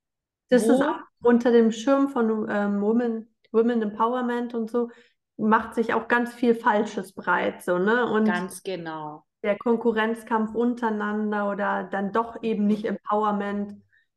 Das 0.51 0.69
wo? 0.69 0.73
ist 0.73 0.82
auch 0.82 0.99
unter 1.23 1.51
dem 1.51 1.73
Schirm 1.73 2.11
von 2.11 2.47
ähm, 2.51 2.82
Women, 2.82 3.35
Women 3.53 3.81
Empowerment 3.81 4.55
und 4.55 4.70
so, 4.70 4.90
macht 5.39 5.74
sich 5.74 5.95
auch 5.95 6.07
ganz 6.07 6.35
viel 6.35 6.55
Falsches 6.55 7.12
breit, 7.15 7.62
so, 7.62 7.78
ne? 7.78 8.07
Und 8.07 8.27
ganz 8.27 8.62
genau. 8.62 9.24
Der 9.43 9.57
Konkurrenzkampf 9.57 10.55
untereinander 10.55 11.51
oder 11.51 11.85
dann 11.85 12.12
doch 12.12 12.43
eben 12.43 12.66
nicht 12.66 12.85
Empowerment 12.85 13.77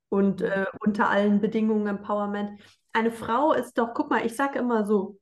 und 0.10 0.41
äh, 0.41 0.65
unter 0.84 1.10
allen 1.10 1.40
Bedingungen 1.40 1.88
Empowerment. 1.88 2.60
Eine 2.93 3.11
Frau 3.11 3.53
ist 3.53 3.77
doch, 3.77 3.93
guck 3.93 4.09
mal, 4.09 4.26
ich 4.26 4.35
sage 4.35 4.59
immer 4.59 4.85
so, 4.85 5.18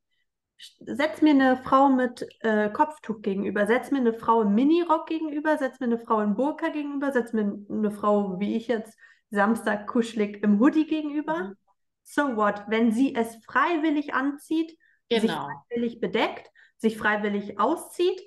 setz 0.80 1.22
mir 1.22 1.32
eine 1.32 1.58
Frau 1.58 1.90
mit 1.90 2.28
äh, 2.42 2.70
Kopftuch 2.70 3.22
gegenüber, 3.22 3.66
setz 3.66 3.92
mir 3.92 4.00
eine 4.00 4.14
Frau 4.14 4.42
im 4.42 4.56
Minirock 4.56 5.08
gegenüber, 5.08 5.58
setz 5.58 5.80
mir 5.80 5.86
eine 5.86 6.00
Frau 6.00 6.20
in 6.22 6.36
Burka 6.36 6.70
gegenüber, 6.70 7.12
setz 7.12 7.34
mir 7.34 7.58
eine 7.70 7.92
Frau, 7.92 8.40
wie 8.40 8.56
ich 8.56 8.68
jetzt, 8.68 8.98
Samstag 9.32 9.88
kuschelig 9.88 10.44
im 10.44 10.60
Hoodie 10.60 10.88
gegenüber. 10.88 11.44
Mhm. 11.44 11.56
So 12.04 12.36
what? 12.36 12.64
Wenn 12.68 12.92
sie 12.92 13.14
es 13.14 13.38
freiwillig 13.46 14.14
anzieht, 14.14 14.76
genau. 15.08 15.22
sich 15.22 15.32
freiwillig 15.32 16.00
bedeckt, 16.00 16.50
sich 16.78 16.98
freiwillig 16.98 17.60
auszieht. 17.60 18.20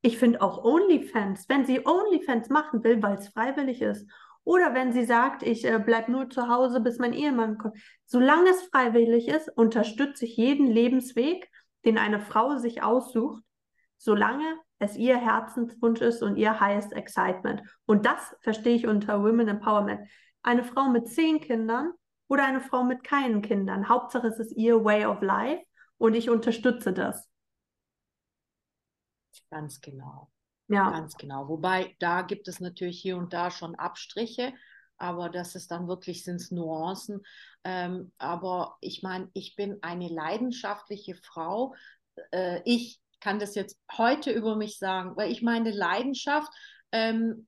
Ich 0.00 0.16
finde 0.18 0.40
auch 0.40 0.64
OnlyFans, 0.64 1.48
wenn 1.48 1.66
sie 1.66 1.84
OnlyFans 1.84 2.48
machen 2.48 2.82
will, 2.84 3.02
weil 3.02 3.16
es 3.16 3.28
freiwillig 3.28 3.82
ist 3.82 4.10
oder 4.46 4.74
wenn 4.74 4.92
sie 4.92 5.04
sagt, 5.04 5.42
ich 5.42 5.64
äh, 5.64 5.80
bleibe 5.80 6.12
nur 6.12 6.30
zu 6.30 6.48
Hause, 6.48 6.80
bis 6.80 6.98
mein 7.00 7.12
Ehemann 7.12 7.58
kommt. 7.58 7.76
Solange 8.04 8.48
es 8.50 8.62
freiwillig 8.68 9.26
ist, 9.26 9.48
unterstütze 9.48 10.24
ich 10.24 10.36
jeden 10.36 10.68
Lebensweg, 10.68 11.50
den 11.84 11.98
eine 11.98 12.20
Frau 12.20 12.56
sich 12.56 12.80
aussucht, 12.80 13.42
solange 13.96 14.44
es 14.78 14.96
ihr 14.96 15.16
Herzenswunsch 15.16 16.00
ist 16.00 16.22
und 16.22 16.36
ihr 16.36 16.60
highest 16.60 16.92
excitement. 16.92 17.60
Und 17.86 18.06
das 18.06 18.36
verstehe 18.40 18.76
ich 18.76 18.86
unter 18.86 19.20
Women 19.20 19.48
Empowerment. 19.48 20.08
Eine 20.44 20.62
Frau 20.62 20.90
mit 20.90 21.08
zehn 21.08 21.40
Kindern 21.40 21.90
oder 22.28 22.44
eine 22.44 22.60
Frau 22.60 22.84
mit 22.84 23.02
keinen 23.02 23.42
Kindern. 23.42 23.88
Hauptsache 23.88 24.28
es 24.28 24.38
ist 24.38 24.52
ihr 24.52 24.84
Way 24.84 25.06
of 25.06 25.22
Life 25.22 25.64
und 25.98 26.14
ich 26.14 26.30
unterstütze 26.30 26.92
das. 26.92 27.28
Ganz 29.50 29.80
genau. 29.80 30.30
Ja. 30.68 30.90
Ganz 30.90 31.16
genau. 31.16 31.48
Wobei 31.48 31.94
da 31.98 32.22
gibt 32.22 32.48
es 32.48 32.60
natürlich 32.60 33.00
hier 33.00 33.16
und 33.16 33.32
da 33.32 33.50
schon 33.50 33.74
Abstriche, 33.76 34.52
aber 34.98 35.28
das 35.28 35.54
ist 35.54 35.70
dann 35.70 35.88
wirklich 35.88 36.24
sind 36.24 36.50
Nuancen. 36.50 37.22
Ähm, 37.64 38.12
aber 38.18 38.76
ich 38.80 39.02
meine, 39.02 39.30
ich 39.32 39.54
bin 39.56 39.78
eine 39.82 40.08
leidenschaftliche 40.08 41.14
Frau. 41.14 41.74
Äh, 42.32 42.62
ich 42.64 43.00
kann 43.20 43.38
das 43.38 43.54
jetzt 43.54 43.78
heute 43.96 44.30
über 44.30 44.56
mich 44.56 44.78
sagen, 44.78 45.16
weil 45.16 45.30
ich 45.30 45.42
meine 45.42 45.70
Leidenschaft 45.70 46.52
ähm, 46.92 47.46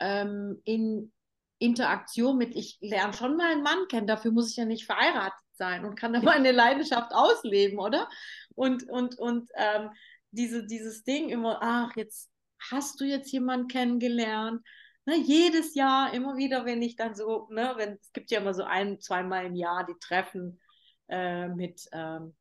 ähm, 0.00 0.60
in 0.64 1.12
Interaktion 1.58 2.36
mit, 2.36 2.54
ich 2.54 2.78
lerne 2.80 3.14
schon 3.14 3.36
mal 3.36 3.52
einen 3.52 3.62
Mann 3.62 3.88
kennen, 3.88 4.06
dafür 4.06 4.30
muss 4.30 4.50
ich 4.50 4.56
ja 4.56 4.66
nicht 4.66 4.84
verheiratet 4.84 5.40
sein 5.52 5.84
und 5.84 5.96
kann 5.96 6.12
dann 6.12 6.24
meine 6.24 6.52
Leidenschaft 6.52 7.12
ausleben, 7.12 7.78
oder? 7.78 8.08
Und, 8.54 8.88
und, 8.88 9.18
und 9.18 9.50
ähm, 9.54 9.90
diese, 10.30 10.66
dieses 10.66 11.02
Ding 11.04 11.30
immer, 11.30 11.58
ach, 11.62 11.96
jetzt 11.96 12.30
hast 12.58 13.00
du 13.00 13.04
jetzt 13.04 13.30
jemanden 13.32 13.68
kennengelernt? 13.68 14.62
Ne, 15.04 15.16
jedes 15.18 15.74
Jahr, 15.74 16.12
immer 16.12 16.36
wieder, 16.36 16.64
wenn 16.64 16.82
ich 16.82 16.96
dann 16.96 17.14
so, 17.14 17.48
ne, 17.50 17.74
wenn, 17.76 17.98
es 18.00 18.12
gibt 18.12 18.30
ja 18.30 18.40
immer 18.40 18.54
so 18.54 18.64
ein, 18.64 19.00
zweimal 19.00 19.46
im 19.46 19.54
Jahr 19.54 19.86
die 19.86 19.98
Treffen 20.00 20.60
äh, 21.08 21.48
mit, 21.48 21.82
ähm, 21.92 22.34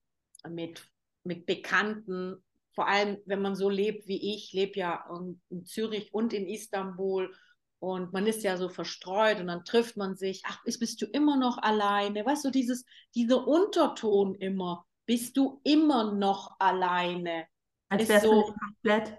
mit, 0.50 0.90
mit 1.24 1.46
Bekannten, 1.46 2.44
vor 2.74 2.88
allem 2.88 3.18
wenn 3.26 3.42
man 3.42 3.56
so 3.56 3.70
lebt 3.70 4.08
wie 4.08 4.34
ich, 4.34 4.52
lebe 4.52 4.80
ja 4.80 5.06
in, 5.16 5.42
in 5.50 5.66
Zürich 5.66 6.14
und 6.14 6.34
in 6.34 6.48
Istanbul 6.48 7.34
und 7.80 8.14
man 8.14 8.26
ist 8.26 8.44
ja 8.44 8.58
so 8.58 8.68
verstreut 8.68 9.40
und 9.40 9.48
dann 9.48 9.64
trifft 9.64 9.96
man 9.96 10.16
sich, 10.16 10.42
ach, 10.46 10.64
bist 10.64 11.02
du 11.02 11.06
immer 11.06 11.38
noch 11.38 11.60
alleine? 11.60 12.26
Weißt 12.26 12.44
du, 12.44 12.50
dieses, 12.50 12.84
dieser 13.14 13.48
Unterton 13.48 14.34
immer, 14.34 14.86
bist 15.06 15.38
du 15.38 15.62
immer 15.64 16.14
noch 16.14 16.56
alleine? 16.60 17.46
Als 17.90 18.10
wäre 18.10 18.22
so 18.22 18.54
komplett 18.60 19.16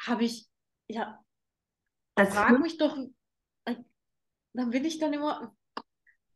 habe 0.00 0.24
ich, 0.24 0.46
ja, 0.88 1.18
das 2.14 2.34
frag 2.34 2.60
mich 2.60 2.78
doch, 2.78 2.96
äh, 3.64 3.76
dann 4.52 4.72
will 4.72 4.86
ich 4.86 4.98
dann 4.98 5.12
immer, 5.12 5.54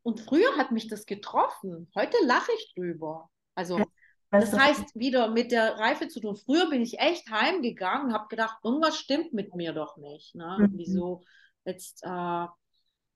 und 0.01 0.19
früher 0.21 0.57
hat 0.57 0.71
mich 0.71 0.87
das 0.87 1.05
getroffen, 1.05 1.89
heute 1.95 2.17
lache 2.25 2.51
ich 2.57 2.73
drüber. 2.75 3.29
Also, 3.55 3.83
das 4.31 4.51
heißt, 4.51 4.95
wieder 4.95 5.29
mit 5.29 5.51
der 5.51 5.77
Reife 5.77 6.07
zu 6.07 6.19
tun. 6.19 6.35
Früher 6.35 6.67
bin 6.69 6.81
ich 6.81 6.99
echt 6.99 7.29
heimgegangen 7.29 8.07
und 8.07 8.13
habe 8.13 8.27
gedacht, 8.29 8.57
irgendwas 8.63 8.97
stimmt 8.97 9.31
mit 9.31 9.53
mir 9.53 9.73
doch 9.73 9.97
nicht. 9.97 10.33
Ne? 10.33 10.57
Mhm. 10.59 10.71
Wieso 10.73 11.23
jetzt, 11.65 12.03
äh, 12.03 12.47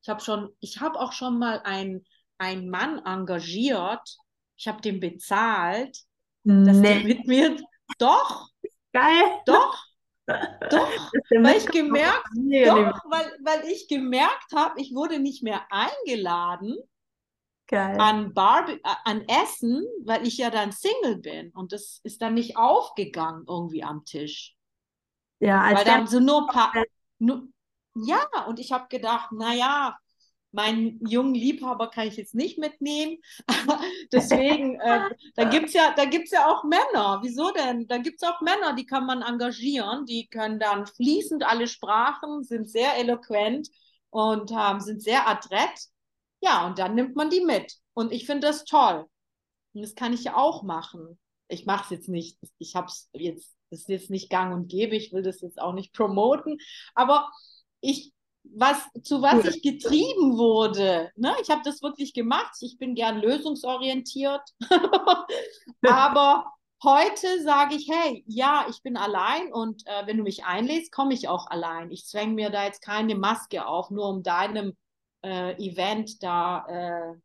ich 0.02 0.10
habe 0.10 0.22
schon, 0.22 0.56
ich 0.60 0.80
habe 0.80 0.99
auch 0.99 1.14
schon 1.14 1.40
mal 1.40 1.61
einen 1.64 2.69
Mann 2.69 2.99
engagiert, 3.03 4.18
ich 4.57 4.68
habe 4.68 4.82
den 4.82 4.99
bezahlt, 4.99 5.98
nee. 6.44 6.65
dass 6.65 6.82
der 6.82 6.99
mit 7.03 7.26
mir, 7.26 7.57
doch, 7.98 8.52
Geil. 8.98 9.41
Doch, 9.45 9.86
doch, 10.28 10.90
weil 11.41 11.58
ich 11.58 11.68
gemerkt, 11.68 12.28
doch, 12.36 13.02
weil, 13.10 13.32
weil 13.44 13.68
ich 13.72 13.88
gemerkt 13.88 14.52
habe, 14.54 14.80
ich 14.82 14.94
wurde 14.94 15.20
nicht 15.20 15.41
mehr 15.41 15.62
eingeladen 15.70 16.78
Geil. 17.68 17.99
an 17.99 18.34
Bar, 18.34 18.70
äh, 18.70 18.80
an 19.06 19.24
Essen, 19.28 19.86
weil 20.04 20.28
ich 20.28 20.38
ja 20.38 20.49
dann 20.49 20.72
Single 20.72 21.18
bin 21.18 21.52
und 21.52 21.72
das 21.72 21.99
ist 22.04 22.22
dann 22.22 22.34
nicht 22.34 22.58
aufgegangen 22.58 23.45
irgendwie 23.48 23.84
am 23.84 24.04
Tisch. 24.06 24.56
Ja, 25.40 25.62
als 25.62 25.80
weil 25.80 25.86
dann 25.86 26.08
so 26.08 26.20
nur 26.20 26.48
paar, 26.48 26.74
nur, 27.20 27.48
ja, 27.95 28.20
und 28.48 28.60
ich 28.60 28.72
habe 28.72 28.88
gedacht, 28.90 29.32
naja, 29.32 29.98
meinen 30.57 30.99
jungen 31.07 31.35
Liebhaber 31.35 31.89
kann 31.89 32.07
ich 32.07 32.17
jetzt 32.17 32.34
nicht 32.34 32.57
mitnehmen. 32.57 33.19
Deswegen, 34.11 34.79
äh, 34.81 35.01
da 35.35 35.43
gibt 35.45 35.67
es 35.67 35.73
ja, 35.73 35.93
ja 35.95 36.51
auch 36.51 36.63
Männer. 36.63 37.19
Wieso 37.21 37.51
denn? 37.51 37.88
Da 37.88 37.99
gibt 37.99 38.21
es 38.21 38.27
auch 38.27 38.41
Männer, 38.41 38.73
die 38.73 38.88
kann 38.88 39.05
man 39.05 39.21
engagieren, 39.21 40.05
die 40.05 40.27
können 40.27 40.59
dann 40.59 40.88
fließend 40.88 41.43
alle 41.45 41.67
Sprachen, 41.67 42.43
sind 42.43 42.67
sehr 42.67 42.97
eloquent 42.97 43.69
und 44.09 44.51
ähm, 44.51 44.79
sind 44.79 45.01
sehr 45.01 45.27
adrett. 45.27 45.79
Ja, 46.41 46.65
und 46.65 46.79
dann 46.79 46.95
nimmt 46.95 47.15
man 47.15 47.29
die 47.29 47.41
mit. 47.41 47.75
Und 47.93 48.11
ich 48.11 48.25
finde 48.25 48.47
das 48.47 48.65
toll. 48.65 49.05
Und 49.73 49.81
das 49.84 49.93
kann 49.93 50.11
ich 50.11 50.23
ja 50.23 50.35
auch 50.35 50.63
machen. 50.63 51.19
Ich 51.49 51.67
mache 51.67 51.84
es 51.84 51.89
jetzt 51.91 52.09
nicht. 52.09 52.39
Ich 52.57 52.75
habe 52.75 52.88
es 52.88 53.09
jetzt, 53.13 53.55
das 53.69 53.81
ist 53.81 53.89
jetzt 53.89 54.09
nicht 54.09 54.31
gang 54.31 54.55
und 54.55 54.69
gäbe. 54.69 54.95
Ich 54.95 55.13
will 55.13 55.21
das 55.21 55.41
jetzt 55.41 55.61
auch 55.61 55.73
nicht 55.73 55.93
promoten. 55.93 56.57
Aber 56.95 57.29
ich 57.79 58.11
was, 58.56 58.78
zu 59.03 59.22
was 59.22 59.45
ich 59.45 59.61
getrieben 59.61 60.38
wurde. 60.38 61.11
Ne? 61.15 61.36
Ich 61.41 61.49
habe 61.49 61.61
das 61.64 61.82
wirklich 61.82 62.14
gemacht. 62.14 62.56
Ich 62.61 62.78
bin 62.78 62.95
gern 62.95 63.19
lösungsorientiert. 63.19 64.41
Aber 65.88 66.45
heute 66.84 67.41
sage 67.44 67.76
ich, 67.76 67.90
hey, 67.90 68.24
ja, 68.28 68.65
ich 68.69 68.82
bin 68.84 68.98
allein 68.98 69.52
und 69.52 69.86
äh, 69.88 70.06
wenn 70.06 70.18
du 70.18 70.24
mich 70.24 70.45
einlädst, 70.45 70.91
komme 70.91 71.14
ich 71.14 71.28
auch 71.28 71.48
allein. 71.48 71.91
Ich 71.91 72.06
zwänge 72.06 72.34
mir 72.34 72.49
da 72.49 72.65
jetzt 72.65 72.82
keine 72.82 73.15
Maske 73.15 73.65
auf, 73.65 73.90
nur 73.90 74.07
um 74.10 74.24
deinem 74.24 74.76
äh, 75.24 75.53
Event 75.64 76.22
da, 76.24 76.65
äh, 76.68 77.15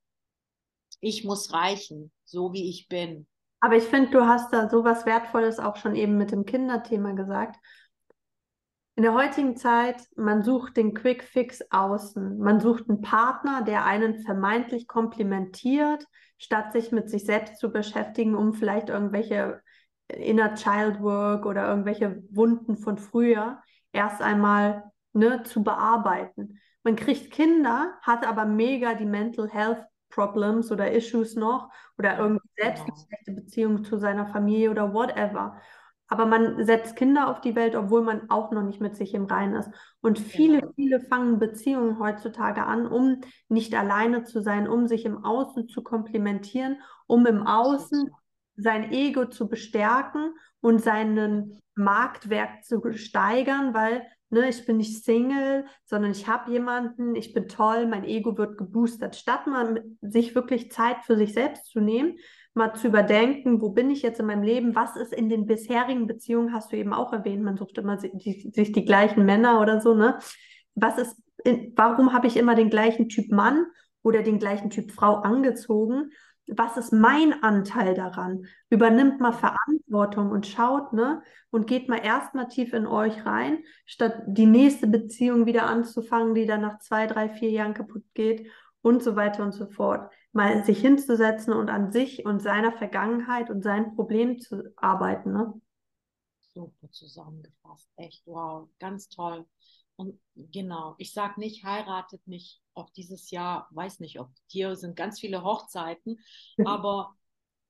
ich 1.00 1.24
muss 1.24 1.52
reichen, 1.52 2.12
so 2.24 2.52
wie 2.52 2.68
ich 2.68 2.88
bin. 2.88 3.26
Aber 3.60 3.76
ich 3.76 3.84
finde, 3.84 4.10
du 4.10 4.26
hast 4.26 4.52
da 4.52 4.68
so 4.68 4.84
was 4.84 5.06
Wertvolles 5.06 5.60
auch 5.60 5.76
schon 5.76 5.94
eben 5.94 6.18
mit 6.18 6.32
dem 6.32 6.44
Kinderthema 6.44 7.12
gesagt. 7.12 7.56
In 8.94 9.04
der 9.04 9.14
heutigen 9.14 9.56
Zeit, 9.56 10.06
man 10.16 10.42
sucht 10.42 10.76
den 10.76 10.92
Quick 10.92 11.24
Fix 11.24 11.62
außen. 11.70 12.38
Man 12.38 12.60
sucht 12.60 12.90
einen 12.90 13.00
Partner, 13.00 13.62
der 13.62 13.86
einen 13.86 14.18
vermeintlich 14.18 14.86
komplimentiert, 14.86 16.06
statt 16.36 16.72
sich 16.72 16.92
mit 16.92 17.08
sich 17.08 17.24
selbst 17.24 17.58
zu 17.58 17.72
beschäftigen, 17.72 18.34
um 18.34 18.52
vielleicht 18.52 18.90
irgendwelche 18.90 19.62
Inner 20.08 20.54
Child 20.54 21.00
Work 21.00 21.46
oder 21.46 21.68
irgendwelche 21.68 22.22
Wunden 22.30 22.76
von 22.76 22.98
früher 22.98 23.62
erst 23.92 24.20
einmal 24.20 24.90
ne, 25.14 25.42
zu 25.42 25.62
bearbeiten. 25.62 26.60
Man 26.82 26.96
kriegt 26.96 27.30
Kinder, 27.30 27.94
hat 28.02 28.26
aber 28.26 28.44
mega 28.44 28.94
die 28.94 29.06
Mental 29.06 29.48
Health 29.48 29.86
Problems 30.10 30.70
oder 30.70 30.92
Issues 30.92 31.34
noch 31.34 31.70
oder 31.96 32.18
irgendwie 32.18 32.48
selbst 32.58 32.82
eine 32.82 32.92
schlechte 32.96 33.32
Beziehung 33.32 33.84
zu 33.84 33.96
seiner 33.96 34.26
Familie 34.26 34.70
oder 34.70 34.92
whatever. 34.92 35.56
Aber 36.12 36.26
man 36.26 36.62
setzt 36.66 36.94
Kinder 36.94 37.30
auf 37.30 37.40
die 37.40 37.54
Welt, 37.54 37.74
obwohl 37.74 38.02
man 38.02 38.28
auch 38.28 38.50
noch 38.50 38.62
nicht 38.62 38.82
mit 38.82 38.94
sich 38.96 39.14
im 39.14 39.24
Reinen 39.24 39.54
ist. 39.54 39.70
Und 40.02 40.18
viele, 40.18 40.60
genau. 40.60 40.72
viele 40.76 41.00
fangen 41.00 41.38
Beziehungen 41.38 41.98
heutzutage 41.98 42.64
an, 42.64 42.86
um 42.86 43.22
nicht 43.48 43.74
alleine 43.74 44.22
zu 44.22 44.42
sein, 44.42 44.68
um 44.68 44.86
sich 44.86 45.06
im 45.06 45.24
Außen 45.24 45.68
zu 45.68 45.82
komplimentieren, 45.82 46.82
um 47.06 47.24
im 47.24 47.46
Außen 47.46 48.10
sein 48.56 48.92
Ego 48.92 49.24
zu 49.24 49.48
bestärken 49.48 50.34
und 50.60 50.82
seinen 50.82 51.58
Marktwert 51.74 52.62
zu 52.66 52.82
steigern, 52.92 53.72
weil 53.72 54.06
ne, 54.28 54.50
ich 54.50 54.66
bin 54.66 54.76
nicht 54.76 55.02
Single, 55.04 55.64
sondern 55.86 56.10
ich 56.10 56.28
habe 56.28 56.52
jemanden, 56.52 57.14
ich 57.14 57.32
bin 57.32 57.48
toll, 57.48 57.86
mein 57.86 58.04
Ego 58.04 58.36
wird 58.36 58.58
geboostert. 58.58 59.16
Statt 59.16 59.46
man 59.46 59.96
sich 60.02 60.34
wirklich 60.34 60.70
Zeit 60.72 61.06
für 61.06 61.16
sich 61.16 61.32
selbst 61.32 61.70
zu 61.70 61.80
nehmen, 61.80 62.18
mal 62.54 62.74
zu 62.74 62.88
überdenken, 62.88 63.60
wo 63.60 63.70
bin 63.70 63.90
ich 63.90 64.02
jetzt 64.02 64.20
in 64.20 64.26
meinem 64.26 64.42
Leben, 64.42 64.74
was 64.74 64.96
ist 64.96 65.12
in 65.12 65.28
den 65.28 65.46
bisherigen 65.46 66.06
Beziehungen, 66.06 66.52
hast 66.52 66.72
du 66.72 66.76
eben 66.76 66.92
auch 66.92 67.12
erwähnt, 67.12 67.42
man 67.42 67.56
sucht 67.56 67.78
immer 67.78 67.98
sich 67.98 68.12
die, 68.14 68.50
sich 68.52 68.72
die 68.72 68.84
gleichen 68.84 69.24
Männer 69.24 69.60
oder 69.60 69.80
so, 69.80 69.94
ne? 69.94 70.18
Was 70.74 70.98
ist, 70.98 71.16
in, 71.44 71.72
warum 71.76 72.12
habe 72.12 72.26
ich 72.26 72.36
immer 72.36 72.54
den 72.54 72.70
gleichen 72.70 73.08
Typ 73.08 73.30
Mann 73.30 73.66
oder 74.02 74.22
den 74.22 74.38
gleichen 74.38 74.70
Typ 74.70 74.90
Frau 74.90 75.16
angezogen? 75.16 76.10
Was 76.46 76.76
ist 76.76 76.92
mein 76.92 77.42
Anteil 77.42 77.94
daran? 77.94 78.46
Übernimmt 78.68 79.20
mal 79.20 79.32
Verantwortung 79.32 80.30
und 80.30 80.46
schaut, 80.46 80.92
ne? 80.92 81.22
Und 81.50 81.66
geht 81.66 81.88
mal 81.88 82.04
erstmal 82.04 82.48
tief 82.48 82.72
in 82.72 82.86
euch 82.86 83.24
rein, 83.24 83.58
statt 83.86 84.22
die 84.26 84.46
nächste 84.46 84.86
Beziehung 84.86 85.46
wieder 85.46 85.66
anzufangen, 85.66 86.34
die 86.34 86.46
dann 86.46 86.62
nach 86.62 86.78
zwei, 86.80 87.06
drei, 87.06 87.28
vier 87.28 87.50
Jahren 87.50 87.74
kaputt 87.74 88.04
geht 88.14 88.50
und 88.82 89.02
so 89.02 89.16
weiter 89.16 89.42
und 89.44 89.52
so 89.52 89.66
fort 89.66 90.10
mal 90.32 90.64
sich 90.64 90.80
hinzusetzen 90.80 91.52
und 91.52 91.68
an 91.68 91.92
sich 91.92 92.24
und 92.24 92.40
seiner 92.40 92.72
Vergangenheit 92.72 93.50
und 93.50 93.62
seinen 93.62 93.94
Problemen 93.94 94.40
zu 94.40 94.72
arbeiten. 94.76 95.32
Ne? 95.32 95.60
Super 96.40 96.90
zusammengefasst, 96.90 97.88
echt 97.96 98.26
wow, 98.26 98.68
ganz 98.78 99.08
toll. 99.08 99.46
Und 99.96 100.18
genau, 100.34 100.94
ich 100.98 101.12
sage 101.12 101.38
nicht, 101.38 101.64
heiratet 101.64 102.26
nicht 102.26 102.62
auch 102.74 102.90
dieses 102.90 103.30
Jahr, 103.30 103.68
weiß 103.70 104.00
nicht, 104.00 104.18
ob 104.20 104.30
hier 104.46 104.74
sind 104.76 104.96
ganz 104.96 105.20
viele 105.20 105.44
Hochzeiten, 105.44 106.18
aber 106.64 107.14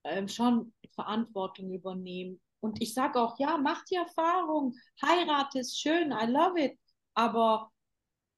ähm, 0.05 0.28
schon 0.28 0.72
Verantwortung 0.94 1.72
übernehmen. 1.72 2.40
Und 2.60 2.80
ich 2.80 2.94
sage 2.94 3.20
auch, 3.20 3.39
ja, 3.40 3.59
mach 3.59 3.84
die 3.86 3.97
Erfahrung, 3.97 4.76
heirate 5.02 5.59
ist 5.59 5.80
schön, 5.80 6.12
I 6.12 6.26
love 6.26 6.60
it. 6.60 6.78
Aber 7.14 7.72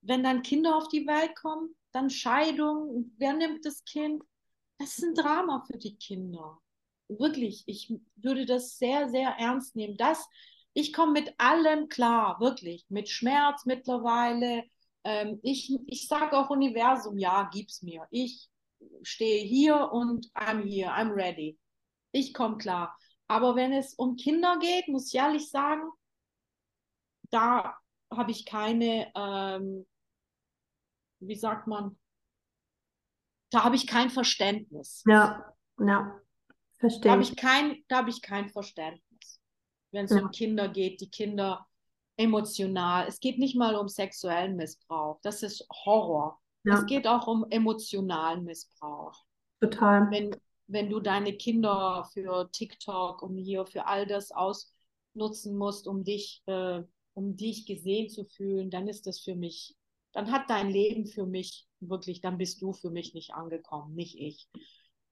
wenn 0.00 0.22
dann 0.22 0.42
Kinder 0.42 0.76
auf 0.76 0.88
die 0.88 1.06
Welt 1.06 1.36
kommen, 1.36 1.74
dann 1.94 2.10
Scheidung, 2.10 3.12
wer 3.18 3.34
nimmt 3.34 3.64
das 3.64 3.84
Kind? 3.84 4.22
Das 4.78 4.98
ist 4.98 5.04
ein 5.04 5.14
Drama 5.14 5.64
für 5.66 5.78
die 5.78 5.96
Kinder. 5.96 6.58
Wirklich, 7.08 7.62
ich 7.66 7.92
würde 8.16 8.46
das 8.46 8.78
sehr, 8.78 9.08
sehr 9.08 9.30
ernst 9.38 9.76
nehmen. 9.76 9.96
Das, 9.96 10.26
ich 10.72 10.92
komme 10.92 11.12
mit 11.12 11.34
allem 11.38 11.88
klar, 11.88 12.40
wirklich, 12.40 12.84
mit 12.88 13.08
Schmerz 13.08 13.64
mittlerweile. 13.66 14.64
Ähm, 15.04 15.38
ich 15.42 15.78
ich 15.86 16.08
sage 16.08 16.36
auch 16.36 16.50
Universum, 16.50 17.18
ja, 17.18 17.48
gib's 17.52 17.82
mir. 17.82 18.06
Ich 18.10 18.50
stehe 19.02 19.44
hier 19.44 19.92
und 19.92 20.26
I'm 20.34 20.62
here, 20.62 20.90
I'm 20.90 21.14
ready. 21.14 21.58
Ich 22.12 22.34
komme 22.34 22.56
klar. 22.56 22.96
Aber 23.28 23.54
wenn 23.56 23.72
es 23.72 23.94
um 23.94 24.16
Kinder 24.16 24.58
geht, 24.58 24.88
muss 24.88 25.08
ich 25.08 25.14
ehrlich 25.20 25.48
sagen, 25.48 25.88
da 27.30 27.76
habe 28.10 28.30
ich 28.30 28.44
keine 28.44 29.12
ähm, 29.14 29.86
wie 31.26 31.36
sagt 31.36 31.66
man, 31.66 31.98
da 33.50 33.64
habe 33.64 33.76
ich 33.76 33.86
kein 33.86 34.10
Verständnis. 34.10 35.02
Ja, 35.06 35.54
ja, 35.78 36.20
verstehe. 36.78 37.02
Da 37.02 37.10
habe 37.12 37.22
ich 37.22 37.36
kein, 37.36 37.84
da 37.88 37.98
habe 37.98 38.10
ich 38.10 38.22
kein 38.22 38.48
Verständnis. 38.48 39.40
Wenn 39.92 40.06
es 40.06 40.10
ja. 40.10 40.22
um 40.22 40.30
Kinder 40.30 40.68
geht, 40.68 41.00
die 41.00 41.10
Kinder 41.10 41.66
emotional. 42.16 43.06
Es 43.06 43.20
geht 43.20 43.38
nicht 43.38 43.56
mal 43.56 43.76
um 43.76 43.88
sexuellen 43.88 44.56
Missbrauch. 44.56 45.20
Das 45.22 45.42
ist 45.42 45.66
Horror. 45.84 46.40
Ja. 46.64 46.78
Es 46.78 46.86
geht 46.86 47.06
auch 47.06 47.26
um 47.26 47.44
emotionalen 47.50 48.44
Missbrauch. 48.44 49.24
Total. 49.60 50.10
Wenn, 50.10 50.34
wenn 50.66 50.90
du 50.90 51.00
deine 51.00 51.34
Kinder 51.34 52.08
für 52.12 52.50
TikTok 52.50 53.22
und 53.22 53.36
hier 53.36 53.66
für 53.66 53.86
all 53.86 54.06
das 54.06 54.32
ausnutzen 54.32 55.56
musst, 55.56 55.86
um 55.86 56.04
dich, 56.04 56.42
äh, 56.46 56.82
um 57.14 57.36
dich 57.36 57.66
gesehen 57.66 58.08
zu 58.08 58.24
fühlen, 58.24 58.70
dann 58.70 58.88
ist 58.88 59.06
das 59.06 59.20
für 59.20 59.34
mich 59.34 59.76
dann 60.14 60.30
hat 60.32 60.48
dein 60.48 60.70
Leben 60.70 61.06
für 61.06 61.26
mich 61.26 61.66
wirklich, 61.80 62.20
dann 62.20 62.38
bist 62.38 62.62
du 62.62 62.72
für 62.72 62.90
mich 62.90 63.14
nicht 63.14 63.34
angekommen, 63.34 63.94
nicht 63.94 64.18
ich. 64.18 64.48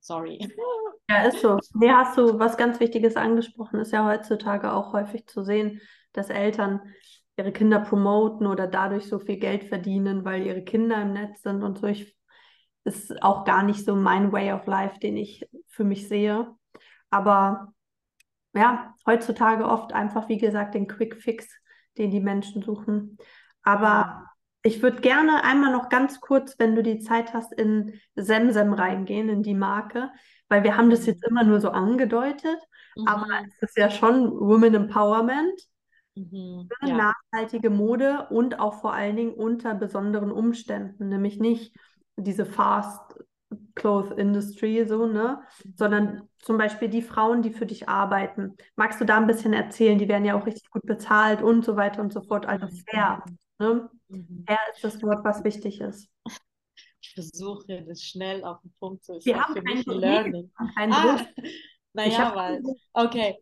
Sorry. 0.01 0.39
Ja, 1.11 1.25
ist 1.25 1.41
so. 1.41 1.59
Nee, 1.75 1.91
hast 1.91 2.17
du 2.17 2.39
was 2.39 2.57
ganz 2.57 2.81
Wichtiges 2.81 3.17
angesprochen. 3.17 3.81
Ist 3.81 3.93
ja 3.93 4.07
heutzutage 4.07 4.73
auch 4.73 4.95
häufig 4.95 5.27
zu 5.27 5.43
sehen, 5.43 5.81
dass 6.13 6.31
Eltern 6.31 6.81
ihre 7.37 7.53
Kinder 7.53 7.81
promoten 7.81 8.47
oder 8.47 8.67
dadurch 8.67 9.09
so 9.09 9.19
viel 9.19 9.37
Geld 9.37 9.65
verdienen, 9.65 10.25
weil 10.25 10.47
ihre 10.47 10.63
Kinder 10.63 11.03
im 11.03 11.13
Netz 11.13 11.43
sind 11.43 11.63
und 11.63 11.79
so. 11.79 11.89
Ich, 11.89 12.17
ist 12.85 13.23
auch 13.23 13.45
gar 13.45 13.63
nicht 13.63 13.85
so 13.85 13.95
mein 13.95 14.33
Way 14.33 14.53
of 14.53 14.67
Life, 14.67 15.01
den 15.01 15.17
ich 15.19 15.47
für 15.67 15.85
mich 15.85 16.09
sehe. 16.09 16.55
Aber 17.11 17.75
ja, 18.55 18.95
heutzutage 19.05 19.67
oft 19.67 19.93
einfach, 19.93 20.29
wie 20.29 20.39
gesagt, 20.39 20.75
den 20.75 20.87
Quick 20.87 21.21
Fix, 21.21 21.49
den 21.99 22.11
die 22.11 22.21
Menschen 22.21 22.63
suchen. 22.63 23.19
Aber 23.63 24.32
ich 24.63 24.83
würde 24.83 25.01
gerne 25.01 25.45
einmal 25.45 25.73
noch 25.73 25.89
ganz 25.89 26.21
kurz, 26.21 26.59
wenn 26.59 26.75
du 26.75 26.83
die 26.83 27.01
Zeit 27.01 27.35
hast, 27.35 27.53
in 27.53 28.01
Semsem 28.15 28.73
reingehen, 28.73 29.29
in 29.29 29.43
die 29.43 29.55
Marke, 29.55 30.11
weil 30.49 30.63
wir 30.63 30.77
haben 30.77 30.91
das 30.91 31.07
jetzt 31.07 31.27
immer 31.27 31.45
nur 31.45 31.61
so 31.61 31.71
angedeutet, 31.71 32.59
mhm. 32.97 33.09
aber 33.09 33.27
es 33.49 33.63
ist 33.63 33.77
ja 33.77 33.91
schon 33.91 34.31
Women 34.31 34.75
Empowerment, 34.75 35.61
mhm. 36.15 36.69
Ja. 36.83 37.15
nachhaltige 37.33 37.71
Mode 37.71 38.29
und 38.31 38.61
auch 38.61 38.81
vor 38.81 38.93
allen 38.93 39.17
Dingen 39.17 39.35
unter 39.35 39.75
besonderen 39.75 40.31
Umständen, 40.31 41.09
nämlich 41.09 41.41
nicht 41.41 41.75
diese 42.17 42.47
Fast 42.47 43.17
Cloth 43.75 44.19
Industry, 44.19 44.85
so, 44.87 45.07
ne? 45.07 45.41
Mhm. 45.65 45.75
Sondern 45.77 46.29
zum 46.39 46.59
Beispiel 46.59 46.89
die 46.89 47.03
Frauen, 47.03 47.43
die 47.43 47.51
für 47.51 47.67
dich 47.67 47.89
arbeiten. 47.89 48.57
Magst 48.77 49.01
du 49.01 49.05
da 49.05 49.17
ein 49.17 49.27
bisschen 49.27 49.53
erzählen? 49.53 49.99
Die 49.99 50.09
werden 50.09 50.25
ja 50.25 50.39
auch 50.39 50.47
richtig 50.47 50.71
gut 50.71 50.83
bezahlt 50.83 51.43
und 51.43 51.65
so 51.65 51.77
weiter 51.77 52.03
und 52.03 52.13
so 52.13 52.23
fort. 52.23 52.47
Also 52.47 52.67
mhm. 52.67 52.83
fair. 52.89 53.25
Ne? 53.59 53.91
Mhm. 54.13 54.45
Fair 54.47 54.59
ist 54.75 54.85
das 54.85 55.03
Wort, 55.03 55.25
was 55.25 55.43
wichtig 55.43 55.81
ist. 55.81 56.09
Ich 57.01 57.15
versuche 57.15 57.85
das 57.85 58.03
schnell 58.03 58.45
auf 58.45 58.61
den 58.61 58.73
Punkt 58.79 59.05
zu 59.05 59.21
sagen. 59.21 59.25
Wir 59.25 59.43
haben 59.43 59.65
kein 59.65 60.01
Learning. 60.01 60.53
Ah, 60.57 61.27
naja, 61.93 62.33
weil, 62.35 62.63
okay. 62.93 63.39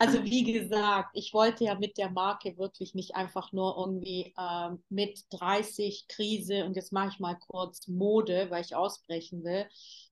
Also 0.00 0.22
wie 0.22 0.44
gesagt, 0.44 1.10
ich 1.14 1.34
wollte 1.34 1.64
ja 1.64 1.74
mit 1.74 1.98
der 1.98 2.10
Marke 2.10 2.56
wirklich 2.56 2.94
nicht 2.94 3.16
einfach 3.16 3.52
nur 3.52 3.76
irgendwie 3.78 4.32
äh, 4.36 4.70
mit 4.90 5.24
30 5.30 6.06
Krise 6.08 6.64
und 6.66 6.76
jetzt 6.76 6.92
mache 6.92 7.08
ich 7.08 7.18
mal 7.18 7.34
kurz 7.34 7.88
Mode, 7.88 8.46
weil 8.50 8.62
ich 8.62 8.76
ausbrechen 8.76 9.42
will. 9.42 9.66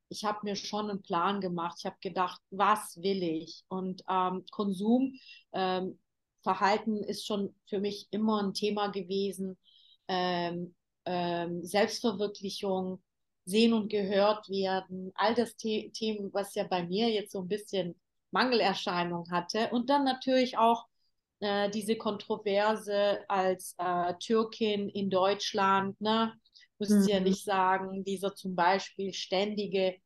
Ich 0.09 0.25
habe 0.25 0.41
mir 0.43 0.57
schon 0.57 0.91
einen 0.91 1.03
Plan 1.03 1.41
gemacht. 1.41 1.77
Ich 1.79 1.87
habe 1.87 1.97
gedacht, 2.01 2.41
was 2.51 2.97
will 3.01 3.23
ich? 3.23 3.65
Und 3.69 4.03
ähm, 4.09 4.45
Konsum 4.51 5.15
ähm, 5.53 5.99
Verhalten 6.47 7.03
ist 7.03 7.27
schon 7.27 7.53
für 7.69 7.81
mich 7.81 8.07
immer 8.13 8.41
ein 8.41 8.55
Thema 8.55 8.87
gewesen. 8.87 9.59
Ähm, 10.07 10.77
ähm, 11.05 11.65
Selbstverwirklichung, 11.65 13.03
sehen 13.45 13.73
und 13.73 13.89
gehört 13.89 14.49
werden, 14.49 15.11
all 15.17 15.35
das 15.35 15.55
The 15.59 15.91
Themen, 15.91 16.33
was 16.33 16.55
ja 16.55 16.65
bei 16.65 16.85
mir 16.85 17.11
jetzt 17.11 17.33
so 17.33 17.41
ein 17.41 17.49
bisschen 17.49 17.97
Mangelerscheinung 18.31 19.29
hatte. 19.31 19.71
Und 19.71 19.91
dann 19.91 20.05
natürlich 20.05 20.57
auch 20.57 20.87
äh, 21.41 21.69
diese 21.71 21.97
Kontroverse 21.97 23.21
als 23.29 23.75
äh, 23.79 24.15
Türkin 24.21 24.89
in 24.89 25.11
Deutschland, 25.11 26.01
ne? 26.01 26.33
Muss 26.79 26.91
mhm. 26.91 27.09
ja 27.09 27.21
nicht 27.21 27.45
sagen, 27.45 28.05
dieser 28.05 28.35
zum 28.35 28.55
Beispiel 28.55 29.13
ständige, 29.15 29.97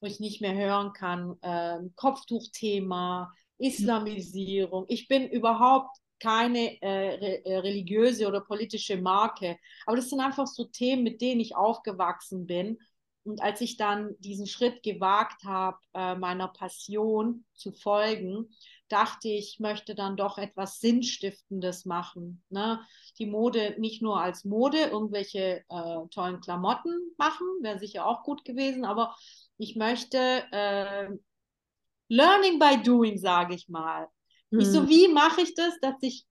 wo 0.00 0.06
ich 0.06 0.20
nicht 0.20 0.42
mehr 0.42 0.54
hören 0.54 0.92
kann, 0.92 1.36
äh, 1.40 1.78
Kopftuchthema, 1.96 3.32
Islamisierung. 3.62 4.84
Ich 4.88 5.08
bin 5.08 5.28
überhaupt 5.28 5.96
keine 6.18 6.80
äh, 6.82 7.14
re 7.14 7.44
äh, 7.44 7.58
religiöse 7.58 8.28
oder 8.28 8.40
politische 8.40 8.96
Marke. 8.96 9.58
Aber 9.86 9.96
das 9.96 10.08
sind 10.08 10.20
einfach 10.20 10.46
so 10.46 10.64
Themen, 10.64 11.02
mit 11.02 11.20
denen 11.20 11.40
ich 11.40 11.56
aufgewachsen 11.56 12.46
bin. 12.46 12.78
Und 13.24 13.40
als 13.42 13.60
ich 13.60 13.76
dann 13.76 14.14
diesen 14.18 14.46
Schritt 14.46 14.82
gewagt 14.82 15.44
habe, 15.44 15.78
äh, 15.94 16.14
meiner 16.14 16.48
Passion 16.48 17.44
zu 17.54 17.72
folgen, 17.72 18.48
dachte 18.88 19.28
ich, 19.28 19.54
ich 19.54 19.60
möchte 19.60 19.94
dann 19.94 20.16
doch 20.16 20.38
etwas 20.38 20.78
Sinnstiftendes 20.80 21.86
machen. 21.86 22.42
Ne? 22.50 22.80
Die 23.18 23.26
Mode 23.26 23.74
nicht 23.78 24.02
nur 24.02 24.20
als 24.20 24.44
Mode, 24.44 24.78
irgendwelche 24.78 25.64
äh, 25.68 26.08
tollen 26.10 26.40
Klamotten 26.40 26.92
machen, 27.16 27.46
wäre 27.62 27.78
sicher 27.78 28.06
auch 28.06 28.22
gut 28.22 28.44
gewesen, 28.44 28.84
aber 28.84 29.14
ich 29.56 29.76
möchte 29.76 30.18
äh, 30.52 31.08
Learning 32.12 32.58
by 32.58 32.76
doing, 32.82 33.16
sage 33.16 33.54
ich 33.54 33.68
mal. 33.68 34.06
Mhm. 34.50 34.60
Ich 34.60 34.66
so, 34.66 34.88
wie 34.88 35.08
mache 35.08 35.40
ich 35.40 35.54
das, 35.54 35.78
dass 35.80 35.96
ich 36.02 36.26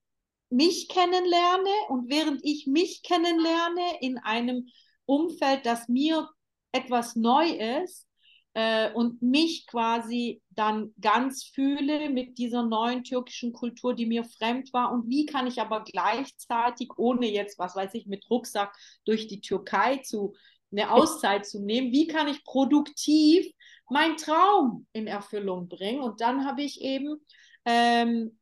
mich 0.48 0.88
kennenlerne 0.88 1.70
und 1.88 2.08
während 2.08 2.40
ich 2.44 2.66
mich 2.66 3.02
kennenlerne 3.02 3.98
in 4.00 4.18
einem 4.18 4.68
Umfeld, 5.06 5.66
das 5.66 5.88
mir 5.88 6.28
etwas 6.70 7.16
neu 7.16 7.48
ist 7.82 8.06
äh, 8.54 8.92
und 8.92 9.22
mich 9.22 9.66
quasi 9.66 10.40
dann 10.50 10.94
ganz 11.00 11.42
fühle 11.42 12.10
mit 12.10 12.38
dieser 12.38 12.62
neuen 12.62 13.02
türkischen 13.02 13.52
Kultur, 13.52 13.94
die 13.94 14.06
mir 14.06 14.24
fremd 14.24 14.72
war 14.72 14.92
und 14.92 15.08
wie 15.08 15.26
kann 15.26 15.48
ich 15.48 15.60
aber 15.60 15.82
gleichzeitig, 15.82 16.90
ohne 16.96 17.28
jetzt, 17.28 17.58
was 17.58 17.74
weiß 17.74 17.94
ich, 17.94 18.06
mit 18.06 18.30
Rucksack 18.30 18.72
durch 19.04 19.26
die 19.26 19.40
Türkei 19.40 19.96
zu 19.98 20.34
eine 20.70 20.90
Auszeit 20.90 21.46
zu 21.46 21.60
nehmen, 21.60 21.92
wie 21.92 22.06
kann 22.06 22.28
ich 22.28 22.44
produktiv 22.44 23.46
mein 23.90 24.16
Traum 24.16 24.86
in 24.92 25.06
Erfüllung 25.06 25.68
bringen. 25.68 26.02
Und 26.02 26.20
dann 26.20 26.46
habe 26.46 26.62
ich 26.62 26.80
eben 26.80 27.20
ähm, 27.64 28.38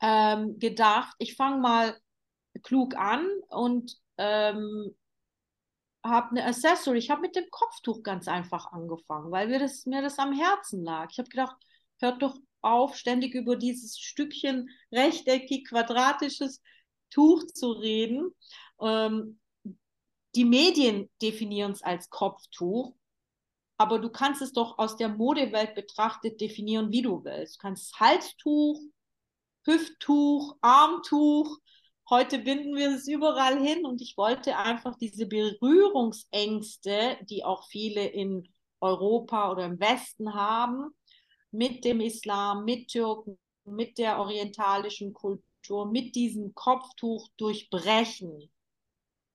ähm, 0.00 0.58
gedacht, 0.58 1.14
ich 1.18 1.36
fange 1.36 1.58
mal 1.58 1.98
klug 2.62 2.96
an 2.96 3.28
und 3.48 3.96
ähm, 4.18 4.94
habe 6.04 6.30
eine 6.30 6.44
Accessory. 6.44 6.98
Ich 6.98 7.10
habe 7.10 7.22
mit 7.22 7.34
dem 7.34 7.48
Kopftuch 7.50 8.02
ganz 8.02 8.28
einfach 8.28 8.72
angefangen, 8.72 9.30
weil 9.30 9.48
mir 9.48 9.58
das, 9.58 9.86
mir 9.86 10.02
das 10.02 10.18
am 10.18 10.32
Herzen 10.32 10.84
lag. 10.84 11.08
Ich 11.10 11.18
habe 11.18 11.28
gedacht, 11.28 11.56
hört 11.98 12.22
doch 12.22 12.36
auf, 12.60 12.96
ständig 12.96 13.34
über 13.34 13.56
dieses 13.56 13.98
Stückchen 13.98 14.68
rechteckig, 14.92 15.68
quadratisches 15.68 16.62
Tuch 17.10 17.46
zu 17.46 17.72
reden. 17.72 18.34
Ähm, 18.80 19.38
die 20.34 20.44
Medien 20.44 21.10
definieren 21.22 21.72
es 21.72 21.82
als 21.82 22.10
Kopftuch, 22.10 22.94
aber 23.84 23.98
du 23.98 24.08
kannst 24.08 24.40
es 24.40 24.54
doch 24.54 24.78
aus 24.78 24.96
der 24.96 25.10
Modewelt 25.10 25.74
betrachtet 25.74 26.40
definieren, 26.40 26.90
wie 26.90 27.02
du 27.02 27.22
willst. 27.22 27.56
Du 27.56 27.58
kannst 27.58 28.00
Halstuch, 28.00 28.80
Hüfttuch, 29.66 30.56
Armtuch. 30.62 31.58
Heute 32.08 32.38
binden 32.38 32.74
wir 32.76 32.94
es 32.94 33.06
überall 33.06 33.62
hin 33.62 33.84
und 33.84 34.00
ich 34.00 34.16
wollte 34.16 34.56
einfach 34.56 34.96
diese 34.96 35.26
Berührungsängste, 35.26 37.18
die 37.28 37.44
auch 37.44 37.68
viele 37.68 38.06
in 38.06 38.48
Europa 38.80 39.52
oder 39.52 39.66
im 39.66 39.78
Westen 39.78 40.32
haben, 40.32 40.88
mit 41.50 41.84
dem 41.84 42.00
Islam, 42.00 42.64
mit 42.64 42.88
Türken, 42.88 43.38
mit 43.66 43.98
der 43.98 44.18
orientalischen 44.18 45.12
Kultur, 45.12 45.84
mit 45.92 46.14
diesem 46.14 46.54
Kopftuch 46.54 47.28
durchbrechen. 47.36 48.50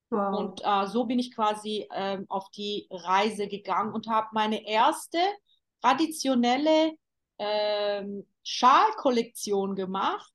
Wow. 0.10 0.40
Und 0.40 0.62
äh, 0.64 0.88
so 0.88 1.06
bin 1.06 1.20
ich 1.20 1.34
quasi 1.34 1.88
ähm, 1.94 2.26
auf 2.30 2.50
die 2.52 2.88
Reise 2.90 3.48
gegangen 3.48 3.94
und 3.94 4.08
habe 4.08 4.28
meine 4.32 4.68
erste 4.68 5.20
traditionelle 5.82 6.94
ähm, 7.38 8.26
Schalkollektion 8.44 9.76
gemacht. 9.76 10.34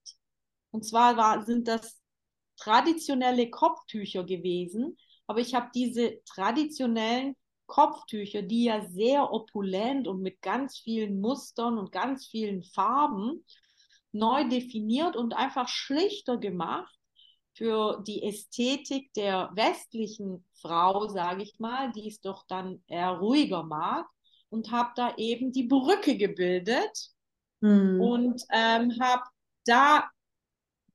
Und 0.70 0.84
zwar 0.84 1.16
war, 1.16 1.44
sind 1.44 1.66
das 1.66 2.00
traditionelle 2.56 3.50
Kopftücher 3.50 4.24
gewesen, 4.24 4.96
aber 5.26 5.40
ich 5.40 5.54
habe 5.54 5.70
diese 5.74 6.22
traditionellen 6.24 7.34
Kopftücher, 7.66 8.42
die 8.42 8.64
ja 8.64 8.86
sehr 8.90 9.32
opulent 9.32 10.06
und 10.06 10.20
mit 10.20 10.40
ganz 10.42 10.78
vielen 10.78 11.20
Mustern 11.20 11.78
und 11.78 11.92
ganz 11.92 12.26
vielen 12.26 12.62
Farben 12.62 13.44
neu 14.12 14.48
definiert 14.48 15.16
und 15.16 15.34
einfach 15.34 15.68
schlichter 15.68 16.36
gemacht 16.36 16.96
für 17.54 18.02
die 18.06 18.22
Ästhetik 18.22 19.12
der 19.14 19.50
westlichen 19.54 20.44
Frau, 20.60 21.08
sage 21.08 21.42
ich 21.42 21.58
mal, 21.58 21.92
die 21.92 22.08
es 22.08 22.20
doch 22.20 22.44
dann 22.48 22.82
eher 22.88 23.10
ruhiger 23.10 23.62
mag 23.62 24.06
und 24.48 24.70
habe 24.70 24.90
da 24.96 25.14
eben 25.16 25.52
die 25.52 25.64
Brücke 25.64 26.16
gebildet 26.16 27.10
hm. 27.60 28.00
und 28.00 28.42
ähm, 28.52 28.98
habe 29.00 29.22
da 29.64 30.10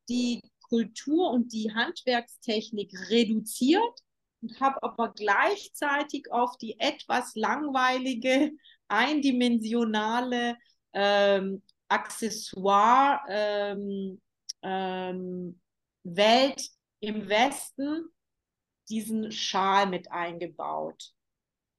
die 0.10 0.41
Kultur 0.61 1.31
und 1.31 1.53
die 1.53 1.73
Handwerkstechnik 1.73 2.94
reduziert 3.10 3.99
und 4.41 4.60
habe 4.60 4.81
aber 4.84 5.14
gleichzeitig 5.14 6.31
auf 6.31 6.57
die 6.57 6.80
etwas 6.80 7.36
langweilige, 7.36 8.52
eindimensionale 8.88 10.57
ähm, 10.94 11.64
Accessoire 11.88 13.22
ähm, 13.30 14.22
ähm, 14.61 15.60
Welt 16.04 16.70
im 17.00 17.30
Westen 17.30 18.10
diesen 18.90 19.32
Schal 19.32 19.88
mit 19.88 20.12
eingebaut 20.12 21.14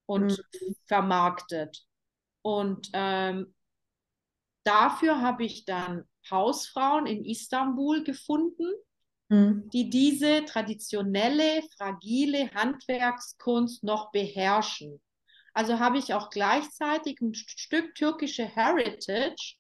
und 0.06 0.38
mhm. 0.38 0.74
vermarktet. 0.86 1.84
Und 2.42 2.88
ähm, 2.92 3.54
dafür 4.64 5.20
habe 5.20 5.44
ich 5.44 5.64
dann 5.64 6.08
Hausfrauen 6.30 7.06
in 7.06 7.24
Istanbul 7.24 8.04
gefunden, 8.04 8.70
mhm. 9.28 9.68
die 9.70 9.90
diese 9.90 10.44
traditionelle, 10.44 11.62
fragile 11.76 12.50
Handwerkskunst 12.52 13.84
noch 13.84 14.10
beherrschen. 14.12 15.00
Also 15.52 15.78
habe 15.80 15.98
ich 15.98 16.14
auch 16.14 16.30
gleichzeitig 16.30 17.20
ein 17.20 17.34
Stück 17.34 17.94
türkische 17.94 18.44
Heritage, 18.44 19.56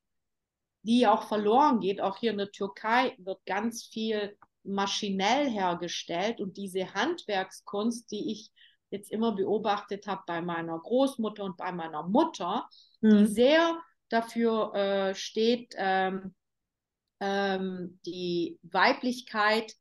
die 0.82 1.06
auch 1.06 1.26
verloren 1.26 1.80
geht. 1.80 2.00
Auch 2.00 2.16
hier 2.18 2.30
in 2.30 2.38
der 2.38 2.52
Türkei 2.52 3.14
wird 3.18 3.44
ganz 3.44 3.86
viel 3.86 4.38
maschinell 4.62 5.48
hergestellt 5.48 6.40
und 6.40 6.56
diese 6.56 6.94
Handwerkskunst, 6.94 8.10
die 8.10 8.32
ich 8.32 8.50
jetzt 8.90 9.10
immer 9.10 9.34
beobachtet 9.34 10.06
habe 10.06 10.22
bei 10.26 10.42
meiner 10.42 10.78
Großmutter 10.78 11.44
und 11.44 11.56
bei 11.56 11.72
meiner 11.72 12.02
Mutter, 12.02 12.68
mhm. 13.00 13.10
die 13.10 13.26
sehr 13.26 13.80
dafür 14.08 14.74
äh, 14.74 15.14
steht, 15.14 15.74
ähm, 15.76 16.34
ähm, 17.20 18.00
die 18.04 18.58
Weiblichkeit 18.62 19.74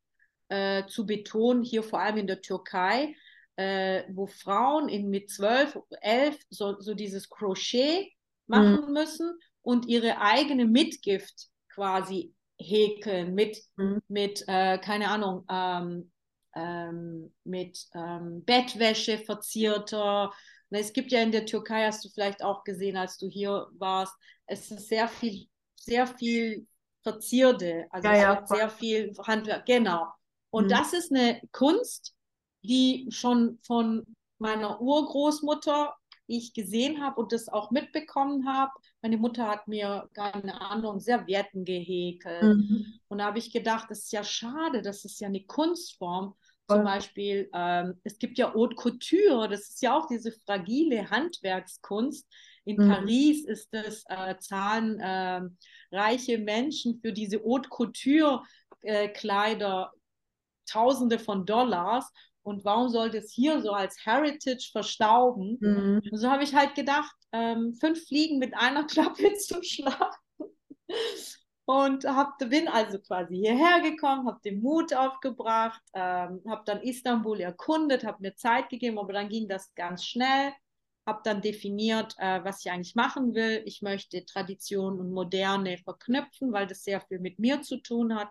äh, 0.49 0.85
zu 0.87 1.05
betonen, 1.05 1.63
hier 1.63 1.83
vor 1.83 1.99
allem 1.99 2.17
in 2.17 2.27
der 2.27 2.41
Türkei, 2.41 3.15
äh, 3.55 4.03
wo 4.09 4.27
Frauen 4.27 4.87
in, 4.87 5.09
mit 5.09 5.29
zwölf, 5.29 5.77
elf 6.01 6.37
so, 6.49 6.79
so 6.79 6.93
dieses 6.93 7.29
Crochet 7.29 8.11
machen 8.47 8.87
mhm. 8.87 8.93
müssen 8.93 9.39
und 9.61 9.87
ihre 9.87 10.21
eigene 10.21 10.65
Mitgift 10.65 11.49
quasi 11.69 12.33
häkeln 12.59 13.33
mit, 13.33 13.57
mhm. 13.77 14.01
mit 14.07 14.43
äh, 14.47 14.77
keine 14.77 15.09
Ahnung, 15.09 15.45
ähm, 15.49 16.11
ähm, 16.55 17.33
mit 17.43 17.87
ähm, 17.93 18.43
Bettwäsche 18.43 19.17
verzierter. 19.17 20.31
Es 20.69 20.93
gibt 20.93 21.11
ja 21.11 21.21
in 21.21 21.31
der 21.31 21.45
Türkei, 21.45 21.85
hast 21.85 22.05
du 22.05 22.09
vielleicht 22.09 22.43
auch 22.43 22.63
gesehen, 22.63 22.97
als 22.97 23.17
du 23.17 23.27
hier 23.27 23.67
warst, 23.77 24.13
es 24.45 24.69
ist 24.71 24.87
sehr 24.87 25.07
viel, 25.07 25.47
sehr 25.75 26.05
viel 26.07 26.67
Verzierte, 27.01 27.87
also 27.91 28.07
ja, 28.07 28.15
ja, 28.15 28.45
sehr 28.45 28.69
viel 28.69 29.13
Handwerk, 29.25 29.65
genau. 29.65 30.07
Und 30.49 30.65
mhm. 30.65 30.69
das 30.69 30.93
ist 30.93 31.11
eine 31.11 31.41
Kunst, 31.51 32.13
die 32.61 33.07
schon 33.09 33.59
von 33.65 34.05
meiner 34.37 34.81
Urgroßmutter 34.81 35.95
ich 36.29 36.53
gesehen 36.53 37.03
habe 37.03 37.19
und 37.19 37.31
das 37.31 37.49
auch 37.49 37.71
mitbekommen 37.71 38.47
habe. 38.47 38.71
Meine 39.01 39.17
Mutter 39.17 39.47
hat 39.47 39.67
mir, 39.67 40.09
keine 40.13 40.61
Ahnung, 40.61 40.99
Servietten 40.99 41.65
gehäkelt. 41.65 42.57
Mhm. 42.57 42.85
Und 43.07 43.17
da 43.17 43.25
habe 43.25 43.39
ich 43.39 43.51
gedacht, 43.51 43.89
das 43.89 43.99
ist 43.99 44.11
ja 44.11 44.23
schade, 44.23 44.81
das 44.81 45.05
ist 45.05 45.19
ja 45.19 45.27
eine 45.27 45.43
Kunstform. 45.43 46.35
Zum 46.69 46.83
Beispiel, 46.83 47.49
ähm, 47.51 47.99
es 48.03 48.19
gibt 48.19 48.37
ja 48.37 48.53
Haute 48.53 48.75
Couture, 48.75 49.47
das 49.49 49.69
ist 49.69 49.81
ja 49.81 49.97
auch 49.97 50.07
diese 50.07 50.31
fragile 50.45 51.09
Handwerkskunst. 51.09 52.27
In 52.63 52.77
mhm. 52.77 52.89
Paris 52.89 53.43
ist 53.45 53.73
es, 53.73 54.03
äh, 54.07 54.37
zahlen 54.37 54.99
äh, 54.99 55.41
reiche 55.91 56.37
Menschen 56.37 56.99
für 57.01 57.11
diese 57.11 57.43
Haute 57.43 57.69
Couture 57.69 58.43
äh, 58.81 59.09
Kleider 59.09 59.91
Tausende 60.67 61.17
von 61.17 61.47
Dollars 61.47 62.11
und 62.43 62.65
warum 62.65 62.89
sollte 62.89 63.17
es 63.17 63.31
hier 63.31 63.61
so 63.61 63.71
als 63.71 64.05
Heritage 64.05 64.69
verstauben? 64.71 65.57
Mhm. 65.59 66.01
Und 66.11 66.17
so 66.17 66.29
habe 66.29 66.43
ich 66.43 66.55
halt 66.55 66.75
gedacht, 66.75 67.15
ähm, 67.31 67.73
fünf 67.73 68.07
Fliegen 68.07 68.39
mit 68.39 68.55
einer 68.55 68.83
Klappe 68.87 69.33
zu 69.35 69.61
schlagen. 69.63 70.15
Und 71.65 72.05
hab, 72.05 72.39
bin 72.39 72.67
also 72.67 72.97
quasi 72.97 73.35
hierher 73.35 73.81
gekommen, 73.81 74.25
habe 74.25 74.39
den 74.43 74.59
Mut 74.59 74.91
aufgebracht, 74.91 75.81
ähm, 75.93 76.41
habe 76.47 76.63
dann 76.65 76.81
Istanbul 76.81 77.39
erkundet, 77.41 78.03
habe 78.03 78.17
mir 78.21 78.35
Zeit 78.35 78.69
gegeben, 78.69 78.97
aber 78.97 79.13
dann 79.13 79.29
ging 79.29 79.47
das 79.47 79.71
ganz 79.75 80.03
schnell. 80.03 80.51
Habe 81.05 81.21
dann 81.23 81.41
definiert, 81.41 82.15
äh, 82.17 82.43
was 82.43 82.65
ich 82.65 82.71
eigentlich 82.71 82.95
machen 82.95 83.35
will. 83.35 83.61
Ich 83.65 83.83
möchte 83.83 84.25
Tradition 84.25 84.99
und 84.99 85.11
Moderne 85.11 85.77
verknüpfen, 85.77 86.51
weil 86.51 86.65
das 86.65 86.83
sehr 86.83 87.01
viel 87.01 87.19
mit 87.19 87.37
mir 87.37 87.61
zu 87.61 87.77
tun 87.77 88.15
hat. 88.15 88.29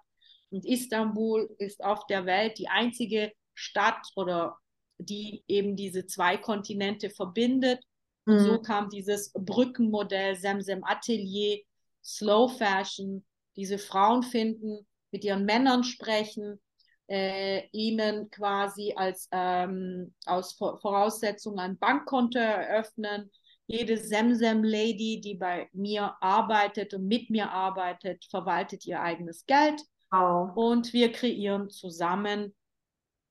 Und 0.51 0.65
Istanbul 0.65 1.49
ist 1.59 1.85
auf 1.85 2.07
der 2.07 2.27
Welt 2.27 2.59
die 2.59 2.69
einzige 2.69 3.33
Stadt 3.59 4.07
oder 4.15 4.57
die 4.99 5.45
eben 5.47 5.77
diese 5.77 6.07
zwei 6.07 6.37
Kontinente 6.37 7.11
verbindet. 7.11 7.83
Mhm. 8.27 8.39
So 8.41 8.61
kam 8.61 8.89
dieses 8.89 9.33
Brückenmodell 9.33 10.37
Semsem 10.37 10.85
Atelier, 10.85 11.61
Slow 12.05 12.49
Fashion, 12.49 13.25
diese 13.57 13.79
Frauen 13.79 14.23
finden, 14.23 14.87
mit 15.11 15.25
ihren 15.25 15.45
Männern 15.45 15.85
sprechen, 15.85 16.61
äh, 17.09 17.67
ihnen 17.73 18.31
quasi 18.31 18.93
als 18.95 19.29
ähm, 19.33 20.15
aus 20.27 20.53
Voraussetzung 20.53 21.59
ein 21.59 21.79
Bankkonto 21.79 22.39
eröffnen. 22.39 23.31
Jede 23.67 23.97
Semsem-Lady, 23.99 25.21
die 25.21 25.35
bei 25.35 25.69
mir 25.73 26.15
arbeitet 26.21 26.95
und 26.95 27.07
mit 27.07 27.31
mir 27.31 27.51
arbeitet, 27.51 28.25
verwaltet 28.31 28.87
ihr 28.87 29.01
eigenes 29.01 29.45
Geld. 29.47 29.83
Wow. 30.11 30.51
Und 30.55 30.93
wir 30.93 31.13
kreieren 31.13 31.69
zusammen 31.69 32.55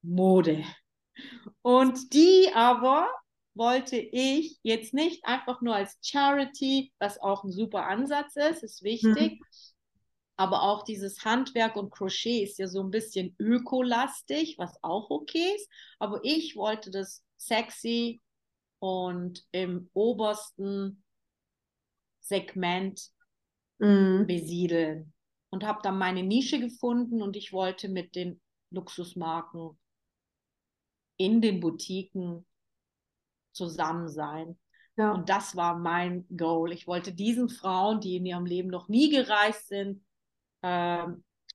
Mode. 0.01 0.63
Und 1.61 2.13
die 2.13 2.49
aber 2.53 3.09
wollte 3.55 3.97
ich 3.97 4.59
jetzt 4.61 4.93
nicht 4.93 5.25
einfach 5.25 5.61
nur 5.61 5.75
als 5.75 5.97
Charity, 6.01 6.93
was 6.99 7.19
auch 7.19 7.43
ein 7.43 7.51
super 7.51 7.87
Ansatz 7.87 8.35
ist, 8.35 8.63
ist 8.63 8.83
wichtig, 8.83 9.39
mhm. 9.39 9.45
aber 10.35 10.61
auch 10.61 10.83
dieses 10.83 11.25
Handwerk 11.25 11.75
und 11.75 11.91
Crochet 11.91 12.43
ist 12.43 12.59
ja 12.59 12.67
so 12.67 12.81
ein 12.83 12.91
bisschen 12.91 13.35
ökolastig, 13.39 14.57
was 14.57 14.77
auch 14.83 15.09
okay 15.09 15.55
ist, 15.55 15.69
aber 15.99 16.19
ich 16.23 16.55
wollte 16.55 16.91
das 16.91 17.23
sexy 17.37 18.21
und 18.79 19.43
im 19.51 19.89
obersten 19.93 21.03
Segment 22.19 23.09
mhm. 23.79 24.25
besiedeln 24.27 25.13
und 25.49 25.63
habe 25.65 25.79
dann 25.81 25.97
meine 25.97 26.23
Nische 26.23 26.59
gefunden 26.59 27.21
und 27.21 27.35
ich 27.35 27.53
wollte 27.53 27.89
mit 27.89 28.15
den 28.15 28.39
Luxusmarken 28.69 29.79
in 31.18 31.41
den 31.41 31.60
Boutiquen 31.60 32.45
zusammen 33.52 34.07
sein. 34.07 34.57
Ja. 34.98 35.11
Und 35.11 35.30
das 35.30 35.56
war 35.56 35.77
mein 35.77 36.26
Goal. 36.35 36.72
Ich 36.72 36.88
wollte 36.88 37.14
diesen 37.14 37.49
Frauen, 37.49 37.99
die 37.99 38.15
in 38.18 38.26
ihrem 38.26 38.45
Leben 38.45 38.69
noch 38.69 38.88
nie 38.88 39.10
gereist 39.10 39.68
sind, 39.68 40.03
äh, 40.61 41.06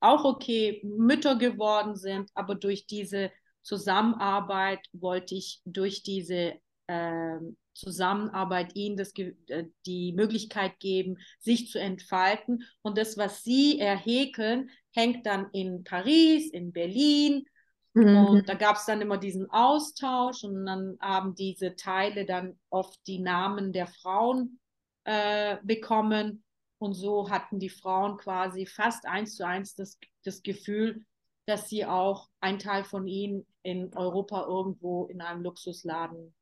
auch 0.00 0.24
okay 0.24 0.80
Mütter 0.84 1.36
geworden 1.36 1.96
sind, 1.96 2.30
aber 2.34 2.54
durch 2.54 2.86
diese 2.86 3.30
Zusammenarbeit 3.62 4.80
wollte 4.92 5.34
ich 5.34 5.60
durch 5.64 6.02
diese 6.02 6.54
äh, 6.88 7.38
Zusammenarbeit 7.74 8.76
ihnen 8.76 8.96
das, 8.96 9.12
äh, 9.16 9.64
die 9.86 10.12
Möglichkeit 10.12 10.78
geben, 10.78 11.18
sich 11.40 11.70
zu 11.70 11.80
entfalten. 11.80 12.64
Und 12.82 12.98
das, 12.98 13.16
was 13.16 13.42
sie 13.42 13.78
erhäkeln, 13.78 14.70
hängt 14.90 15.26
dann 15.26 15.48
in 15.52 15.84
Paris, 15.84 16.50
in 16.50 16.72
Berlin. 16.72 17.46
Mhm. 17.94 18.26
Und 18.26 18.48
da 18.48 18.54
gab 18.54 18.76
es 18.76 18.86
dann 18.86 19.00
immer 19.00 19.18
diesen 19.18 19.50
Austausch 19.50 20.44
und 20.44 20.64
dann 20.64 20.96
haben 21.00 21.34
diese 21.34 21.76
Teile 21.76 22.24
dann 22.24 22.58
oft 22.70 22.98
die 23.06 23.18
Namen 23.18 23.72
der 23.72 23.86
Frauen 23.86 24.60
äh, 25.04 25.58
bekommen. 25.62 26.44
Und 26.78 26.94
so 26.94 27.30
hatten 27.30 27.58
die 27.60 27.68
Frauen 27.68 28.16
quasi 28.16 28.66
fast 28.66 29.06
eins 29.06 29.36
zu 29.36 29.46
eins 29.46 29.74
das, 29.74 29.98
das 30.24 30.42
Gefühl, 30.42 31.04
dass 31.46 31.68
sie 31.68 31.84
auch 31.84 32.28
ein 32.40 32.58
Teil 32.58 32.84
von 32.84 33.06
ihnen 33.06 33.46
in 33.62 33.94
Europa 33.94 34.46
irgendwo 34.46 35.06
in 35.06 35.20
einem 35.20 35.42
Luxusladen 35.42 36.34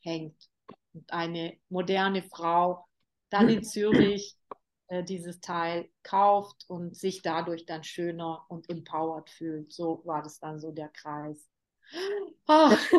hängt. 0.00 0.36
Und 0.92 1.12
eine 1.12 1.56
moderne 1.68 2.22
Frau 2.22 2.86
dann 3.30 3.48
in 3.48 3.62
Zürich 3.64 4.36
äh, 4.88 5.04
dieses 5.04 5.40
Teil 5.40 5.88
kauft 6.02 6.64
und 6.68 6.96
sich 6.96 7.22
dadurch 7.22 7.66
dann 7.66 7.84
schöner 7.84 8.44
und 8.48 8.68
empowered 8.68 9.30
fühlt. 9.30 9.72
So 9.72 10.02
war 10.04 10.22
das 10.22 10.38
dann 10.40 10.58
so 10.60 10.72
der 10.72 10.88
Kreis. 10.88 11.48
Oh, 12.48 12.70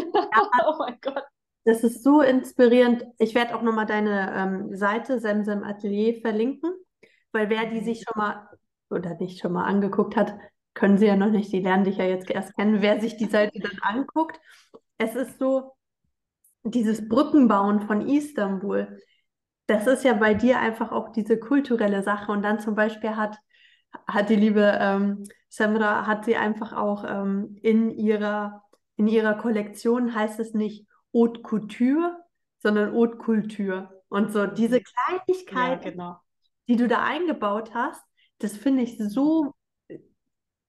oh 0.66 0.76
mein 0.80 0.98
Gott. 1.02 1.24
Das 1.66 1.84
ist 1.84 2.03
so 2.03 2.22
inspirierend. 2.22 3.06
Ich 3.18 3.36
werde 3.36 3.56
auch 3.56 3.61
nochmal 3.61 3.86
deine 3.86 4.34
ähm, 4.36 4.76
Seite 4.76 5.20
Semsem 5.20 5.64
Atelier 5.64 6.20
verlinken, 6.22 6.74
weil 7.32 7.49
wer 7.49 7.66
die 7.68 7.82
sich 7.82 8.03
schon 8.03 8.18
mal 8.18 8.48
oder 8.90 9.16
nicht 9.16 9.40
schon 9.40 9.53
mal 9.53 9.66
angeguckt 9.66 10.16
hat, 10.16 10.36
können 10.74 10.98
sie 10.98 11.06
ja 11.06 11.16
noch 11.16 11.30
nicht, 11.30 11.52
die 11.52 11.61
lernen 11.61 11.84
dich 11.84 11.98
ja 11.98 12.06
jetzt 12.06 12.30
erst 12.30 12.56
kennen, 12.56 12.82
wer 12.82 12.99
sich 13.02 13.18
die 13.18 13.26
Seite 13.26 13.60
dann 13.60 13.78
anguckt. 13.82 14.40
Es 14.98 15.16
ist 15.16 15.38
so, 15.38 15.74
dieses 16.64 17.07
Brückenbauen 17.07 17.82
von 17.82 18.07
Istanbul, 18.07 18.99
das 19.70 19.86
ist 19.86 20.04
ja 20.04 20.14
bei 20.14 20.34
dir 20.34 20.60
einfach 20.60 20.91
auch 20.91 21.12
diese 21.12 21.40
kulturelle 21.40 22.02
Sache. 22.02 22.32
Und 22.32 22.41
dann 22.41 22.60
zum 22.60 22.74
Beispiel 22.74 23.16
hat, 23.16 23.38
hat 24.08 24.30
die 24.30 24.36
liebe 24.36 24.78
ähm, 24.80 25.24
Semra, 25.48 26.08
hat 26.08 26.26
sie 26.26 26.36
einfach 26.36 26.74
auch 26.74 27.04
ähm, 27.08 27.56
in, 27.62 27.91
ihrer, 27.91 28.64
in 28.96 29.08
ihrer 29.08 29.36
Kollektion, 29.36 30.16
heißt 30.16 30.40
es 30.40 30.54
nicht 30.56 30.88
Haute 31.14 31.41
Couture, 31.41 32.18
sondern 32.58 32.94
Haute 32.94 33.18
Kultur. 33.18 33.91
Und 34.10 34.34
so 34.34 34.48
diese 34.48 34.82
Kleinigkeiten, 34.82 35.86
ja, 35.86 35.91
genau. 35.91 36.18
die 36.68 36.76
du 36.76 36.88
da 36.88 37.04
eingebaut 37.04 37.76
hast, 37.76 38.02
das 38.40 38.58
finde 38.58 38.84
ich 38.84 38.98
so 38.98 39.54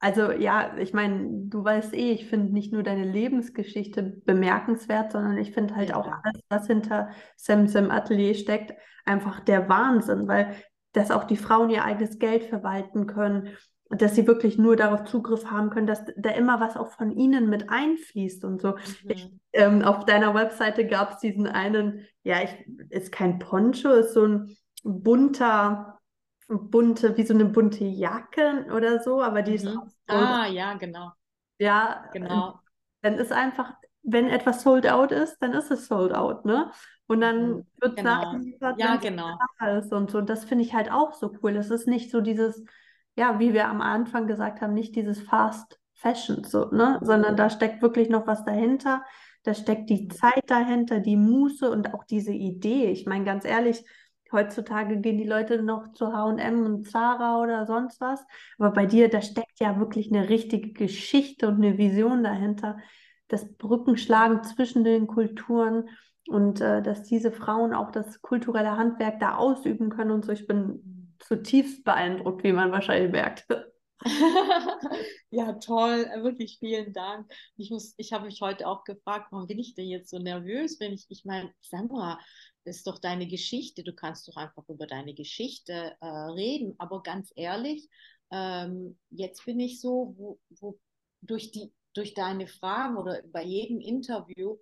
also 0.01 0.32
ja, 0.32 0.77
ich 0.78 0.94
meine, 0.94 1.28
du 1.44 1.62
weißt 1.62 1.94
eh, 1.94 2.12
ich 2.12 2.27
finde 2.27 2.52
nicht 2.52 2.72
nur 2.72 2.82
deine 2.82 3.05
Lebensgeschichte 3.05 4.02
bemerkenswert, 4.24 5.12
sondern 5.12 5.36
ich 5.36 5.52
finde 5.52 5.77
halt 5.77 5.90
ja. 5.90 5.97
auch 5.97 6.06
alles, 6.06 6.43
was 6.48 6.66
hinter 6.66 7.10
Sam 7.36 7.68
Sam 7.68 7.90
Atelier 7.90 8.35
steckt, 8.35 8.72
einfach 9.05 9.40
der 9.40 9.68
Wahnsinn, 9.68 10.27
weil 10.27 10.56
dass 10.93 11.10
auch 11.10 11.24
die 11.24 11.36
Frauen 11.36 11.70
ihr 11.70 11.85
eigenes 11.85 12.18
Geld 12.18 12.44
verwalten 12.44 13.06
können, 13.06 13.51
dass 13.90 14.14
sie 14.14 14.27
wirklich 14.27 14.56
nur 14.56 14.77
darauf 14.77 15.05
Zugriff 15.05 15.51
haben 15.51 15.70
können, 15.70 15.86
dass 15.86 16.05
da 16.16 16.31
immer 16.31 16.60
was 16.60 16.77
auch 16.77 16.89
von 16.93 17.10
ihnen 17.10 17.51
mit 17.51 17.70
einfließt 17.70 18.44
und 18.44 18.60
so. 18.60 18.70
Mhm. 18.70 18.77
Ich, 19.09 19.31
ähm, 19.52 19.82
auf 19.82 20.05
deiner 20.05 20.35
Webseite 20.35 20.86
gab 20.86 21.12
es 21.12 21.18
diesen 21.18 21.47
einen, 21.47 22.06
ja, 22.22 22.43
ich, 22.43 22.51
ist 22.89 23.12
kein 23.12 23.39
Poncho, 23.39 23.90
ist 23.90 24.14
so 24.14 24.27
ein 24.27 24.56
bunter 24.82 25.99
bunte, 26.59 27.16
wie 27.16 27.24
so 27.24 27.35
eine 27.35 27.44
bunte 27.44 27.85
Jacke 27.85 28.66
oder 28.74 29.02
so, 29.02 29.22
aber 29.22 29.43
die 29.43 29.52
mhm. 29.52 29.56
ist 29.56 29.66
auch 29.68 29.86
so. 29.86 30.14
Ah, 30.14 30.47
ja, 30.47 30.74
genau. 30.74 31.12
Ja, 31.59 32.09
genau. 32.12 32.59
Dann 33.02 33.14
ist 33.14 33.32
einfach, 33.32 33.74
wenn 34.02 34.28
etwas 34.28 34.62
sold 34.62 34.89
out 34.89 35.12
ist, 35.12 35.39
dann 35.40 35.52
ist 35.52 35.70
es 35.70 35.86
sold 35.86 36.12
out, 36.14 36.44
ne? 36.44 36.70
Und 37.06 37.20
dann 37.20 37.51
mhm. 37.51 37.66
wird 37.81 37.97
genau. 37.97 38.22
nachgeliefert, 38.22 38.81
ja, 38.81 38.97
genau. 38.97 39.39
ist 39.78 39.93
und 39.93 40.10
so. 40.10 40.18
Und 40.18 40.31
das 40.31 40.44
finde 40.44 40.64
ich 40.64 40.74
halt 40.74 40.90
auch 40.90 41.14
so 41.14 41.32
cool. 41.43 41.56
Es 41.56 41.70
ist 41.70 41.86
nicht 41.86 42.10
so 42.10 42.20
dieses, 42.20 42.64
ja, 43.16 43.39
wie 43.39 43.52
wir 43.52 43.68
am 43.68 43.81
Anfang 43.81 44.27
gesagt 44.27 44.60
haben, 44.60 44.74
nicht 44.74 44.94
dieses 44.97 45.20
Fast 45.20 45.78
Fashion, 45.94 46.44
so, 46.44 46.70
ne? 46.70 46.98
Sondern 47.02 47.36
da 47.36 47.51
steckt 47.51 47.82
wirklich 47.82 48.09
noch 48.09 48.27
was 48.27 48.44
dahinter. 48.44 49.05
Da 49.43 49.55
steckt 49.55 49.90
die 49.90 50.05
mhm. 50.05 50.10
Zeit 50.10 50.44
dahinter, 50.48 51.01
die 51.01 51.16
Muße 51.16 51.70
und 51.70 51.94
auch 51.94 52.05
diese 52.05 52.32
Idee. 52.32 52.86
Ich 52.90 53.06
meine, 53.06 53.24
ganz 53.24 53.44
ehrlich, 53.44 53.85
Heutzutage 54.32 54.98
gehen 55.01 55.19
die 55.19 55.24
Leute 55.24 55.62
noch 55.62 55.93
zu 55.93 56.12
HM 56.12 56.65
und 56.65 56.89
Zara 56.89 57.40
oder 57.40 57.66
sonst 57.66 58.01
was. 58.01 58.24
Aber 58.59 58.70
bei 58.70 58.86
dir, 58.86 59.09
da 59.09 59.23
steckt 59.23 59.61
ja 59.61 59.78
wirklich 59.78 60.12
eine 60.12 60.28
richtige 60.28 60.73
Geschichte 60.73 61.48
und 61.48 61.57
eine 61.57 61.78
Vision 61.78 62.23
dahinter. 62.23 62.78
Das 63.28 63.57
Brückenschlagen 63.57 64.43
zwischen 64.44 64.85
den 64.85 65.07
Kulturen 65.07 65.89
und 66.28 66.61
äh, 66.61 66.82
dass 66.82 67.02
diese 67.02 67.32
Frauen 67.32 67.74
auch 67.74 67.90
das 67.90 68.23
kulturelle 68.23 68.77
Handwerk 68.77 69.20
da 69.20 69.36
ausüben 69.36 69.90
können 69.90 70.11
und 70.11 70.24
so. 70.24 70.32
Ich 70.32 70.47
bin 70.47 71.15
zutiefst 71.19 71.85
beeindruckt, 71.85 72.44
wie 72.44 72.52
man 72.52 72.73
wahrscheinlich 72.73 73.12
merkt. 73.12 73.47
ja, 75.31 75.52
toll, 75.55 76.07
wirklich 76.23 76.59
vielen 76.59 76.93
Dank. 76.93 77.31
Ich, 77.57 77.70
ich 77.97 78.12
habe 78.12 78.27
mich 78.27 78.40
heute 78.40 78.66
auch 78.66 78.85
gefragt, 78.85 79.27
warum 79.31 79.47
bin 79.47 79.59
ich 79.59 79.74
denn 79.74 79.89
jetzt 79.89 80.11
so 80.11 80.19
nervös, 80.19 80.81
wenn 80.81 80.93
ich, 80.93 81.07
ich 81.11 81.24
meine, 81.24 81.52
das 81.61 81.73
ist 82.64 82.86
doch 82.86 82.98
deine 82.98 83.26
Geschichte, 83.26 83.82
du 83.82 83.92
kannst 83.94 84.28
doch 84.28 84.36
einfach 84.36 84.68
über 84.68 84.86
deine 84.86 85.14
Geschichte 85.14 85.96
äh, 86.00 86.06
reden. 86.06 86.74
Aber 86.78 87.02
ganz 87.02 87.32
ehrlich, 87.36 87.88
ähm, 88.30 88.98
jetzt 89.10 89.44
bin 89.44 89.60
ich 89.60 89.80
so, 89.80 90.14
wo, 90.16 90.38
wo 90.60 90.78
durch, 91.20 91.50
die, 91.50 91.72
durch 91.94 92.14
deine 92.14 92.46
Fragen 92.46 92.96
oder 92.96 93.22
bei 93.32 93.42
jedem 93.44 93.80
Interview 93.80 94.56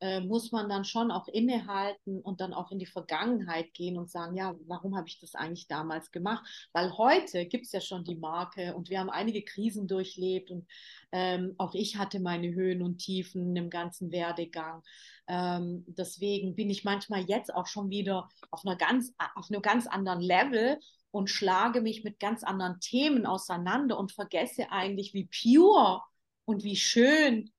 äh, 0.00 0.20
muss 0.20 0.52
man 0.52 0.68
dann 0.68 0.84
schon 0.84 1.10
auch 1.10 1.26
innehalten 1.28 2.20
und 2.20 2.40
dann 2.40 2.54
auch 2.54 2.70
in 2.70 2.78
die 2.78 2.86
Vergangenheit 2.86 3.74
gehen 3.74 3.98
und 3.98 4.10
sagen, 4.10 4.36
ja, 4.36 4.54
warum 4.66 4.96
habe 4.96 5.08
ich 5.08 5.18
das 5.18 5.34
eigentlich 5.34 5.66
damals 5.66 6.12
gemacht? 6.12 6.44
Weil 6.72 6.96
heute 6.96 7.46
gibt 7.46 7.66
es 7.66 7.72
ja 7.72 7.80
schon 7.80 8.04
die 8.04 8.16
Marke 8.16 8.74
und 8.74 8.90
wir 8.90 9.00
haben 9.00 9.10
einige 9.10 9.42
Krisen 9.42 9.88
durchlebt 9.88 10.50
und 10.50 10.66
ähm, 11.12 11.54
auch 11.58 11.74
ich 11.74 11.96
hatte 11.96 12.20
meine 12.20 12.54
Höhen 12.54 12.82
und 12.82 12.98
Tiefen 12.98 13.56
im 13.56 13.70
ganzen 13.70 14.12
Werdegang. 14.12 14.82
Ähm, 15.26 15.84
deswegen 15.88 16.54
bin 16.54 16.70
ich 16.70 16.84
manchmal 16.84 17.24
jetzt 17.24 17.52
auch 17.54 17.66
schon 17.66 17.90
wieder 17.90 18.28
auf 18.50 18.64
einer 18.64 18.76
ganz, 18.76 19.12
auf 19.34 19.50
einem 19.50 19.62
ganz 19.62 19.86
anderen 19.86 20.20
Level 20.20 20.78
und 21.10 21.28
schlage 21.28 21.80
mich 21.80 22.04
mit 22.04 22.20
ganz 22.20 22.44
anderen 22.44 22.80
Themen 22.80 23.26
auseinander 23.26 23.98
und 23.98 24.12
vergesse 24.12 24.70
eigentlich, 24.70 25.14
wie 25.14 25.28
pure 25.28 26.02
und 26.44 26.64
wie 26.64 26.76
schön 26.76 27.50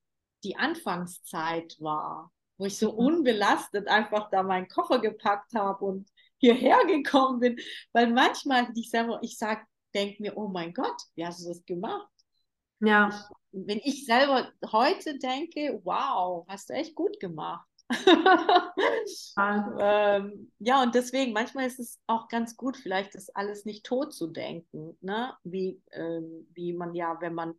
die 0.43 0.57
Anfangszeit 0.57 1.75
war, 1.79 2.31
wo 2.57 2.65
ich 2.65 2.77
so 2.77 2.91
mhm. 2.91 2.97
unbelastet 2.97 3.87
einfach 3.87 4.29
da 4.29 4.43
meinen 4.43 4.67
Koffer 4.67 4.99
gepackt 4.99 5.53
habe 5.55 5.85
und 5.85 6.09
hierher 6.37 6.85
gekommen 6.85 7.39
bin. 7.39 7.59
Weil 7.93 8.11
manchmal, 8.11 8.67
ich 8.75 8.89
selber, 8.89 9.19
ich 9.21 9.37
sag, 9.37 9.65
denke 9.93 10.21
mir, 10.21 10.37
oh 10.37 10.47
mein 10.47 10.73
Gott, 10.73 11.01
wie 11.15 11.25
hast 11.25 11.43
du 11.43 11.49
das 11.49 11.65
gemacht? 11.65 12.07
Ja. 12.79 13.09
Ich, 13.09 13.15
wenn 13.67 13.79
ich 13.83 14.05
selber 14.05 14.51
heute 14.71 15.17
denke, 15.17 15.81
wow, 15.83 16.45
hast 16.47 16.69
du 16.69 16.73
echt 16.73 16.95
gut 16.95 17.19
gemacht. 17.19 17.65
ähm, 19.79 20.51
ja, 20.59 20.83
und 20.83 20.93
deswegen, 20.93 21.33
manchmal 21.33 21.65
ist 21.65 21.79
es 21.79 21.99
auch 22.05 22.27
ganz 22.27 22.55
gut, 22.55 22.77
vielleicht 22.77 23.15
das 23.15 23.29
alles 23.31 23.65
nicht 23.65 23.83
tot 23.83 24.13
zu 24.13 24.27
denken, 24.27 24.95
ne? 25.01 25.33
wie, 25.43 25.81
ähm, 25.91 26.47
wie 26.53 26.73
man 26.73 26.93
ja, 26.93 27.19
wenn 27.19 27.33
man 27.33 27.55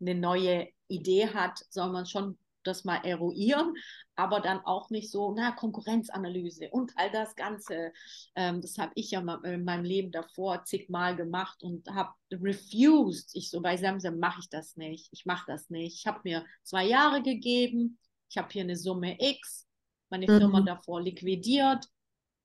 eine 0.00 0.16
neue 0.16 0.68
Idee 0.90 1.28
hat, 1.28 1.64
soll 1.70 1.90
man 1.90 2.06
schon 2.06 2.36
das 2.64 2.84
mal 2.84 2.96
eruieren, 3.04 3.74
aber 4.16 4.40
dann 4.40 4.60
auch 4.60 4.90
nicht 4.90 5.10
so, 5.10 5.32
na, 5.34 5.52
Konkurrenzanalyse 5.52 6.68
und 6.70 6.92
all 6.96 7.10
das 7.10 7.34
Ganze. 7.34 7.92
Ähm, 8.34 8.60
das 8.60 8.78
habe 8.78 8.92
ich 8.94 9.10
ja 9.12 9.20
in 9.20 9.64
meinem 9.64 9.84
Leben 9.84 10.10
davor 10.10 10.64
zigmal 10.64 11.16
gemacht 11.16 11.62
und 11.62 11.88
habe 11.88 12.12
refused. 12.30 13.30
Ich 13.34 13.50
so, 13.50 13.60
bei 13.60 13.76
Samsam 13.76 14.18
mache 14.18 14.40
ich 14.40 14.48
das 14.50 14.76
nicht. 14.76 15.08
Ich 15.12 15.26
mache 15.26 15.44
das 15.46 15.70
nicht. 15.70 15.98
Ich 16.00 16.06
habe 16.06 16.20
mir 16.24 16.44
zwei 16.62 16.84
Jahre 16.84 17.22
gegeben. 17.22 17.98
Ich 18.28 18.36
habe 18.36 18.48
hier 18.50 18.62
eine 18.62 18.76
Summe 18.76 19.16
X, 19.18 19.66
meine 20.10 20.30
mhm. 20.30 20.38
Firma 20.38 20.60
davor 20.60 21.00
liquidiert 21.00 21.86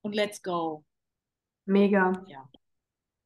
und 0.00 0.14
let's 0.14 0.42
go. 0.42 0.84
Mega. 1.66 2.24
Ja. 2.26 2.48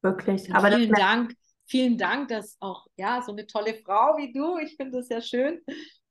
Wirklich. 0.02 0.48
Und 0.48 0.56
aber 0.56 0.72
vielen 0.72 0.92
Dank 0.92 1.34
vielen 1.70 1.96
Dank, 1.96 2.28
dass 2.28 2.56
auch 2.60 2.86
ja 2.96 3.22
so 3.22 3.32
eine 3.32 3.46
tolle 3.46 3.74
Frau 3.74 4.16
wie 4.16 4.32
du, 4.32 4.58
ich 4.58 4.76
finde 4.76 4.98
das 4.98 5.08
sehr 5.08 5.22
schön, 5.22 5.60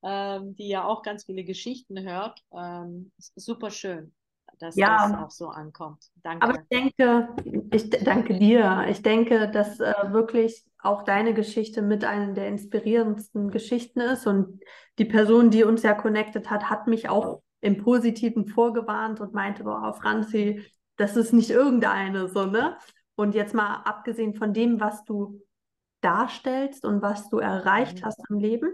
ähm, 0.04 0.56
die 0.56 0.70
ja 0.70 0.86
auch 0.86 1.04
ganz 1.04 1.26
viele 1.26 1.44
Geschichten 1.44 2.00
hört. 2.02 2.42
Ähm, 2.54 3.12
super 3.36 3.70
schön. 3.70 4.14
dass 4.60 4.76
ja, 4.76 5.08
das 5.08 5.18
auch 5.18 5.32
so 5.32 5.48
ankommt. 5.50 6.04
Danke. 6.24 6.48
Aber 6.48 6.60
ich 6.60 6.68
denke, 6.70 7.30
ich 7.72 7.90
danke 7.90 8.40
dir. 8.40 8.86
Ich 8.90 9.02
denke, 9.02 9.50
dass 9.52 9.80
äh, 9.80 9.94
wirklich 10.12 10.66
auch 10.82 11.04
deine 11.04 11.34
Geschichte 11.34 11.82
mit 11.82 12.04
einer 12.06 12.34
der 12.34 12.48
inspirierendsten 12.48 13.52
Geschichten 13.52 14.00
ist. 14.00 14.28
Und 14.28 14.62
die 14.98 15.06
Person, 15.06 15.50
die 15.50 15.64
uns 15.64 15.84
ja 15.84 15.94
connected 15.94 16.50
hat, 16.50 16.70
hat 16.70 16.88
mich 16.88 17.10
auch 17.10 17.42
im 17.62 17.78
Positiven 17.78 18.48
vorgewarnt 18.48 19.20
und 19.20 19.34
meinte, 19.34 19.66
boah, 19.66 19.94
Franzi, 19.94 20.66
das 20.96 21.18
ist 21.18 21.34
nicht 21.34 21.50
irgendeine, 21.50 22.30
so, 22.30 22.46
ne? 22.46 22.78
Und 23.16 23.36
jetzt 23.36 23.54
mal 23.54 23.82
abgesehen 23.84 24.34
von 24.34 24.54
dem, 24.54 24.80
was 24.80 25.04
du 25.04 25.42
darstellst 26.02 26.86
und 26.86 27.02
was 27.02 27.30
du 27.30 27.40
erreicht 27.40 28.02
mhm. 28.02 28.06
hast 28.06 28.22
im 28.30 28.40
Leben, 28.40 28.72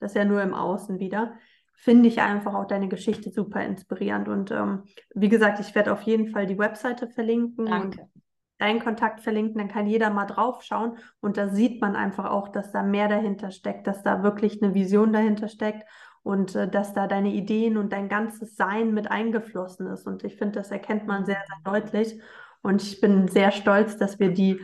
das 0.00 0.12
ist 0.12 0.16
ja 0.16 0.24
nur 0.24 0.42
im 0.42 0.54
Außen 0.54 0.98
wieder, 0.98 1.34
finde 1.74 2.08
ich 2.08 2.20
einfach 2.20 2.54
auch 2.54 2.66
deine 2.66 2.88
Geschichte 2.88 3.30
super 3.30 3.64
inspirierend. 3.64 4.28
Und 4.28 4.50
ähm, 4.50 4.84
wie 5.14 5.28
gesagt, 5.28 5.58
ich 5.60 5.74
werde 5.74 5.92
auf 5.92 6.02
jeden 6.02 6.28
Fall 6.28 6.46
die 6.46 6.58
Webseite 6.58 7.08
verlinken 7.08 7.66
Danke. 7.66 8.02
und 8.02 8.10
deinen 8.58 8.80
Kontakt 8.80 9.20
verlinken, 9.20 9.58
dann 9.58 9.68
kann 9.68 9.88
jeder 9.88 10.10
mal 10.10 10.26
drauf 10.26 10.62
schauen. 10.62 10.96
Und 11.20 11.36
da 11.36 11.48
sieht 11.48 11.80
man 11.80 11.96
einfach 11.96 12.30
auch, 12.30 12.48
dass 12.48 12.70
da 12.70 12.84
mehr 12.84 13.08
dahinter 13.08 13.50
steckt, 13.50 13.88
dass 13.88 14.04
da 14.04 14.22
wirklich 14.22 14.62
eine 14.62 14.74
Vision 14.74 15.12
dahinter 15.12 15.48
steckt 15.48 15.84
und 16.22 16.54
äh, 16.54 16.68
dass 16.68 16.94
da 16.94 17.08
deine 17.08 17.32
Ideen 17.32 17.76
und 17.76 17.92
dein 17.92 18.08
ganzes 18.08 18.56
Sein 18.56 18.94
mit 18.94 19.10
eingeflossen 19.10 19.88
ist. 19.88 20.06
Und 20.06 20.22
ich 20.22 20.36
finde, 20.36 20.60
das 20.60 20.70
erkennt 20.70 21.06
man 21.06 21.26
sehr, 21.26 21.42
sehr 21.46 21.72
deutlich. 21.72 22.20
Und 22.62 22.80
ich 22.82 23.00
bin 23.00 23.26
sehr 23.26 23.50
stolz, 23.50 23.96
dass 23.96 24.20
wir 24.20 24.30
die 24.30 24.60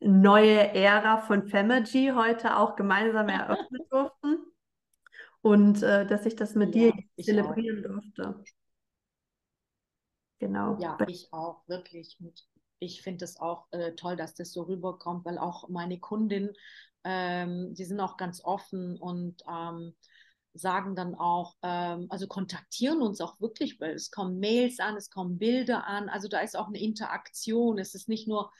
neue 0.00 0.74
Ära 0.74 1.18
von 1.18 1.48
Femergy 1.48 2.12
heute 2.14 2.56
auch 2.56 2.76
gemeinsam 2.76 3.28
eröffnen 3.28 3.82
durften 3.90 4.38
und 5.40 5.82
äh, 5.82 6.06
dass 6.06 6.26
ich 6.26 6.36
das 6.36 6.54
mit 6.54 6.74
ja, 6.74 6.92
dir 6.92 7.24
zelebrieren 7.24 7.78
auch. 7.86 8.02
durfte. 8.14 8.44
Genau. 10.38 10.78
Ja, 10.80 10.98
ich 11.06 11.32
auch, 11.32 11.66
wirklich. 11.66 12.16
Und 12.20 12.46
ich 12.78 13.02
finde 13.02 13.24
es 13.24 13.40
auch 13.40 13.66
äh, 13.70 13.94
toll, 13.94 14.16
dass 14.16 14.34
das 14.34 14.52
so 14.52 14.62
rüberkommt, 14.62 15.24
weil 15.24 15.38
auch 15.38 15.68
meine 15.68 15.98
Kundinnen, 15.98 16.52
ähm, 17.04 17.74
die 17.74 17.84
sind 17.84 18.00
auch 18.00 18.16
ganz 18.16 18.44
offen 18.44 18.98
und 18.98 19.42
ähm, 19.48 19.94
sagen 20.52 20.94
dann 20.94 21.14
auch, 21.14 21.54
ähm, 21.62 22.06
also 22.10 22.26
kontaktieren 22.26 23.00
uns 23.00 23.20
auch 23.20 23.40
wirklich, 23.40 23.80
weil 23.80 23.94
es 23.94 24.10
kommen 24.10 24.38
Mails 24.40 24.78
an, 24.80 24.96
es 24.96 25.10
kommen 25.10 25.38
Bilder 25.38 25.86
an, 25.86 26.08
also 26.08 26.28
da 26.28 26.40
ist 26.40 26.56
auch 26.56 26.68
eine 26.68 26.80
Interaktion, 26.80 27.78
es 27.78 27.94
ist 27.94 28.08
nicht 28.08 28.28
nur, 28.28 28.50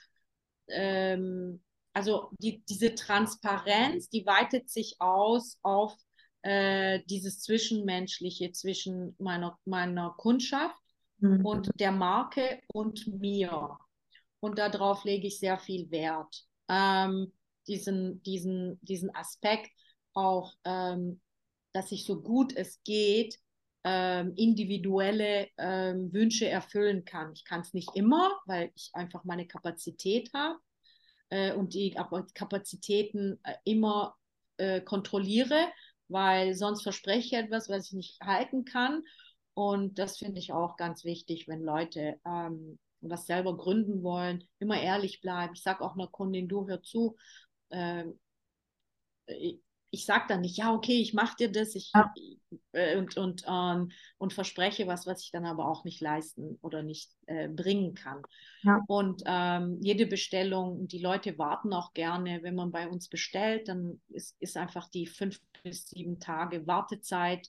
ähm, 0.68 1.62
also 1.92 2.30
die, 2.38 2.62
diese 2.68 2.94
Transparenz, 2.94 4.08
die 4.08 4.26
weitet 4.26 4.68
sich 4.68 4.96
aus 4.98 5.58
auf 5.62 5.96
äh, 6.42 7.00
dieses 7.06 7.40
Zwischenmenschliche 7.40 8.52
zwischen 8.52 9.16
meiner, 9.18 9.58
meiner 9.64 10.14
Kundschaft 10.16 10.76
mhm. 11.18 11.44
und 11.44 11.70
der 11.80 11.92
Marke 11.92 12.60
und 12.68 13.06
mir. 13.06 13.78
Und 14.40 14.58
darauf 14.58 15.04
lege 15.04 15.26
ich 15.26 15.38
sehr 15.38 15.58
viel 15.58 15.90
Wert. 15.90 16.44
Ähm, 16.68 17.32
diesen, 17.66 18.22
diesen, 18.22 18.78
diesen 18.82 19.14
Aspekt 19.14 19.70
auch, 20.12 20.52
ähm, 20.64 21.20
dass 21.72 21.92
ich 21.92 22.04
so 22.04 22.20
gut 22.20 22.54
es 22.54 22.82
geht, 22.84 23.38
ähm, 23.86 24.34
individuelle 24.34 25.48
ähm, 25.56 26.12
Wünsche 26.12 26.48
erfüllen 26.48 27.04
kann. 27.04 27.32
Ich 27.32 27.44
kann 27.44 27.60
es 27.60 27.72
nicht 27.72 27.94
immer, 27.94 28.38
weil 28.44 28.70
ich 28.74 28.90
einfach 28.92 29.24
meine 29.24 29.46
Kapazität 29.46 30.28
habe 30.34 30.58
äh, 31.30 31.52
und 31.54 31.72
die 31.72 31.96
Kapazitäten 32.34 33.38
äh, 33.44 33.54
immer 33.64 34.16
äh, 34.58 34.80
kontrolliere 34.80 35.68
weil 36.08 36.54
sonst 36.54 36.82
verspreche 36.82 37.26
ich 37.26 37.32
etwas, 37.32 37.68
was 37.68 37.86
ich 37.86 37.92
nicht 37.92 38.20
halten 38.20 38.64
kann. 38.64 39.02
Und 39.54 39.98
das 39.98 40.18
finde 40.18 40.38
ich 40.38 40.52
auch 40.52 40.76
ganz 40.76 41.04
wichtig, 41.04 41.48
wenn 41.48 41.62
Leute 41.62 42.20
ähm, 42.24 42.78
was 43.00 43.26
selber 43.26 43.56
gründen 43.56 44.02
wollen, 44.02 44.44
immer 44.58 44.80
ehrlich 44.80 45.20
bleiben. 45.20 45.54
Ich 45.54 45.62
sage 45.62 45.84
auch 45.84 45.94
einer 45.94 46.08
Kundin, 46.08 46.48
du 46.48 46.66
hör 46.68 46.82
zu, 46.82 47.16
ähm, 47.70 48.18
ich 49.96 50.04
sage 50.04 50.26
dann 50.28 50.42
nicht, 50.42 50.58
ja, 50.58 50.74
okay, 50.74 51.00
ich 51.00 51.14
mache 51.14 51.36
dir 51.38 51.50
das 51.50 51.74
ich, 51.74 51.90
ja. 51.94 52.12
äh, 52.72 52.98
und, 52.98 53.16
und, 53.16 53.44
ähm, 53.48 53.90
und 54.18 54.34
verspreche 54.34 54.86
was, 54.86 55.06
was 55.06 55.22
ich 55.22 55.30
dann 55.30 55.46
aber 55.46 55.66
auch 55.66 55.84
nicht 55.84 56.02
leisten 56.02 56.58
oder 56.60 56.82
nicht 56.82 57.10
äh, 57.26 57.48
bringen 57.48 57.94
kann. 57.94 58.22
Ja. 58.62 58.82
Und 58.88 59.22
ähm, 59.24 59.78
jede 59.80 60.06
Bestellung, 60.06 60.86
die 60.86 61.00
Leute 61.00 61.38
warten 61.38 61.72
auch 61.72 61.94
gerne, 61.94 62.42
wenn 62.42 62.54
man 62.54 62.72
bei 62.72 62.88
uns 62.88 63.08
bestellt, 63.08 63.68
dann 63.68 64.02
ist, 64.08 64.36
ist 64.38 64.58
einfach 64.58 64.90
die 64.90 65.06
fünf 65.06 65.40
bis 65.62 65.88
sieben 65.88 66.20
Tage 66.20 66.66
Wartezeit, 66.66 67.48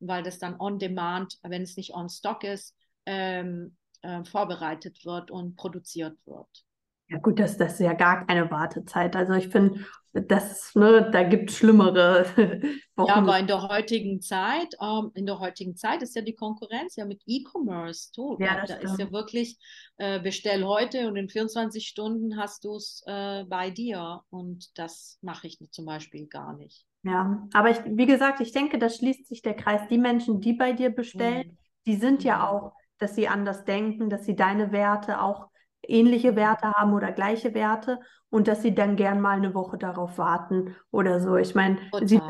weil 0.00 0.22
das 0.22 0.38
dann 0.38 0.58
on 0.58 0.78
demand, 0.78 1.38
wenn 1.42 1.62
es 1.62 1.76
nicht 1.76 1.94
on 1.94 2.08
stock 2.08 2.42
ist, 2.42 2.74
ähm, 3.04 3.76
äh, 4.00 4.24
vorbereitet 4.24 5.04
wird 5.04 5.30
und 5.30 5.56
produziert 5.56 6.16
wird. 6.24 6.64
Ja 7.08 7.18
gut, 7.18 7.38
das, 7.38 7.56
das 7.58 7.74
ist 7.74 7.80
ja 7.80 7.92
gar 7.92 8.26
keine 8.26 8.50
Wartezeit. 8.50 9.14
Also 9.16 9.34
ich 9.34 9.48
finde, 9.48 9.84
das, 10.12 10.74
ne, 10.74 11.10
da 11.10 11.22
gibt 11.22 11.50
es 11.50 11.56
schlimmere 11.56 12.26
Wochen. 12.96 13.08
Ja, 13.08 13.14
aber 13.16 13.38
in 13.38 13.46
der 13.46 13.66
heutigen 13.68 14.20
Zeit, 14.20 14.74
ähm, 14.80 15.10
in 15.14 15.24
der 15.24 15.38
heutigen 15.38 15.74
Zeit 15.74 16.02
ist 16.02 16.14
ja 16.14 16.22
die 16.22 16.34
Konkurrenz 16.34 16.96
ja 16.96 17.06
mit 17.06 17.22
E-Commerce 17.26 18.12
tot. 18.12 18.40
Ja, 18.40 18.64
da 18.66 18.74
ist 18.74 18.98
ja 18.98 19.10
wirklich, 19.10 19.58
äh, 19.96 20.20
bestell 20.20 20.64
heute 20.64 21.08
und 21.08 21.16
in 21.16 21.28
24 21.28 21.86
Stunden 21.86 22.36
hast 22.36 22.64
du 22.64 22.76
es 22.76 23.02
äh, 23.06 23.44
bei 23.44 23.70
dir. 23.70 24.20
Und 24.28 24.78
das 24.78 25.18
mache 25.22 25.46
ich 25.46 25.58
zum 25.70 25.86
Beispiel 25.86 26.26
gar 26.26 26.54
nicht. 26.56 26.84
Ja, 27.04 27.48
aber 27.54 27.70
ich, 27.70 27.78
wie 27.84 28.06
gesagt, 28.06 28.40
ich 28.40 28.52
denke, 28.52 28.78
da 28.78 28.90
schließt 28.90 29.26
sich 29.26 29.40
der 29.40 29.54
Kreis. 29.54 29.80
Die 29.88 29.98
Menschen, 29.98 30.40
die 30.40 30.52
bei 30.52 30.72
dir 30.72 30.90
bestellen, 30.90 31.48
mhm. 31.48 31.58
die 31.86 31.96
sind 31.96 32.20
mhm. 32.20 32.26
ja 32.26 32.48
auch, 32.48 32.72
dass 32.98 33.14
sie 33.14 33.28
anders 33.28 33.64
denken, 33.64 34.10
dass 34.10 34.26
sie 34.26 34.36
deine 34.36 34.72
Werte 34.72 35.22
auch 35.22 35.48
ähnliche 35.86 36.36
Werte 36.36 36.72
haben 36.72 36.92
oder 36.94 37.12
gleiche 37.12 37.54
Werte 37.54 37.98
und 38.30 38.48
dass 38.48 38.62
sie 38.62 38.74
dann 38.74 38.96
gern 38.96 39.20
mal 39.20 39.36
eine 39.36 39.54
Woche 39.54 39.78
darauf 39.78 40.18
warten 40.18 40.76
oder 40.90 41.20
so. 41.20 41.36
Ich 41.36 41.54
meine, 41.54 41.78
sie, 42.02 42.20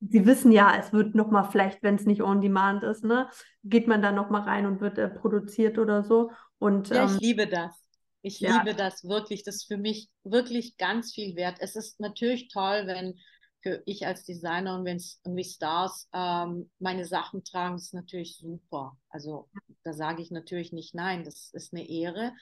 sie, 0.00 0.26
wissen 0.26 0.52
ja, 0.52 0.76
es 0.78 0.92
wird 0.92 1.14
nochmal 1.14 1.48
vielleicht, 1.50 1.82
wenn 1.82 1.94
es 1.94 2.06
nicht 2.06 2.22
on 2.22 2.40
demand 2.40 2.82
ist, 2.82 3.04
ne, 3.04 3.28
geht 3.64 3.86
man 3.86 4.02
da 4.02 4.12
nochmal 4.12 4.42
rein 4.42 4.66
und 4.66 4.80
wird 4.80 4.98
äh, 4.98 5.08
produziert 5.08 5.78
oder 5.78 6.04
so. 6.04 6.30
Und, 6.58 6.90
ja, 6.90 7.04
ähm, 7.04 7.14
ich 7.14 7.20
liebe 7.20 7.46
das. 7.46 7.82
Ich 8.20 8.40
ja. 8.40 8.58
liebe 8.58 8.76
das 8.76 9.04
wirklich. 9.04 9.44
Das 9.44 9.56
ist 9.56 9.68
für 9.68 9.78
mich 9.78 10.08
wirklich 10.24 10.76
ganz 10.76 11.14
viel 11.14 11.36
wert. 11.36 11.58
Es 11.60 11.76
ist 11.76 12.00
natürlich 12.00 12.48
toll, 12.48 12.82
wenn 12.86 13.14
für 13.62 13.82
ich 13.86 14.06
als 14.06 14.24
Designer 14.24 14.76
und 14.76 14.84
wenn 14.84 14.96
es 14.96 15.20
irgendwie 15.24 15.44
Stars 15.44 16.08
ähm, 16.12 16.70
meine 16.78 17.04
Sachen 17.04 17.44
tragen, 17.44 17.76
ist 17.76 17.94
natürlich 17.94 18.36
super. 18.36 18.96
Also 19.08 19.48
da 19.84 19.92
sage 19.92 20.22
ich 20.22 20.30
natürlich 20.30 20.72
nicht 20.72 20.94
nein, 20.94 21.24
das 21.24 21.50
ist 21.52 21.72
eine 21.72 21.88
Ehre. 21.88 22.32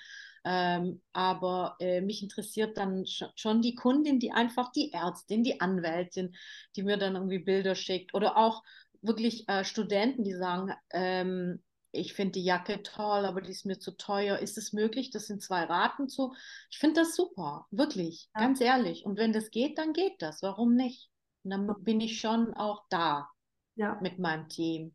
Ähm, 0.48 1.02
aber 1.12 1.74
äh, 1.80 2.00
mich 2.00 2.22
interessiert 2.22 2.78
dann 2.78 3.04
schon 3.04 3.62
die 3.62 3.74
Kundin, 3.74 4.20
die 4.20 4.30
einfach 4.30 4.70
die 4.70 4.92
Ärztin, 4.92 5.42
die 5.42 5.60
Anwältin, 5.60 6.36
die 6.76 6.84
mir 6.84 6.98
dann 6.98 7.16
irgendwie 7.16 7.40
Bilder 7.40 7.74
schickt 7.74 8.14
oder 8.14 8.36
auch 8.36 8.62
wirklich 9.02 9.48
äh, 9.48 9.64
Studenten, 9.64 10.22
die 10.22 10.34
sagen, 10.34 10.72
ähm, 10.92 11.64
ich 11.90 12.14
finde 12.14 12.32
die 12.32 12.44
Jacke 12.44 12.82
toll, 12.84 13.24
aber 13.24 13.40
die 13.40 13.50
ist 13.50 13.66
mir 13.66 13.80
zu 13.80 13.96
teuer. 13.96 14.38
Ist 14.38 14.56
es 14.56 14.72
möglich, 14.72 15.10
das 15.10 15.30
in 15.30 15.40
zwei 15.40 15.64
Raten 15.64 16.08
zu? 16.08 16.32
Ich 16.70 16.78
finde 16.78 17.00
das 17.00 17.16
super, 17.16 17.66
wirklich, 17.72 18.28
ja. 18.36 18.42
ganz 18.42 18.60
ehrlich. 18.60 19.04
Und 19.04 19.18
wenn 19.18 19.32
das 19.32 19.50
geht, 19.50 19.78
dann 19.78 19.92
geht 19.94 20.22
das. 20.22 20.42
Warum 20.42 20.76
nicht? 20.76 21.10
Und 21.42 21.50
dann 21.50 21.74
bin 21.82 22.00
ich 22.00 22.20
schon 22.20 22.54
auch 22.54 22.84
da 22.88 23.28
ja. 23.74 23.98
mit 24.00 24.20
meinem 24.20 24.48
Team. 24.48 24.94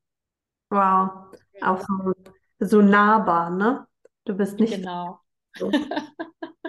Wow, 0.70 1.36
auch 1.62 1.82
so, 1.82 2.14
so 2.60 2.82
nahbar, 2.82 3.50
ne? 3.50 3.86
Du 4.24 4.34
bist 4.36 4.58
nicht 4.60 4.76
genau. 4.76 5.20
So. 5.58 5.72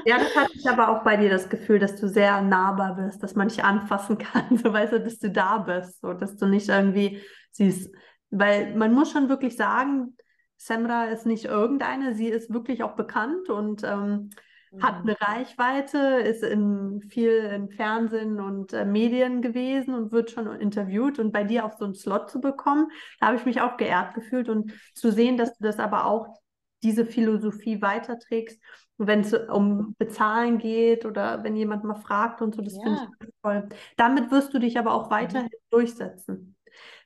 Ja, 0.05 0.19
das 0.19 0.35
hatte 0.35 0.53
ich 0.55 0.69
aber 0.69 0.89
auch 0.89 1.05
bei 1.05 1.17
dir 1.17 1.31
das 1.31 1.49
Gefühl, 1.49 1.79
dass 1.79 1.97
du 1.97 2.09
sehr 2.09 2.43
nahbar 2.43 2.97
bist, 2.97 3.23
dass 3.23 3.35
man 3.35 3.49
dich 3.49 3.63
anfassen 3.63 4.19
kann, 4.19 4.57
so 4.57 4.73
weißt 4.73 4.95
du, 4.95 5.01
dass 5.01 5.19
du 5.19 5.31
da 5.31 5.59
bist, 5.59 6.01
so 6.01 6.13
dass 6.13 6.37
du 6.37 6.47
nicht 6.47 6.69
irgendwie 6.69 7.21
siehst. 7.51 7.95
Weil 8.31 8.75
man 8.75 8.95
muss 8.95 9.13
schon 9.13 9.29
wirklich 9.29 9.57
sagen, 9.57 10.17
Semra 10.57 11.07
ist 11.07 11.27
nicht 11.27 11.45
irgendeine, 11.45 12.15
sie 12.15 12.29
ist 12.29 12.53
wirklich 12.53 12.83
auch 12.83 12.97
bekannt 12.97 13.49
und 13.51 13.83
ähm, 13.85 14.31
mhm. 14.71 14.83
hat 14.83 15.03
eine 15.03 15.21
Reichweite, 15.21 15.99
ist 15.99 16.43
in 16.43 17.01
viel 17.03 17.51
im 17.53 17.69
Fernsehen 17.69 18.41
und 18.41 18.73
äh, 18.73 18.85
Medien 18.85 19.43
gewesen 19.43 19.95
und 19.95 20.13
wird 20.13 20.31
schon 20.31 20.47
interviewt. 20.61 21.19
Und 21.19 21.33
bei 21.33 21.45
dir 21.45 21.65
auf 21.65 21.75
so 21.75 21.85
einen 21.85 21.95
Slot 21.95 22.31
zu 22.31 22.41
bekommen, 22.41 22.89
da 23.21 23.27
habe 23.27 23.37
ich 23.37 23.45
mich 23.45 23.61
auch 23.61 23.77
geehrt 23.77 24.15
gefühlt 24.15 24.49
und 24.49 24.73
zu 24.95 25.11
sehen, 25.11 25.37
dass 25.37 25.57
du 25.59 25.65
das 25.65 25.79
aber 25.79 26.07
auch 26.07 26.42
diese 26.83 27.07
Philosophie 27.07 27.81
weiterträgst. 27.83 28.61
wenn 28.99 29.21
es 29.21 29.35
um 29.35 29.95
Bezahlen 29.99 30.59
geht 30.59 31.05
oder 31.07 31.43
wenn 31.43 31.57
jemand 31.57 31.83
mal 31.83 31.97
fragt 31.97 32.41
und 32.41 32.55
so, 32.55 32.63
das 32.63 32.77
ja. 32.77 32.83
finde 32.83 33.01
ich 33.21 33.35
toll. 33.43 33.69
Damit 33.97 34.31
wirst 34.31 34.55
du 34.55 34.59
dich 34.61 34.79
aber 34.79 34.95
auch 34.95 35.11
weiterhin 35.11 35.49
mhm. 35.49 35.71
durchsetzen. 35.71 36.57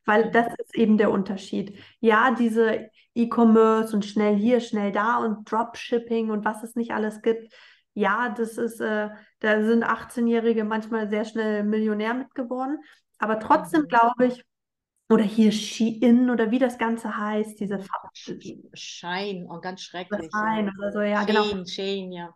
Weil 0.05 0.31
das 0.31 0.47
ist 0.59 0.77
eben 0.77 0.99
der 0.99 1.11
Unterschied. 1.11 1.79
Ja, 2.01 2.33
diese 2.33 2.91
E-Commerce 3.15 3.95
und 3.95 4.05
schnell 4.05 4.37
hier, 4.37 4.61
schnell 4.61 4.93
da 4.93 5.17
und 5.17 5.51
Dropshipping 5.51 6.31
und 6.31 6.45
was 6.45 6.63
es 6.63 6.77
nicht 6.77 6.93
alles 6.93 7.23
gibt. 7.23 7.53
Ja, 7.95 8.29
das 8.29 8.59
ist, 8.59 8.81
äh, 8.81 9.09
da 9.41 9.65
sind 9.65 9.85
18-Jährige 9.85 10.65
manchmal 10.65 11.09
sehr 11.09 11.25
schnell 11.25 11.65
Millionär 11.65 12.15
mit 12.15 12.35
geworden. 12.35 12.79
Aber 13.19 13.41
trotzdem 13.41 13.83
mhm. 13.83 13.89
glaube 13.89 14.27
ich, 14.27 14.45
oder 15.09 15.25
hier 15.25 15.53
Shein 15.53 16.31
oder 16.31 16.51
wie 16.51 16.59
das 16.59 16.79
Ganze 16.79 17.17
heißt, 17.17 17.61
diese 17.61 17.81
Schein, 18.75 19.47
oh, 19.49 19.61
ganz 19.61 19.83
schrecklich. 19.83 20.31
Schein 20.33 20.71
oder 20.79 20.93
so, 20.93 21.01
ja, 21.01 21.25
Shein, 21.25 21.27
genau. 21.27 21.67
Shein, 21.67 22.13
ja. 22.13 22.35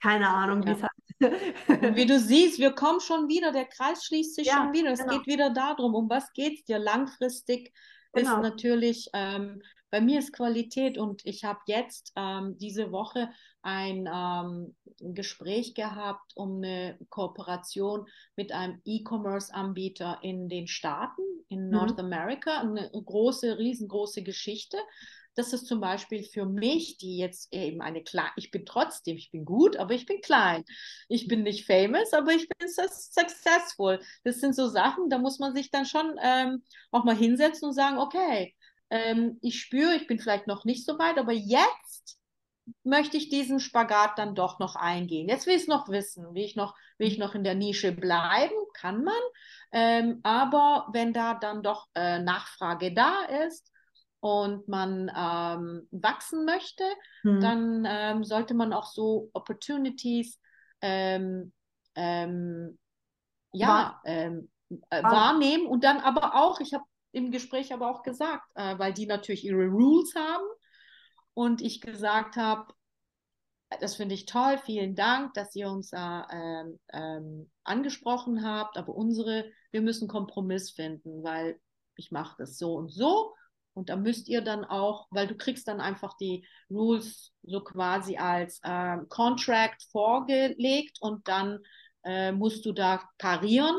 Keine 0.00 0.28
Ahnung, 0.28 0.64
wie 0.64 0.70
Ja. 0.70 0.76
es 0.76 0.82
heißt. 0.82 1.82
Und 1.82 1.96
wie 1.96 2.06
du 2.06 2.18
siehst, 2.18 2.58
wir 2.58 2.72
kommen 2.72 3.00
schon 3.00 3.28
wieder, 3.28 3.52
der 3.52 3.64
Kreis 3.66 4.04
schließt 4.04 4.36
sich 4.36 4.46
Ja, 4.46 4.54
schon 4.58 4.72
wieder. 4.72 4.92
Es 4.92 5.00
genau. 5.00 5.18
geht 5.18 5.26
wieder 5.26 5.50
darum, 5.50 5.94
um 5.94 6.08
was 6.08 6.32
geht 6.32 6.58
es 6.58 6.64
dir 6.64 6.78
langfristig, 6.78 7.72
ist 8.14 8.24
Genau. 8.24 8.40
natürlich, 8.42 9.08
ähm, 9.12 9.62
bei 9.90 10.00
mir 10.00 10.18
ist 10.18 10.32
Qualität 10.32 10.98
und 10.98 11.24
ich 11.24 11.44
habe 11.44 11.60
jetzt 11.66 12.12
ähm, 12.16 12.56
diese 12.58 12.92
Woche 12.92 13.30
ein 13.62 14.08
ähm, 14.12 14.76
Gespräch 15.00 15.74
gehabt 15.74 16.32
um 16.36 16.56
eine 16.58 16.98
Kooperation 17.10 18.06
mit 18.36 18.52
einem 18.52 18.80
E-Commerce-Anbieter 18.84 20.18
in 20.22 20.48
den 20.48 20.66
Staaten, 20.68 21.22
in 21.48 21.70
Mhm. 21.70 21.70
North 21.70 21.98
America, 21.98 22.60
eine 22.60 22.90
große, 22.90 23.58
riesengroße 23.58 24.22
Geschichte. 24.22 24.76
Das 25.34 25.52
ist 25.52 25.66
zum 25.66 25.80
Beispiel 25.80 26.24
für 26.24 26.46
mich, 26.46 26.98
die 26.98 27.16
jetzt 27.16 27.52
eben 27.52 27.80
eine 27.80 28.02
kleine, 28.02 28.32
ich 28.36 28.50
bin 28.50 28.66
trotzdem, 28.66 29.16
ich 29.16 29.30
bin 29.30 29.44
gut, 29.44 29.76
aber 29.76 29.94
ich 29.94 30.04
bin 30.04 30.20
klein. 30.20 30.64
Ich 31.08 31.28
bin 31.28 31.44
nicht 31.44 31.64
famous, 31.64 32.12
aber 32.12 32.32
ich 32.32 32.48
bin 32.48 32.68
successful. 32.68 34.00
Das 34.24 34.40
sind 34.40 34.54
so 34.56 34.66
Sachen, 34.68 35.08
da 35.10 35.18
muss 35.18 35.38
man 35.38 35.54
sich 35.54 35.70
dann 35.70 35.86
schon 35.86 36.16
ähm, 36.20 36.64
auch 36.90 37.04
mal 37.04 37.16
hinsetzen 37.16 37.68
und 37.68 37.74
sagen, 37.74 37.98
okay, 37.98 38.54
ähm, 38.90 39.38
ich 39.42 39.60
spüre, 39.60 39.94
ich 39.94 40.06
bin 40.06 40.18
vielleicht 40.18 40.46
noch 40.46 40.64
nicht 40.64 40.86
so 40.86 40.98
weit, 40.98 41.18
aber 41.18 41.32
jetzt 41.32 42.18
möchte 42.84 43.16
ich 43.16 43.28
diesen 43.30 43.60
Spagat 43.60 44.18
dann 44.18 44.34
doch 44.34 44.58
noch 44.58 44.76
eingehen. 44.76 45.28
Jetzt 45.28 45.46
will 45.46 45.54
ich 45.56 45.62
es 45.62 45.68
noch 45.68 45.88
wissen, 45.88 46.34
will 46.34 46.44
ich 46.44 46.56
noch, 46.56 46.74
will 46.98 47.08
ich 47.08 47.18
noch 47.18 47.34
in 47.34 47.44
der 47.44 47.54
Nische 47.54 47.92
bleiben, 47.92 48.54
kann 48.74 49.04
man. 49.04 49.14
Ähm, 49.72 50.20
aber 50.22 50.88
wenn 50.92 51.12
da 51.12 51.34
dann 51.34 51.62
doch 51.62 51.88
äh, 51.94 52.18
Nachfrage 52.20 52.92
da 52.94 53.24
ist 53.46 53.72
und 54.20 54.68
man 54.68 55.10
ähm, 55.16 55.88
wachsen 55.90 56.44
möchte, 56.44 56.84
Hm. 57.24 57.30
dann 57.38 57.84
ähm, 57.88 58.24
sollte 58.24 58.54
man 58.54 58.72
auch 58.72 58.86
so 58.86 59.30
Opportunities 59.32 60.40
ähm, 60.80 61.52
ähm, 61.94 62.78
ja, 63.52 64.00
ähm, 64.04 64.50
äh, 64.90 65.02
Wahr- 65.02 65.10
wahrnehmen 65.10 65.66
und 65.66 65.84
dann 65.84 66.00
aber 66.00 66.34
auch, 66.34 66.60
ich 66.60 66.74
habe 66.74 66.84
im 67.12 67.30
Gespräch 67.30 67.72
aber 67.72 67.90
auch 67.90 68.02
gesagt, 68.02 68.44
äh, 68.54 68.78
weil 68.78 68.92
die 68.92 69.06
natürlich 69.06 69.44
ihre 69.44 69.66
Rules 69.66 70.14
haben. 70.14 70.46
Und 71.34 71.62
ich 71.62 71.80
gesagt 71.80 72.36
habe, 72.36 72.72
das 73.80 73.96
finde 73.96 74.14
ich 74.14 74.26
toll, 74.26 74.58
vielen 74.58 74.94
Dank, 74.94 75.34
dass 75.34 75.54
ihr 75.54 75.68
uns 75.68 75.90
da 75.90 76.26
ähm, 76.92 77.50
angesprochen 77.64 78.44
habt, 78.44 78.76
aber 78.76 78.94
unsere, 78.94 79.50
wir 79.70 79.82
müssen 79.82 80.08
Kompromiss 80.08 80.70
finden, 80.70 81.22
weil 81.22 81.60
ich 81.94 82.10
mache 82.10 82.36
das 82.38 82.56
so 82.56 82.74
und 82.74 82.88
so. 82.90 83.34
Und 83.74 83.90
da 83.90 83.96
müsst 83.96 84.26
ihr 84.28 84.40
dann 84.40 84.64
auch, 84.64 85.06
weil 85.10 85.28
du 85.28 85.36
kriegst 85.36 85.68
dann 85.68 85.80
einfach 85.80 86.16
die 86.16 86.44
Rules 86.70 87.32
so 87.42 87.60
quasi 87.60 88.16
als 88.16 88.60
ähm, 88.64 89.08
Contract 89.08 89.84
vorgelegt 89.92 90.98
und 91.00 91.28
dann 91.28 91.60
äh, 92.04 92.32
musst 92.32 92.64
du 92.66 92.72
da 92.72 93.08
parieren 93.18 93.76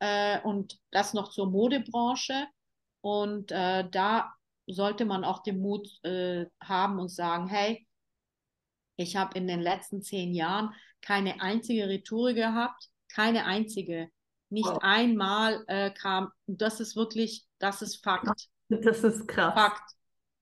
äh, 0.00 0.40
und 0.42 0.78
das 0.90 1.14
noch 1.14 1.30
zur 1.30 1.50
Modebranche 1.50 2.46
und 3.02 3.52
äh, 3.52 3.88
da 3.90 4.32
sollte 4.66 5.04
man 5.04 5.24
auch 5.24 5.42
den 5.42 5.60
Mut 5.60 5.88
äh, 6.04 6.46
haben 6.62 6.98
und 6.98 7.08
sagen, 7.10 7.48
hey, 7.48 7.86
ich 8.96 9.16
habe 9.16 9.38
in 9.38 9.46
den 9.46 9.60
letzten 9.60 10.02
zehn 10.02 10.34
Jahren 10.34 10.74
keine 11.00 11.40
einzige 11.40 11.88
Retour 11.88 12.34
gehabt, 12.34 12.88
keine 13.14 13.46
einzige. 13.46 14.10
Nicht 14.50 14.66
Wow. 14.66 14.78
einmal 14.82 15.64
äh, 15.68 15.90
kam, 15.90 16.30
das 16.46 16.80
ist 16.80 16.96
wirklich, 16.96 17.46
das 17.58 17.82
ist 17.82 18.02
Fakt. 18.02 18.48
Das 18.68 19.02
ist 19.02 19.26
krass. 19.26 19.54
Fakt. 19.54 19.92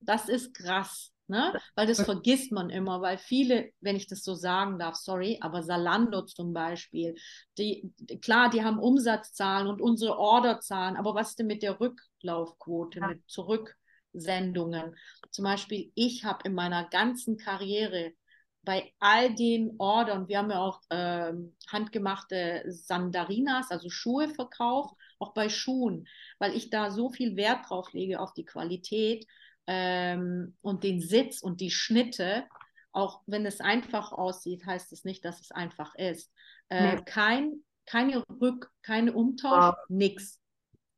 Das 0.00 0.28
ist 0.28 0.54
krass, 0.54 1.12
ne? 1.28 1.54
Weil 1.74 1.86
das 1.86 2.02
vergisst 2.02 2.52
man 2.52 2.70
immer, 2.70 3.00
weil 3.02 3.18
viele, 3.18 3.70
wenn 3.80 3.96
ich 3.96 4.06
das 4.06 4.22
so 4.24 4.34
sagen 4.34 4.78
darf, 4.78 4.96
sorry, 4.96 5.38
aber 5.40 5.62
Salando 5.62 6.22
zum 6.22 6.52
Beispiel, 6.52 7.14
die, 7.58 7.92
klar, 8.22 8.50
die 8.50 8.64
haben 8.64 8.78
Umsatzzahlen 8.78 9.68
und 9.68 9.80
unsere 9.80 10.18
Orderzahlen, 10.18 10.96
aber 10.96 11.14
was 11.14 11.30
ist 11.30 11.38
denn 11.38 11.46
mit 11.46 11.62
der 11.62 11.80
Rücklaufquote, 11.80 13.00
Ja. 13.00 13.08
mit 13.08 13.22
Zurücksendungen? 13.28 14.96
Zum 15.30 15.44
Beispiel, 15.44 15.92
ich 15.94 16.24
habe 16.24 16.40
in 16.44 16.54
meiner 16.54 16.88
ganzen 16.88 17.36
Karriere 17.36 18.12
bei 18.62 18.92
all 18.98 19.34
den 19.34 19.74
Ordern, 19.78 20.28
wir 20.28 20.38
haben 20.38 20.50
ja 20.50 20.60
auch 20.60 20.80
ähm, 20.90 21.56
handgemachte 21.68 22.64
Sandarinas, 22.66 23.70
also 23.70 23.88
Schuhe 23.88 24.28
verkauft, 24.28 24.94
auch 25.18 25.32
bei 25.32 25.48
Schuhen, 25.48 26.06
weil 26.38 26.54
ich 26.54 26.68
da 26.70 26.90
so 26.90 27.08
viel 27.10 27.36
Wert 27.36 27.68
drauf 27.68 27.92
lege 27.92 28.20
auf 28.20 28.34
die 28.34 28.44
Qualität 28.44 29.26
ähm, 29.68 30.56
und 30.62 30.82
den 30.82 31.00
Sitz 31.00 31.42
und 31.42 31.60
die 31.60 31.70
Schnitte. 31.70 32.44
Auch 32.90 33.20
wenn 33.26 33.46
es 33.46 33.60
einfach 33.60 34.10
aussieht, 34.12 34.66
heißt 34.66 34.92
es 34.92 35.04
nicht, 35.04 35.24
dass 35.24 35.40
es 35.40 35.52
einfach 35.52 35.94
ist. 35.94 36.32
Äh, 36.70 36.96
Nee. 36.96 37.02
kein, 37.04 37.64
keine 37.86 38.24
Rück, 38.40 38.72
keine 38.82 39.12
Umtausch, 39.12 39.76
Wow. 39.76 39.76
nix. 39.88 40.40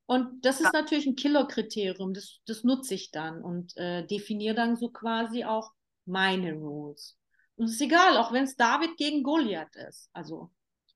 Und 0.06 0.44
das 0.44 0.60
ist 0.60 0.72
natürlich 0.72 1.06
ein 1.06 1.14
Killerkriterium, 1.16 2.14
das, 2.14 2.40
das 2.46 2.64
nutze 2.64 2.94
ich 2.94 3.10
dann 3.10 3.42
und 3.42 3.76
äh, 3.76 4.06
definiere 4.06 4.54
dann 4.56 4.76
so 4.76 4.88
quasi 4.88 5.44
auch 5.44 5.72
meine 6.04 6.54
Rules. 6.54 7.16
Und 7.56 7.66
es 7.66 7.72
ist 7.72 7.80
egal, 7.82 8.16
auch 8.16 8.32
wenn 8.32 8.44
es 8.44 8.56
David 8.56 8.96
gegen 8.96 9.22
Goliath 9.22 9.76
ist. 9.88 10.08
Also 10.12 10.50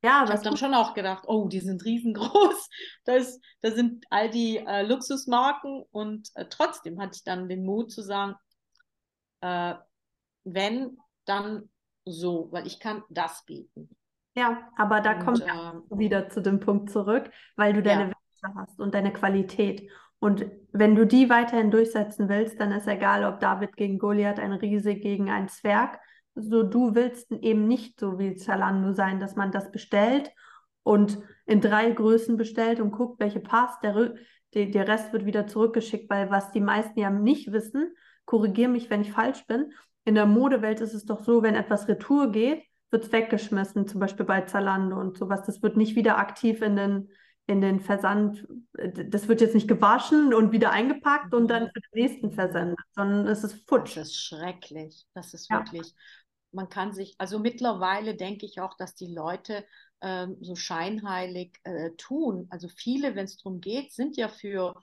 Ja, 0.05 0.25
ich 0.25 0.31
habe 0.31 0.43
dann 0.43 0.57
schon 0.57 0.75
auch 0.75 0.93
gedacht, 0.93 1.25
oh, 1.27 1.49
die 1.49 1.61
sind 1.61 1.85
riesengroß. 1.85 2.69
Da, 3.07 3.15
ist, 3.15 3.43
da 3.61 3.71
sind 3.71 4.05
all 4.11 4.31
die 4.31 4.59
äh, 4.59 4.83
Luxusmarken 4.83 5.85
und 5.91 6.31
äh, 6.35 6.47
trotzdem 6.49 7.01
hatte 7.01 7.13
ich 7.17 7.25
dann 7.25 7.49
den 7.49 7.65
Mut 7.65 7.91
zu 7.91 8.03
sagen, 8.03 8.35
äh, 9.41 9.75
wenn, 10.45 10.99
dann 11.25 11.69
so, 12.05 12.49
weil 12.51 12.67
ich 12.67 12.81
kann 12.81 13.03
das 13.11 13.45
bieten. 13.47 13.89
Ja, 14.37 14.69
aber 14.77 15.01
da 15.01 15.13
Und, 15.13 15.25
kommt 15.25 15.41
äh, 15.43 15.99
wieder 15.99 16.29
zu 16.29 16.43
dem 16.43 16.61
Punkt 16.61 16.91
zurück, 16.91 17.31
weil 17.57 17.73
du 17.73 17.83
deine 17.83 18.05
Ja. 18.05 18.09
Werte 18.09 18.55
hast 18.57 18.81
und 18.81 18.95
deine 18.95 19.13
Qualität. 19.13 19.91
Und 20.19 20.47
wenn 20.73 20.95
du 20.95 21.07
die 21.07 21.29
weiterhin 21.31 21.71
durchsetzen 21.71 22.29
willst, 22.29 22.59
dann 22.61 22.73
ist 22.73 22.87
egal, 22.89 23.25
ob 23.25 23.41
David 23.41 23.77
gegen 23.77 23.99
Goliath, 23.99 24.39
ein 24.39 24.53
Riese 24.53 24.95
gegen 24.95 25.31
einen 25.31 25.49
Zwerg. 25.49 25.99
So, 26.35 26.63
du 26.65 26.95
willst 26.95 27.31
eben 27.31 27.69
nicht 27.69 28.01
so 28.01 28.19
wie 28.19 28.35
Zalando 28.35 28.93
sein, 28.93 29.21
dass 29.21 29.37
man 29.37 29.53
das 29.53 29.71
bestellt 29.71 30.31
und 30.83 31.19
in 31.47 31.61
drei 31.61 31.91
Größen 31.91 32.37
bestellt 32.37 32.81
und 32.81 32.91
guckt, 32.91 33.21
welche 33.21 33.41
passt. 33.41 33.83
Der, 33.83 34.15
der, 34.55 34.67
der 34.67 34.89
Rest 34.89 35.13
wird 35.13 35.27
wieder 35.27 35.47
zurückgeschickt, 35.47 36.11
weil 36.11 36.31
was 36.31 36.51
die 36.51 36.61
meisten 36.61 36.99
ja 36.99 37.11
nicht 37.11 37.53
wissen, 37.53 37.95
korrigiere 38.25 38.71
mich, 38.71 38.91
wenn 38.91 39.03
ich 39.03 39.13
falsch 39.13 39.47
bin. 39.47 39.73
In 40.05 40.15
der 40.15 40.27
Modewelt 40.27 40.81
ist 40.81 40.95
es 40.95 41.05
doch 41.05 41.21
so, 41.25 41.43
wenn 41.43 41.55
etwas 41.55 41.89
retour 41.89 42.31
geht, 42.31 42.63
wird 42.91 43.05
es 43.05 43.13
weggeschmissen, 43.13 43.87
zum 43.87 44.01
Beispiel 44.01 44.27
bei 44.27 44.43
Zalando 44.43 44.99
und 44.99 45.17
sowas. 45.17 45.45
Das 45.45 45.63
wird 45.63 45.77
nicht 45.77 45.97
wieder 45.97 46.19
aktiv 46.19 46.63
in 46.63 46.77
den, 46.77 47.11
in 47.47 47.61
den 47.61 47.81
Versand, 47.81 48.47
das 48.73 49.29
wird 49.29 49.41
jetzt 49.41 49.55
nicht 49.55 49.69
gewaschen 49.69 50.33
und 50.33 50.53
wieder 50.53 50.71
eingepackt 50.71 51.35
und 51.35 51.49
dann 51.49 51.69
für 51.69 51.81
den 51.81 52.03
nächsten 52.03 52.33
versendet, 52.33 52.79
sondern 52.93 53.27
es 53.27 53.45
ist 53.45 53.69
futsch. 53.69 53.97
Das 53.97 54.09
ist 54.09 54.21
schrecklich. 54.21 55.07
Das 55.15 55.35
ist 55.35 55.51
Ja. 55.51 55.59
wirklich, 55.59 55.95
man 56.55 56.69
kann 56.69 56.93
sich, 56.93 57.15
also 57.19 57.39
mittlerweile 57.39 58.15
denke 58.15 58.47
ich 58.47 58.61
auch, 58.61 58.77
dass 58.77 58.95
die 58.95 59.13
Leute 59.13 59.65
ähm, 60.01 60.37
so 60.41 60.57
scheinheilig 60.57 61.59
äh, 61.65 61.91
tun. 61.97 62.47
Also 62.51 62.69
viele, 62.69 63.15
wenn 63.15 63.25
es 63.25 63.37
darum 63.37 63.61
geht, 63.61 63.93
sind 63.93 64.17
ja 64.17 64.29
für 64.29 64.75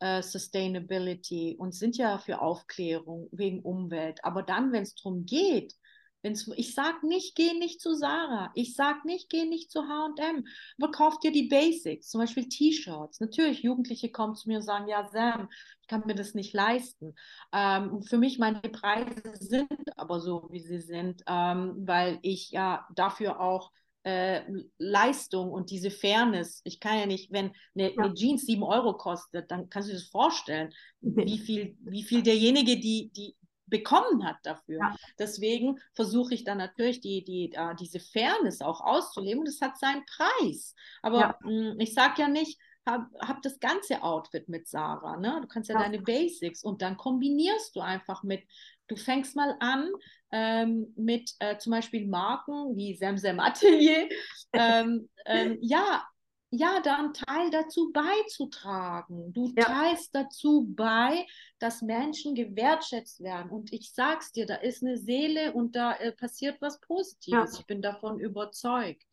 äh, 0.00 0.22
Sustainability 0.22 1.56
und 1.58 1.74
sind 1.74 1.96
ja 1.96 2.18
für 2.18 2.40
Aufklärung 2.40 3.28
wegen 3.32 3.60
Umwelt. 3.60 4.24
Aber 4.24 4.42
dann, 4.42 4.72
wenn 4.72 4.82
es 4.82 4.94
darum 4.94 5.26
geht, 5.26 5.74
wenn's, 6.22 6.50
ich 6.56 6.74
sage 6.74 7.06
nicht, 7.06 7.34
geh 7.34 7.54
nicht 7.54 7.80
zu 7.80 7.94
Sarah. 7.94 8.50
Ich 8.54 8.74
sage 8.74 9.00
nicht, 9.04 9.30
geh 9.30 9.44
nicht 9.44 9.70
zu 9.70 9.82
H&M. 9.88 10.44
Aber 10.80 10.90
kauf 10.90 11.18
dir 11.20 11.32
die 11.32 11.48
Basics, 11.48 12.08
zum 12.08 12.20
Beispiel 12.20 12.48
T-Shirts. 12.48 13.20
Natürlich, 13.20 13.62
Jugendliche 13.62 14.10
kommen 14.10 14.34
zu 14.34 14.48
mir 14.48 14.56
und 14.58 14.62
sagen, 14.62 14.88
ja, 14.88 15.08
Sam, 15.12 15.48
ich 15.80 15.86
kann 15.88 16.02
mir 16.06 16.14
das 16.14 16.34
nicht 16.34 16.52
leisten. 16.54 17.14
Ähm, 17.52 18.02
für 18.02 18.18
mich, 18.18 18.38
meine 18.38 18.60
Preise 18.60 19.22
sind 19.38 19.68
aber 19.96 20.20
so, 20.20 20.48
wie 20.50 20.60
sie 20.60 20.80
sind, 20.80 21.22
ähm, 21.26 21.74
weil 21.86 22.18
ich 22.22 22.50
ja 22.50 22.86
dafür 22.94 23.40
auch 23.40 23.70
äh, 24.02 24.40
Leistung 24.78 25.50
und 25.50 25.70
diese 25.70 25.90
Fairness, 25.90 26.62
ich 26.64 26.80
kann 26.80 26.98
ja 26.98 27.06
nicht, 27.06 27.32
wenn 27.32 27.52
eine, 27.74 27.94
Ja. 27.94 28.04
eine 28.04 28.14
Jeans 28.14 28.46
7 28.46 28.62
Euro 28.62 28.96
kostet, 28.96 29.50
dann 29.50 29.68
kannst 29.68 29.88
du 29.88 29.92
dir 29.92 29.98
das 29.98 30.08
vorstellen, 30.08 30.72
wie 31.02 31.38
viel, 31.38 31.76
wie 31.80 32.02
viel 32.02 32.22
derjenige, 32.22 32.78
die, 32.78 33.10
die 33.14 33.36
bekommen 33.70 34.24
hat 34.26 34.36
dafür. 34.42 34.80
Ja. 34.80 34.96
Deswegen 35.18 35.78
versuche 35.94 36.34
ich 36.34 36.44
dann 36.44 36.58
natürlich 36.58 37.00
die, 37.00 37.24
die, 37.24 37.52
äh, 37.54 37.74
diese 37.76 38.00
Fairness 38.00 38.60
auch 38.60 38.80
auszuleben. 38.80 39.44
Das 39.44 39.60
hat 39.60 39.78
seinen 39.78 40.04
Preis. 40.06 40.74
Aber 41.02 41.20
Ja. 41.20 41.38
mh, 41.42 41.76
ich 41.78 41.94
sage 41.94 42.22
ja 42.22 42.28
nicht, 42.28 42.58
hab, 42.86 43.06
hab 43.20 43.42
das 43.42 43.60
ganze 43.60 44.02
Outfit 44.02 44.48
mit 44.48 44.66
Sarah. 44.68 45.16
Ne? 45.16 45.38
Du 45.42 45.48
kannst 45.48 45.68
ja, 45.70 45.76
Ja. 45.76 45.82
deine 45.82 46.00
Basics 46.00 46.64
und 46.64 46.82
dann 46.82 46.96
kombinierst 46.96 47.76
du 47.76 47.80
einfach 47.80 48.22
mit, 48.22 48.42
du 48.88 48.96
fängst 48.96 49.36
mal 49.36 49.56
an 49.60 49.88
ähm, 50.32 50.92
mit 50.96 51.32
äh, 51.40 51.58
zum 51.58 51.72
Beispiel 51.72 52.06
Marken 52.06 52.76
wie 52.76 52.94
Semsem 52.94 53.38
Atelier. 53.40 54.08
ähm, 54.52 55.08
ähm, 55.26 55.58
ja, 55.60 56.04
ja, 56.50 56.80
da 56.80 56.96
einen 56.96 57.14
Teil 57.14 57.50
dazu 57.50 57.92
beizutragen. 57.92 59.32
Du 59.32 59.52
ja. 59.56 59.64
teilst 59.64 60.14
dazu 60.14 60.66
bei, 60.68 61.26
dass 61.60 61.80
Menschen 61.80 62.34
gewertschätzt 62.34 63.20
werden. 63.20 63.50
Und 63.50 63.72
ich 63.72 63.92
sag's 63.92 64.32
dir, 64.32 64.46
da 64.46 64.56
ist 64.56 64.82
eine 64.82 64.96
Seele 64.96 65.52
und 65.52 65.76
da 65.76 65.94
äh, 65.94 66.10
passiert 66.10 66.60
was 66.60 66.80
Positives. 66.80 67.52
Ja. 67.52 67.60
Ich 67.60 67.66
bin 67.66 67.82
davon 67.82 68.18
überzeugt. 68.18 69.06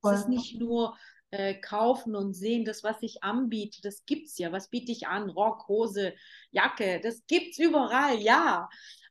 Voll. 0.00 0.14
Es 0.14 0.20
ist 0.20 0.28
nicht 0.28 0.60
nur 0.60 0.96
äh, 1.32 1.54
kaufen 1.54 2.14
und 2.14 2.34
sehen, 2.34 2.64
das, 2.64 2.84
was 2.84 3.02
ich 3.02 3.24
anbiete, 3.24 3.82
das 3.82 4.04
gibt's 4.06 4.38
ja. 4.38 4.52
Was 4.52 4.68
biete 4.68 4.92
ich 4.92 5.08
an? 5.08 5.28
Rock, 5.28 5.66
Hose, 5.66 6.14
Jacke, 6.52 7.00
das 7.02 7.26
gibt's 7.26 7.58
überall, 7.58 8.18
ja. 8.18 8.68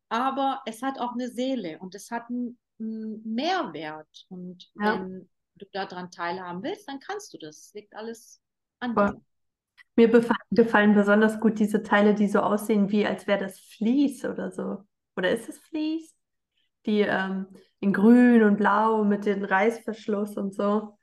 Aber 0.07 0.61
es 0.65 0.81
hat 0.81 0.97
auch 0.99 1.11
eine 1.11 1.29
Seele 1.29 1.77
und 1.79 1.93
es 1.93 2.09
hat 2.09 2.29
einen, 2.29 2.57
einen 2.79 3.21
Mehrwert. 3.25 4.25
Und 4.29 4.71
ja. 4.79 4.93
wenn 4.93 5.29
du 5.55 5.65
daran 5.71 6.11
teilhaben 6.11 6.63
willst, 6.63 6.87
dann 6.87 6.99
kannst 6.99 7.33
du 7.33 7.37
das. 7.37 7.71
Liegt 7.73 7.95
alles 7.95 8.41
an 8.79 8.95
dir. 8.95 9.21
Mir 9.97 10.09
gefallen 10.51 10.93
besonders 10.93 11.39
gut 11.39 11.59
diese 11.59 11.81
Teile, 11.81 12.13
die 12.13 12.27
so 12.27 12.39
aussehen, 12.39 12.91
wie 12.91 13.05
als 13.05 13.27
wäre 13.27 13.39
das 13.39 13.59
Vlies 13.59 14.25
oder 14.25 14.51
so. 14.51 14.83
Oder 15.15 15.31
ist 15.31 15.47
es 15.47 15.57
Vlies? 15.59 16.13
Die 16.85 17.01
ähm, 17.01 17.47
in 17.79 17.93
grün 17.93 18.43
und 18.43 18.57
blau 18.57 19.03
mit 19.03 19.25
dem 19.25 19.43
Reißverschluss 19.43 20.37
und 20.37 20.53
so. 20.53 20.97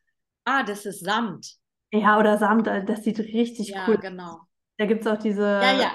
Ah, 0.44 0.62
das 0.62 0.86
ist 0.86 1.04
Samt. 1.04 1.56
Ja, 1.92 2.18
oder 2.18 2.38
Samt, 2.38 2.66
äh, 2.66 2.84
das 2.84 3.04
sieht 3.04 3.18
richtig 3.18 3.68
ja, 3.68 3.86
cool 3.86 3.96
aus. 3.96 4.02
Ja, 4.02 4.10
genau. 4.10 4.40
Da 4.76 4.86
gibt 4.86 5.02
es 5.02 5.06
auch 5.06 5.18
diese 5.18 5.42
ja, 5.42 5.72
ja. 5.72 5.90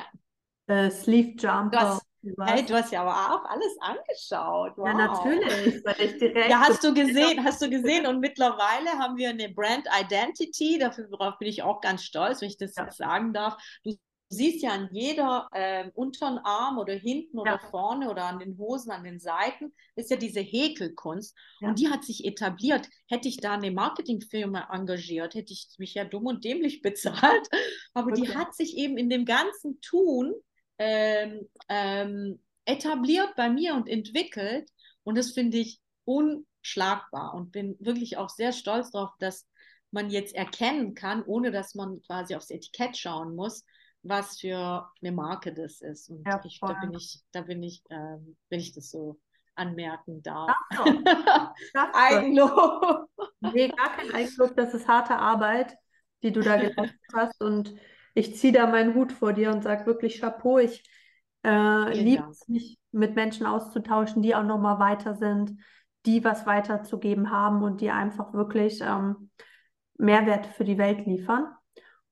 Äh, 0.67 0.91
Sleeve 0.91 1.37
Jumper. 1.37 1.99
Hey, 2.41 2.65
du 2.65 2.73
hast 2.73 2.91
ja 2.91 3.01
aber 3.01 3.35
auch 3.35 3.49
alles 3.49 3.75
angeschaut. 3.79 4.73
Wow. 4.77 4.87
Ja, 4.87 4.93
natürlich, 4.93 5.85
weil 5.85 6.01
ich 6.01 6.17
direkt. 6.17 6.49
Ja, 6.49 6.59
hast 6.59 6.83
du 6.83 6.93
gesehen, 6.93 7.43
hast 7.43 7.61
du 7.61 7.69
gesehen. 7.69 8.05
Und 8.05 8.19
mittlerweile 8.19 8.91
haben 8.99 9.17
wir 9.17 9.29
eine 9.29 9.49
Brand 9.49 9.87
Identity, 9.99 10.79
darauf 10.79 11.37
bin 11.37 11.47
ich 11.47 11.63
auch 11.63 11.81
ganz 11.81 12.03
stolz, 12.03 12.41
wenn 12.41 12.49
ich 12.49 12.57
das 12.57 12.75
ja. 12.75 12.83
jetzt 12.83 12.97
sagen 12.97 13.33
darf. 13.33 13.57
Du 13.83 13.93
siehst 14.29 14.61
ja 14.61 14.71
an 14.71 14.89
jeder 14.91 15.47
äh, 15.53 15.89
unteren 15.93 16.39
Arm 16.39 16.77
oder 16.77 16.93
hinten 16.93 17.39
oder 17.39 17.59
ja. 17.61 17.69
vorne 17.69 18.09
oder 18.09 18.25
an 18.25 18.39
den 18.39 18.57
Hosen, 18.57 18.91
an 18.91 19.03
den 19.03 19.19
Seiten, 19.19 19.73
ist 19.95 20.11
ja 20.11 20.17
diese 20.17 20.41
Häkelkunst. 20.41 21.35
Ja. 21.61 21.69
Und 21.69 21.79
die 21.79 21.89
hat 21.89 22.03
sich 22.03 22.25
etabliert. 22.25 22.89
Hätte 23.07 23.27
ich 23.27 23.37
da 23.37 23.53
eine 23.53 23.71
Marketingfirma 23.71 24.67
engagiert, 24.71 25.35
hätte 25.35 25.53
ich 25.53 25.69
mich 25.77 25.93
ja 25.93 26.03
dumm 26.03 26.25
und 26.25 26.43
dämlich 26.43 26.81
bezahlt. 26.81 27.47
Aber 27.93 28.11
okay. 28.11 28.21
die 28.21 28.35
hat 28.35 28.53
sich 28.53 28.77
eben 28.77 28.97
in 28.97 29.09
dem 29.09 29.25
ganzen 29.25 29.79
Tun 29.81 30.33
ähm, 30.79 31.47
ähm, 31.69 32.39
etabliert 32.65 33.35
bei 33.35 33.49
mir 33.49 33.75
und 33.75 33.87
entwickelt. 33.87 34.69
Und 35.03 35.17
das 35.17 35.31
finde 35.31 35.57
ich 35.57 35.79
unschlagbar 36.05 37.33
und 37.33 37.51
bin 37.51 37.75
wirklich 37.79 38.17
auch 38.17 38.29
sehr 38.29 38.51
stolz 38.51 38.91
darauf, 38.91 39.11
dass 39.19 39.47
man 39.91 40.09
jetzt 40.09 40.35
erkennen 40.35 40.93
kann, 40.93 41.23
ohne 41.23 41.51
dass 41.51 41.75
man 41.75 42.01
quasi 42.03 42.35
aufs 42.35 42.51
Etikett 42.51 42.97
schauen 42.97 43.35
muss, 43.35 43.63
was 44.03 44.39
für 44.39 44.89
eine 45.01 45.11
Marke 45.11 45.53
das 45.53 45.81
ist. 45.81 46.09
Und 46.09 46.25
ja, 46.27 46.41
ich, 46.43 46.59
da 46.59 46.73
bin 46.73 46.93
ich, 46.93 47.21
da 47.31 47.41
bin 47.41 47.63
ich, 47.63 47.83
ähm, 47.89 48.37
wenn 48.49 48.59
ich 48.59 48.73
das 48.73 48.89
so 48.89 49.19
anmerken 49.55 50.21
darf. 50.23 50.51
Ach 50.69 50.85
so. 51.73 51.79
Eigenlob. 51.93 53.09
Nee, 53.41 53.69
gar 53.69 53.95
kein 53.95 54.11
Eigenlob, 54.13 54.55
das 54.55 54.73
ist 54.73 54.87
harte 54.87 55.15
Arbeit, 55.15 55.75
die 56.21 56.31
du 56.31 56.41
da 56.41 56.57
geleistet 56.57 56.99
hast. 57.13 57.41
Und 57.41 57.73
ich 58.17 58.35
ziehe 58.35 58.51
da 58.51 58.65
meinen 58.65 58.95
Hut 58.95 59.11
vor 59.11 59.31
dir 59.31 59.51
und 59.51 59.61
sage 59.61 59.85
wirklich 59.85 60.21
Chapeau. 60.21 60.57
Ich 60.57 60.83
äh, 61.45 61.93
liebe 61.93 62.27
es, 62.31 62.47
mich 62.47 62.79
mit 62.91 63.15
Menschen 63.15 63.45
auszutauschen, 63.45 64.23
die 64.23 64.33
auch 64.33 64.43
nochmal 64.43 64.79
weiter 64.79 65.13
sind, 65.13 65.53
die 66.07 66.23
was 66.23 66.47
weiterzugeben 66.47 67.29
haben 67.29 67.61
und 67.61 67.79
die 67.79 67.91
einfach 67.91 68.33
wirklich 68.33 68.81
ähm, 68.81 69.29
Mehrwert 69.99 70.47
für 70.47 70.63
die 70.63 70.79
Welt 70.79 71.05
liefern. 71.05 71.45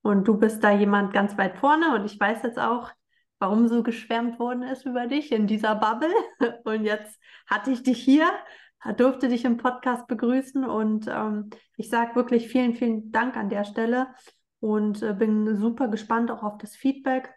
Und 0.04 0.28
du 0.28 0.38
bist 0.38 0.64
da 0.64 0.70
jemand 0.70 1.12
ganz 1.12 1.40
weit 1.40 1.58
vorne 1.58 1.96
und 1.96 2.06
ich 2.06 2.20
weiß 2.20 2.44
jetzt 2.44 2.60
auch, 2.60 2.92
warum 3.40 3.68
so 3.68 3.82
geschwärmt 3.82 4.38
worden 4.38 4.62
ist 4.62 4.86
über 4.86 5.08
dich 5.08 5.32
in 5.32 5.48
dieser 5.48 5.74
Bubble. 5.74 6.14
Und 6.66 6.84
jetzt 6.84 7.20
hatte 7.48 7.72
ich 7.72 7.82
dich 7.82 7.98
hier, 8.02 8.30
durfte 8.98 9.28
dich 9.28 9.44
im 9.44 9.58
Podcast 9.58 10.08
begrüßen 10.08 10.64
und 10.64 11.08
ähm, 11.08 11.50
ich 11.76 11.90
sage 11.90 12.16
wirklich 12.16 12.48
vielen, 12.48 12.76
vielen 12.76 13.12
Dank 13.12 13.36
an 13.36 13.50
der 13.50 13.66
Stelle 13.66 14.08
und 14.60 15.02
äh, 15.02 15.14
bin 15.14 15.56
super 15.58 15.88
gespannt 15.88 16.32
auch 16.32 16.44
auf 16.44 16.58
das 16.58 16.76
Feedback. 16.76 17.34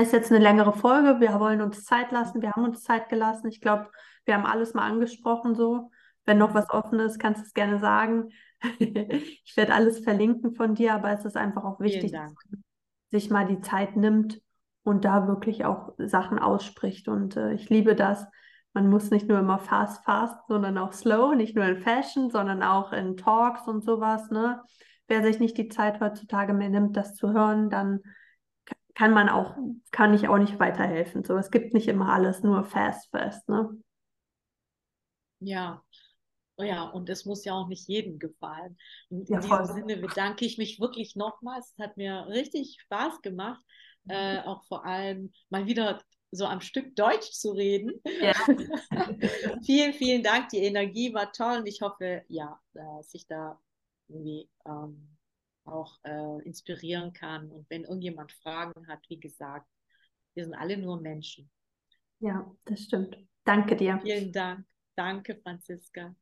Ist 0.00 0.12
jetzt 0.12 0.32
eine 0.32 0.42
längere 0.42 0.72
Folge. 0.72 1.20
Wir 1.20 1.38
wollen 1.38 1.60
uns 1.60 1.84
Zeit 1.84 2.12
lassen. 2.12 2.40
Wir 2.40 2.52
haben 2.52 2.64
uns 2.64 2.82
Zeit 2.82 3.08
gelassen. 3.08 3.48
Ich 3.48 3.60
glaube, 3.60 3.90
wir 4.24 4.34
haben 4.34 4.46
alles 4.46 4.74
mal 4.74 4.88
angesprochen 4.88 5.54
so. 5.54 5.90
Wenn 6.24 6.38
noch 6.38 6.54
was 6.54 6.70
offen 6.70 7.00
ist, 7.00 7.18
kannst 7.18 7.42
du 7.42 7.46
es 7.46 7.54
gerne 7.54 7.78
sagen. 7.78 8.30
ich 8.78 9.56
werde 9.56 9.74
alles 9.74 9.98
verlinken 9.98 10.54
von 10.54 10.74
dir, 10.74 10.94
aber 10.94 11.10
es 11.10 11.24
ist 11.24 11.36
einfach 11.36 11.64
auch 11.64 11.80
wichtig, 11.80 12.12
dass 12.12 12.32
man 12.50 12.64
sich 13.10 13.28
mal 13.28 13.46
die 13.46 13.60
Zeit 13.60 13.96
nimmt 13.96 14.40
und 14.84 15.04
da 15.04 15.26
wirklich 15.28 15.64
auch 15.64 15.94
Sachen 15.98 16.38
ausspricht. 16.38 17.08
Und 17.08 17.36
äh, 17.36 17.52
ich 17.52 17.68
liebe 17.68 17.94
das. 17.94 18.26
Man 18.72 18.88
muss 18.88 19.10
nicht 19.10 19.28
nur 19.28 19.38
immer 19.38 19.58
fast, 19.58 20.02
fast, 20.04 20.36
sondern 20.48 20.78
auch 20.78 20.94
slow, 20.94 21.34
nicht 21.34 21.54
nur 21.54 21.66
in 21.66 21.82
Fashion, 21.82 22.30
sondern 22.30 22.62
auch 22.62 22.92
in 22.92 23.18
Talks 23.18 23.68
und 23.68 23.84
sowas. 23.84 24.30
Ne? 24.30 24.62
Wer 25.12 25.22
sich 25.22 25.40
nicht 25.40 25.58
die 25.58 25.68
Zeit 25.68 26.00
heutzutage 26.00 26.54
mehr 26.54 26.70
nimmt, 26.70 26.96
das 26.96 27.14
zu 27.14 27.34
hören, 27.34 27.68
dann 27.68 28.00
kann 28.94 29.12
man 29.12 29.28
auch, 29.28 29.54
kann 29.90 30.14
ich 30.14 30.26
auch 30.26 30.38
nicht 30.38 30.58
weiterhelfen. 30.58 31.22
So, 31.22 31.36
es 31.36 31.50
gibt 31.50 31.74
nicht 31.74 31.86
immer 31.86 32.14
alles 32.14 32.42
nur 32.42 32.64
fast, 32.64 33.10
fast, 33.10 33.46
ne? 33.46 33.78
Ja. 35.40 35.82
Oh 36.56 36.62
ja, 36.62 36.84
und 36.84 37.10
es 37.10 37.26
muss 37.26 37.44
ja 37.44 37.52
auch 37.52 37.68
nicht 37.68 37.88
jedem 37.88 38.18
gefallen. 38.18 38.78
Und 39.10 39.28
in 39.28 39.34
ja, 39.34 39.40
diesem 39.40 39.64
Sinne 39.66 39.96
bedanke 39.98 40.46
ich 40.46 40.56
mich 40.56 40.80
wirklich 40.80 41.14
nochmals. 41.14 41.74
Es 41.76 41.84
hat 41.84 41.98
mir 41.98 42.26
richtig 42.28 42.78
Spaß 42.80 43.20
gemacht, 43.20 43.62
äh, 44.08 44.38
auch 44.40 44.64
vor 44.64 44.86
allem 44.86 45.30
mal 45.50 45.66
wieder 45.66 46.00
so 46.30 46.46
am 46.46 46.62
Stück 46.62 46.96
Deutsch 46.96 47.32
zu 47.32 47.50
reden. 47.50 48.00
Ja. 48.22 48.32
vielen, 49.62 49.92
vielen 49.92 50.22
Dank. 50.22 50.48
Die 50.50 50.64
Energie 50.64 51.12
war 51.12 51.32
toll 51.32 51.58
und 51.58 51.66
ich 51.66 51.82
hoffe, 51.82 52.22
ja, 52.28 52.58
dass 52.72 53.12
ich 53.12 53.26
da 53.26 53.60
irgendwie 54.12 54.48
ähm, 54.66 55.16
auch 55.64 55.98
äh, 56.04 56.42
inspirieren 56.44 57.12
kann. 57.12 57.50
Und 57.50 57.68
wenn 57.70 57.84
irgendjemand 57.84 58.32
Fragen 58.32 58.86
hat, 58.88 59.00
wie 59.08 59.20
gesagt, 59.20 59.66
wir 60.34 60.44
sind 60.44 60.54
alle 60.54 60.76
nur 60.76 61.00
Menschen. 61.00 61.50
Ja, 62.20 62.50
das 62.64 62.82
stimmt. 62.82 63.16
Danke 63.44 63.76
dir. 63.76 63.98
Vielen 64.02 64.32
Dank. 64.32 64.66
Danke, 64.94 65.36
Franziska. 65.42 66.14